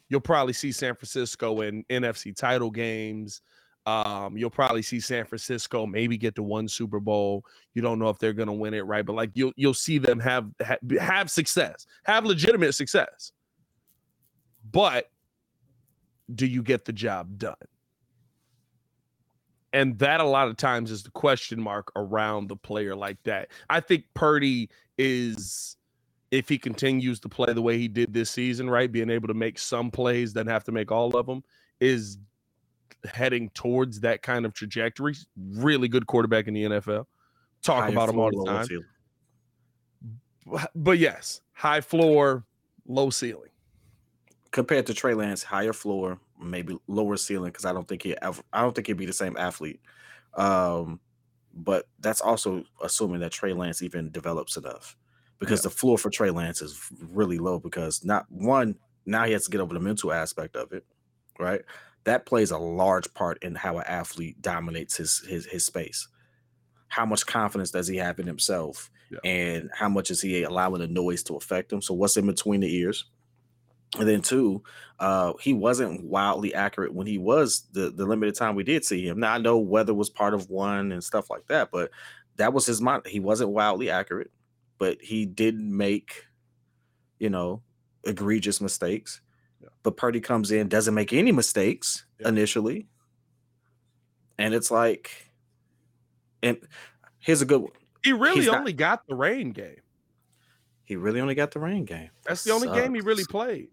you'll 0.09 0.21
probably 0.21 0.53
see 0.53 0.71
San 0.71 0.95
Francisco 0.95 1.61
in 1.61 1.83
NFC 1.89 2.35
title 2.35 2.71
games. 2.71 3.41
Um, 3.85 4.37
you'll 4.37 4.49
probably 4.49 4.81
see 4.81 4.99
San 4.99 5.25
Francisco 5.25 5.85
maybe 5.85 6.17
get 6.17 6.35
to 6.35 6.43
one 6.43 6.67
Super 6.67 6.99
Bowl. 6.99 7.45
You 7.73 7.81
don't 7.81 7.99
know 7.99 8.09
if 8.09 8.19
they're 8.19 8.33
going 8.33 8.47
to 8.47 8.53
win 8.53 8.73
it, 8.73 8.81
right? 8.81 9.05
But 9.05 9.13
like 9.13 9.31
you'll 9.33 9.53
you'll 9.55 9.73
see 9.73 9.97
them 9.97 10.19
have, 10.19 10.49
have 10.59 10.79
have 10.99 11.31
success, 11.31 11.87
have 12.03 12.25
legitimate 12.25 12.73
success. 12.73 13.31
But 14.69 15.09
do 16.35 16.45
you 16.45 16.61
get 16.61 16.83
the 16.83 16.91
job 16.91 17.37
done? 17.37 17.55
And 19.71 19.97
that 19.99 20.19
a 20.19 20.25
lot 20.25 20.49
of 20.49 20.57
times 20.57 20.91
is 20.91 21.03
the 21.03 21.11
question 21.11 21.61
mark 21.61 21.91
around 21.95 22.47
the 22.49 22.55
player 22.57 22.95
like 22.95 23.21
that. 23.23 23.49
I 23.69 23.79
think 23.79 24.05
Purdy 24.13 24.69
is 24.97 25.76
if 26.31 26.49
he 26.49 26.57
continues 26.57 27.19
to 27.21 27.29
play 27.29 27.53
the 27.53 27.61
way 27.61 27.77
he 27.77 27.87
did 27.87 28.13
this 28.13 28.29
season, 28.29 28.69
right, 28.69 28.91
being 28.91 29.09
able 29.09 29.27
to 29.27 29.33
make 29.33 29.57
some 29.57 29.89
plays, 29.89 30.33
doesn't 30.33 30.47
have 30.47 30.63
to 30.65 30.71
make 30.71 30.91
all 30.91 31.15
of 31.15 31.25
them, 31.25 31.43
is 31.79 32.17
heading 33.05 33.49
towards 33.51 34.01
that 34.01 34.21
kind 34.21 34.45
of 34.45 34.53
trajectory. 34.53 35.15
Really 35.37 35.87
good 35.87 36.07
quarterback 36.07 36.47
in 36.47 36.53
the 36.53 36.63
NFL. 36.63 37.05
Talk 37.61 37.83
high 37.83 37.89
about 37.89 38.09
him 38.09 38.19
all 38.19 38.31
the 38.31 38.45
time. 38.45 38.67
But 40.75 40.97
yes, 40.97 41.41
high 41.53 41.81
floor, 41.81 42.45
low 42.87 43.09
ceiling 43.09 43.49
compared 44.51 44.85
to 44.87 44.93
Trey 44.93 45.13
Lance, 45.13 45.43
higher 45.43 45.73
floor, 45.73 46.19
maybe 46.41 46.77
lower 46.87 47.17
ceiling 47.17 47.51
because 47.51 47.65
I 47.65 47.73
don't 47.73 47.87
think 47.87 48.01
he 48.01 48.17
ever, 48.21 48.41
I 48.51 48.61
don't 48.61 48.73
think 48.73 48.87
he'd 48.87 48.93
be 48.93 49.05
the 49.05 49.13
same 49.13 49.37
athlete. 49.37 49.79
Um, 50.35 50.99
but 51.53 51.87
that's 51.99 52.21
also 52.21 52.63
assuming 52.81 53.19
that 53.21 53.31
Trey 53.31 53.53
Lance 53.53 53.81
even 53.81 54.11
develops 54.11 54.57
enough 54.57 54.95
because 55.39 55.59
yeah. 55.59 55.69
the 55.69 55.75
floor 55.75 55.97
for 55.97 56.09
Trey 56.09 56.31
Lance 56.31 56.61
is 56.61 56.79
really 57.11 57.37
low 57.37 57.59
because 57.59 58.03
not 58.03 58.25
one 58.29 58.75
now 59.07 59.23
he 59.23 59.31
has 59.31 59.45
to 59.45 59.51
get 59.51 59.61
over 59.61 59.73
the 59.73 59.79
mental 59.79 60.11
aspect 60.11 60.55
of 60.55 60.73
it, 60.73 60.85
right? 61.39 61.61
That 62.03 62.25
plays 62.25 62.51
a 62.51 62.57
large 62.57 63.11
part 63.13 63.41
in 63.41 63.55
how 63.55 63.77
an 63.77 63.85
athlete 63.87 64.41
dominates 64.41 64.97
his 64.97 65.19
his 65.19 65.45
his 65.45 65.65
space. 65.65 66.07
How 66.89 67.05
much 67.05 67.25
confidence 67.25 67.71
does 67.71 67.87
he 67.87 67.97
have 67.97 68.19
in 68.19 68.27
himself, 68.27 68.91
yeah. 69.11 69.19
and 69.23 69.69
how 69.73 69.89
much 69.89 70.11
is 70.11 70.21
he 70.21 70.43
allowing 70.43 70.81
the 70.81 70.87
noise 70.87 71.23
to 71.23 71.35
affect 71.35 71.71
him? 71.71 71.81
So 71.81 71.93
what's 71.93 72.17
in 72.17 72.27
between 72.27 72.61
the 72.61 72.73
ears? 72.73 73.05
And 73.97 74.07
then 74.07 74.21
two, 74.21 74.63
uh, 74.99 75.33
he 75.41 75.53
wasn't 75.53 76.03
wildly 76.03 76.53
accurate 76.53 76.93
when 76.93 77.07
he 77.07 77.17
was 77.17 77.63
the 77.71 77.89
the 77.89 78.05
limited 78.05 78.35
time 78.35 78.55
we 78.55 78.63
did 78.63 78.83
see 78.83 79.07
him. 79.07 79.19
Now 79.19 79.33
I 79.33 79.37
know 79.37 79.57
weather 79.57 79.93
was 79.93 80.09
part 80.09 80.33
of 80.33 80.49
one 80.49 80.91
and 80.91 81.03
stuff 81.03 81.29
like 81.29 81.47
that, 81.47 81.69
but 81.71 81.91
that 82.35 82.53
was 82.53 82.65
his 82.65 82.81
mind. 82.81 83.03
He 83.07 83.19
wasn't 83.19 83.51
wildly 83.51 83.89
accurate, 83.89 84.31
but 84.77 85.01
he 85.01 85.25
did 85.25 85.59
make, 85.59 86.25
you 87.19 87.29
know, 87.29 87.61
egregious 88.03 88.61
mistakes. 88.61 89.21
Yeah. 89.61 89.69
But 89.83 89.97
Purdy 89.97 90.19
comes 90.19 90.51
in, 90.51 90.67
doesn't 90.67 90.93
make 90.93 91.13
any 91.13 91.31
mistakes 91.31 92.05
yeah. 92.19 92.29
initially, 92.29 92.87
and 94.37 94.53
it's 94.53 94.71
like, 94.71 95.11
and 96.43 96.57
here's 97.19 97.41
a 97.41 97.45
good 97.45 97.61
one. 97.61 97.71
He 98.03 98.13
really 98.13 98.41
He's 98.41 98.47
only 98.47 98.73
not, 98.73 98.77
got 98.77 99.07
the 99.07 99.15
rain 99.15 99.51
game. 99.51 99.81
He 100.85 100.95
really 100.95 101.19
only 101.19 101.35
got 101.35 101.51
the 101.51 101.59
rain 101.59 101.83
game. 101.83 102.09
That's 102.25 102.43
that 102.43 102.49
the 102.49 102.55
only 102.55 102.79
game 102.79 102.93
he 102.93 103.01
really 103.01 103.25
played. 103.25 103.67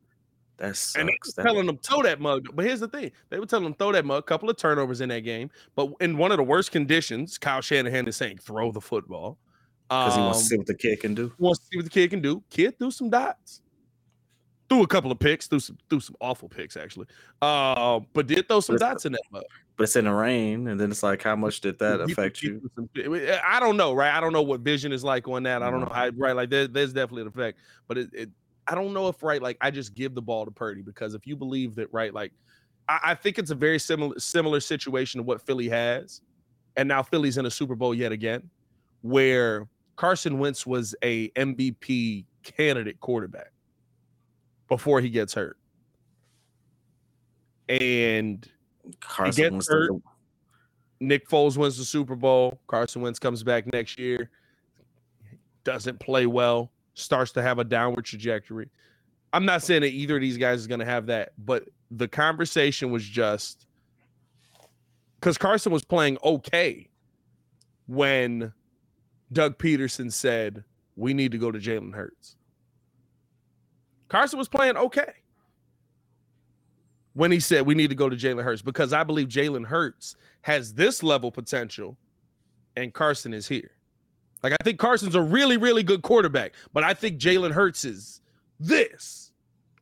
That's 0.56 0.94
and 0.96 1.08
they 1.08 1.18
were 1.36 1.44
telling 1.44 1.66
them 1.66 1.78
throw 1.78 2.02
that 2.02 2.20
mug. 2.20 2.48
But 2.54 2.64
here's 2.64 2.80
the 2.80 2.88
thing: 2.88 3.10
they 3.28 3.38
were 3.38 3.46
telling 3.46 3.64
them 3.64 3.74
throw 3.74 3.92
that 3.92 4.04
mug. 4.04 4.20
A 4.20 4.22
couple 4.22 4.48
of 4.48 4.56
turnovers 4.56 5.00
in 5.00 5.08
that 5.08 5.20
game, 5.20 5.50
but 5.74 5.90
in 6.00 6.16
one 6.16 6.30
of 6.30 6.36
the 6.36 6.44
worst 6.44 6.70
conditions, 6.70 7.38
Kyle 7.38 7.60
Shanahan 7.60 8.06
is 8.06 8.16
saying 8.16 8.38
throw 8.38 8.70
the 8.70 8.80
football 8.80 9.38
because 9.88 10.14
um, 10.14 10.20
he 10.20 10.24
wants 10.24 10.38
to 10.40 10.44
see 10.46 10.56
what 10.56 10.66
the 10.66 10.74
kid 10.74 11.00
can 11.00 11.14
do. 11.14 11.32
Wants 11.38 11.60
to 11.60 11.66
see 11.66 11.76
what 11.78 11.84
the 11.84 11.90
kid 11.90 12.10
can 12.10 12.20
do. 12.20 12.42
Kid 12.50 12.78
threw 12.78 12.90
some 12.90 13.10
dots, 13.10 13.60
threw 14.68 14.82
a 14.82 14.86
couple 14.86 15.12
of 15.12 15.18
picks, 15.18 15.46
threw 15.46 15.60
some 15.60 15.78
threw 15.88 16.00
some 16.00 16.16
awful 16.20 16.48
picks 16.48 16.76
actually. 16.76 17.06
Uh, 17.42 18.00
but 18.12 18.26
did 18.26 18.48
throw 18.48 18.60
some 18.60 18.76
dots 18.76 19.04
in 19.06 19.12
that 19.12 19.22
mug. 19.30 19.42
But 19.76 19.84
it's 19.84 19.96
in 19.96 20.04
the 20.04 20.12
rain, 20.12 20.68
and 20.68 20.80
then 20.80 20.90
it's 20.90 21.02
like, 21.02 21.22
how 21.22 21.34
much 21.34 21.60
did 21.60 21.78
that 21.80 22.00
affect 22.00 22.42
you? 22.42 22.70
I 23.44 23.58
don't 23.58 23.76
know, 23.76 23.92
right? 23.92 24.14
I 24.14 24.20
don't 24.20 24.32
know 24.32 24.42
what 24.42 24.60
vision 24.60 24.92
is 24.92 25.02
like 25.02 25.26
on 25.26 25.42
that. 25.42 25.62
I 25.64 25.70
don't 25.70 25.80
know 25.80 25.92
how, 25.92 26.10
right? 26.16 26.36
Like 26.36 26.50
there, 26.50 26.68
there's 26.68 26.92
definitely 26.92 27.22
an 27.22 27.28
effect, 27.28 27.58
but 27.88 27.98
it, 27.98 28.10
it 28.12 28.30
I 28.66 28.74
don't 28.74 28.92
know 28.92 29.08
if 29.08 29.22
right, 29.22 29.42
like 29.42 29.58
I 29.60 29.70
just 29.70 29.94
give 29.94 30.14
the 30.14 30.22
ball 30.22 30.44
to 30.44 30.50
Purdy 30.50 30.82
because 30.82 31.14
if 31.14 31.26
you 31.26 31.36
believe 31.36 31.74
that, 31.74 31.92
right, 31.92 32.14
like 32.14 32.32
I, 32.88 33.00
I, 33.04 33.14
think 33.14 33.38
it's 33.38 33.50
a 33.50 33.54
very 33.54 33.78
similar 33.78 34.18
similar 34.18 34.60
situation 34.60 35.18
to 35.18 35.22
what 35.22 35.42
Philly 35.42 35.68
has, 35.68 36.20
and 36.76 36.88
now 36.88 37.02
Philly's 37.02 37.36
in 37.36 37.46
a 37.46 37.50
Super 37.50 37.74
Bowl 37.74 37.94
yet 37.94 38.12
again, 38.12 38.48
where 39.02 39.66
Carson 39.96 40.38
Wentz 40.38 40.66
was 40.66 40.94
a 41.02 41.28
MVP 41.30 42.24
candidate 42.42 43.00
quarterback 43.00 43.52
before 44.68 45.00
he 45.00 45.10
gets 45.10 45.34
hurt, 45.34 45.56
and 47.68 48.48
Carson 49.00 49.54
gets 49.54 49.68
hurt. 49.68 49.90
The- 49.90 50.00
Nick 51.00 51.28
Foles 51.28 51.56
wins 51.56 51.76
the 51.76 51.84
Super 51.84 52.16
Bowl. 52.16 52.60
Carson 52.66 53.02
Wentz 53.02 53.18
comes 53.18 53.42
back 53.42 53.70
next 53.72 53.98
year, 53.98 54.30
doesn't 55.64 56.00
play 56.00 56.26
well 56.26 56.70
starts 56.94 57.32
to 57.32 57.42
have 57.42 57.58
a 57.58 57.64
downward 57.64 58.04
trajectory. 58.04 58.70
I'm 59.32 59.44
not 59.44 59.62
saying 59.62 59.82
that 59.82 59.88
either 59.88 60.14
of 60.16 60.22
these 60.22 60.36
guys 60.36 60.60
is 60.60 60.66
going 60.66 60.78
to 60.78 60.86
have 60.86 61.06
that, 61.06 61.32
but 61.36 61.64
the 61.90 62.06
conversation 62.08 62.90
was 62.90 63.04
just 63.04 63.66
because 65.18 65.36
Carson 65.36 65.72
was 65.72 65.84
playing 65.84 66.18
okay 66.24 66.88
when 67.86 68.52
Doug 69.34 69.58
Pederson 69.58 70.12
said, 70.12 70.64
We 70.96 71.14
need 71.14 71.32
to 71.32 71.38
go 71.38 71.50
to 71.50 71.58
Jalen 71.58 71.94
Hurts. 71.94 72.36
Carson 74.08 74.38
was 74.38 74.48
playing 74.48 74.76
okay 74.76 75.12
when 77.14 77.30
he 77.30 77.40
said, 77.40 77.66
We 77.66 77.74
need 77.74 77.90
to 77.90 77.96
go 77.96 78.08
to 78.08 78.16
Jalen 78.16 78.44
Hurts 78.44 78.62
because 78.62 78.92
I 78.92 79.04
believe 79.04 79.28
Jalen 79.28 79.66
Hurts 79.66 80.16
has 80.42 80.74
this 80.74 81.02
level 81.02 81.30
potential 81.30 81.96
and 82.76 82.92
Carson 82.92 83.34
is 83.34 83.48
here. 83.48 83.70
Like 84.42 84.52
I 84.52 84.62
think 84.62 84.78
Carson's 84.78 85.14
a 85.14 85.22
really, 85.22 85.56
really 85.56 85.82
good 85.82 86.02
quarterback, 86.02 86.52
but 86.72 86.84
I 86.84 86.92
think 86.94 87.18
Jalen 87.18 87.50
Hurts 87.50 87.84
is 87.84 88.20
this. 88.60 89.32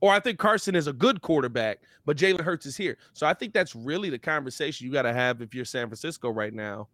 Or 0.00 0.12
I 0.12 0.18
think 0.18 0.38
Carson 0.38 0.74
is 0.74 0.88
a 0.88 0.92
good 0.92 1.22
quarterback, 1.22 1.78
but 2.04 2.16
Jalen 2.16 2.40
Hurts 2.40 2.66
is 2.66 2.76
here. 2.76 2.98
So 3.12 3.24
I 3.26 3.34
think 3.34 3.52
that's 3.52 3.76
really 3.76 4.10
the 4.10 4.18
conversation 4.18 4.86
you 4.86 4.92
got 4.92 5.02
to 5.02 5.12
have 5.12 5.40
if 5.40 5.54
you're 5.54 5.64
San 5.64 5.86
Francisco 5.86 6.30
right 6.30 6.52
now. 6.52 6.88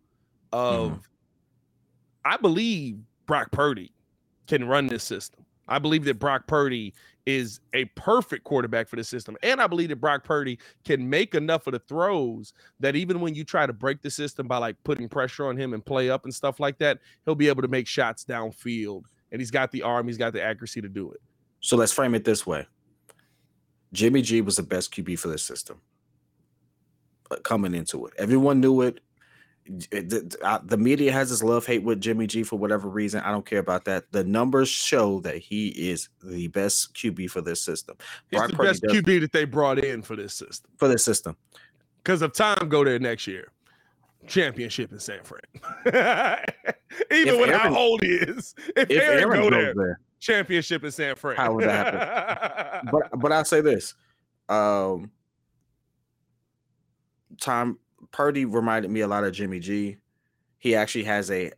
Of 0.53 0.93
mm-hmm. 0.93 1.01
I 2.25 2.37
believe 2.37 2.99
Brock 3.27 3.51
Purdy 3.53 3.93
can 4.47 4.67
run 4.67 4.87
this 4.87 5.05
system. 5.05 5.45
I 5.69 5.79
believe 5.79 6.05
that 6.05 6.19
Brock 6.19 6.47
Purdy 6.47 6.95
is 7.27 7.61
a 7.75 7.85
perfect 7.87 8.45
quarterback 8.45 8.89
for 8.89 8.97
the 8.97 9.05
system. 9.05 9.37
And 9.43 9.61
I 9.61 9.67
believe 9.67 9.91
that 9.91 9.97
Brock 9.97 10.25
Purdy 10.25 10.59
can 10.85 11.09
make 11.09 11.35
enough 11.35 11.67
of 11.67 11.75
the 11.75 11.79
throws 11.81 12.55
that 12.81 12.97
even 12.97 13.21
when 13.21 13.35
you 13.35 13.45
try 13.45 13.67
to 13.67 13.73
break 13.75 14.01
the 14.01 14.11
system 14.11 14.49
by 14.49 14.57
like 14.57 14.83
putting 14.83 15.11
pressure 15.11 15.47
on 15.47 15.57
him 15.57 15.75
and 15.75 15.85
play 15.85 16.09
up 16.09 16.25
and 16.25 16.35
stuff 16.35 16.59
like 16.59 16.79
that, 16.79 17.01
he'll 17.27 17.35
be 17.35 17.49
able 17.49 17.61
to 17.61 17.69
make 17.69 17.87
shots 17.87 18.25
downfield. 18.25 19.03
And 19.31 19.43
he's 19.43 19.51
got 19.51 19.71
the 19.71 19.83
arm, 19.83 20.07
he's 20.07 20.17
got 20.17 20.33
the 20.33 20.43
accuracy 20.43 20.81
to 20.81 20.89
do 20.89 21.13
it. 21.13 21.21
So 21.61 21.77
let's 21.77 21.93
frame 21.93 22.15
it 22.15 22.25
this 22.25 22.47
way 22.47 22.67
Jimmy 23.93 24.23
G 24.23 24.41
was 24.41 24.57
the 24.57 24.63
best 24.63 24.95
QB 24.95 25.19
for 25.19 25.29
this 25.29 25.43
system 25.43 25.83
uh, 27.31 27.37
coming 27.37 27.75
into 27.75 28.07
it. 28.07 28.15
Everyone 28.17 28.61
knew 28.61 28.81
it 28.81 29.01
the, 29.69 30.61
the 30.65 30.77
media 30.77 31.13
has 31.13 31.31
this 31.31 31.43
love 31.43 31.67
hate 31.67 31.83
with 31.83 32.01
Jimmy 32.01 32.27
G 32.27 32.43
for 32.43 32.59
whatever 32.59 32.89
reason. 32.89 33.21
I 33.21 33.31
don't 33.31 33.45
care 33.45 33.59
about 33.59 33.85
that. 33.85 34.11
The 34.13 34.25
numbers 34.25 34.69
show 34.69 35.21
that 35.21 35.37
he 35.39 35.69
is 35.69 36.09
the 36.23 36.49
best 36.49 36.95
QB 36.95 37.31
for 37.31 37.41
this 37.41 37.61
system. 37.61 37.97
He's 38.31 38.41
the 38.41 38.49
Purdy 38.49 38.69
best 38.69 38.83
does, 38.83 38.93
QB 38.93 39.21
that 39.21 39.33
they 39.33 39.45
brought 39.45 39.79
in 39.79 40.03
for 40.03 40.17
this 40.17 40.35
system. 40.35 40.71
For 40.79 40.89
this 40.89 41.05
system. 41.05 41.37
Because 41.99 42.23
if 42.23 42.33
time 42.33 42.69
go 42.69 42.85
there 42.85 42.99
next 42.99 43.27
year, 43.27 43.53
championship 44.27 44.93
in 44.93 44.99
San 44.99 45.21
Fran. 45.23 45.41
Even 47.11 47.35
if 47.35 47.41
with 47.41 47.51
Aaron, 47.51 47.61
how 47.61 47.77
old 47.77 48.03
he 48.03 48.11
is, 48.11 48.55
if, 48.77 48.91
if 48.91 49.03
Aaron, 49.03 49.23
Aaron 49.23 49.43
go 49.43 49.51
there, 49.51 49.75
there, 49.75 50.01
championship 50.19 50.83
in 50.85 50.91
San 50.91 51.15
Fran. 51.15 51.37
How 51.37 51.53
would 51.53 51.65
that 51.65 51.95
happen? 51.95 52.89
but 52.91 53.21
but 53.21 53.33
I'll 53.33 53.45
say 53.45 53.61
this. 53.61 53.95
Um, 54.49 55.11
time 57.39 57.79
Purdy 58.11 58.45
reminded 58.45 58.91
me 58.91 59.01
a 59.01 59.09
lot 59.09 59.25
of 59.25 59.33
Jimmy 59.33 59.61
G. 59.61 59.97
He 60.59 60.75
actually 60.75 61.05
has 61.05 61.31
a 61.31 61.53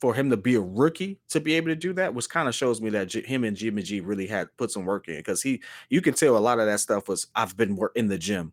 for 0.00 0.12
him 0.12 0.28
to 0.30 0.36
be 0.36 0.54
a 0.54 0.60
rookie 0.60 1.18
to 1.28 1.40
be 1.40 1.54
able 1.54 1.68
to 1.68 1.76
do 1.76 1.92
that, 1.94 2.14
which 2.14 2.28
kind 2.28 2.48
of 2.48 2.54
shows 2.54 2.80
me 2.80 2.90
that 2.90 3.12
him 3.12 3.44
and 3.44 3.56
Jimmy 3.56 3.82
G 3.82 4.00
really 4.00 4.26
had 4.26 4.54
put 4.56 4.70
some 4.70 4.84
work 4.84 5.08
in 5.08 5.16
because 5.16 5.40
he 5.40 5.62
you 5.88 6.00
can 6.00 6.14
tell 6.14 6.36
a 6.36 6.38
lot 6.38 6.58
of 6.58 6.66
that 6.66 6.80
stuff 6.80 7.08
was 7.08 7.28
I've 7.34 7.56
been 7.56 7.78
in 7.94 8.08
the 8.08 8.18
gym. 8.18 8.52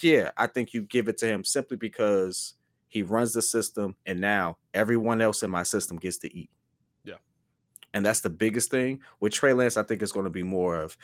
Yeah, 0.00 0.30
I 0.36 0.46
think 0.46 0.74
you 0.74 0.82
give 0.82 1.08
it 1.08 1.18
to 1.18 1.26
him 1.26 1.44
simply 1.44 1.76
because 1.76 2.54
he 2.88 3.02
runs 3.02 3.32
the 3.32 3.42
system 3.42 3.96
and 4.06 4.20
now 4.20 4.58
everyone 4.74 5.20
else 5.20 5.42
in 5.42 5.50
my 5.50 5.62
system 5.62 5.96
gets 5.96 6.18
to 6.18 6.36
eat. 6.36 6.50
Yeah. 7.04 7.16
And 7.94 8.04
that's 8.04 8.20
the 8.20 8.30
biggest 8.30 8.70
thing. 8.70 9.00
With 9.20 9.32
Trey 9.32 9.52
Lance, 9.52 9.76
I 9.76 9.82
think 9.82 10.02
it's 10.02 10.12
going 10.12 10.24
to 10.24 10.30
be 10.30 10.42
more 10.42 10.76
of 10.76 10.96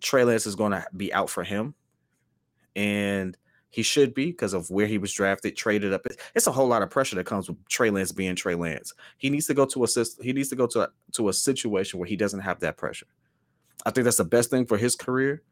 Trey 0.00 0.24
Lance 0.24 0.46
is 0.46 0.54
going 0.54 0.72
to 0.72 0.86
be 0.96 1.12
out 1.12 1.30
for 1.30 1.44
him. 1.44 1.74
And 2.74 3.36
he 3.70 3.82
should 3.82 4.14
be 4.14 4.26
because 4.26 4.54
of 4.54 4.70
where 4.70 4.86
he 4.86 4.98
was 4.98 5.12
drafted, 5.12 5.56
traded 5.56 5.92
up. 5.92 6.06
It's 6.34 6.46
a 6.46 6.52
whole 6.52 6.68
lot 6.68 6.82
of 6.82 6.90
pressure 6.90 7.16
that 7.16 7.26
comes 7.26 7.48
with 7.48 7.68
Trey 7.68 7.90
Lance 7.90 8.12
being 8.12 8.34
Trey 8.34 8.54
Lance. 8.54 8.94
He 9.18 9.28
needs 9.28 9.46
to 9.46 9.54
go 9.54 9.66
to 9.66 9.84
a 9.84 9.88
he 10.22 10.32
needs 10.32 10.48
to 10.48 10.56
go 10.56 10.66
to 10.68 10.82
a, 10.82 10.88
to 11.12 11.28
a 11.28 11.32
situation 11.32 11.98
where 11.98 12.08
he 12.08 12.16
doesn't 12.16 12.40
have 12.40 12.60
that 12.60 12.76
pressure. 12.76 13.06
I 13.84 13.90
think 13.90 14.04
that's 14.04 14.16
the 14.16 14.24
best 14.24 14.50
thing 14.50 14.66
for 14.66 14.78
his 14.78 14.96
career. 14.96 15.42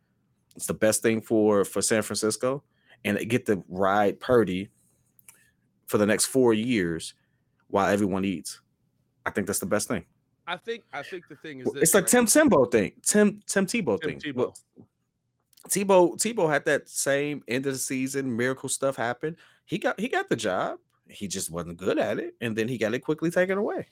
It's 0.56 0.66
the 0.66 0.74
best 0.74 1.02
thing 1.02 1.20
for 1.20 1.64
for 1.64 1.82
San 1.82 2.02
Francisco, 2.02 2.62
and 3.04 3.18
get 3.28 3.46
to 3.46 3.62
ride 3.68 4.18
Purdy 4.18 4.70
for 5.86 5.98
the 5.98 6.06
next 6.06 6.26
four 6.26 6.54
years 6.54 7.14
while 7.68 7.88
everyone 7.88 8.24
eats. 8.24 8.60
I 9.26 9.30
think 9.30 9.46
that's 9.46 9.58
the 9.58 9.66
best 9.66 9.88
thing. 9.88 10.04
I 10.46 10.56
think 10.56 10.84
I 10.92 11.02
think 11.02 11.28
the 11.28 11.36
thing 11.36 11.60
is 11.60 11.68
it's 11.74 11.94
like? 11.94 12.06
Tim 12.06 12.24
Tebow 12.24 12.70
thing, 12.70 12.92
Tim 13.02 13.42
Tim 13.46 13.66
Tebow 13.66 14.00
Tim 14.00 14.18
thing. 14.18 14.34
Tebow. 14.34 14.56
Tebow 15.68 16.16
Tebow 16.16 16.48
had 16.48 16.64
that 16.66 16.88
same 16.88 17.42
end 17.48 17.66
of 17.66 17.72
the 17.72 17.78
season 17.78 18.36
miracle 18.36 18.68
stuff 18.68 18.96
happen. 18.96 19.36
He 19.64 19.78
got 19.78 19.98
he 19.98 20.08
got 20.08 20.28
the 20.28 20.36
job. 20.36 20.78
He 21.08 21.28
just 21.28 21.50
wasn't 21.50 21.76
good 21.76 21.98
at 21.98 22.18
it, 22.18 22.34
and 22.40 22.56
then 22.56 22.68
he 22.68 22.78
got 22.78 22.94
it 22.94 23.00
quickly 23.00 23.30
taken 23.30 23.58
away. 23.58 23.88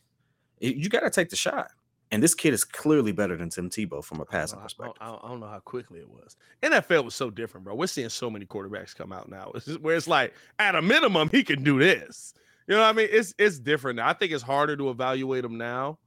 You 0.60 0.88
got 0.88 1.00
to 1.00 1.10
take 1.10 1.30
the 1.30 1.36
shot. 1.36 1.70
And 2.10 2.22
this 2.22 2.34
kid 2.34 2.54
is 2.54 2.64
clearly 2.64 3.12
better 3.12 3.36
than 3.36 3.50
Tim 3.50 3.68
Tebow 3.68 4.04
from 4.04 4.20
a 4.20 4.24
passing 4.24 4.58
I 4.58 4.62
perspective. 4.62 4.96
I, 5.00 5.14
I, 5.14 5.28
don't 5.28 5.40
know 5.40 5.48
how 5.48 5.58
quickly 5.58 5.98
it 5.98 6.08
was. 6.08 6.36
NFL 6.62 7.04
was 7.04 7.14
so 7.14 7.28
different, 7.28 7.64
bro. 7.64 7.74
We're 7.74 7.88
seeing 7.88 8.08
so 8.08 8.30
many 8.30 8.46
quarterbacks 8.46 8.94
come 8.94 9.12
out 9.12 9.28
now. 9.28 9.50
It's 9.54 9.78
where 9.78 9.96
it's 9.96 10.06
like, 10.06 10.32
at 10.58 10.76
a 10.76 10.82
minimum, 10.82 11.28
he 11.30 11.42
can 11.42 11.64
do 11.64 11.78
this. 11.78 12.34
You 12.68 12.76
know 12.76 12.82
what 12.82 12.88
I 12.88 12.92
mean? 12.92 13.08
It's 13.10 13.34
it's 13.38 13.58
different. 13.58 14.00
I 14.00 14.12
think 14.12 14.32
it's 14.32 14.42
harder 14.42 14.76
to 14.76 14.90
evaluate 14.90 15.44
him 15.44 15.58
now 15.58 15.98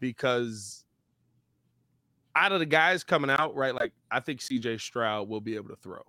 because 0.00 0.83
out 2.36 2.52
of 2.52 2.58
the 2.58 2.66
guys 2.66 3.04
coming 3.04 3.30
out, 3.30 3.54
right? 3.54 3.74
Like 3.74 3.92
I 4.10 4.20
think 4.20 4.40
CJ 4.40 4.80
Stroud 4.80 5.28
will 5.28 5.40
be 5.40 5.56
able 5.56 5.68
to 5.68 5.76
throw. 5.76 6.02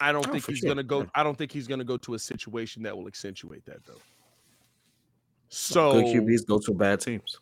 I 0.00 0.12
don't 0.12 0.26
oh, 0.28 0.32
think 0.32 0.46
he's 0.46 0.58
sure. 0.58 0.68
gonna 0.68 0.82
go. 0.82 1.06
I 1.14 1.22
don't 1.22 1.36
think 1.36 1.52
he's 1.52 1.66
gonna 1.66 1.84
go 1.84 1.96
to 1.98 2.14
a 2.14 2.18
situation 2.18 2.82
that 2.84 2.96
will 2.96 3.06
accentuate 3.06 3.64
that 3.66 3.84
though. 3.84 4.00
So 5.48 5.92
good 5.92 6.06
QBs 6.06 6.46
go 6.46 6.58
to 6.58 6.72
bad 6.72 7.00
teams. 7.00 7.38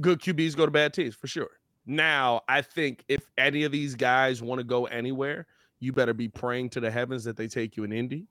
Good 0.00 0.20
QBs 0.20 0.56
go 0.56 0.66
to 0.66 0.72
bad 0.72 0.92
teams 0.92 1.14
for 1.14 1.26
sure. 1.26 1.50
Now, 1.86 2.40
I 2.48 2.62
think 2.62 3.04
if 3.08 3.28
any 3.38 3.64
of 3.64 3.72
these 3.72 3.94
guys 3.94 4.42
want 4.42 4.58
to 4.58 4.64
go 4.64 4.86
anywhere, 4.86 5.46
you 5.80 5.92
better 5.92 6.14
be 6.14 6.28
praying 6.28 6.70
to 6.70 6.80
the 6.80 6.90
heavens 6.90 7.24
that 7.24 7.36
they 7.36 7.46
take 7.46 7.76
you 7.76 7.84
in 7.84 7.92
Indy, 7.92 8.26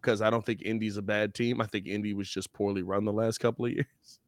because 0.00 0.22
I 0.22 0.30
don't 0.30 0.44
think 0.44 0.62
Indy's 0.62 0.96
a 0.96 1.02
bad 1.02 1.34
team. 1.34 1.60
I 1.60 1.66
think 1.66 1.86
Indy 1.86 2.14
was 2.14 2.28
just 2.28 2.52
poorly 2.52 2.82
run 2.82 3.04
the 3.04 3.12
last 3.12 3.38
couple 3.38 3.66
of 3.66 3.72
years. 3.72 4.20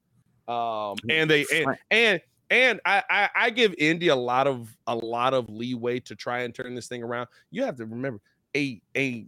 Um, 0.49 0.97
and 1.09 1.31
they 1.31 1.45
and 1.53 1.77
and 1.91 2.21
and 2.51 2.81
I, 2.85 3.03
I, 3.11 3.31
I 3.35 3.51
give 3.51 3.75
Indy 3.79 4.09
a 4.09 4.17
lot 4.17 4.47
of 4.47 4.77
a 4.87 4.95
lot 4.95 5.35
of 5.35 5.49
leeway 5.49 6.01
to 6.01 6.15
try 6.15 6.41
and 6.41 6.55
turn 6.55 6.75
this 6.75 6.89
thing 6.89 7.03
around. 7.03 7.29
You 7.51 7.65
have 7.65 7.77
to 7.77 7.87
remember 7.87 8.21
a 8.57 8.81
a 8.97 9.27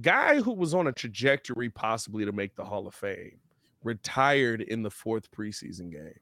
guy 0.00 0.40
who 0.40 0.52
was 0.52 0.74
on 0.74 0.88
a 0.88 0.92
trajectory 0.92 1.70
possibly 1.70 2.24
to 2.24 2.32
make 2.32 2.54
the 2.56 2.64
Hall 2.64 2.86
of 2.86 2.94
Fame 2.94 3.38
retired 3.84 4.62
in 4.62 4.82
the 4.82 4.90
fourth 4.90 5.30
preseason 5.30 5.92
game 5.92 6.18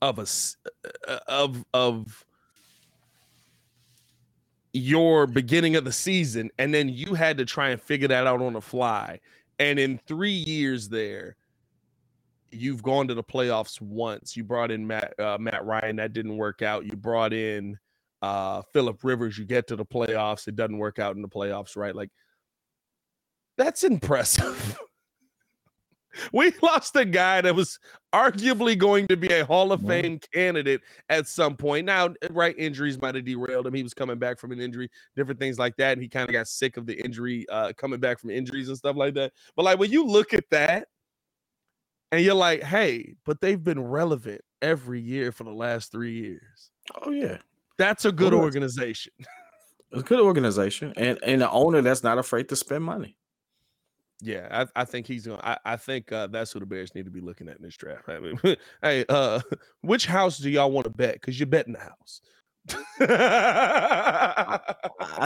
of 0.00 0.18
a 0.18 0.26
uh, 1.06 1.18
of 1.28 1.64
of 1.74 2.24
your 4.72 5.26
beginning 5.26 5.76
of 5.76 5.84
the 5.84 5.92
season 5.92 6.50
and 6.58 6.72
then 6.72 6.88
you 6.88 7.14
had 7.14 7.36
to 7.38 7.44
try 7.44 7.70
and 7.70 7.80
figure 7.80 8.08
that 8.08 8.26
out 8.26 8.40
on 8.40 8.52
the 8.52 8.60
fly 8.60 9.18
and 9.58 9.78
in 9.78 9.98
3 10.06 10.30
years 10.30 10.88
there 10.88 11.36
you've 12.50 12.82
gone 12.82 13.08
to 13.08 13.14
the 13.14 13.22
playoffs 13.22 13.80
once. 13.80 14.36
You 14.36 14.44
brought 14.44 14.70
in 14.70 14.86
Matt 14.86 15.18
uh, 15.18 15.38
Matt 15.38 15.64
Ryan, 15.64 15.96
that 15.96 16.12
didn't 16.12 16.36
work 16.36 16.62
out. 16.62 16.84
You 16.84 16.92
brought 16.92 17.32
in 17.32 17.78
uh 18.20 18.62
Philip 18.72 19.02
Rivers, 19.04 19.38
you 19.38 19.44
get 19.44 19.66
to 19.68 19.76
the 19.76 19.84
playoffs, 19.84 20.48
it 20.48 20.56
doesn't 20.56 20.78
work 20.78 20.98
out 20.98 21.16
in 21.16 21.22
the 21.22 21.28
playoffs, 21.28 21.76
right? 21.76 21.94
Like 21.94 22.10
that's 23.56 23.84
impressive. 23.84 24.78
we 26.32 26.52
lost 26.62 26.96
a 26.96 27.04
guy 27.04 27.40
that 27.40 27.54
was 27.54 27.78
arguably 28.12 28.78
going 28.78 29.06
to 29.08 29.16
be 29.16 29.28
a 29.28 29.44
Hall 29.44 29.72
of 29.72 29.84
Fame 29.86 30.20
candidate 30.32 30.80
at 31.08 31.26
some 31.26 31.56
point. 31.56 31.86
Now, 31.86 32.14
right, 32.30 32.54
injuries 32.58 33.00
might 33.00 33.14
have 33.14 33.24
derailed 33.24 33.66
him. 33.66 33.74
He 33.74 33.82
was 33.82 33.94
coming 33.94 34.18
back 34.18 34.38
from 34.38 34.52
an 34.52 34.60
injury, 34.60 34.90
different 35.16 35.40
things 35.40 35.58
like 35.58 35.76
that, 35.76 35.92
and 35.92 36.02
he 36.02 36.08
kind 36.08 36.28
of 36.28 36.32
got 36.32 36.48
sick 36.48 36.76
of 36.76 36.86
the 36.86 36.98
injury, 37.04 37.46
uh, 37.50 37.72
coming 37.76 38.00
back 38.00 38.18
from 38.18 38.30
injuries 38.30 38.68
and 38.68 38.76
stuff 38.76 38.96
like 38.96 39.14
that. 39.14 39.32
But 39.56 39.64
like 39.64 39.78
when 39.78 39.90
you 39.90 40.04
look 40.04 40.34
at 40.34 40.44
that 40.50 40.88
and 42.10 42.22
you're 42.22 42.34
like, 42.34 42.62
hey, 42.62 43.14
but 43.24 43.40
they've 43.40 43.62
been 43.62 43.82
relevant 43.82 44.40
every 44.62 45.00
year 45.00 45.32
for 45.32 45.44
the 45.44 45.52
last 45.52 45.92
three 45.92 46.12
years. 46.12 46.70
Oh 47.02 47.10
yeah, 47.10 47.38
that's 47.76 48.04
a 48.04 48.12
good 48.12 48.32
organization. 48.32 49.12
It's 49.18 49.28
a 50.00 50.02
good 50.02 50.20
organization, 50.20 50.92
and 50.96 51.18
and 51.22 51.42
the 51.42 51.50
owner 51.50 51.82
that's 51.82 52.02
not 52.02 52.18
afraid 52.18 52.48
to 52.48 52.56
spend 52.56 52.84
money. 52.84 53.16
Yeah, 54.20 54.48
I, 54.50 54.80
I 54.80 54.84
think 54.84 55.06
he's 55.06 55.26
going. 55.26 55.40
I, 55.42 55.58
I 55.64 55.76
think 55.76 56.10
uh, 56.10 56.26
that's 56.26 56.52
who 56.52 56.60
the 56.60 56.66
Bears 56.66 56.94
need 56.94 57.04
to 57.04 57.10
be 57.10 57.20
looking 57.20 57.48
at 57.48 57.58
in 57.58 57.62
this 57.62 57.76
draft. 57.76 58.08
I 58.08 58.18
mean, 58.18 58.40
hey, 58.82 59.04
uh, 59.08 59.40
which 59.82 60.06
house 60.06 60.38
do 60.38 60.50
y'all 60.50 60.72
want 60.72 60.84
to 60.84 60.90
bet? 60.90 61.14
Because 61.14 61.38
you're 61.38 61.46
betting 61.46 61.74
the 61.74 61.80
house. 61.80 62.20
I 63.00 64.58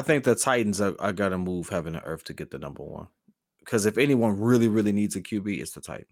think 0.03 0.25
the 0.25 0.35
Titans 0.35 0.81
are, 0.81 0.95
are 0.99 1.13
gonna 1.13 1.39
move 1.39 1.69
heaven 1.69 1.95
and 1.95 2.05
earth 2.05 2.25
to 2.25 2.35
get 2.35 2.51
the 2.51 2.59
number 2.59 2.83
one. 2.83 3.07
Because 3.61 3.87
if 3.87 3.97
anyone 3.97 4.39
really, 4.39 4.69
really 4.69 4.93
needs 4.93 5.17
a 5.17 5.21
QB, 5.21 5.61
it's 5.61 5.73
the 5.73 5.81
Titans 5.81 6.09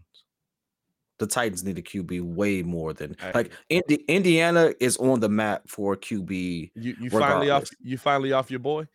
the 1.21 1.27
Titans 1.27 1.63
need 1.63 1.79
a 1.79 1.83
QB 1.83 2.23
way 2.23 2.63
more 2.63 2.95
than 2.95 3.15
like 3.35 3.53
Indi- 3.69 4.05
Indiana 4.09 4.73
is 4.81 4.97
on 4.97 5.21
the 5.21 5.29
map 5.29 5.69
for 5.69 5.95
QB. 5.95 6.71
You 6.75 6.97
you 6.99 7.11
finally 7.11 7.51
off 7.51 7.69
you 7.83 7.99
finally 7.99 8.33
off 8.33 8.51
your 8.51 8.59
boy. 8.59 8.87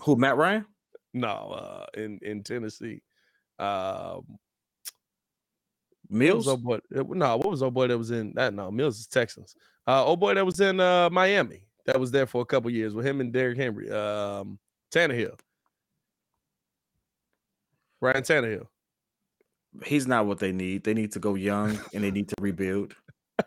Who 0.00 0.16
Matt 0.16 0.36
Ryan? 0.36 0.66
No, 1.14 1.28
uh, 1.28 1.86
in 1.98 2.18
in 2.20 2.42
Tennessee. 2.42 3.00
Um, 3.58 4.38
Mills. 6.10 6.46
Oh 6.46 6.58
boy, 6.58 6.78
no, 6.90 7.36
what 7.38 7.50
was 7.50 7.62
old 7.62 7.74
boy 7.74 7.88
that 7.88 7.96
was 7.96 8.10
in 8.10 8.34
that? 8.34 8.52
No, 8.52 8.70
Mills 8.70 9.00
is 9.00 9.06
Texans. 9.06 9.56
Uh, 9.86 10.04
old 10.04 10.20
boy 10.20 10.34
that 10.34 10.44
was 10.44 10.60
in 10.60 10.78
uh 10.78 11.08
Miami 11.10 11.62
that 11.86 11.98
was 11.98 12.10
there 12.10 12.26
for 12.26 12.42
a 12.42 12.46
couple 12.46 12.70
years 12.70 12.94
with 12.94 13.06
him 13.06 13.22
and 13.22 13.32
Derrick 13.32 13.56
Henry. 13.56 13.90
Um, 13.90 14.58
Tannehill. 14.92 15.38
Ryan 18.02 18.22
Tannehill 18.22 18.66
he's 19.84 20.06
not 20.06 20.26
what 20.26 20.38
they 20.38 20.52
need. 20.52 20.84
They 20.84 20.94
need 20.94 21.12
to 21.12 21.18
go 21.18 21.34
young 21.34 21.78
and 21.94 22.04
they 22.04 22.10
need 22.10 22.28
to 22.28 22.34
rebuild. 22.40 22.94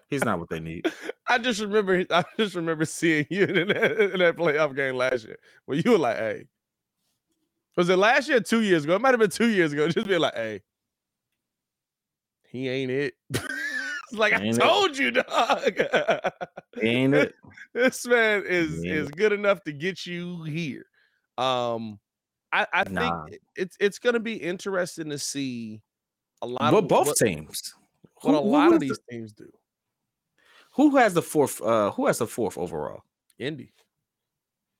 He's 0.09 0.23
not 0.23 0.39
what 0.39 0.49
they 0.49 0.59
need. 0.59 0.85
I 1.27 1.37
just 1.37 1.61
remember 1.61 2.05
I 2.11 2.23
just 2.37 2.55
remember 2.55 2.85
seeing 2.85 3.25
you 3.29 3.45
in 3.45 3.67
that, 3.69 4.13
in 4.13 4.19
that 4.19 4.37
playoff 4.37 4.75
game 4.75 4.95
last 4.95 5.25
year 5.25 5.37
where 5.65 5.77
you 5.77 5.91
were 5.91 5.97
like, 5.97 6.17
hey. 6.17 6.45
Was 7.77 7.87
it 7.87 7.95
last 7.95 8.27
year 8.27 8.41
two 8.41 8.61
years 8.61 8.83
ago? 8.83 8.95
It 8.95 9.01
might 9.01 9.11
have 9.11 9.19
been 9.19 9.29
two 9.29 9.47
years 9.47 9.71
ago. 9.71 9.87
Just 9.89 10.07
be 10.07 10.17
like, 10.17 10.35
hey, 10.35 10.61
he 12.49 12.67
ain't 12.67 12.91
it. 12.91 13.13
it's 13.33 13.43
like 14.11 14.33
ain't 14.33 14.61
I 14.61 14.67
told 14.67 14.91
it. 14.91 14.99
you, 14.99 15.11
dog. 15.11 15.79
ain't 16.81 17.13
it? 17.13 17.33
This 17.73 18.05
man 18.05 18.43
is 18.45 18.75
ain't 18.83 18.87
is 18.87 19.07
good 19.11 19.31
enough 19.31 19.63
to 19.63 19.71
get 19.71 20.05
you 20.05 20.43
here. 20.43 20.83
Um, 21.37 21.97
I, 22.51 22.67
I 22.73 22.83
nah. 22.89 23.25
think 23.25 23.41
it's 23.55 23.77
it's 23.79 23.99
gonna 23.99 24.19
be 24.19 24.33
interesting 24.33 25.09
to 25.09 25.17
see 25.17 25.81
a 26.41 26.47
lot 26.47 26.73
what 26.73 26.83
of 26.83 26.87
both 26.87 27.07
what, 27.07 27.17
teams. 27.17 27.73
What 28.21 28.31
who, 28.31 28.37
a 28.37 28.39
lot 28.39 28.73
of 28.73 28.79
these 28.79 28.99
the, 29.07 29.15
teams 29.15 29.33
do. 29.33 29.51
Who 30.73 30.95
has 30.97 31.13
the 31.13 31.21
fourth? 31.21 31.61
Uh, 31.61 31.91
who 31.91 32.07
has 32.07 32.19
the 32.19 32.27
fourth 32.27 32.57
overall? 32.57 33.03
Indy. 33.39 33.73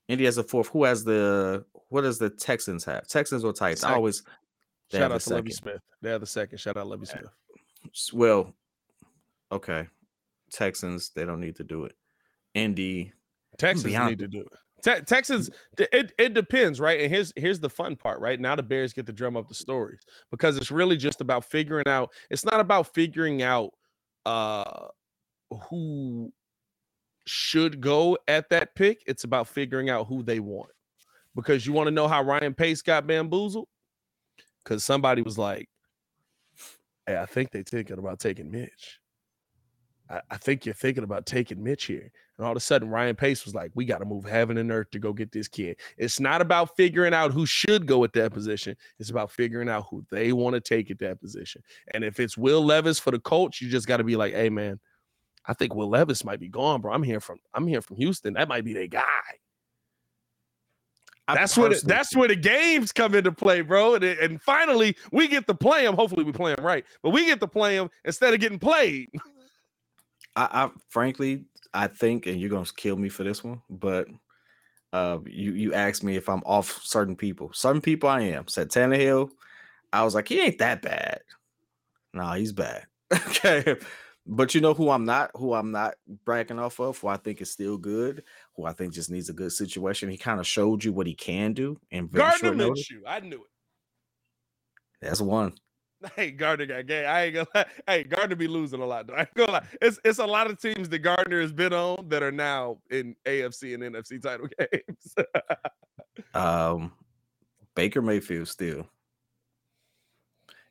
Indy 0.08 0.26
has 0.26 0.36
the 0.36 0.44
fourth. 0.44 0.68
Who 0.70 0.84
has 0.84 1.04
the? 1.04 1.66
What 1.90 2.02
does 2.02 2.18
the 2.18 2.30
Texans 2.30 2.86
have? 2.86 3.08
Texans 3.08 3.44
or 3.44 3.54
Titans? 3.54 3.84
I 3.84 3.94
always. 3.94 4.24
Shout 4.92 5.12
out 5.12 5.22
to 5.22 5.34
Lovie 5.36 5.52
Smith. 5.52 5.82
They 6.02 6.10
have 6.10 6.22
the 6.22 6.28
second. 6.28 6.58
Shout 6.58 6.78
out 6.78 6.88
Lovie 6.88 7.06
Smith. 7.06 7.30
Well, 8.14 8.54
okay. 9.52 9.88
Texans, 10.52 11.12
they 11.16 11.26
don't 11.26 11.40
need 11.40 11.56
to 11.56 11.64
do 11.64 11.86
it. 11.86 11.96
Indy, 12.54 13.14
Texans 13.58 13.86
need 13.86 14.20
to 14.20 14.28
do 14.28 14.42
it. 14.42 14.48
Te- 14.82 15.02
Texans, 15.02 15.50
it, 15.78 16.14
it 16.18 16.34
depends, 16.34 16.80
right? 16.80 17.02
And 17.02 17.12
here's 17.12 17.34
here's 17.36 17.60
the 17.60 17.70
fun 17.70 17.96
part, 17.96 18.20
right? 18.20 18.40
Now 18.40 18.56
the 18.56 18.64
Bears 18.64 18.94
get 18.94 19.06
to 19.08 19.14
drum 19.14 19.38
up 19.38 19.48
the 19.48 19.56
stories 19.56 20.02
because 20.32 20.58
it's 20.58 20.72
really 20.72 20.98
just 20.98 21.22
about 21.22 21.46
figuring 21.46 21.88
out. 21.88 22.12
It's 22.30 22.46
not 22.46 22.60
about 22.60 22.94
figuring 22.94 23.42
out 23.42 23.72
uh 24.26 24.88
who 25.70 26.32
should 27.26 27.82
go 27.82 28.18
at 28.28 28.50
that 28.50 28.76
pick. 28.76 29.04
It's 29.06 29.24
about 29.24 29.48
figuring 29.48 29.90
out 29.90 30.08
who 30.08 30.24
they 30.24 30.40
want. 30.40 30.72
Because 31.36 31.66
you 31.66 31.74
want 31.74 31.88
to 31.88 31.92
know 31.92 32.08
how 32.08 32.22
Ryan 32.22 32.54
Pace 32.54 32.82
got 32.82 33.08
bamboozled? 33.08 33.68
Because 34.64 34.84
somebody 34.84 35.22
was 35.22 35.38
like, 35.38 35.70
Hey, 37.08 37.18
I 37.18 37.26
think 37.26 37.52
they 37.52 37.64
thinking 37.64 37.98
about 37.98 38.20
taking 38.20 38.52
Mitch. 38.52 39.00
I, 40.10 40.22
I 40.30 40.38
think 40.38 40.66
you're 40.66 40.76
thinking 40.76 41.04
about 41.04 41.26
taking 41.26 41.64
Mitch 41.64 41.86
here. 41.86 42.12
And 42.42 42.48
all 42.48 42.54
of 42.54 42.58
a 42.58 42.62
sudden, 42.62 42.90
Ryan 42.90 43.16
Pace 43.16 43.46
was 43.46 43.54
like, 43.54 43.70
we 43.76 43.86
got 43.86 44.00
to 44.00 44.06
move 44.06 44.26
heaven 44.26 44.58
and 44.58 44.72
earth 44.72 44.90
to 44.94 45.00
go 45.00 45.14
get 45.14 45.32
this 45.32 45.48
kid. 45.48 45.78
It's 45.96 46.20
not 46.20 46.42
about 46.42 46.76
figuring 46.76 47.14
out 47.14 47.32
who 47.32 47.46
should 47.46 47.86
go 47.86 48.04
at 48.04 48.14
that 48.14 48.34
position. 48.34 48.76
It's 48.98 49.12
about 49.12 49.30
figuring 49.30 49.70
out 49.70 49.86
who 49.92 50.04
they 50.10 50.34
want 50.34 50.56
to 50.56 50.60
take 50.60 50.90
at 50.90 50.98
that 51.00 51.22
position. 51.22 51.62
And 51.94 52.04
if 52.04 52.20
it's 52.20 52.40
Will 52.40 52.66
Levis 52.66 52.98
for 52.98 53.12
the 53.12 53.20
coach, 53.20 53.62
you 53.62 53.70
just 53.70 53.86
got 53.86 53.98
to 53.98 54.04
be 54.04 54.16
like, 54.16 54.34
hey, 54.34 54.50
man, 54.50 54.80
I 55.46 55.54
think 55.54 55.76
Will 55.76 55.88
Levis 55.88 56.26
might 56.26 56.40
be 56.40 56.48
gone, 56.48 56.82
bro. 56.82 56.92
I'm 56.92 57.04
here 57.04 57.20
from 57.20 57.38
I'm 57.54 57.68
here 57.68 57.84
from 57.84 57.98
Houston. 57.98 58.34
That 58.34 58.48
might 58.48 58.66
be 58.66 58.74
their 58.74 58.88
guy. 58.88 59.04
that's 61.28 61.56
where 61.56 61.70
the, 61.70 61.80
that's 61.86 62.16
where 62.16 62.28
the 62.28 62.36
games 62.36 62.92
come 62.92 63.14
into 63.14 63.32
play, 63.32 63.62
bro. 63.62 63.94
And, 63.94 64.04
and 64.04 64.42
finally, 64.42 64.98
we 65.12 65.28
get 65.28 65.46
to 65.46 65.54
play 65.54 65.86
them. 65.86 65.94
Hopefully, 65.94 66.24
we 66.24 66.32
play 66.32 66.56
them 66.56 66.66
right, 66.66 66.86
but 67.04 67.12
we 67.12 67.28
get 67.28 67.40
to 67.42 67.48
play 67.48 67.78
them 67.78 67.92
instead 68.04 68.34
of 68.34 68.40
getting 68.40 68.58
played. 68.58 69.10
I, 70.36 70.66
I 70.66 70.70
frankly, 70.90 71.46
I 71.74 71.88
think, 71.88 72.26
and 72.26 72.40
you're 72.40 72.50
gonna 72.50 72.66
kill 72.76 72.98
me 72.98 73.10
for 73.10 73.24
this 73.24 73.44
one, 73.44 73.62
but 73.70 74.08
uh, 74.94 75.20
you 75.26 75.54
you 75.54 75.74
asked 75.74 76.04
me 76.04 76.16
if 76.16 76.28
I'm 76.28 76.44
off 76.46 76.82
certain 76.84 77.16
people. 77.16 77.52
Certain 77.54 77.82
people 77.82 78.10
I 78.10 78.22
am. 78.22 78.48
Said 78.48 78.70
Tannehill. 78.70 79.32
I 79.94 80.04
was 80.04 80.16
like, 80.16 80.28
he 80.28 80.40
ain't 80.40 80.60
that 80.60 80.82
bad. 80.82 81.22
No, 82.14 82.24
nah, 82.24 82.34
he's 82.34 82.54
bad. 82.54 82.86
okay. 83.14 83.78
But 84.28 84.54
you 84.54 84.62
know 84.62 84.74
who 84.74 84.90
I'm 84.90 85.04
not, 85.04 85.32
who 85.36 85.54
I'm 85.54 85.72
not 85.72 85.96
bragging 86.26 86.60
off 86.60 86.80
of, 86.80 86.98
who 87.00 87.08
I 87.08 87.18
think 87.18 87.42
is 87.42 87.52
still 87.52 87.78
good, 87.78 88.24
who 88.56 88.66
I 88.66 88.74
think 88.74 88.94
just 88.94 89.10
needs 89.10 89.30
a 89.30 89.34
good 89.34 89.52
situation. 89.52 90.10
He 90.10 90.18
kind 90.18 90.40
of 90.40 90.46
showed 90.46 90.84
you 90.84 90.94
what 90.94 91.08
he 91.08 91.16
can 91.16 91.54
do 91.54 91.78
And 91.92 92.12
Gardner. 92.12 92.52
Minshew. 92.54 93.02
I 93.08 93.20
knew 93.22 93.38
it. 93.38 93.50
That's 95.02 95.22
one. 95.22 95.54
Hey, 96.16 96.32
Gardner 96.32 96.66
got 96.66 96.88
gay. 96.88 97.06
I 97.06 97.26
ain't 97.26 97.36
gonna 97.36 97.48
lie. 97.54 97.66
Hey, 97.88 98.04
Gardner 98.04 98.36
be 98.36 98.48
losing 98.48 98.82
a 98.82 98.86
lot 98.86 99.08
though. 99.08 99.14
I 99.14 99.22
ain't 99.22 99.34
gonna 99.36 99.52
lie. 99.52 99.68
It's 99.82 100.00
it's 100.04 100.20
a 100.20 100.26
lot 100.26 100.50
of 100.50 100.60
teams 100.60 100.90
that 100.90 101.00
Gardner 101.00 101.42
has 101.42 101.54
been 101.54 101.74
on 101.74 102.10
that 102.10 102.24
are 102.24 102.32
now 102.32 102.80
in 102.90 103.16
AFC 103.26 103.74
and 103.74 103.84
NFC 103.84 104.22
title 104.22 104.48
games. 104.60 105.16
um 106.34 106.92
Baker 107.76 108.02
Mayfield 108.02 108.48
still. 108.48 108.88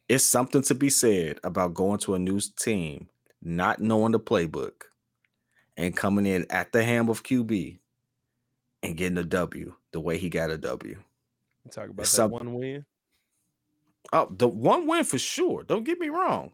It's 0.08 0.24
something 0.24 0.62
to 0.62 0.74
be 0.74 0.90
said 0.90 1.38
about 1.44 1.74
going 1.74 1.98
to 2.00 2.14
a 2.14 2.18
new 2.18 2.40
team 2.58 3.08
not 3.42 3.80
knowing 3.80 4.12
the 4.12 4.20
playbook 4.20 4.82
and 5.76 5.96
coming 5.96 6.26
in 6.26 6.46
at 6.50 6.72
the 6.72 6.82
ham 6.82 7.08
of 7.08 7.22
QB 7.22 7.78
and 8.82 8.96
getting 8.96 9.18
a 9.18 9.24
W 9.24 9.74
the 9.92 10.00
way 10.00 10.18
he 10.18 10.28
got 10.28 10.50
a 10.50 10.58
W. 10.58 10.96
You 11.64 11.70
talk 11.70 11.88
about 11.88 12.06
that 12.06 12.30
one 12.30 12.54
win. 12.54 12.84
Oh, 14.12 14.28
the 14.30 14.48
one 14.48 14.86
win 14.86 15.04
for 15.04 15.18
sure. 15.18 15.62
Don't 15.62 15.84
get 15.84 15.98
me 15.98 16.08
wrong. 16.08 16.52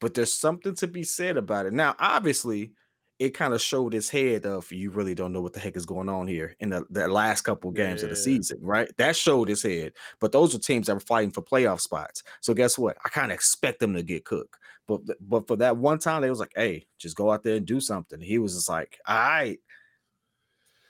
But 0.00 0.14
there's 0.14 0.32
something 0.32 0.74
to 0.76 0.86
be 0.86 1.02
said 1.02 1.36
about 1.36 1.66
it. 1.66 1.72
Now, 1.72 1.96
obviously, 1.98 2.72
it 3.18 3.30
kind 3.30 3.52
of 3.52 3.60
showed 3.60 3.92
his 3.92 4.08
head 4.08 4.46
of 4.46 4.70
you 4.70 4.90
really 4.90 5.14
don't 5.14 5.32
know 5.32 5.40
what 5.40 5.52
the 5.52 5.60
heck 5.60 5.76
is 5.76 5.86
going 5.86 6.08
on 6.08 6.28
here 6.28 6.54
in 6.60 6.70
the, 6.70 6.84
the 6.90 7.08
last 7.08 7.42
couple 7.42 7.70
games 7.72 8.00
yeah. 8.00 8.04
of 8.04 8.10
the 8.10 8.16
season, 8.16 8.58
right? 8.62 8.88
That 8.96 9.16
showed 9.16 9.48
his 9.48 9.62
head. 9.62 9.92
But 10.20 10.30
those 10.30 10.54
are 10.54 10.58
teams 10.58 10.86
that 10.86 10.94
were 10.94 11.00
fighting 11.00 11.32
for 11.32 11.42
playoff 11.42 11.80
spots. 11.80 12.22
So 12.40 12.54
guess 12.54 12.78
what? 12.78 12.96
I 13.04 13.08
kind 13.08 13.32
of 13.32 13.34
expect 13.34 13.80
them 13.80 13.94
to 13.94 14.04
get 14.04 14.24
cooked. 14.24 14.56
But 14.86 15.00
but 15.20 15.48
for 15.48 15.56
that 15.56 15.76
one 15.76 15.98
time, 15.98 16.22
they 16.22 16.30
was 16.30 16.38
like, 16.38 16.52
hey, 16.54 16.86
just 16.98 17.16
go 17.16 17.32
out 17.32 17.42
there 17.42 17.56
and 17.56 17.66
do 17.66 17.80
something. 17.80 18.20
He 18.20 18.38
was 18.38 18.54
just 18.54 18.68
like, 18.68 18.98
all 19.06 19.16
right. 19.16 19.58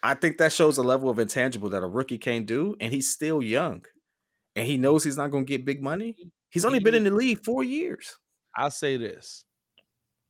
I 0.03 0.15
think 0.15 0.39
that 0.39 0.53
shows 0.53 0.79
a 0.79 0.83
level 0.83 1.11
of 1.11 1.19
intangible 1.19 1.71
that 1.71 1.83
a 1.83 1.89
rookie 1.89 2.19
can't 2.19 2.47
do, 2.47 2.77
and 2.79 2.93
he's 2.93 3.11
still 3.11 3.43
young. 3.43 3.85
And 4.59 4.67
he 4.67 4.77
knows 4.77 5.05
he's 5.05 5.17
not 5.17 5.31
going 5.31 5.45
to 5.45 5.49
get 5.49 5.65
big 5.65 5.83
money. 5.83 6.17
He's 6.51 6.65
only 6.65 6.79
been 6.79 6.95
mm-hmm. 6.95 7.07
in 7.07 7.13
the 7.13 7.19
league 7.19 7.45
four 7.45 7.65
years. 7.65 8.17
I'll 8.57 8.71
say 8.71 8.97
this. 8.97 9.45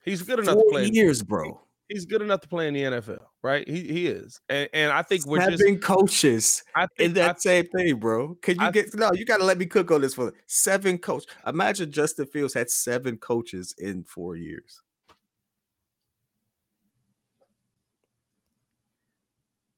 He's 0.04 0.22
good 0.22 0.40
enough 0.40 0.54
four 0.54 0.64
to 0.64 0.70
play 0.70 0.84
years, 0.86 1.22
bro 1.22 1.60
he's 1.88 2.04
good 2.04 2.22
enough 2.22 2.40
to 2.42 2.48
play 2.48 2.68
in 2.68 2.74
the 2.74 2.82
NFL, 2.82 3.20
right? 3.42 3.66
He 3.68 3.82
he 3.82 4.06
is, 4.06 4.40
and 4.48 4.68
and 4.72 4.92
I 4.92 5.02
think 5.02 5.26
we're 5.26 5.40
having 5.40 5.58
just 5.58 5.82
coaches 5.82 6.62
I 6.74 6.86
think, 6.86 7.08
in 7.08 7.14
that 7.14 7.36
I, 7.36 7.38
same 7.38 7.66
thing, 7.68 7.96
bro. 7.96 8.36
Can 8.42 8.58
you 8.60 8.66
I, 8.66 8.70
get 8.70 8.94
no? 8.94 9.10
You 9.12 9.24
got 9.24 9.38
to 9.38 9.44
let 9.44 9.58
me 9.58 9.66
cook 9.66 9.90
on 9.90 10.02
this 10.02 10.14
for 10.14 10.32
seven 10.46 10.98
coach. 10.98 11.24
Imagine 11.46 11.90
Justin 11.90 12.26
Fields 12.26 12.54
had 12.54 12.70
seven 12.70 13.16
coaches 13.16 13.74
in 13.78 14.04
four 14.04 14.36
years. 14.36 14.82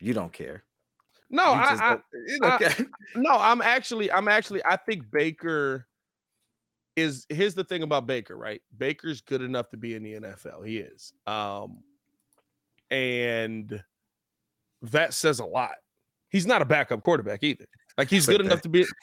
You 0.00 0.14
don't 0.14 0.32
care. 0.32 0.64
No, 1.30 1.44
I, 1.44 1.98
I, 2.42 2.86
no, 3.16 3.30
I'm 3.38 3.62
actually, 3.62 4.10
I'm 4.10 4.26
actually, 4.26 4.64
I 4.64 4.76
think 4.76 5.10
Baker 5.10 5.86
is. 6.96 7.24
Here's 7.28 7.54
the 7.54 7.64
thing 7.64 7.82
about 7.82 8.06
Baker, 8.06 8.36
right? 8.36 8.60
Baker's 8.76 9.20
good 9.20 9.40
enough 9.40 9.70
to 9.70 9.76
be 9.76 9.94
in 9.94 10.02
the 10.02 10.14
NFL. 10.14 10.66
He 10.66 10.78
is. 10.78 11.12
Um, 11.26 11.84
and 12.90 13.82
that 14.82 15.14
says 15.14 15.38
a 15.38 15.44
lot. 15.44 15.76
He's 16.30 16.46
not 16.46 16.62
a 16.62 16.64
backup 16.64 17.02
quarterback 17.04 17.42
either. 17.42 17.66
Like 17.96 18.08
he's 18.08 18.26
good 18.26 18.40
enough 18.40 18.62
to 18.62 18.68
be. 18.68 18.86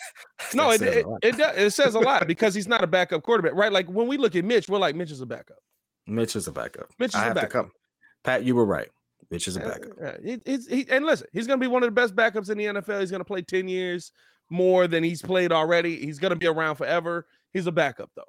No, 0.53 0.71
it 0.71 0.81
it, 0.81 1.05
it, 1.23 1.35
it, 1.39 1.73
says 1.73 1.95
a 1.95 1.99
lot 1.99 2.25
because 2.25 2.53
he's 2.53 2.69
not 2.69 2.81
a 2.81 2.87
backup 2.87 3.21
quarterback, 3.21 3.53
right? 3.53 3.71
Like 3.71 3.87
when 3.89 4.07
we 4.07 4.15
look 4.15 4.35
at 4.35 4.45
Mitch, 4.45 4.69
we're 4.69 4.77
like 4.77 4.95
Mitch 4.95 5.11
is 5.11 5.19
a 5.19 5.25
backup. 5.25 5.57
Mitch 6.05 6.37
is 6.37 6.47
a 6.47 6.53
backup. 6.53 6.87
Mitch 6.97 7.13
is 7.13 7.19
I 7.19 7.27
a 7.27 7.33
backup. 7.33 7.69
Pat, 8.23 8.45
you 8.45 8.55
were 8.55 8.65
right. 8.65 8.87
Mitch 9.29 9.47
is 9.47 9.57
a 9.57 9.59
backup. 9.59 9.91
Uh, 10.01 10.11
he, 10.23 10.39
he, 10.69 10.85
and 10.89 11.05
listen, 11.05 11.27
he's 11.33 11.47
going 11.47 11.59
to 11.59 11.63
be 11.63 11.69
one 11.69 11.83
of 11.83 11.87
the 11.87 11.91
best 11.91 12.15
backups 12.15 12.49
in 12.49 12.57
the 12.57 12.65
NFL. 12.65 13.01
He's 13.01 13.11
going 13.11 13.19
to 13.19 13.25
play 13.25 13.41
ten 13.41 13.67
years 13.67 14.11
more 14.49 14.87
than 14.87 15.03
he's 15.03 15.21
played 15.21 15.51
already. 15.51 15.97
He's 15.97 16.19
going 16.19 16.31
to 16.31 16.37
be 16.37 16.47
around 16.47 16.75
forever. 16.75 17.25
He's 17.53 17.67
a 17.67 17.71
backup 17.71 18.09
though. 18.15 18.23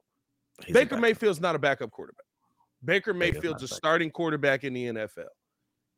He's 0.65 0.75
Baker 0.75 0.91
backup. 0.91 1.01
Mayfield's 1.01 1.41
not 1.41 1.55
a 1.55 1.59
backup 1.59 1.91
quarterback. 1.91 2.25
Baker 2.85 3.15
Mayfield's 3.15 3.63
a 3.63 3.69
starting 3.69 4.11
quarterback 4.11 4.65
in 4.65 4.73
the 4.73 4.87
NFL. 4.87 5.27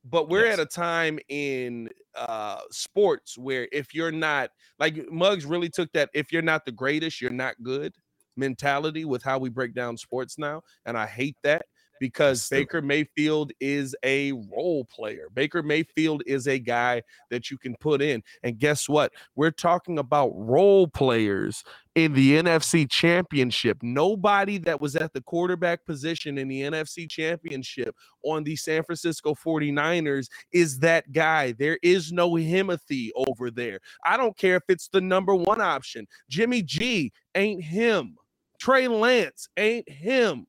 But 0.05 0.31
we're 0.31 0.47
yes. 0.47 0.59
at 0.59 0.61
a 0.61 0.67
time 0.67 1.19
in 1.29 1.91
uh 2.15 2.61
sports 2.71 3.37
where 3.37 3.69
if 3.71 3.95
you're 3.95 4.13
not 4.13 4.51
like 4.79 5.11
Muggs 5.11 5.45
really 5.45 5.69
took 5.69 5.93
that 5.93 6.09
if 6.15 6.33
you're 6.33 6.43
not 6.43 6.65
the 6.65 6.73
greatest, 6.73 7.21
you're 7.21 7.31
not 7.31 7.55
good 7.63 7.95
mentality 8.37 9.05
with 9.05 9.23
how 9.23 9.39
we 9.39 9.51
break 9.51 9.75
down 9.75 9.97
sports 9.97 10.39
now. 10.39 10.63
And 10.87 10.97
I 10.97 11.07
hate 11.07 11.37
that 11.43 11.67
because 12.01 12.49
Baker 12.49 12.83
Mayfield 12.83 13.53
is 13.61 13.95
a 14.03 14.33
role 14.33 14.85
player. 14.87 15.29
Baker 15.33 15.63
Mayfield 15.63 16.23
is 16.27 16.49
a 16.49 16.59
guy 16.59 17.03
that 17.31 17.51
you 17.51 17.59
can 17.59 17.77
put 17.79 18.03
in. 18.03 18.23
And 18.43 18.59
guess 18.59 18.89
what? 18.89 19.13
We're 19.37 19.53
talking 19.53 19.99
about 19.99 20.33
role 20.35 20.89
players 20.89 21.63
in 21.95 22.15
the 22.15 22.43
NFC 22.43 22.91
Championship. 22.91 23.79
Nobody 23.83 24.59
that 24.59 24.81
was 24.81 24.97
at 24.97 25.13
the 25.13 25.21
quarterback 25.21 25.85
position 25.85 26.39
in 26.39 26.49
the 26.49 26.63
NFC 26.63 27.09
Championship 27.09 27.95
on 28.25 28.43
the 28.45 28.57
San 28.57 28.83
Francisco 28.83 29.35
49ers 29.35 30.29
is 30.53 30.79
that 30.79 31.13
guy. 31.13 31.53
There 31.53 31.79
is 31.83 32.13
no 32.13 32.33
Himothy 32.33 33.11
over 33.15 33.51
there. 33.51 33.81
I 34.05 34.17
don't 34.17 34.37
care 34.37 34.57
if 34.57 34.65
it's 34.69 34.89
the 34.89 35.01
number 35.01 35.35
one 35.35 35.61
option. 35.61 36.07
Jimmy 36.31 36.63
G 36.63 37.13
ain't 37.35 37.63
him. 37.63 38.17
Trey 38.59 38.89
Lance 38.89 39.49
ain't 39.57 39.89
him. 39.89 40.47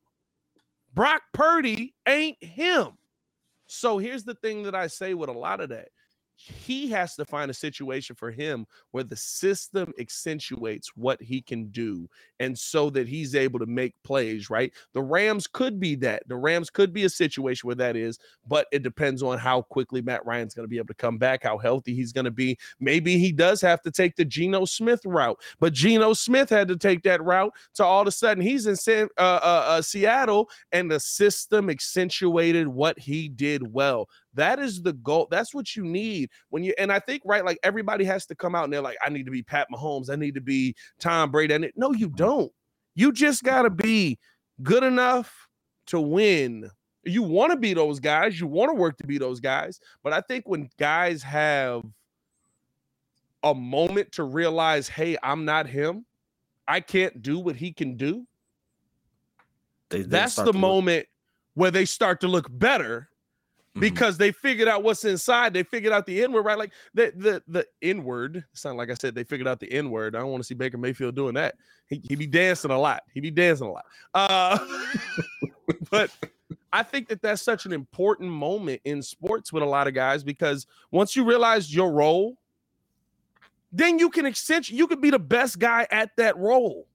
Brock 0.94 1.22
Purdy 1.34 1.94
ain't 2.08 2.42
him. 2.44 2.98
So 3.68 3.98
here's 3.98 4.24
the 4.24 4.36
thing 4.36 4.64
that 4.64 4.76
I 4.76 4.88
say 4.88 5.14
with 5.14 5.30
a 5.30 5.34
lot 5.34 5.62
of 5.62 5.70
that 5.70 5.90
he 6.42 6.90
has 6.90 7.16
to 7.16 7.26
find 7.26 7.52
a 7.52 7.54
situation 7.54 8.16
for 8.16 8.32
him 8.32 8.66
where 8.92 9.04
the 9.04 9.16
system 9.16 9.94
accentuates 10.00 10.92
what 10.96 11.22
he 11.22 11.42
can 11.42 11.68
do 11.68 12.10
and 12.40 12.58
so 12.58 12.90
that 12.90 13.08
he's 13.08 13.36
able 13.36 13.60
to 13.60 13.66
make 13.66 13.94
plays 14.04 14.50
right? 14.50 14.72
The 14.94 15.02
rams 15.02 15.48
could 15.48 15.80
be 15.80 15.96
that. 15.96 16.24
The 16.28 16.36
rams 16.36 16.70
could 16.70 16.94
be 16.94 17.04
a 17.04 17.10
situation 17.10 17.68
where 17.68 17.76
that 17.76 17.96
is 17.96 18.20
but 18.48 18.68
it 18.72 18.84
depends 18.84 19.22
on 19.22 19.38
how 19.38 19.62
quickly 19.64 20.02
matt 20.02 20.26
ryan's 20.26 20.54
going 20.54 20.66
to 20.66 20.70
be 20.70 20.78
able 20.78 20.88
to 20.88 20.94
come 20.96 21.18
back 21.18 21.44
how 21.44 21.58
healthy 21.58 21.96
he's 21.96 22.14
going 22.14 22.26
to 22.26 22.32
be. 22.32 22.58
Maybe 22.80 23.18
he 23.18 23.32
does 23.32 23.62
have 23.62 23.82
to 23.84 23.92
take 23.92 24.16
the 24.16 24.26
Geno 24.26 24.66
smith 24.66 25.02
route 25.06 25.40
but 25.60 25.74
Geno 25.74 26.14
smith 26.14 26.50
had 26.50 26.68
to 26.70 26.78
take 26.78 27.04
that 27.04 27.24
route 27.24 27.54
to 27.76 27.86
all 27.86 28.02
of 28.02 28.08
a 28.08 28.12
sudden 28.12 28.44
he's 28.44 28.68
in 28.68 28.76
San, 28.76 29.08
uh, 29.18 29.40
uh, 29.42 29.64
uh, 29.68 29.82
seattle 29.82 30.50
and 30.72 30.90
the 30.90 31.00
system 31.00 31.70
accentuated 31.70 32.68
what 32.68 32.98
he 32.98 33.30
did 33.30 33.74
well 33.74 34.08
that 34.34 34.60
is 34.60 34.82
the 34.82 34.94
goal. 34.94 35.28
That's 35.30 35.54
what 35.54 35.76
you 35.76 35.84
need 35.84 36.30
when 36.50 36.64
you. 36.64 36.74
And 36.78 36.92
I 36.92 37.00
think 37.00 37.24
right, 37.26 37.44
like 37.44 37.60
everybody 37.64 38.06
has 38.06 38.26
to 38.28 38.36
come 38.36 38.56
out 38.56 38.64
and 38.64 38.74
they're 38.74 38.82
like, 38.82 38.98
I 39.06 39.10
need 39.10 39.26
to 39.26 39.32
be 39.32 39.44
Pat 39.44 39.68
Mahomes. 39.74 40.10
I 40.10 40.16
need 40.16 40.36
to 40.36 40.42
be 40.42 40.76
Tom 41.00 41.32
Brady. 41.32 41.54
And 41.54 41.72
no, 41.76 41.92
you 41.94 42.10
don't. 42.10 42.52
You 42.96 43.12
just 43.12 43.44
got 43.44 43.64
to 43.64 43.70
be 43.70 44.20
good 44.64 44.84
enough 44.84 45.48
to 45.88 46.00
win. 46.00 46.70
You 47.04 47.24
want 47.24 47.52
to 47.52 47.58
be 47.58 47.74
those 47.74 48.00
guys. 48.00 48.40
You 48.40 48.48
want 48.48 48.70
to 48.70 48.76
work 48.76 48.98
to 48.98 49.08
be 49.08 49.18
those 49.18 49.40
guys. 49.40 49.80
But 50.04 50.14
I 50.14 50.22
think 50.22 50.48
when 50.48 50.70
guys 50.78 51.24
have 51.24 51.84
a 53.44 53.54
moment 53.54 54.12
to 54.14 54.24
realize, 54.24 54.88
hey, 54.88 55.18
I'm 55.24 55.46
not 55.46 55.68
him. 55.68 56.06
I 56.68 56.80
can't 56.80 57.22
do 57.22 57.40
what 57.40 57.56
he 57.56 57.74
can 57.74 57.98
do. 57.98 58.26
They, 59.90 60.04
that's 60.04 60.36
the 60.36 60.54
moment 60.54 61.08
where 61.56 61.72
they 61.72 61.84
start 61.84 62.22
to 62.22 62.28
look 62.28 62.48
better 62.50 63.11
Mm-hmm. 63.11 63.11
Because 63.80 64.16
mm-hmm. 64.16 64.24
they 64.24 64.32
figured 64.32 64.68
out 64.68 64.84
what's 64.84 65.06
inside. 65.06 65.54
They 65.54 65.64
figured 65.64 65.94
out 65.94 66.06
the 66.06 66.24
N 66.24 66.32
word, 66.32 66.46
right? 66.46 66.58
Like 66.58 66.74
the 66.94 67.14
the 67.16 67.44
the 67.48 67.66
N 67.82 68.04
word. 68.04 68.44
Sound 68.54 68.78
like 68.78 68.92
I 68.92 68.96
said 68.96 69.16
they 69.16 69.24
figured 69.24 69.48
out 69.48 69.60
the 69.60 69.72
N 69.72 69.90
word. 69.90 70.16
I 70.16 70.20
don't 70.20 70.32
want 70.32 70.44
to 70.44 70.48
see 70.48 70.56
Baker 70.56 70.78
Mayfield 70.78 71.16
doing 71.16 71.36
that. 71.36 71.56
He 71.88 72.02
he 72.08 72.16
be 72.16 72.28
dancing 72.28 72.72
a 72.72 72.78
lot. 72.78 73.04
He 73.14 73.20
be 73.22 73.32
dancing 73.32 73.68
a 73.68 73.72
lot. 73.72 73.86
Uh, 74.14 74.60
but 75.90 76.12
I 76.74 76.84
think 76.84 77.08
that 77.10 77.22
that's 77.22 77.42
such 77.42 77.66
an 77.66 77.74
important 77.74 78.30
moment 78.30 78.82
in 78.86 79.02
sports 79.02 79.54
with 79.54 79.64
a 79.64 79.66
lot 79.66 79.88
of 79.88 79.94
guys 79.94 80.24
because 80.24 80.68
once 80.92 81.16
you 81.16 81.24
realize 81.24 81.74
your 81.74 81.92
role, 81.92 82.38
then 83.72 84.00
you 84.00 84.10
can 84.10 84.26
accentuate. 84.26 84.78
You 84.78 84.88
could 84.88 85.02
be 85.02 85.10
the 85.10 85.20
best 85.20 85.60
guy 85.60 85.88
at 85.92 86.12
that 86.18 86.38
role. 86.38 86.88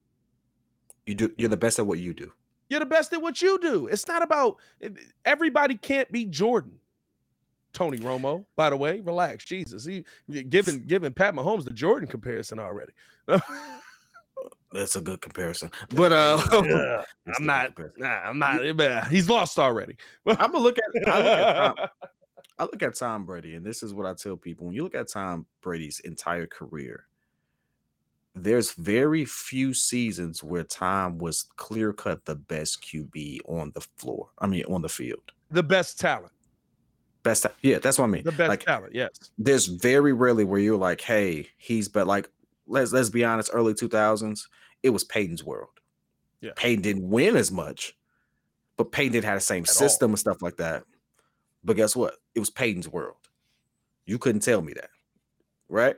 You 1.06 1.14
do. 1.14 1.32
You're 1.38 1.48
the 1.48 1.56
best 1.56 1.78
at 1.78 1.86
what 1.86 1.98
you 1.98 2.12
do. 2.12 2.32
You're 2.68 2.80
the 2.80 2.86
best 2.86 3.12
at 3.12 3.22
what 3.22 3.40
you 3.40 3.58
do. 3.60 3.86
It's 3.86 4.08
not 4.08 4.22
about 4.22 4.56
eh, 4.82 4.90
everybody 5.24 5.76
can't 5.76 6.10
be 6.10 6.24
Jordan. 6.24 6.78
Tony 7.72 7.98
Romo, 7.98 8.46
by 8.56 8.70
the 8.70 8.76
way, 8.76 9.00
relax. 9.00 9.44
Jesus, 9.44 9.84
he 9.84 10.04
giving 10.48 10.82
giving 10.86 11.12
Pat 11.12 11.34
Mahomes 11.34 11.64
the 11.64 11.70
Jordan 11.70 12.08
comparison 12.08 12.58
already. 12.58 12.92
That's 14.72 14.96
a 14.96 15.00
good 15.00 15.20
comparison, 15.20 15.70
but 15.90 16.10
uh, 16.10 16.42
yeah, 16.64 17.02
I'm 17.38 17.46
not. 17.46 17.72
Nah, 17.98 18.08
I'm 18.08 18.38
not. 18.38 18.64
Eh, 18.64 18.70
uh, 18.72 19.04
he's 19.06 19.28
lost 19.28 19.58
already. 19.58 19.96
I'm 20.26 20.52
gonna 20.52 20.58
look 20.58 20.78
at. 20.78 21.08
I 21.08 21.18
look 21.18 21.26
at, 21.26 21.76
Tom, 21.76 21.88
I 22.58 22.62
look 22.64 22.82
at 22.82 22.94
Tom 22.94 23.26
Brady, 23.26 23.54
and 23.54 23.64
this 23.64 23.82
is 23.82 23.92
what 23.94 24.06
I 24.06 24.14
tell 24.14 24.36
people: 24.36 24.66
when 24.66 24.74
you 24.74 24.82
look 24.82 24.94
at 24.94 25.08
Tom 25.08 25.46
Brady's 25.60 26.00
entire 26.00 26.46
career, 26.46 27.06
there's 28.36 28.72
very 28.72 29.24
few 29.24 29.72
seasons 29.72 30.44
where 30.44 30.62
Tom 30.62 31.18
was 31.18 31.46
clear 31.56 31.92
cut 31.92 32.24
the 32.26 32.34
best 32.34 32.82
QB 32.82 33.40
on 33.46 33.72
the 33.74 33.80
floor. 33.96 34.28
I 34.38 34.46
mean, 34.46 34.64
on 34.66 34.82
the 34.82 34.88
field. 34.88 35.32
The 35.50 35.62
best 35.62 35.98
talent. 35.98 36.32
Best, 37.22 37.46
yeah, 37.62 37.78
that's 37.78 37.98
what 37.98 38.04
I 38.04 38.08
mean. 38.08 38.22
The 38.24 38.32
best 38.32 38.48
like, 38.48 38.64
talent, 38.64 38.94
yes. 38.94 39.10
There's 39.38 39.66
very 39.66 40.12
rarely 40.12 40.44
where 40.44 40.60
you're 40.60 40.76
like, 40.76 41.00
hey, 41.00 41.48
he's 41.56 41.88
but 41.88 42.06
like 42.06 42.28
let's 42.66 42.92
let's 42.92 43.10
be 43.10 43.24
honest, 43.24 43.50
early 43.52 43.74
2000s, 43.74 44.42
it 44.82 44.90
was 44.90 45.02
Peyton's 45.02 45.42
world. 45.42 45.70
Yeah. 46.40 46.52
Peyton 46.54 46.82
didn't 46.82 47.08
win 47.08 47.36
as 47.36 47.50
much, 47.50 47.96
but 48.76 48.92
Peyton 48.92 49.12
didn't 49.12 49.24
have 49.24 49.38
the 49.38 49.40
same 49.40 49.64
At 49.64 49.70
system 49.70 50.10
all. 50.10 50.12
and 50.12 50.18
stuff 50.18 50.42
like 50.42 50.56
that. 50.58 50.84
But 51.64 51.76
guess 51.76 51.96
what? 51.96 52.14
It 52.34 52.40
was 52.40 52.50
Peyton's 52.50 52.88
world. 52.88 53.16
You 54.04 54.18
couldn't 54.18 54.42
tell 54.42 54.62
me 54.62 54.74
that, 54.74 54.90
right? 55.68 55.96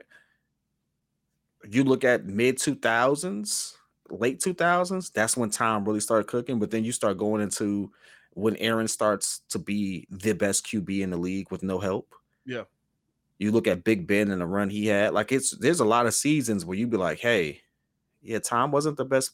You 1.67 1.83
look 1.83 2.03
at 2.03 2.25
mid 2.25 2.57
2000s, 2.57 3.73
late 4.09 4.39
2000s, 4.39 5.11
that's 5.11 5.37
when 5.37 5.49
Tom 5.49 5.85
really 5.85 5.99
started 5.99 6.27
cooking. 6.27 6.59
But 6.59 6.71
then 6.71 6.83
you 6.83 6.91
start 6.91 7.17
going 7.17 7.41
into 7.41 7.91
when 8.33 8.55
Aaron 8.57 8.87
starts 8.87 9.41
to 9.49 9.59
be 9.59 10.07
the 10.09 10.33
best 10.33 10.65
QB 10.65 11.01
in 11.01 11.09
the 11.09 11.17
league 11.17 11.51
with 11.51 11.63
no 11.63 11.79
help. 11.79 12.13
Yeah. 12.45 12.63
You 13.37 13.51
look 13.51 13.67
at 13.67 13.83
Big 13.83 14.07
Ben 14.07 14.31
and 14.31 14.41
the 14.41 14.45
run 14.45 14.69
he 14.69 14.87
had, 14.87 15.13
like 15.13 15.31
it's 15.31 15.51
there's 15.51 15.79
a 15.79 15.85
lot 15.85 16.05
of 16.05 16.13
seasons 16.13 16.65
where 16.65 16.77
you'd 16.77 16.89
be 16.89 16.97
like, 16.97 17.19
hey, 17.19 17.61
yeah, 18.21 18.39
Tom 18.39 18.71
wasn't 18.71 18.97
the 18.97 19.05
best. 19.05 19.31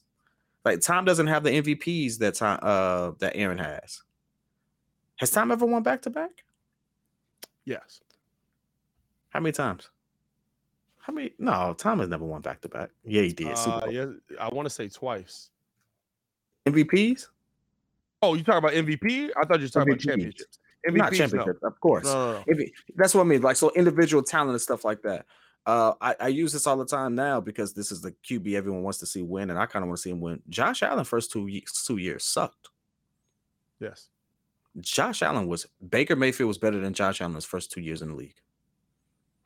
Like 0.64 0.82
Tom 0.82 1.06
doesn't 1.06 1.28
have 1.28 1.44
the 1.44 1.50
MVPs 1.50 2.20
that 2.20 2.36
time 2.36 2.60
uh 2.62 3.12
that 3.20 3.36
Aaron 3.36 3.58
has. 3.58 4.04
Has 5.18 5.32
Tom 5.32 5.52
ever 5.52 5.66
won 5.66 5.82
back 5.82 6.02
to 6.04 6.10
back? 6.10 6.44
Yes. 7.64 8.02
How 9.30 9.40
many 9.40 9.54
times? 9.54 9.90
How 11.06 11.14
many? 11.14 11.34
No, 11.38 11.76
Tom 11.78 12.00
has 12.00 12.10
never 12.10 12.26
won 12.26 12.42
back 12.42 12.62
to 12.62 12.68
back. 12.68 12.90
Yeah, 13.04 13.22
he 13.22 13.32
did. 13.32 13.54
Uh, 13.56 13.82
yeah, 13.92 14.08
I 14.42 14.50
want 14.50 14.66
to 14.66 14.72
say 14.72 14.90
twice. 14.90 15.52
MVPs? 16.66 17.28
Oh, 18.24 18.34
you 18.34 18.44
talking 18.44 18.58
about 18.58 18.72
MVP? 18.72 19.30
I 19.38 19.46
thought 19.46 19.60
you 19.60 19.66
were 19.66 19.70
talking 19.70 19.94
MVPs. 19.94 19.98
about 19.98 20.00
championships. 20.00 20.58
MVPs, 20.90 20.98
Not 20.98 21.14
championships, 21.14 21.60
no. 21.62 21.68
of 21.68 21.80
course. 21.80 22.06
No, 22.06 22.44
no, 22.48 22.66
that's 22.96 23.14
what 23.14 23.22
I 23.22 23.26
mean. 23.26 23.44
Like 23.44 23.56
so, 23.56 23.72
individual 23.76 24.24
talent 24.24 24.52
and 24.52 24.62
stuff 24.62 24.84
like 24.84 25.04
that. 25.04 25.28
Uh, 25.68 25.94
I, 26.02 26.16
I, 26.22 26.28
use 26.30 26.54
this 26.54 26.66
all 26.66 26.78
the 26.78 26.86
time 26.86 27.14
now 27.14 27.40
because 27.40 27.74
this 27.74 27.92
is 27.92 28.02
the 28.02 28.12
QB 28.28 28.56
everyone 28.56 28.82
wants 28.82 28.98
to 29.00 29.06
see 29.06 29.22
win, 29.22 29.52
and 29.52 29.60
I 29.60 29.68
kind 29.68 29.84
of 29.84 29.90
want 29.90 30.00
to 30.00 30.02
see 30.02 30.10
him 30.10 30.22
win. 30.22 30.42
Josh 30.50 30.82
Allen 30.82 31.06
first 31.06 31.32
two 31.32 31.46
years, 31.46 31.84
two 31.86 31.98
years 31.98 32.24
sucked. 32.24 32.70
Yes. 33.80 34.10
Josh 34.80 35.22
Allen 35.22 35.46
was 35.46 35.68
Baker 35.88 36.16
Mayfield 36.16 36.48
was 36.48 36.58
better 36.58 36.80
than 36.80 36.94
Josh 36.94 37.22
Allen's 37.22 37.46
first 37.46 37.72
two 37.72 37.82
years 37.82 38.02
in 38.02 38.10
the 38.10 38.16
league. 38.16 38.42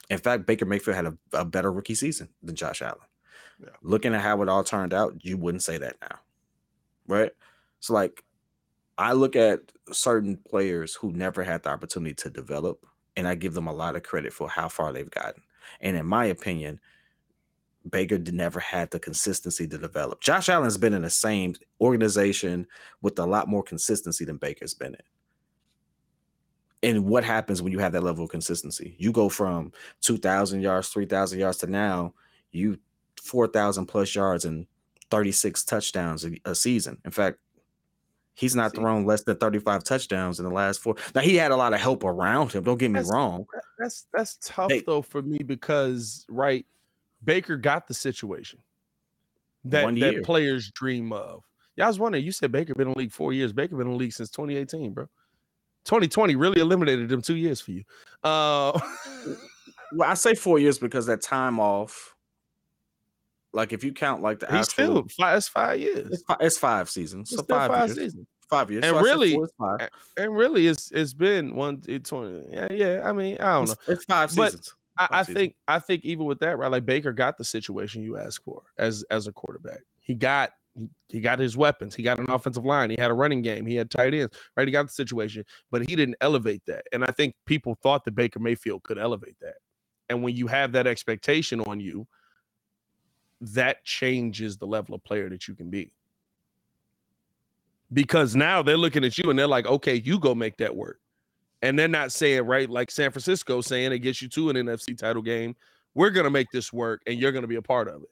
In 0.10 0.18
fact, 0.18 0.46
Baker 0.46 0.66
Mayfield 0.66 0.96
had 0.96 1.06
a, 1.06 1.18
a 1.34 1.46
better 1.46 1.72
rookie 1.72 1.96
season 1.96 2.30
than 2.42 2.56
Josh 2.56 2.82
Allen. 2.82 2.98
Yeah. 3.62 3.70
Looking 3.82 4.14
at 4.16 4.22
how 4.22 4.42
it 4.42 4.50
all 4.50 4.64
turned 4.64 4.94
out, 4.94 5.24
you 5.24 5.38
wouldn't 5.38 5.64
say 5.64 5.78
that 5.78 5.98
now. 6.02 6.20
Right? 7.08 7.32
So 7.80 7.94
like 7.94 8.24
I 8.98 9.14
look 9.14 9.36
at 9.36 9.62
certain 9.92 10.38
players 10.38 10.96
who 10.96 11.12
never 11.12 11.44
had 11.44 11.64
the 11.64 11.70
opportunity 11.70 12.14
to 12.16 12.30
develop, 12.30 12.86
and 13.16 13.28
I 13.28 13.36
give 13.36 13.54
them 13.54 13.68
a 13.68 13.74
lot 13.74 13.96
of 13.96 14.04
credit 14.04 14.34
for 14.34 14.50
how 14.50 14.68
far 14.68 14.92
they've 14.92 15.10
gotten. 15.10 15.44
And 15.82 15.96
in 15.96 16.06
my 16.06 16.26
opinion, 16.26 16.80
Baker 17.90 18.18
never 18.18 18.60
had 18.60 18.92
the 18.92 19.00
consistency 19.00 19.68
to 19.68 19.78
develop. 19.78 20.22
Josh 20.22 20.50
Allen's 20.50 20.78
been 20.78 20.94
in 20.94 21.04
the 21.04 21.10
same 21.10 21.56
organization 21.80 22.68
with 23.02 23.18
a 23.20 23.26
lot 23.26 23.48
more 23.48 23.64
consistency 23.64 24.26
than 24.26 24.38
Baker's 24.38 24.74
been 24.74 24.96
in. 24.96 25.02
And 26.82 27.06
what 27.06 27.24
happens 27.24 27.62
when 27.62 27.74
you 27.74 27.80
have 27.80 27.92
that 27.92 28.04
level 28.04 28.24
of 28.24 28.30
consistency? 28.30 28.96
You 28.98 29.12
go 29.12 29.28
from 29.28 29.74
2,000 30.02 30.62
yards, 30.62 30.90
3,000 30.90 31.40
yards 31.40 31.58
to 31.58 31.68
now, 31.68 32.14
you 32.52 32.80
4,000 33.22 33.86
plus 33.86 34.16
yards 34.16 34.46
and 34.46 34.66
36 35.12 35.64
touchdowns 35.66 36.26
a, 36.26 36.40
a 36.46 36.56
season. 36.56 36.98
In 37.04 37.12
fact, 37.12 37.40
He's 38.40 38.56
not 38.56 38.74
thrown 38.74 39.06
less 39.06 39.24
than 39.24 39.36
35 39.36 39.84
touchdowns 39.84 40.40
in 40.40 40.46
the 40.46 40.52
last 40.52 40.80
four. 40.80 40.96
Now 41.14 41.20
he 41.20 41.36
had 41.36 41.52
a 41.52 41.58
lot 41.58 41.74
of 41.74 41.82
help 41.82 42.06
around 42.06 42.54
him. 42.54 42.64
Don't 42.64 42.78
get 42.78 42.90
me 42.90 43.00
that's, 43.00 43.12
wrong. 43.12 43.46
That's 43.78 44.08
that's 44.14 44.38
tough 44.42 44.70
they, 44.70 44.80
though 44.80 45.02
for 45.02 45.22
me 45.22 45.40
because 45.40 46.26
right, 46.30 46.66
Baker 47.22 47.58
got 47.58 47.90
the 47.90 47.94
situation 47.94 48.60
that 49.66 49.94
that 49.96 50.24
players 50.24 50.72
dream 50.72 51.12
of. 51.12 51.44
Yeah, 51.76 51.84
I 51.84 51.88
was 51.90 52.00
wondering. 52.00 52.24
You 52.24 52.32
said 52.32 52.50
Baker 52.50 52.74
been 52.76 52.88
in 52.88 52.94
the 52.94 53.00
league 53.00 53.12
four 53.12 53.34
years. 53.34 53.52
Baker 53.52 53.76
been 53.76 53.88
in 53.88 53.92
the 53.94 54.00
league 54.00 54.14
since 54.14 54.30
2018, 54.30 54.94
bro. 54.94 55.10
2020 55.90 56.36
really 56.36 56.62
eliminated 56.62 57.10
them 57.10 57.20
two 57.20 57.36
years 57.36 57.60
for 57.60 57.72
you. 57.72 57.84
Uh, 58.24 58.80
well, 59.94 60.08
I 60.08 60.14
say 60.14 60.36
four 60.36 60.60
years 60.60 60.78
because 60.78 61.08
that 61.08 61.22
time 61.24 61.60
off 61.60 62.16
like 63.54 63.74
if 63.74 63.84
you 63.84 63.92
count 63.92 64.22
like 64.22 64.40
the 64.40 64.46
He's 64.46 64.68
actual, 64.68 65.08
still 65.08 65.08
five, 65.18 65.38
it's 65.38 65.48
five 65.48 65.80
years. 65.80 66.10
It's 66.12 66.24
five, 66.24 66.38
it's 66.42 66.58
five 66.60 66.90
seasons. 66.92 67.32
It's 67.32 67.40
so 67.40 67.46
five, 67.46 67.72
five 67.72 67.88
years. 67.88 67.98
seasons. 67.98 68.28
Five 68.52 68.70
years. 68.70 68.84
And 68.84 68.96
so 68.96 69.02
really, 69.02 69.40
and 70.18 70.36
really, 70.36 70.68
it's 70.68 70.92
it's 70.92 71.16
been 71.16 71.56
one 71.56 71.82
twenty. 71.82 72.46
Yeah, 72.52 72.68
yeah. 72.72 73.02
I 73.04 73.12
mean, 73.12 73.38
I 73.40 73.54
don't 73.54 73.70
know. 73.70 73.76
It's 73.88 74.06
five 74.06 74.36
but 74.36 74.52
seasons. 74.52 74.76
Five 75.00 75.10
I, 75.12 75.20
I 75.20 75.24
think 75.24 75.56
I 75.68 75.80
think 75.80 76.06
even 76.06 76.26
with 76.26 76.40
that, 76.40 76.60
right? 76.60 76.70
Like 76.70 76.86
Baker 76.86 77.14
got 77.14 77.40
the 77.40 77.44
situation 77.44 78.04
you 78.04 78.18
asked 78.18 78.44
for 78.44 78.62
as 78.78 79.04
as 79.10 79.26
a 79.26 79.32
quarterback. 79.32 79.80
He 80.02 80.14
got 80.14 80.52
he 81.08 81.20
got 81.20 81.40
his 81.40 81.58
weapons. 81.58 81.96
He 81.96 82.04
got 82.04 82.20
an 82.20 82.30
offensive 82.30 82.66
line. 82.66 82.90
He 82.90 82.96
had 83.00 83.12
a 83.12 83.14
running 83.16 83.42
game. 83.42 83.66
He 83.66 83.76
had 83.76 83.90
tight 83.90 84.14
ends. 84.14 84.36
Right? 84.56 84.68
He 84.68 84.72
got 84.72 84.88
the 84.88 84.92
situation, 84.92 85.44
but 85.72 85.88
he 85.88 85.96
didn't 85.96 86.16
elevate 86.22 86.62
that. 86.68 86.86
And 86.92 87.04
I 87.04 87.12
think 87.12 87.36
people 87.46 87.78
thought 87.82 88.06
that 88.06 88.16
Baker 88.16 88.40
Mayfield 88.40 88.84
could 88.84 88.98
elevate 88.98 89.36
that. 89.42 89.56
And 90.10 90.24
when 90.24 90.36
you 90.36 90.48
have 90.48 90.72
that 90.74 90.88
expectation 90.88 91.62
on 91.62 91.80
you, 91.80 92.08
that 93.42 93.84
changes 93.84 94.58
the 94.58 94.66
level 94.66 94.96
of 94.96 95.04
player 95.04 95.30
that 95.30 95.48
you 95.48 95.56
can 95.56 95.70
be. 95.70 95.94
Because 97.92 98.36
now 98.36 98.62
they're 98.62 98.78
looking 98.78 99.04
at 99.04 99.18
you 99.18 99.30
and 99.30 99.40
they're 99.40 99.48
like, 99.48 99.66
okay, 99.66 99.96
you 99.96 100.20
go 100.20 100.36
make 100.36 100.58
that 100.58 100.76
work. 100.76 101.00
And 101.62 101.78
they're 101.78 101.88
not 101.88 102.12
saying, 102.12 102.44
right, 102.44 102.70
like 102.70 102.92
San 102.92 103.12
Francisco 103.12 103.62
saying 103.62 103.92
it 103.92 104.00
gets 104.00 104.22
you 104.22 104.30
to 104.30 104.50
an 104.50 104.56
NFC 104.56 104.98
title 104.98 105.22
game. 105.22 105.56
We're 105.96 106.12
gonna 106.12 106.30
make 106.30 106.52
this 106.52 106.72
work 106.72 107.02
and 107.08 107.20
you're 107.20 107.32
gonna 107.32 107.48
be 107.48 107.56
a 107.56 107.62
part 107.62 107.88
of 107.88 108.04
it. 108.04 108.10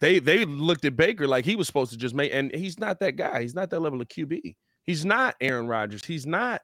They 0.00 0.18
they 0.18 0.44
looked 0.44 0.84
at 0.84 0.96
Baker 0.96 1.26
like 1.26 1.44
he 1.44 1.56
was 1.56 1.66
supposed 1.66 1.92
to 1.92 1.98
just 1.98 2.14
make, 2.14 2.32
and 2.34 2.54
he's 2.54 2.78
not 2.78 3.00
that 3.00 3.16
guy. 3.16 3.42
He's 3.42 3.54
not 3.54 3.70
that 3.70 3.80
level 3.80 4.00
of 4.00 4.08
QB. 4.08 4.54
He's 4.82 5.04
not 5.04 5.36
Aaron 5.40 5.66
Rodgers. 5.66 6.04
He's 6.04 6.26
not 6.26 6.60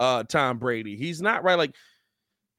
uh 0.00 0.22
Tom 0.24 0.58
Brady. 0.58 0.96
He's 0.96 1.20
not 1.20 1.42
right. 1.44 1.58
Like 1.58 1.74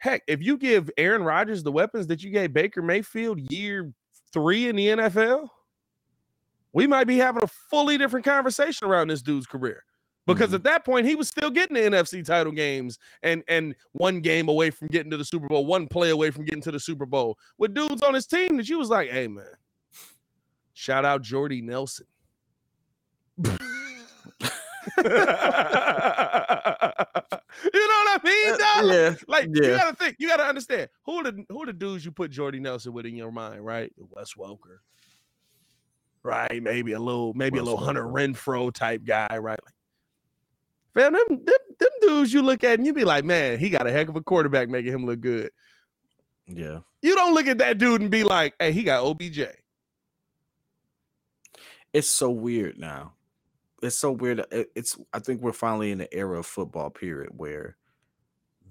Heck, 0.06 0.22
if 0.28 0.42
you 0.42 0.58
give 0.58 0.90
Aaron 0.98 1.24
Rodgers 1.24 1.64
the 1.64 1.72
weapons 1.72 2.08
that 2.08 2.24
you 2.24 2.30
gave 2.30 2.54
Baker 2.54 2.82
Mayfield 2.82 3.40
year 3.52 3.92
three 4.32 4.68
in 4.68 4.76
the 4.76 4.88
NFL, 4.88 5.48
we 6.74 6.86
might 6.86 7.06
be 7.08 7.18
having 7.18 7.44
a 7.44 7.48
fully 7.48 7.98
different 7.98 8.26
conversation 8.26 8.88
around 8.88 9.08
this 9.08 9.22
dude's 9.22 9.48
career. 9.48 9.84
Because 10.28 10.48
mm-hmm. 10.48 10.56
at 10.56 10.64
that 10.64 10.86
point, 10.86 11.08
he 11.08 11.16
was 11.16 11.28
still 11.28 11.50
getting 11.50 11.76
the 11.76 11.82
NFC 11.82 12.26
title 12.26 12.52
games 12.52 13.00
and 13.24 13.44
and 13.48 13.76
one 13.94 14.22
game 14.22 14.48
away 14.48 14.72
from 14.72 14.88
getting 14.90 15.12
to 15.12 15.18
the 15.18 15.26
Super 15.26 15.48
Bowl, 15.48 15.66
one 15.66 15.88
play 15.88 16.10
away 16.10 16.32
from 16.32 16.46
getting 16.46 16.62
to 16.62 16.72
the 16.72 16.80
Super 16.80 17.06
Bowl 17.06 17.38
with 17.58 17.74
dudes 17.74 18.02
on 18.02 18.14
his 18.14 18.28
team 18.28 18.58
that 18.58 18.68
you 18.68 18.78
was 18.78 18.90
like, 18.90 19.10
hey 19.10 19.28
man, 19.28 19.46
shout 20.76 21.04
out 21.04 21.24
Jordy 21.24 21.64
Nelson. 21.64 22.06
You 27.74 27.88
know 27.88 28.02
what 28.04 28.22
I 28.22 28.28
mean? 28.28 28.54
Uh, 28.54 28.58
dog? 28.58 28.86
Yeah. 28.86 29.16
Like 29.28 29.50
yeah. 29.54 29.64
you 29.64 29.78
gotta 29.78 29.96
think, 29.96 30.16
you 30.20 30.28
gotta 30.28 30.44
understand 30.44 30.90
who 31.06 31.24
the 31.24 31.46
who 31.50 31.66
the 31.66 31.74
dudes 31.74 32.06
you 32.06 32.12
put 32.12 32.32
Jordy 32.32 32.60
Nelson 32.60 32.94
with 32.94 33.06
in 33.06 33.16
your 33.16 33.32
mind, 33.32 33.66
right? 33.66 33.92
Wes 33.98 34.34
Welker. 34.34 34.80
Right, 36.24 36.62
maybe 36.62 36.94
a 36.94 37.00
little, 37.00 37.34
maybe 37.34 37.60
Wes 37.60 37.62
a 37.62 37.66
little. 37.66 37.86
Hunter 37.86 38.04
Renfrow 38.04 38.74
type 38.74 39.04
guy, 39.06 39.38
right? 39.38 39.60
Like, 39.64 39.74
man, 40.96 41.14
them, 41.14 41.44
them 41.46 41.58
them 41.80 41.90
dudes 42.02 42.34
you 42.34 42.42
look 42.42 42.64
at 42.64 42.78
and 42.78 42.86
you 42.86 42.94
be 42.94 43.06
like, 43.06 43.26
man, 43.26 43.60
he 43.60 43.70
got 43.70 43.88
a 43.88 43.92
heck 43.92 44.10
of 44.10 44.16
a 44.16 44.22
quarterback 44.22 44.70
making 44.70 44.94
him 44.94 45.06
look 45.06 45.22
good. 45.22 45.52
Yeah. 46.48 46.80
You 47.02 47.16
don't 47.16 47.34
look 47.34 47.48
at 47.48 47.60
that 47.60 47.78
dude 47.78 48.02
and 48.02 48.12
be 48.12 48.24
like, 48.24 48.54
hey, 48.60 48.72
he 48.72 48.84
got 48.84 49.04
OBJ. 49.04 49.42
It's 51.96 52.10
so 52.10 52.30
weird 52.30 52.78
now 52.78 53.14
it's 53.82 53.98
so 53.98 54.12
weird. 54.12 54.42
Uh, 54.42 54.66
it's 54.76 54.98
I 55.14 55.20
think 55.20 55.42
we're 55.42 55.54
finally 55.54 55.92
in 55.92 56.00
the 56.00 56.14
era 56.14 56.40
of 56.40 56.46
football 56.48 56.90
period 56.90 57.32
where 57.38 57.78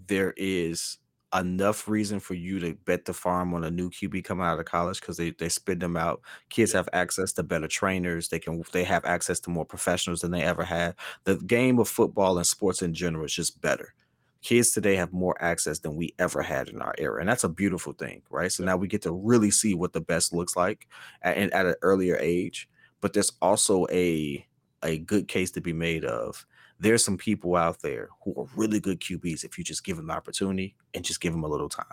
there 0.06 0.34
is 0.36 0.98
enough 1.34 1.88
reason 1.88 2.20
for 2.20 2.34
you 2.34 2.60
to 2.60 2.74
bet 2.84 3.06
the 3.06 3.12
farm 3.12 3.54
on 3.54 3.64
a 3.64 3.70
new 3.70 3.90
QB 3.90 4.22
coming 4.24 4.46
out 4.46 4.58
of 4.60 4.66
college 4.66 5.00
because 5.00 5.16
they 5.16 5.30
they 5.30 5.48
spit 5.48 5.80
them 5.80 5.96
out. 5.96 6.20
Kids 6.50 6.72
have 6.72 6.88
access 6.92 7.32
to 7.34 7.42
better 7.42 7.68
trainers. 7.68 8.28
They 8.28 8.38
can 8.38 8.62
they 8.72 8.84
have 8.84 9.04
access 9.04 9.40
to 9.40 9.50
more 9.50 9.64
professionals 9.66 10.20
than 10.20 10.30
they 10.30 10.42
ever 10.42 10.64
had. 10.64 10.94
The 11.24 11.36
game 11.36 11.78
of 11.78 11.88
football 11.88 12.38
and 12.38 12.46
sports 12.46 12.82
in 12.82 12.94
general 12.94 13.24
is 13.24 13.34
just 13.34 13.60
better. 13.60 13.94
Kids 14.42 14.72
today 14.72 14.96
have 14.96 15.12
more 15.12 15.36
access 15.42 15.78
than 15.78 15.96
we 15.96 16.14
ever 16.18 16.42
had 16.42 16.68
in 16.68 16.82
our 16.82 16.94
era, 16.98 17.20
and 17.20 17.28
that's 17.28 17.44
a 17.44 17.48
beautiful 17.48 17.94
thing, 17.94 18.22
right? 18.30 18.52
So 18.52 18.62
now 18.62 18.76
we 18.76 18.88
get 18.88 19.02
to 19.02 19.12
really 19.12 19.50
see 19.50 19.74
what 19.74 19.94
the 19.94 20.02
best 20.02 20.34
looks 20.34 20.54
like 20.54 20.86
at, 21.22 21.36
at 21.38 21.66
an 21.66 21.74
earlier 21.82 22.18
age. 22.20 22.68
But 23.04 23.12
there's 23.12 23.32
also 23.42 23.86
a 23.90 24.46
a 24.82 24.96
good 24.96 25.28
case 25.28 25.50
to 25.50 25.60
be 25.60 25.74
made 25.74 26.06
of 26.06 26.46
there's 26.80 27.04
some 27.04 27.18
people 27.18 27.54
out 27.54 27.82
there 27.82 28.08
who 28.22 28.32
are 28.34 28.46
really 28.56 28.80
good 28.80 28.98
QBs 28.98 29.44
if 29.44 29.58
you 29.58 29.62
just 29.62 29.84
give 29.84 29.98
them 29.98 30.06
the 30.06 30.14
opportunity 30.14 30.74
and 30.94 31.04
just 31.04 31.20
give 31.20 31.34
them 31.34 31.44
a 31.44 31.48
little 31.48 31.68
time. 31.68 31.84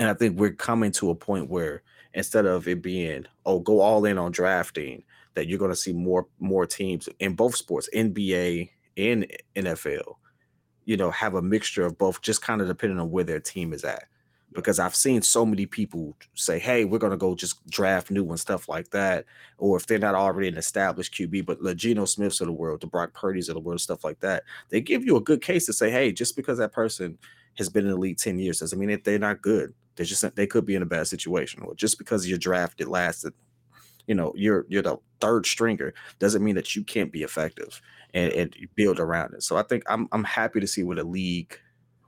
And 0.00 0.10
I 0.10 0.14
think 0.14 0.36
we're 0.36 0.50
coming 0.50 0.90
to 0.92 1.10
a 1.10 1.14
point 1.14 1.48
where 1.48 1.84
instead 2.12 2.44
of 2.44 2.66
it 2.66 2.82
being, 2.82 3.26
oh, 3.44 3.60
go 3.60 3.78
all 3.78 4.04
in 4.04 4.18
on 4.18 4.32
drafting, 4.32 5.04
that 5.34 5.46
you're 5.46 5.60
going 5.60 5.70
to 5.70 5.76
see 5.76 5.92
more 5.92 6.26
more 6.40 6.66
teams 6.66 7.08
in 7.20 7.36
both 7.36 7.54
sports, 7.54 7.88
NBA 7.94 8.70
and 8.96 9.32
NFL, 9.54 10.16
you 10.86 10.96
know, 10.96 11.12
have 11.12 11.34
a 11.34 11.40
mixture 11.40 11.86
of 11.86 11.96
both, 11.96 12.20
just 12.20 12.42
kind 12.42 12.60
of 12.60 12.66
depending 12.66 12.98
on 12.98 13.12
where 13.12 13.22
their 13.22 13.38
team 13.38 13.72
is 13.72 13.84
at 13.84 14.08
because 14.52 14.78
I've 14.78 14.94
seen 14.94 15.22
so 15.22 15.44
many 15.44 15.66
people 15.66 16.16
say, 16.34 16.58
"Hey, 16.58 16.84
we're 16.84 16.98
gonna 16.98 17.16
go 17.16 17.34
just 17.34 17.64
draft 17.68 18.10
new 18.10 18.28
and 18.30 18.40
stuff 18.40 18.68
like 18.68 18.90
that," 18.90 19.26
or 19.58 19.76
if 19.76 19.86
they're 19.86 19.98
not 19.98 20.14
already 20.14 20.48
an 20.48 20.56
established 20.56 21.14
QB, 21.14 21.42
but 21.42 21.62
the 21.62 21.74
Geno 21.74 22.04
Smiths 22.04 22.40
of 22.40 22.46
the 22.46 22.52
world, 22.52 22.80
the 22.80 22.86
Brock 22.86 23.12
Purdy's 23.14 23.48
of 23.48 23.54
the 23.54 23.60
world, 23.60 23.80
stuff 23.80 24.04
like 24.04 24.20
that, 24.20 24.44
they 24.70 24.80
give 24.80 25.04
you 25.04 25.16
a 25.16 25.20
good 25.20 25.42
case 25.42 25.66
to 25.66 25.72
say, 25.72 25.90
"Hey, 25.90 26.12
just 26.12 26.36
because 26.36 26.58
that 26.58 26.72
person 26.72 27.18
has 27.58 27.68
been 27.68 27.84
in 27.84 27.90
the 27.90 27.96
league 27.98 28.18
ten 28.18 28.38
years 28.38 28.60
doesn't 28.60 28.78
mean 28.78 28.90
that 28.90 29.04
they're 29.04 29.18
not 29.18 29.42
good. 29.42 29.74
They're 29.96 30.06
just 30.06 30.34
they 30.36 30.46
could 30.46 30.66
be 30.66 30.74
in 30.74 30.82
a 30.82 30.86
bad 30.86 31.06
situation, 31.08 31.62
or 31.62 31.74
just 31.74 31.98
because 31.98 32.28
your 32.28 32.38
draft 32.38 32.80
it 32.80 32.88
lasted 32.88 33.34
you 34.06 34.14
know 34.14 34.32
you're 34.36 34.66
you're 34.68 34.82
the 34.82 34.96
third 35.20 35.46
stringer 35.46 35.94
doesn't 36.18 36.44
mean 36.44 36.54
that 36.54 36.76
you 36.76 36.84
can't 36.84 37.12
be 37.12 37.22
effective 37.22 37.80
and, 38.14 38.32
and 38.32 38.56
build 38.74 39.00
around 39.00 39.34
it. 39.34 39.42
So 39.42 39.56
I 39.56 39.62
think 39.62 39.82
I'm 39.88 40.08
I'm 40.12 40.24
happy 40.24 40.60
to 40.60 40.66
see 40.66 40.82
where 40.82 40.96
the 40.96 41.04
league, 41.04 41.58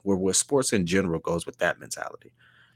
where 0.09 0.17
where 0.17 0.35
sports 0.35 0.73
in 0.73 0.87
general 0.87 1.21
goes 1.21 1.45
with 1.45 1.59
that 1.59 1.79
mentality 1.79 2.33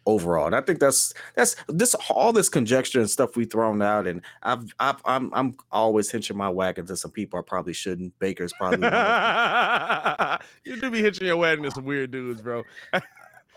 overall. 0.06 0.46
And 0.46 0.54
I 0.54 0.60
think 0.60 0.80
that's 0.80 1.14
that's 1.34 1.56
this 1.68 1.94
all 2.10 2.32
this 2.32 2.48
conjecture 2.48 3.00
and 3.00 3.08
stuff 3.08 3.36
we 3.36 3.46
thrown 3.46 3.80
out. 3.80 4.06
And 4.06 4.20
I've, 4.42 4.64
I've 4.78 5.00
I'm 5.04 5.32
I'm 5.32 5.56
always 5.70 6.10
hitching 6.10 6.36
my 6.36 6.50
wagon 6.50 6.86
to 6.86 6.96
some 6.96 7.10
people 7.10 7.38
I 7.38 7.42
probably 7.42 7.72
shouldn't. 7.72 8.18
Baker's 8.18 8.52
probably 8.52 8.86
you 10.64 10.80
do 10.80 10.90
be 10.90 11.00
hitching 11.00 11.26
your 11.26 11.38
wagon 11.38 11.64
to 11.64 11.70
some 11.70 11.84
weird 11.84 12.10
dudes, 12.10 12.42
bro. 12.42 12.62
and 12.92 13.02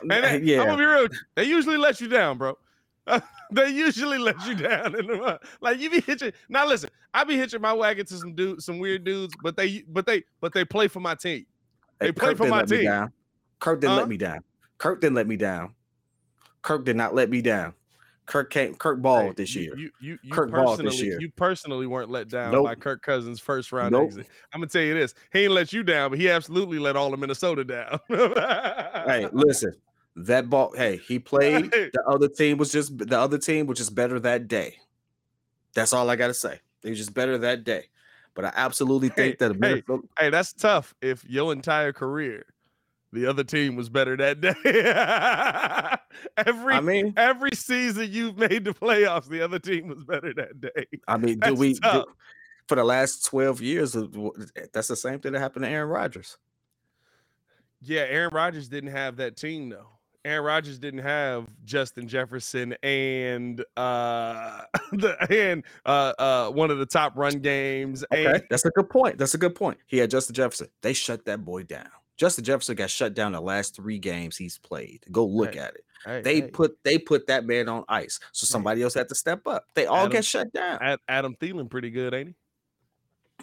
they, 0.10 0.42
yeah, 0.44 0.62
I'm 0.62 0.68
gonna 0.68 0.78
be 0.78 0.86
real. 0.86 1.08
They 1.36 1.44
usually 1.44 1.78
let 1.78 2.00
you 2.00 2.08
down, 2.08 2.38
bro. 2.38 2.58
they 3.52 3.70
usually 3.70 4.18
let 4.18 4.44
you 4.48 4.56
down 4.56 4.98
in 4.98 5.06
the 5.06 5.40
like 5.62 5.80
you 5.80 5.90
be 5.90 6.02
hitching. 6.02 6.32
Now 6.50 6.66
listen, 6.68 6.90
I 7.14 7.24
be 7.24 7.38
hitching 7.38 7.62
my 7.62 7.74
wagon 7.74 8.06
to 8.08 8.18
some 8.18 8.34
dudes, 8.34 8.66
some 8.66 8.80
weird 8.80 9.04
dudes, 9.04 9.34
but 9.44 9.56
they 9.56 9.84
but 9.88 10.06
they 10.06 10.24
but 10.42 10.54
they 10.54 10.66
play 10.66 10.88
for 10.88 11.00
my 11.00 11.16
team. 11.16 11.46
They 12.00 12.08
hey, 12.08 12.12
play 12.12 12.34
for 12.34 12.48
my 12.48 12.64
team. 12.64 13.12
Kirk 13.66 13.82
didn't 13.82 13.94
huh? 13.94 14.02
let 14.02 14.10
me 14.10 14.18
down. 14.18 14.44
Kirk 14.78 15.02
didn't 15.02 15.16
let 15.16 15.26
me 15.26 15.38
down. 15.38 15.74
Kirk 16.62 16.86
did 16.86 16.96
not 16.96 17.16
let 17.16 17.32
me 17.32 17.42
down. 17.42 17.74
Kirk 18.28 18.52
came. 18.52 18.76
Kirk 18.76 19.02
balled 19.02 19.30
hey, 19.30 19.34
this 19.38 19.56
year. 19.56 19.76
You, 19.76 19.90
you, 20.00 20.20
you 20.22 20.32
Kirk 20.32 20.52
balled 20.52 20.80
this 20.82 21.02
year. 21.02 21.20
You 21.20 21.32
personally 21.32 21.88
weren't 21.88 22.12
let 22.12 22.28
down 22.28 22.52
nope. 22.52 22.66
by 22.66 22.76
Kirk 22.76 23.02
Cousins' 23.02 23.40
first 23.40 23.72
round 23.72 23.94
nope. 23.94 24.06
exit. 24.06 24.28
I'm 24.54 24.60
gonna 24.60 24.70
tell 24.70 24.84
you 24.84 24.94
this: 24.94 25.16
he 25.34 25.46
ain't 25.46 25.54
let 25.54 25.74
you 25.74 25.82
down, 25.82 26.12
but 26.12 26.20
he 26.20 26.30
absolutely 26.30 26.78
let 26.78 26.96
all 26.96 27.12
of 27.12 27.20
Minnesota 27.20 27.64
down. 27.64 28.00
hey, 28.08 29.30
listen, 29.32 29.74
that 30.16 30.48
ball. 30.48 30.72
Hey, 30.78 30.98
he 30.98 31.18
played. 31.18 31.74
The 31.92 32.04
other 32.08 32.28
team 32.28 32.60
was 32.60 32.72
just 32.72 32.96
the 32.96 33.20
other 33.20 33.40
team 33.40 33.66
was 33.66 33.80
just 33.80 33.96
better 33.96 34.20
that 34.20 34.48
day. 34.48 34.76
That's 35.74 35.92
all 35.92 36.08
I 36.12 36.18
gotta 36.18 36.36
say. 36.36 36.60
They 36.84 36.90
were 36.90 36.96
just 36.96 37.16
better 37.16 37.40
that 37.40 37.64
day. 37.64 37.86
But 38.36 38.46
I 38.46 38.52
absolutely 38.56 39.10
think 39.10 39.40
hey, 39.40 39.48
that 39.48 39.60
Minnesota- 39.60 40.08
hey, 40.20 40.26
hey, 40.26 40.30
that's 40.30 40.54
tough 40.54 40.94
if 41.02 41.28
your 41.28 41.52
entire 41.52 41.92
career 41.92 42.46
the 43.16 43.26
other 43.26 43.44
team 43.44 43.76
was 43.76 43.90
better 43.90 44.16
that 44.18 44.42
day. 44.42 44.54
every 46.38 46.74
I 46.74 46.82
mean 46.82 47.14
every 47.18 47.56
season 47.56 48.10
you've 48.12 48.38
made 48.38 48.66
the 48.66 48.74
playoffs, 48.74 49.28
the 49.28 49.42
other 49.42 49.60
team 49.60 49.88
was 49.88 50.04
better 50.04 50.34
that 50.34 50.62
day. 50.62 50.86
I 51.08 51.18
mean, 51.18 51.40
do 51.40 51.56
we 51.56 51.74
do, 51.74 52.06
for 52.68 52.76
the 52.76 52.84
last 52.84 53.26
12 53.26 53.62
years 53.62 53.96
that's 54.74 54.88
the 54.88 54.96
same 54.96 55.20
thing 55.20 55.34
that 55.34 55.40
happened 55.40 55.66
to 55.66 55.70
Aaron 55.70 55.90
Rodgers. 55.90 56.38
Yeah, 57.82 58.02
Aaron 58.02 58.32
Rodgers 58.34 58.68
didn't 58.68 58.92
have 58.92 59.18
that 59.18 59.38
team 59.38 59.70
though. 59.70 59.88
Aaron 60.24 60.44
Rodgers 60.44 60.80
didn't 60.80 61.02
have 61.02 61.46
Justin 61.66 62.08
Jefferson 62.08 62.76
and 62.82 63.64
uh 63.78 64.62
the 64.92 65.16
and 65.30 65.64
uh 65.86 66.14
uh 66.18 66.50
one 66.50 66.72
of 66.72 66.80
the 66.80 66.86
top 66.86 67.16
run 67.16 67.40
games. 67.40 68.04
Okay, 68.12 68.26
and- 68.26 68.44
that's 68.50 68.66
a 68.66 68.72
good 68.72 68.90
point. 68.90 69.20
That's 69.20 69.36
a 69.36 69.38
good 69.38 69.54
point. 69.54 69.78
He 69.86 70.00
had 70.00 70.10
Justin 70.10 70.34
Jefferson. 70.34 70.68
They 70.82 70.94
shut 70.94 71.26
that 71.26 71.46
boy 71.46 71.64
down. 71.64 71.90
Justin 72.18 72.44
Jefferson 72.44 72.76
got 72.76 72.90
shut 72.90 73.14
down 73.14 73.34
the 73.34 73.42
last 73.42 73.76
three 73.76 74.00
games 74.00 74.38
he's 74.38 74.58
played. 74.58 75.04
Go 75.12 75.26
look 75.26 75.56
hey, 75.56 75.60
at 75.60 75.76
it. 75.76 75.86
Hey, 76.06 76.22
they 76.22 76.36
hey. 76.42 76.48
put 76.48 76.78
they 76.84 76.98
put 76.98 77.28
that 77.28 77.46
man 77.46 77.68
on 77.68 77.84
ice, 77.90 78.20
so 78.32 78.46
somebody 78.46 78.82
else 78.84 78.94
had 78.94 79.10
to 79.10 79.16
step 79.16 79.48
up. 79.48 79.66
They 79.74 79.86
all 79.86 79.98
Adam, 79.98 80.12
get 80.12 80.26
shut 80.26 80.52
down. 80.54 80.98
Adam 81.08 81.36
Thielen 81.36 81.70
pretty 81.70 81.90
good, 81.90 82.14
ain't 82.14 82.30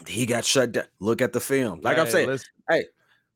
he? 0.07 0.21
He 0.21 0.27
got 0.27 0.45
shut 0.45 0.73
down. 0.73 0.85
Look 1.01 1.21
at 1.21 1.33
the 1.33 1.41
film. 1.41 1.81
Like 1.83 1.99
I'm 1.99 2.09
saying, 2.09 2.39
hey, 2.71 2.85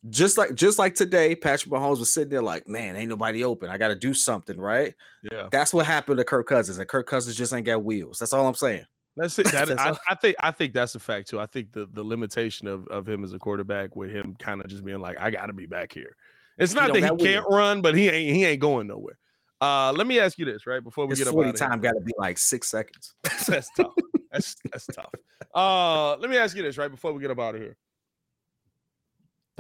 just 0.09 0.39
like 0.39 0.55
just 0.55 0.79
like 0.79 0.95
today, 0.95 1.35
Patrick 1.35 1.73
Mahomes 1.73 1.99
was 1.99 2.13
sitting 2.13 2.31
there 2.31 2.43
like, 2.43 2.69
man, 2.69 2.97
ain't 2.97 3.11
nobody 3.11 3.45
open. 3.45 3.69
I 3.69 3.79
got 3.79 3.89
to 3.89 3.97
do 3.97 4.15
something, 4.15 4.59
right? 4.59 4.95
Yeah. 5.31 5.49
That's 5.51 5.75
what 5.75 5.87
happened 5.87 6.19
to 6.19 6.25
Kirk 6.25 6.47
Cousins, 6.47 6.79
and 6.79 6.89
Kirk 6.89 7.07
Cousins 7.07 7.37
just 7.37 7.53
ain't 7.53 7.67
got 7.67 7.85
wheels. 7.85 8.19
That's 8.19 8.33
all 8.33 8.47
I'm 8.47 8.55
saying. 8.55 8.87
That's 9.17 9.39
it. 9.39 9.47
That, 9.53 9.81
I, 9.81 9.97
I, 10.09 10.15
think 10.15 10.37
I 10.41 10.51
think 10.51 10.75
that's 10.75 10.95
a 10.95 11.01
fact 11.01 11.29
too. 11.29 11.41
I 11.41 11.47
think 11.47 11.73
the 11.73 11.89
the 11.93 12.05
limitation 12.05 12.69
of, 12.69 12.87
of 12.89 13.09
him 13.09 13.25
as 13.25 13.33
a 13.33 13.39
quarterback 13.39 13.97
with 13.97 14.11
him 14.11 14.37
kind 14.39 14.61
of 14.61 14.69
just 14.69 14.85
being 14.85 15.01
like, 15.01 15.19
I 15.19 15.31
got 15.31 15.47
to 15.47 15.53
be 15.53 15.67
back 15.67 15.93
here. 15.93 16.15
It's 16.59 16.75
not 16.75 16.93
that 16.93 17.03
he 17.03 17.25
can't 17.25 17.47
run, 17.49 17.83
but 17.83 17.95
he 17.95 18.09
ain't 18.09 18.35
he 18.35 18.45
ain't 18.45 18.61
going 18.61 18.87
nowhere. 18.87 19.19
Uh, 19.61 19.93
let 19.93 20.07
me 20.07 20.21
ask 20.21 20.39
you 20.39 20.45
this 20.45 20.67
right 20.67 20.85
before 20.85 21.07
we 21.07 21.13
His 21.13 21.25
get 21.25 21.33
forty 21.33 21.53
time 21.53 21.81
got 21.81 21.93
to 21.93 22.01
be 22.01 22.13
like 22.19 22.37
six 22.37 22.69
seconds. 22.69 23.15
that's 23.47 23.71
tough. 23.75 23.93
That's 24.31 24.57
that's 24.71 24.87
tough. 24.87 25.13
Uh, 25.55 26.17
let 26.17 26.29
me 26.29 26.37
ask 26.37 26.57
you 26.57 26.63
this 26.63 26.77
right 26.77 26.91
before 26.91 27.13
we 27.13 27.23
get 27.23 27.31
up 27.31 27.39
out 27.39 27.55
of 27.55 27.61
here. 27.61 27.77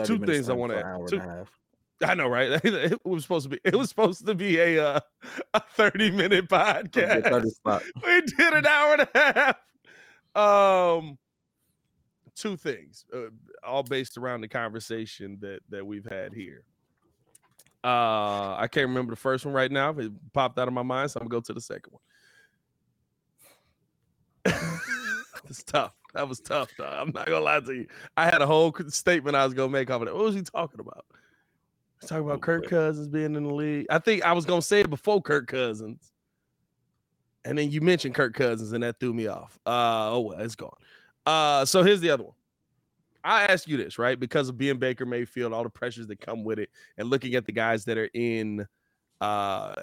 Two 0.04 0.18
things 0.18 0.50
I 0.50 0.52
want 0.52 0.72
to 0.72 0.78
add. 0.78 1.46
I 2.04 2.14
know, 2.14 2.28
right? 2.28 2.60
It 2.64 3.04
was 3.04 3.22
supposed 3.22 3.44
to 3.44 3.50
be. 3.50 3.60
It 3.64 3.74
was 3.74 3.88
supposed 3.88 4.26
to 4.26 4.34
be 4.34 4.58
a 4.58 4.84
uh, 4.84 5.00
a 5.54 5.60
thirty 5.60 6.10
minute 6.10 6.48
podcast. 6.48 7.52
we 8.04 8.20
did 8.20 8.52
an 8.52 8.66
hour 8.66 8.92
and 8.94 9.08
a 9.14 9.18
half. 9.32 9.56
Um, 10.34 11.18
two 12.34 12.56
things, 12.56 13.06
uh, 13.14 13.30
all 13.66 13.82
based 13.82 14.18
around 14.18 14.42
the 14.42 14.48
conversation 14.48 15.38
that 15.40 15.60
that 15.70 15.86
we've 15.86 16.06
had 16.06 16.34
here. 16.34 16.64
Uh, 17.82 18.56
I 18.56 18.68
can't 18.70 18.88
remember 18.88 19.12
the 19.12 19.20
first 19.20 19.46
one 19.46 19.54
right 19.54 19.70
now. 19.70 19.90
It 19.90 20.12
popped 20.32 20.58
out 20.58 20.68
of 20.68 20.74
my 20.74 20.82
mind, 20.82 21.10
so 21.10 21.20
I'm 21.20 21.28
gonna 21.28 21.40
go 21.40 21.40
to 21.40 21.52
the 21.52 21.60
second 21.60 21.92
one. 24.44 24.54
it's 25.48 25.62
tough. 25.62 25.92
That 26.12 26.28
was 26.28 26.40
tough, 26.40 26.70
dog. 26.76 26.92
I'm 26.92 27.12
not 27.14 27.26
gonna 27.26 27.40
lie 27.40 27.60
to 27.60 27.72
you. 27.72 27.86
I 28.16 28.26
had 28.26 28.42
a 28.42 28.46
whole 28.46 28.74
statement 28.88 29.36
I 29.36 29.44
was 29.44 29.54
gonna 29.54 29.70
make 29.70 29.90
off 29.90 30.02
of 30.02 30.08
it. 30.08 30.14
What 30.14 30.24
was 30.24 30.34
he 30.34 30.42
talking 30.42 30.80
about? 30.80 31.06
Talk 32.04 32.20
about 32.20 32.40
Kirk 32.40 32.68
Cousins 32.68 33.08
being 33.08 33.34
in 33.34 33.44
the 33.44 33.54
league. 33.54 33.86
I 33.90 33.98
think 33.98 34.24
I 34.24 34.32
was 34.32 34.44
gonna 34.44 34.62
say 34.62 34.80
it 34.80 34.90
before 34.90 35.22
Kirk 35.22 35.46
Cousins, 35.48 36.12
and 37.44 37.56
then 37.56 37.70
you 37.70 37.80
mentioned 37.80 38.14
Kirk 38.14 38.34
Cousins, 38.34 38.72
and 38.72 38.82
that 38.82 39.00
threw 39.00 39.14
me 39.14 39.26
off. 39.28 39.58
Uh, 39.66 40.10
oh 40.12 40.20
well, 40.20 40.40
it's 40.40 40.54
gone. 40.54 40.76
Uh, 41.24 41.64
so 41.64 41.82
here's 41.82 42.00
the 42.00 42.10
other 42.10 42.24
one. 42.24 42.34
I 43.24 43.46
ask 43.46 43.66
you 43.66 43.76
this, 43.76 43.98
right? 43.98 44.18
Because 44.18 44.48
of 44.48 44.56
being 44.56 44.78
Baker 44.78 45.04
Mayfield, 45.04 45.52
all 45.52 45.64
the 45.64 45.70
pressures 45.70 46.06
that 46.08 46.20
come 46.20 46.44
with 46.44 46.58
it, 46.58 46.70
and 46.96 47.10
looking 47.10 47.34
at 47.34 47.44
the 47.46 47.52
guys 47.52 47.84
that 47.86 47.98
are 47.98 48.10
in 48.14 48.66
uh 49.20 49.74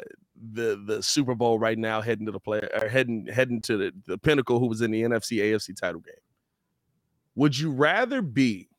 the 0.54 0.82
the 0.86 1.02
Super 1.02 1.36
Bowl 1.36 1.58
right 1.60 1.78
now, 1.78 2.00
heading 2.00 2.26
to 2.28 2.32
the 2.32 2.40
play 2.40 2.62
or 2.80 2.88
heading 2.88 3.28
heading 3.28 3.60
to 3.62 3.78
the, 3.78 3.94
the 4.06 4.18
pinnacle, 4.18 4.60
who 4.60 4.68
was 4.68 4.82
in 4.82 4.92
the 4.92 5.02
NFC 5.02 5.40
AFC 5.40 5.76
title 5.76 6.02
game. 6.02 6.14
Would 7.36 7.58
you 7.58 7.72
rather 7.72 8.22
be 8.22 8.70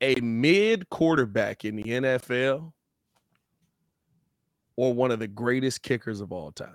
a 0.00 0.14
mid 0.16 0.88
quarterback 0.90 1.64
in 1.64 1.76
the 1.76 1.84
NFL 1.84 2.72
or 4.76 4.94
one 4.94 5.10
of 5.10 5.18
the 5.18 5.28
greatest 5.28 5.82
kickers 5.82 6.20
of 6.20 6.32
all 6.32 6.52
time? 6.52 6.74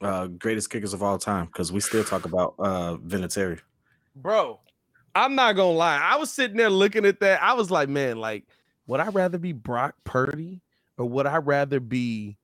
Uh, 0.00 0.26
greatest 0.26 0.70
kickers 0.70 0.94
of 0.94 1.02
all 1.02 1.18
time 1.18 1.46
because 1.46 1.70
we 1.72 1.80
still 1.80 2.04
talk 2.04 2.24
about 2.24 2.54
uh 2.58 2.96
Vinatieri. 2.96 3.60
Bro, 4.16 4.60
I'm 5.14 5.34
not 5.34 5.56
gonna 5.56 5.76
lie. 5.76 5.98
I 6.02 6.16
was 6.16 6.32
sitting 6.32 6.56
there 6.56 6.70
looking 6.70 7.04
at 7.04 7.20
that. 7.20 7.42
I 7.42 7.52
was 7.52 7.70
like, 7.70 7.88
man, 7.88 8.16
like, 8.18 8.44
would 8.86 9.00
I 9.00 9.08
rather 9.08 9.38
be 9.38 9.52
Brock 9.52 9.94
Purdy 10.04 10.62
or 10.96 11.08
would 11.08 11.26
I 11.26 11.36
rather 11.36 11.80
be 11.80 12.38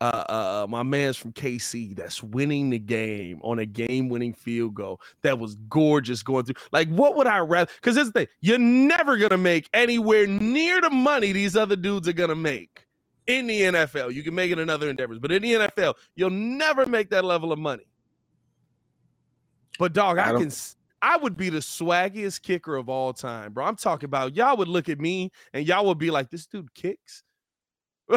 uh, 0.00 0.24
uh, 0.28 0.32
uh, 0.32 0.66
my 0.66 0.82
man's 0.82 1.16
from 1.16 1.32
KC 1.32 1.94
that's 1.94 2.22
winning 2.22 2.70
the 2.70 2.78
game 2.78 3.38
on 3.42 3.58
a 3.58 3.66
game-winning 3.66 4.32
field 4.32 4.74
goal 4.74 5.00
that 5.22 5.38
was 5.38 5.56
gorgeous 5.68 6.22
going 6.22 6.44
through. 6.44 6.54
Like, 6.72 6.88
what 6.88 7.16
would 7.16 7.26
I 7.26 7.38
rather? 7.38 7.70
Because 7.76 7.96
the 7.96 8.10
thing: 8.10 8.26
you're 8.40 8.58
never 8.58 9.18
gonna 9.18 9.36
make 9.36 9.68
anywhere 9.74 10.26
near 10.26 10.80
the 10.80 10.90
money 10.90 11.32
these 11.32 11.56
other 11.56 11.76
dudes 11.76 12.08
are 12.08 12.14
gonna 12.14 12.34
make 12.34 12.86
in 13.26 13.46
the 13.46 13.60
NFL. 13.60 14.14
You 14.14 14.22
can 14.22 14.34
make 14.34 14.50
it 14.50 14.58
in 14.58 14.70
other 14.70 14.88
endeavors, 14.88 15.18
but 15.18 15.32
in 15.32 15.42
the 15.42 15.52
NFL, 15.52 15.94
you'll 16.14 16.30
never 16.30 16.86
make 16.86 17.10
that 17.10 17.24
level 17.24 17.52
of 17.52 17.58
money. 17.58 17.84
But 19.78 19.92
dog, 19.92 20.18
I, 20.18 20.30
I 20.30 20.38
can. 20.38 20.50
I 21.02 21.16
would 21.16 21.36
be 21.36 21.48
the 21.48 21.58
swaggiest 21.58 22.42
kicker 22.42 22.76
of 22.76 22.88
all 22.88 23.12
time, 23.12 23.52
bro. 23.52 23.64
I'm 23.64 23.76
talking 23.76 24.06
about 24.06 24.34
y'all 24.34 24.56
would 24.56 24.68
look 24.68 24.88
at 24.88 24.98
me 24.98 25.30
and 25.52 25.66
y'all 25.66 25.86
would 25.86 25.98
be 25.98 26.10
like, 26.10 26.30
"This 26.30 26.46
dude 26.46 26.72
kicks." 26.74 27.22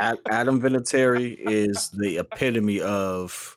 Adam 0.00 0.60
Vinatieri 0.60 1.36
is 1.38 1.90
the 1.90 2.18
epitome 2.18 2.80
of 2.80 3.56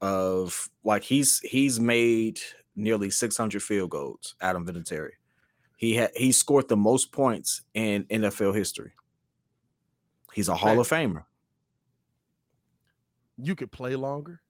of 0.00 0.68
like 0.84 1.02
he's 1.02 1.40
he's 1.40 1.80
made 1.80 2.40
nearly 2.76 3.10
600 3.10 3.62
field 3.62 3.90
goals. 3.90 4.34
Adam 4.40 4.66
Vinatieri, 4.66 5.12
he 5.76 5.94
had 5.94 6.10
he 6.14 6.32
scored 6.32 6.68
the 6.68 6.76
most 6.76 7.12
points 7.12 7.62
in 7.74 8.04
NFL 8.04 8.54
history. 8.54 8.92
He's 10.32 10.48
a 10.48 10.54
Hall 10.54 10.80
of 10.80 10.88
Famer. 10.88 11.24
You 13.36 13.54
could 13.54 13.70
play 13.70 13.96
longer. 13.96 14.40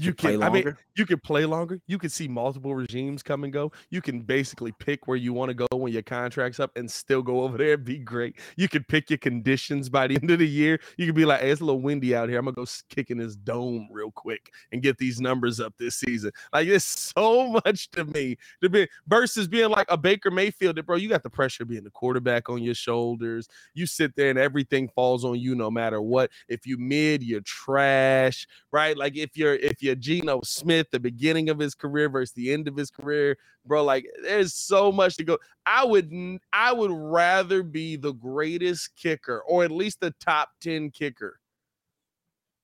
You 0.00 0.14
can, 0.14 0.42
I 0.42 0.48
mean, 0.48 0.74
you 0.96 1.04
can 1.04 1.18
play 1.18 1.44
longer. 1.44 1.78
You 1.86 1.98
can 1.98 2.08
see 2.08 2.26
multiple 2.26 2.74
regimes 2.74 3.22
come 3.22 3.44
and 3.44 3.52
go. 3.52 3.70
You 3.90 4.00
can 4.00 4.20
basically 4.22 4.72
pick 4.72 5.06
where 5.06 5.16
you 5.16 5.34
want 5.34 5.50
to 5.50 5.54
go 5.54 5.66
when 5.76 5.92
your 5.92 6.02
contract's 6.02 6.58
up 6.58 6.74
and 6.76 6.90
still 6.90 7.22
go 7.22 7.42
over 7.42 7.58
there 7.58 7.74
and 7.74 7.84
be 7.84 7.98
great. 7.98 8.36
You 8.56 8.66
can 8.66 8.82
pick 8.84 9.10
your 9.10 9.18
conditions 9.18 9.90
by 9.90 10.06
the 10.06 10.16
end 10.22 10.30
of 10.30 10.38
the 10.38 10.48
year. 10.48 10.80
You 10.96 11.04
can 11.06 11.14
be 11.14 11.26
like, 11.26 11.40
hey, 11.40 11.50
it's 11.50 11.60
a 11.60 11.64
little 11.64 11.82
windy 11.82 12.16
out 12.16 12.30
here. 12.30 12.38
I'm 12.38 12.46
gonna 12.46 12.54
go 12.54 12.64
kick 12.88 13.10
in 13.10 13.18
this 13.18 13.36
dome 13.36 13.88
real 13.90 14.10
quick 14.10 14.50
and 14.72 14.82
get 14.82 14.96
these 14.96 15.20
numbers 15.20 15.60
up 15.60 15.74
this 15.78 15.96
season. 15.96 16.32
Like 16.52 16.66
it's 16.66 17.12
so 17.14 17.60
much 17.64 17.90
to 17.90 18.04
me 18.06 18.38
to 18.62 18.70
be 18.70 18.88
versus 19.06 19.48
being 19.48 19.68
like 19.68 19.86
a 19.90 19.98
Baker 19.98 20.30
Mayfield. 20.30 20.76
That 20.76 20.86
bro, 20.86 20.96
you 20.96 21.10
got 21.10 21.22
the 21.22 21.30
pressure 21.30 21.66
being 21.66 21.84
the 21.84 21.90
quarterback 21.90 22.48
on 22.48 22.62
your 22.62 22.74
shoulders. 22.74 23.48
You 23.74 23.86
sit 23.86 24.16
there 24.16 24.30
and 24.30 24.38
everything 24.38 24.88
falls 24.88 25.26
on 25.26 25.38
you 25.38 25.54
no 25.54 25.70
matter 25.70 26.00
what. 26.00 26.30
If 26.48 26.66
you 26.66 26.78
mid, 26.78 27.22
you're 27.22 27.42
trash, 27.42 28.46
right? 28.72 28.96
Like 28.96 29.16
if 29.16 29.36
you're 29.36 29.56
if 29.56 29.82
you're 29.82 29.89
Geno 29.96 30.40
Smith, 30.44 30.88
the 30.90 31.00
beginning 31.00 31.48
of 31.48 31.58
his 31.58 31.74
career 31.74 32.08
versus 32.08 32.32
the 32.34 32.52
end 32.52 32.68
of 32.68 32.76
his 32.76 32.90
career, 32.90 33.36
bro, 33.64 33.84
like 33.84 34.06
there's 34.22 34.54
so 34.54 34.90
much 34.92 35.16
to 35.16 35.24
go. 35.24 35.38
I 35.66 35.84
would 35.84 36.10
I 36.52 36.72
would 36.72 36.92
rather 36.92 37.62
be 37.62 37.96
the 37.96 38.12
greatest 38.12 38.96
kicker 38.96 39.42
or 39.46 39.64
at 39.64 39.70
least 39.70 40.00
the 40.00 40.14
top 40.20 40.50
10 40.62 40.90
kicker 40.90 41.38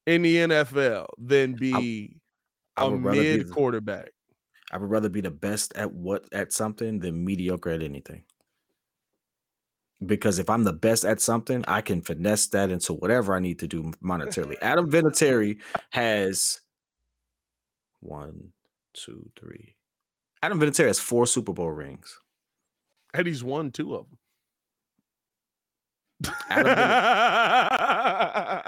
in 0.06 0.22
the 0.22 0.36
NFL 0.36 1.06
than 1.18 1.54
be 1.54 2.16
I, 2.76 2.84
I 2.84 2.86
a 2.86 2.90
mid 2.90 3.50
quarterback. 3.50 4.10
I 4.72 4.78
would 4.78 4.90
rather 4.90 5.08
be 5.08 5.20
the 5.20 5.30
best 5.30 5.74
at 5.76 5.92
what 5.92 6.24
at 6.32 6.52
something 6.52 6.98
than 6.98 7.24
mediocre 7.24 7.70
at 7.70 7.82
anything. 7.82 8.24
Because 10.04 10.38
if 10.38 10.50
I'm 10.50 10.64
the 10.64 10.74
best 10.74 11.04
at 11.04 11.20
something, 11.20 11.64
I 11.66 11.80
can 11.80 12.02
finesse 12.02 12.48
that 12.48 12.70
into 12.70 12.92
whatever 12.92 13.34
I 13.34 13.40
need 13.40 13.58
to 13.60 13.66
do 13.66 13.92
monetarily. 14.04 14.56
Adam 14.60 14.90
Vinatieri 14.90 15.58
has 15.90 16.60
one, 18.06 18.52
two, 18.94 19.28
three. 19.38 19.74
Adam 20.42 20.60
Vinatieri 20.60 20.86
has 20.88 20.98
four 20.98 21.26
Super 21.26 21.52
Bowl 21.52 21.70
rings. 21.70 22.18
And 23.14 23.26
he's 23.26 23.42
won 23.42 23.70
two 23.70 23.94
of 23.94 24.06
them. 24.08 24.18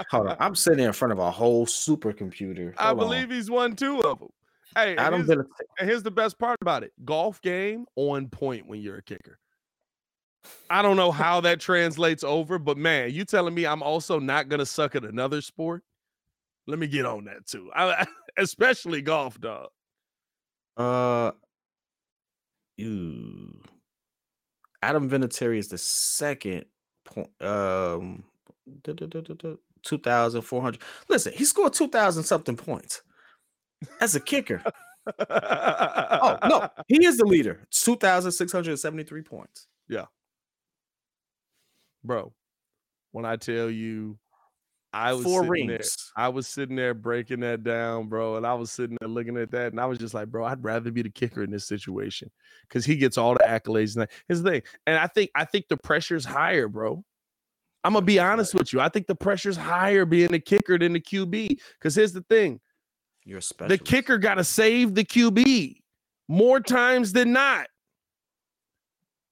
Hold 0.09 0.27
on. 0.27 0.37
I'm 0.39 0.55
sitting 0.55 0.85
in 0.85 0.93
front 0.93 1.11
of 1.11 1.19
a 1.19 1.31
whole 1.31 1.65
supercomputer. 1.65 2.73
I 2.77 2.93
believe 2.93 3.25
on. 3.25 3.31
he's 3.31 3.49
won 3.49 3.75
two 3.75 4.01
of 4.01 4.19
them. 4.19 4.29
Hey, 4.75 4.95
Adam 4.97 5.25
here's, 5.25 5.29
and 5.29 5.47
here's 5.79 6.03
the 6.03 6.11
best 6.11 6.37
part 6.37 6.57
about 6.61 6.83
it 6.83 6.91
golf 7.03 7.41
game 7.41 7.85
on 7.95 8.27
point 8.27 8.67
when 8.67 8.81
you're 8.81 8.97
a 8.97 9.03
kicker. 9.03 9.39
I 10.69 10.81
don't 10.81 10.95
know 10.95 11.11
how 11.11 11.41
that 11.41 11.59
translates 11.59 12.23
over, 12.23 12.59
but 12.59 12.77
man, 12.77 13.11
you 13.11 13.25
telling 13.25 13.53
me 13.53 13.65
I'm 13.65 13.83
also 13.83 14.19
not 14.19 14.47
going 14.47 14.59
to 14.59 14.65
suck 14.65 14.95
at 14.95 15.03
another 15.03 15.41
sport? 15.41 15.83
Let 16.67 16.79
me 16.79 16.87
get 16.87 17.05
on 17.05 17.25
that 17.25 17.47
too. 17.47 17.71
I, 17.75 18.05
especially 18.37 19.01
golf, 19.01 19.39
dog. 19.39 19.69
Uh, 20.77 21.31
you. 22.77 23.61
Adam 24.81 25.09
Vinatieri 25.09 25.57
is 25.57 25.67
the 25.67 25.77
second 25.77 26.65
point. 27.03 27.29
Um, 27.41 28.23
two 29.83 29.97
thousand 29.97 30.41
four 30.43 30.61
hundred. 30.61 30.81
Listen, 31.09 31.33
he 31.33 31.45
scored 31.45 31.73
two 31.73 31.89
thousand 31.89 32.23
something 32.23 32.55
points 32.55 33.01
as 33.99 34.15
a 34.15 34.19
kicker. 34.19 34.63
oh 35.29 36.37
no, 36.47 36.69
he 36.87 37.05
is 37.05 37.17
the 37.17 37.25
leader. 37.25 37.67
Two 37.71 37.97
thousand 37.97 38.31
six 38.31 38.51
hundred 38.51 38.77
seventy-three 38.79 39.23
points. 39.23 39.67
Yeah, 39.87 40.05
bro. 42.03 42.33
When 43.11 43.25
I 43.25 43.37
tell 43.37 43.69
you 43.69 44.17
I 44.91 45.13
was 45.13 45.23
four 45.23 45.43
rings. 45.43 45.67
There, 45.67 45.79
I 46.25 46.29
was 46.29 46.47
sitting 46.47 46.75
there 46.75 46.93
breaking 46.93 47.41
that 47.41 47.63
down, 47.63 48.07
bro, 48.07 48.37
and 48.37 48.45
I 48.45 48.55
was 48.55 48.71
sitting 48.71 48.97
there 48.99 49.09
looking 49.09 49.37
at 49.37 49.51
that, 49.51 49.71
and 49.71 49.79
I 49.79 49.85
was 49.85 49.99
just 49.99 50.13
like, 50.13 50.29
bro, 50.29 50.45
I'd 50.45 50.63
rather 50.63 50.91
be 50.91 51.03
the 51.03 51.11
kicker 51.11 51.43
in 51.43 51.51
this 51.51 51.67
situation 51.67 52.31
because 52.67 52.85
he 52.85 52.95
gets 52.95 53.17
all 53.17 53.33
the 53.33 53.43
accolades. 53.47 53.95
And 53.95 54.07
his 54.27 54.41
thing, 54.41 54.63
and 54.87 54.97
I 54.97 55.07
think 55.07 55.29
I 55.35 55.45
think 55.45 55.67
the 55.69 55.77
pressure's 55.77 56.25
higher, 56.25 56.67
bro. 56.67 57.03
I'm 57.83 57.93
gonna 57.93 58.05
be 58.05 58.19
honest 58.19 58.53
with 58.55 58.73
you. 58.73 58.81
I 58.81 58.89
think 58.89 59.07
the 59.07 59.15
pressure's 59.15 59.57
higher 59.57 60.05
being 60.05 60.31
the 60.31 60.39
kicker 60.39 60.77
than 60.77 60.93
the 60.93 60.99
QB. 60.99 61.59
Because 61.77 61.95
here's 61.95 62.13
the 62.13 62.25
thing: 62.29 62.59
you're 63.25 63.39
a 63.39 63.67
The 63.67 63.77
kicker 63.77 64.17
got 64.17 64.35
to 64.35 64.43
save 64.43 64.95
the 64.95 65.03
QB 65.03 65.75
more 66.27 66.59
times 66.59 67.13
than 67.13 67.31
not, 67.31 67.67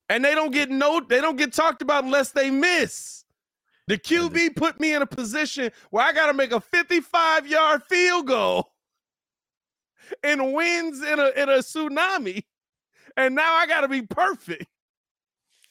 and 0.08 0.24
they 0.24 0.36
don't 0.36 0.52
get 0.52 0.70
no, 0.70 1.02
they 1.02 1.20
don't 1.20 1.36
get 1.36 1.52
talked 1.52 1.82
about 1.82 2.04
unless 2.04 2.32
they 2.32 2.52
miss. 2.52 3.26
The 3.88 3.98
QB 3.98 4.56
put 4.56 4.80
me 4.80 4.94
in 4.94 5.02
a 5.02 5.06
position 5.06 5.72
where 5.92 6.06
I 6.06 6.12
got 6.12 6.28
to 6.28 6.34
make 6.34 6.52
a 6.52 6.60
55 6.60 7.48
yard 7.48 7.84
field 7.90 8.28
goal 8.28 8.74
and 10.24 10.54
wins 10.54 11.02
in 11.02 11.20
a 11.20 11.30
in 11.30 11.50
a 11.50 11.60
tsunami, 11.60 12.44
and 13.16 13.36
now 13.36 13.56
I 13.56 13.66
got 13.66 13.82
to 13.82 13.88
be 13.88 14.02
perfect, 14.02 14.66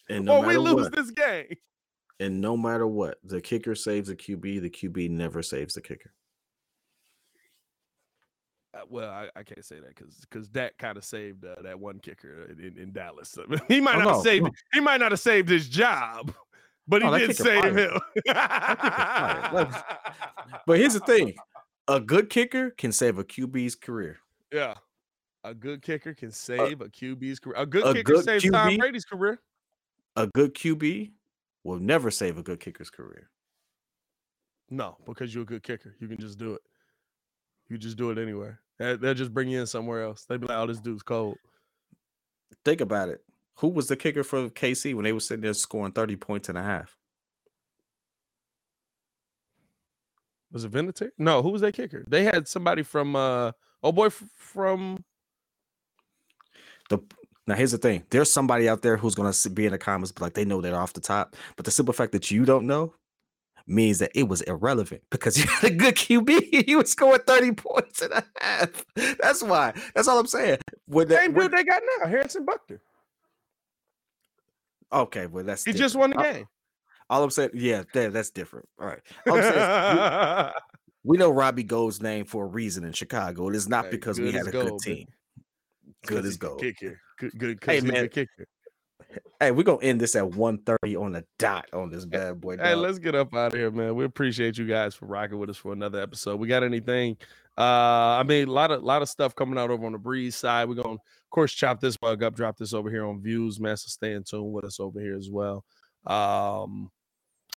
and 0.08 0.24
no 0.24 0.38
or 0.38 0.46
we 0.46 0.56
lose 0.56 0.84
what, 0.84 0.96
this 0.96 1.10
game. 1.10 1.56
And 2.18 2.40
no 2.40 2.56
matter 2.56 2.86
what, 2.86 3.18
the 3.22 3.40
kicker 3.40 3.74
saves 3.74 4.08
the 4.08 4.16
QB. 4.16 4.62
The 4.62 4.70
QB 4.70 5.10
never 5.10 5.42
saves 5.42 5.74
the 5.74 5.82
kicker. 5.82 6.12
Uh, 8.74 8.80
well, 8.90 9.10
I, 9.10 9.28
I, 9.36 9.42
can't 9.42 9.64
say 9.64 9.76
that 9.76 9.94
because 9.94 10.16
because 10.28 10.48
Dak 10.48 10.76
kind 10.76 10.98
of 10.98 11.04
saved 11.04 11.44
uh, 11.44 11.62
that 11.62 11.78
one 11.78 11.98
kicker 11.98 12.50
in, 12.50 12.76
in 12.78 12.92
Dallas. 12.92 13.36
he 13.68 13.80
might 13.80 13.96
oh, 13.96 13.98
not 13.98 14.04
no, 14.04 14.14
have 14.14 14.22
saved. 14.22 14.44
No. 14.44 14.50
He 14.72 14.80
might 14.80 15.00
not 15.00 15.12
have 15.12 15.20
saved 15.20 15.48
his 15.48 15.68
job, 15.68 16.34
but 16.88 17.02
he 17.02 17.08
oh, 17.08 17.18
did 17.18 17.36
save 17.36 17.76
him. 17.76 17.98
but 20.66 20.78
here's 20.78 20.94
the 20.94 21.00
thing: 21.00 21.34
a 21.88 22.00
good 22.00 22.30
kicker 22.30 22.70
can 22.70 22.92
save 22.92 23.18
a 23.18 23.24
QB's 23.24 23.74
career. 23.74 24.18
Yeah, 24.52 24.74
a 25.44 25.54
good 25.54 25.82
kicker 25.82 26.14
can 26.14 26.30
save 26.30 26.80
a, 26.80 26.84
a 26.84 26.88
QB's 26.88 27.38
career. 27.38 27.56
A 27.56 27.66
good 27.66 27.86
a 27.86 27.94
kicker 27.94 28.14
good 28.14 28.24
saves 28.24 28.44
QB, 28.44 28.52
Tom 28.52 28.76
Brady's 28.76 29.04
career. 29.04 29.40
A 30.16 30.26
good 30.28 30.54
QB 30.54 31.12
will 31.64 31.78
never 31.78 32.10
save 32.10 32.38
a 32.38 32.42
good 32.42 32.60
kicker's 32.60 32.90
career. 32.90 33.28
No, 34.70 34.96
because 35.04 35.34
you're 35.34 35.44
a 35.44 35.46
good 35.46 35.62
kicker, 35.62 35.94
you 36.00 36.08
can 36.08 36.18
just 36.18 36.38
do 36.38 36.54
it. 36.54 36.62
You 37.68 37.78
just 37.78 37.96
do 37.96 38.10
it 38.10 38.18
anywhere. 38.18 38.60
They'll 38.78 39.14
just 39.14 39.32
bring 39.32 39.48
you 39.48 39.60
in 39.60 39.66
somewhere 39.66 40.02
else. 40.02 40.24
They'd 40.24 40.40
be 40.40 40.46
like, 40.46 40.56
"Oh, 40.56 40.66
this 40.66 40.80
dude's 40.80 41.02
cold." 41.02 41.38
Think 42.64 42.80
about 42.80 43.08
it. 43.08 43.22
Who 43.58 43.68
was 43.68 43.88
the 43.88 43.96
kicker 43.96 44.24
for 44.24 44.48
KC 44.50 44.94
when 44.94 45.04
they 45.04 45.12
were 45.12 45.20
sitting 45.20 45.42
there 45.42 45.54
scoring 45.54 45.92
30 45.92 46.16
points 46.16 46.48
and 46.48 46.58
a 46.58 46.62
half? 46.62 46.96
Was 50.52 50.64
it 50.64 50.72
Vinatieri? 50.72 51.10
No, 51.18 51.42
who 51.42 51.50
was 51.50 51.60
that 51.62 51.74
kicker? 51.74 52.04
They 52.08 52.24
had 52.24 52.48
somebody 52.48 52.82
from 52.82 53.16
uh 53.16 53.52
oh 53.82 53.92
boy 53.92 54.10
from 54.10 55.04
the 56.90 56.98
now 57.46 57.54
here's 57.54 57.72
the 57.72 57.78
thing. 57.78 58.04
There's 58.10 58.32
somebody 58.32 58.68
out 58.68 58.82
there 58.82 58.96
who's 58.96 59.14
gonna 59.14 59.32
be 59.54 59.66
in 59.66 59.72
the 59.72 59.78
comments, 59.78 60.12
but 60.12 60.22
like 60.22 60.34
they 60.34 60.44
know 60.44 60.60
they're 60.60 60.76
off 60.76 60.94
the 60.94 61.00
top. 61.00 61.36
But 61.56 61.64
the 61.64 61.70
simple 61.70 61.94
fact 61.94 62.12
that 62.12 62.30
you 62.30 62.44
don't 62.44 62.66
know 62.66 62.94
means 63.66 63.98
that 63.98 64.12
it 64.14 64.28
was 64.28 64.42
irrelevant 64.42 65.02
because 65.10 65.38
you 65.42 65.44
had 65.50 65.64
a 65.72 65.74
good 65.74 65.94
QB. 65.96 66.68
You 66.68 66.78
would 66.78 66.88
score 66.88 67.18
30 67.18 67.52
points 67.52 68.02
and 68.02 68.12
a 68.12 68.24
half. 68.40 68.84
That's 69.20 69.42
why. 69.42 69.74
That's 69.94 70.08
all 70.08 70.18
I'm 70.18 70.26
saying. 70.26 70.58
With 70.88 71.08
the, 71.08 71.16
Same 71.16 71.34
dude 71.34 71.52
they 71.52 71.64
got 71.64 71.82
now, 72.00 72.08
Harrison 72.08 72.46
Butker. 72.46 72.80
Okay, 74.96 75.26
well 75.26 75.44
that's 75.44 75.64
he 75.64 75.72
different. 75.72 75.84
just 75.84 75.96
won 75.96 76.10
the 76.10 76.16
game. 76.16 76.46
All 77.08 77.22
I'm 77.22 77.30
saying, 77.30 77.50
yeah, 77.54 77.84
that, 77.92 78.12
that's 78.12 78.30
different. 78.30 78.68
All 78.80 78.86
right. 78.86 79.00
All 79.28 79.40
saying, 79.40 80.52
we, 81.04 81.12
we, 81.12 81.18
know 81.18 81.30
Robbie 81.30 81.62
Gould's 81.62 82.02
name 82.02 82.24
for 82.24 82.44
a 82.44 82.48
reason 82.48 82.84
in 82.84 82.92
Chicago. 82.92 83.48
It 83.48 83.54
is 83.54 83.68
not 83.68 83.86
hey, 83.86 83.90
because 83.92 84.18
we 84.18 84.32
had 84.32 84.48
a 84.48 84.50
gold, 84.50 84.70
good 84.70 84.78
team. 84.80 85.06
Good 86.06 86.24
as 86.24 86.36
gold. 86.36 86.60
Kicker. 86.60 86.98
Good, 87.18 87.38
good. 87.38 87.58
Hey 87.64 87.80
man, 87.80 88.08
kicker. 88.08 88.46
Hey, 89.38 89.50
we're 89.50 89.62
gonna 89.62 89.82
end 89.82 90.00
this 90.00 90.16
at 90.16 90.24
1:30 90.24 91.00
on 91.00 91.12
the 91.12 91.24
dot 91.38 91.66
on 91.72 91.90
this 91.90 92.04
bad 92.04 92.40
boy. 92.40 92.56
Dog. 92.56 92.66
Hey, 92.66 92.74
let's 92.74 92.98
get 92.98 93.14
up 93.14 93.34
out 93.34 93.52
of 93.52 93.58
here, 93.58 93.70
man. 93.70 93.94
We 93.94 94.04
appreciate 94.04 94.58
you 94.58 94.66
guys 94.66 94.94
for 94.94 95.06
rocking 95.06 95.38
with 95.38 95.50
us 95.50 95.56
for 95.56 95.72
another 95.72 96.00
episode. 96.00 96.40
We 96.40 96.48
got 96.48 96.62
anything? 96.62 97.16
Uh, 97.56 98.18
I 98.20 98.22
mean, 98.22 98.48
a 98.48 98.52
lot 98.52 98.70
of 98.70 98.82
lot 98.82 99.02
of 99.02 99.08
stuff 99.08 99.34
coming 99.34 99.58
out 99.58 99.70
over 99.70 99.86
on 99.86 99.92
the 99.92 99.98
breeze 99.98 100.36
side. 100.36 100.68
We're 100.68 100.82
gonna, 100.82 100.98
of 101.26 101.30
course, 101.30 101.52
chop 101.52 101.80
this 101.80 101.96
bug 101.96 102.22
up, 102.22 102.36
drop 102.36 102.56
this 102.56 102.72
over 102.72 102.88
here 102.88 103.04
on 103.04 103.20
views, 103.20 103.58
man. 103.58 103.76
So 103.76 103.88
stay 103.88 104.12
in 104.12 104.22
tune 104.22 104.52
with 104.52 104.64
us 104.64 104.78
over 104.78 105.00
here 105.00 105.16
as 105.16 105.28
well. 105.28 105.64
Um, 106.06 106.90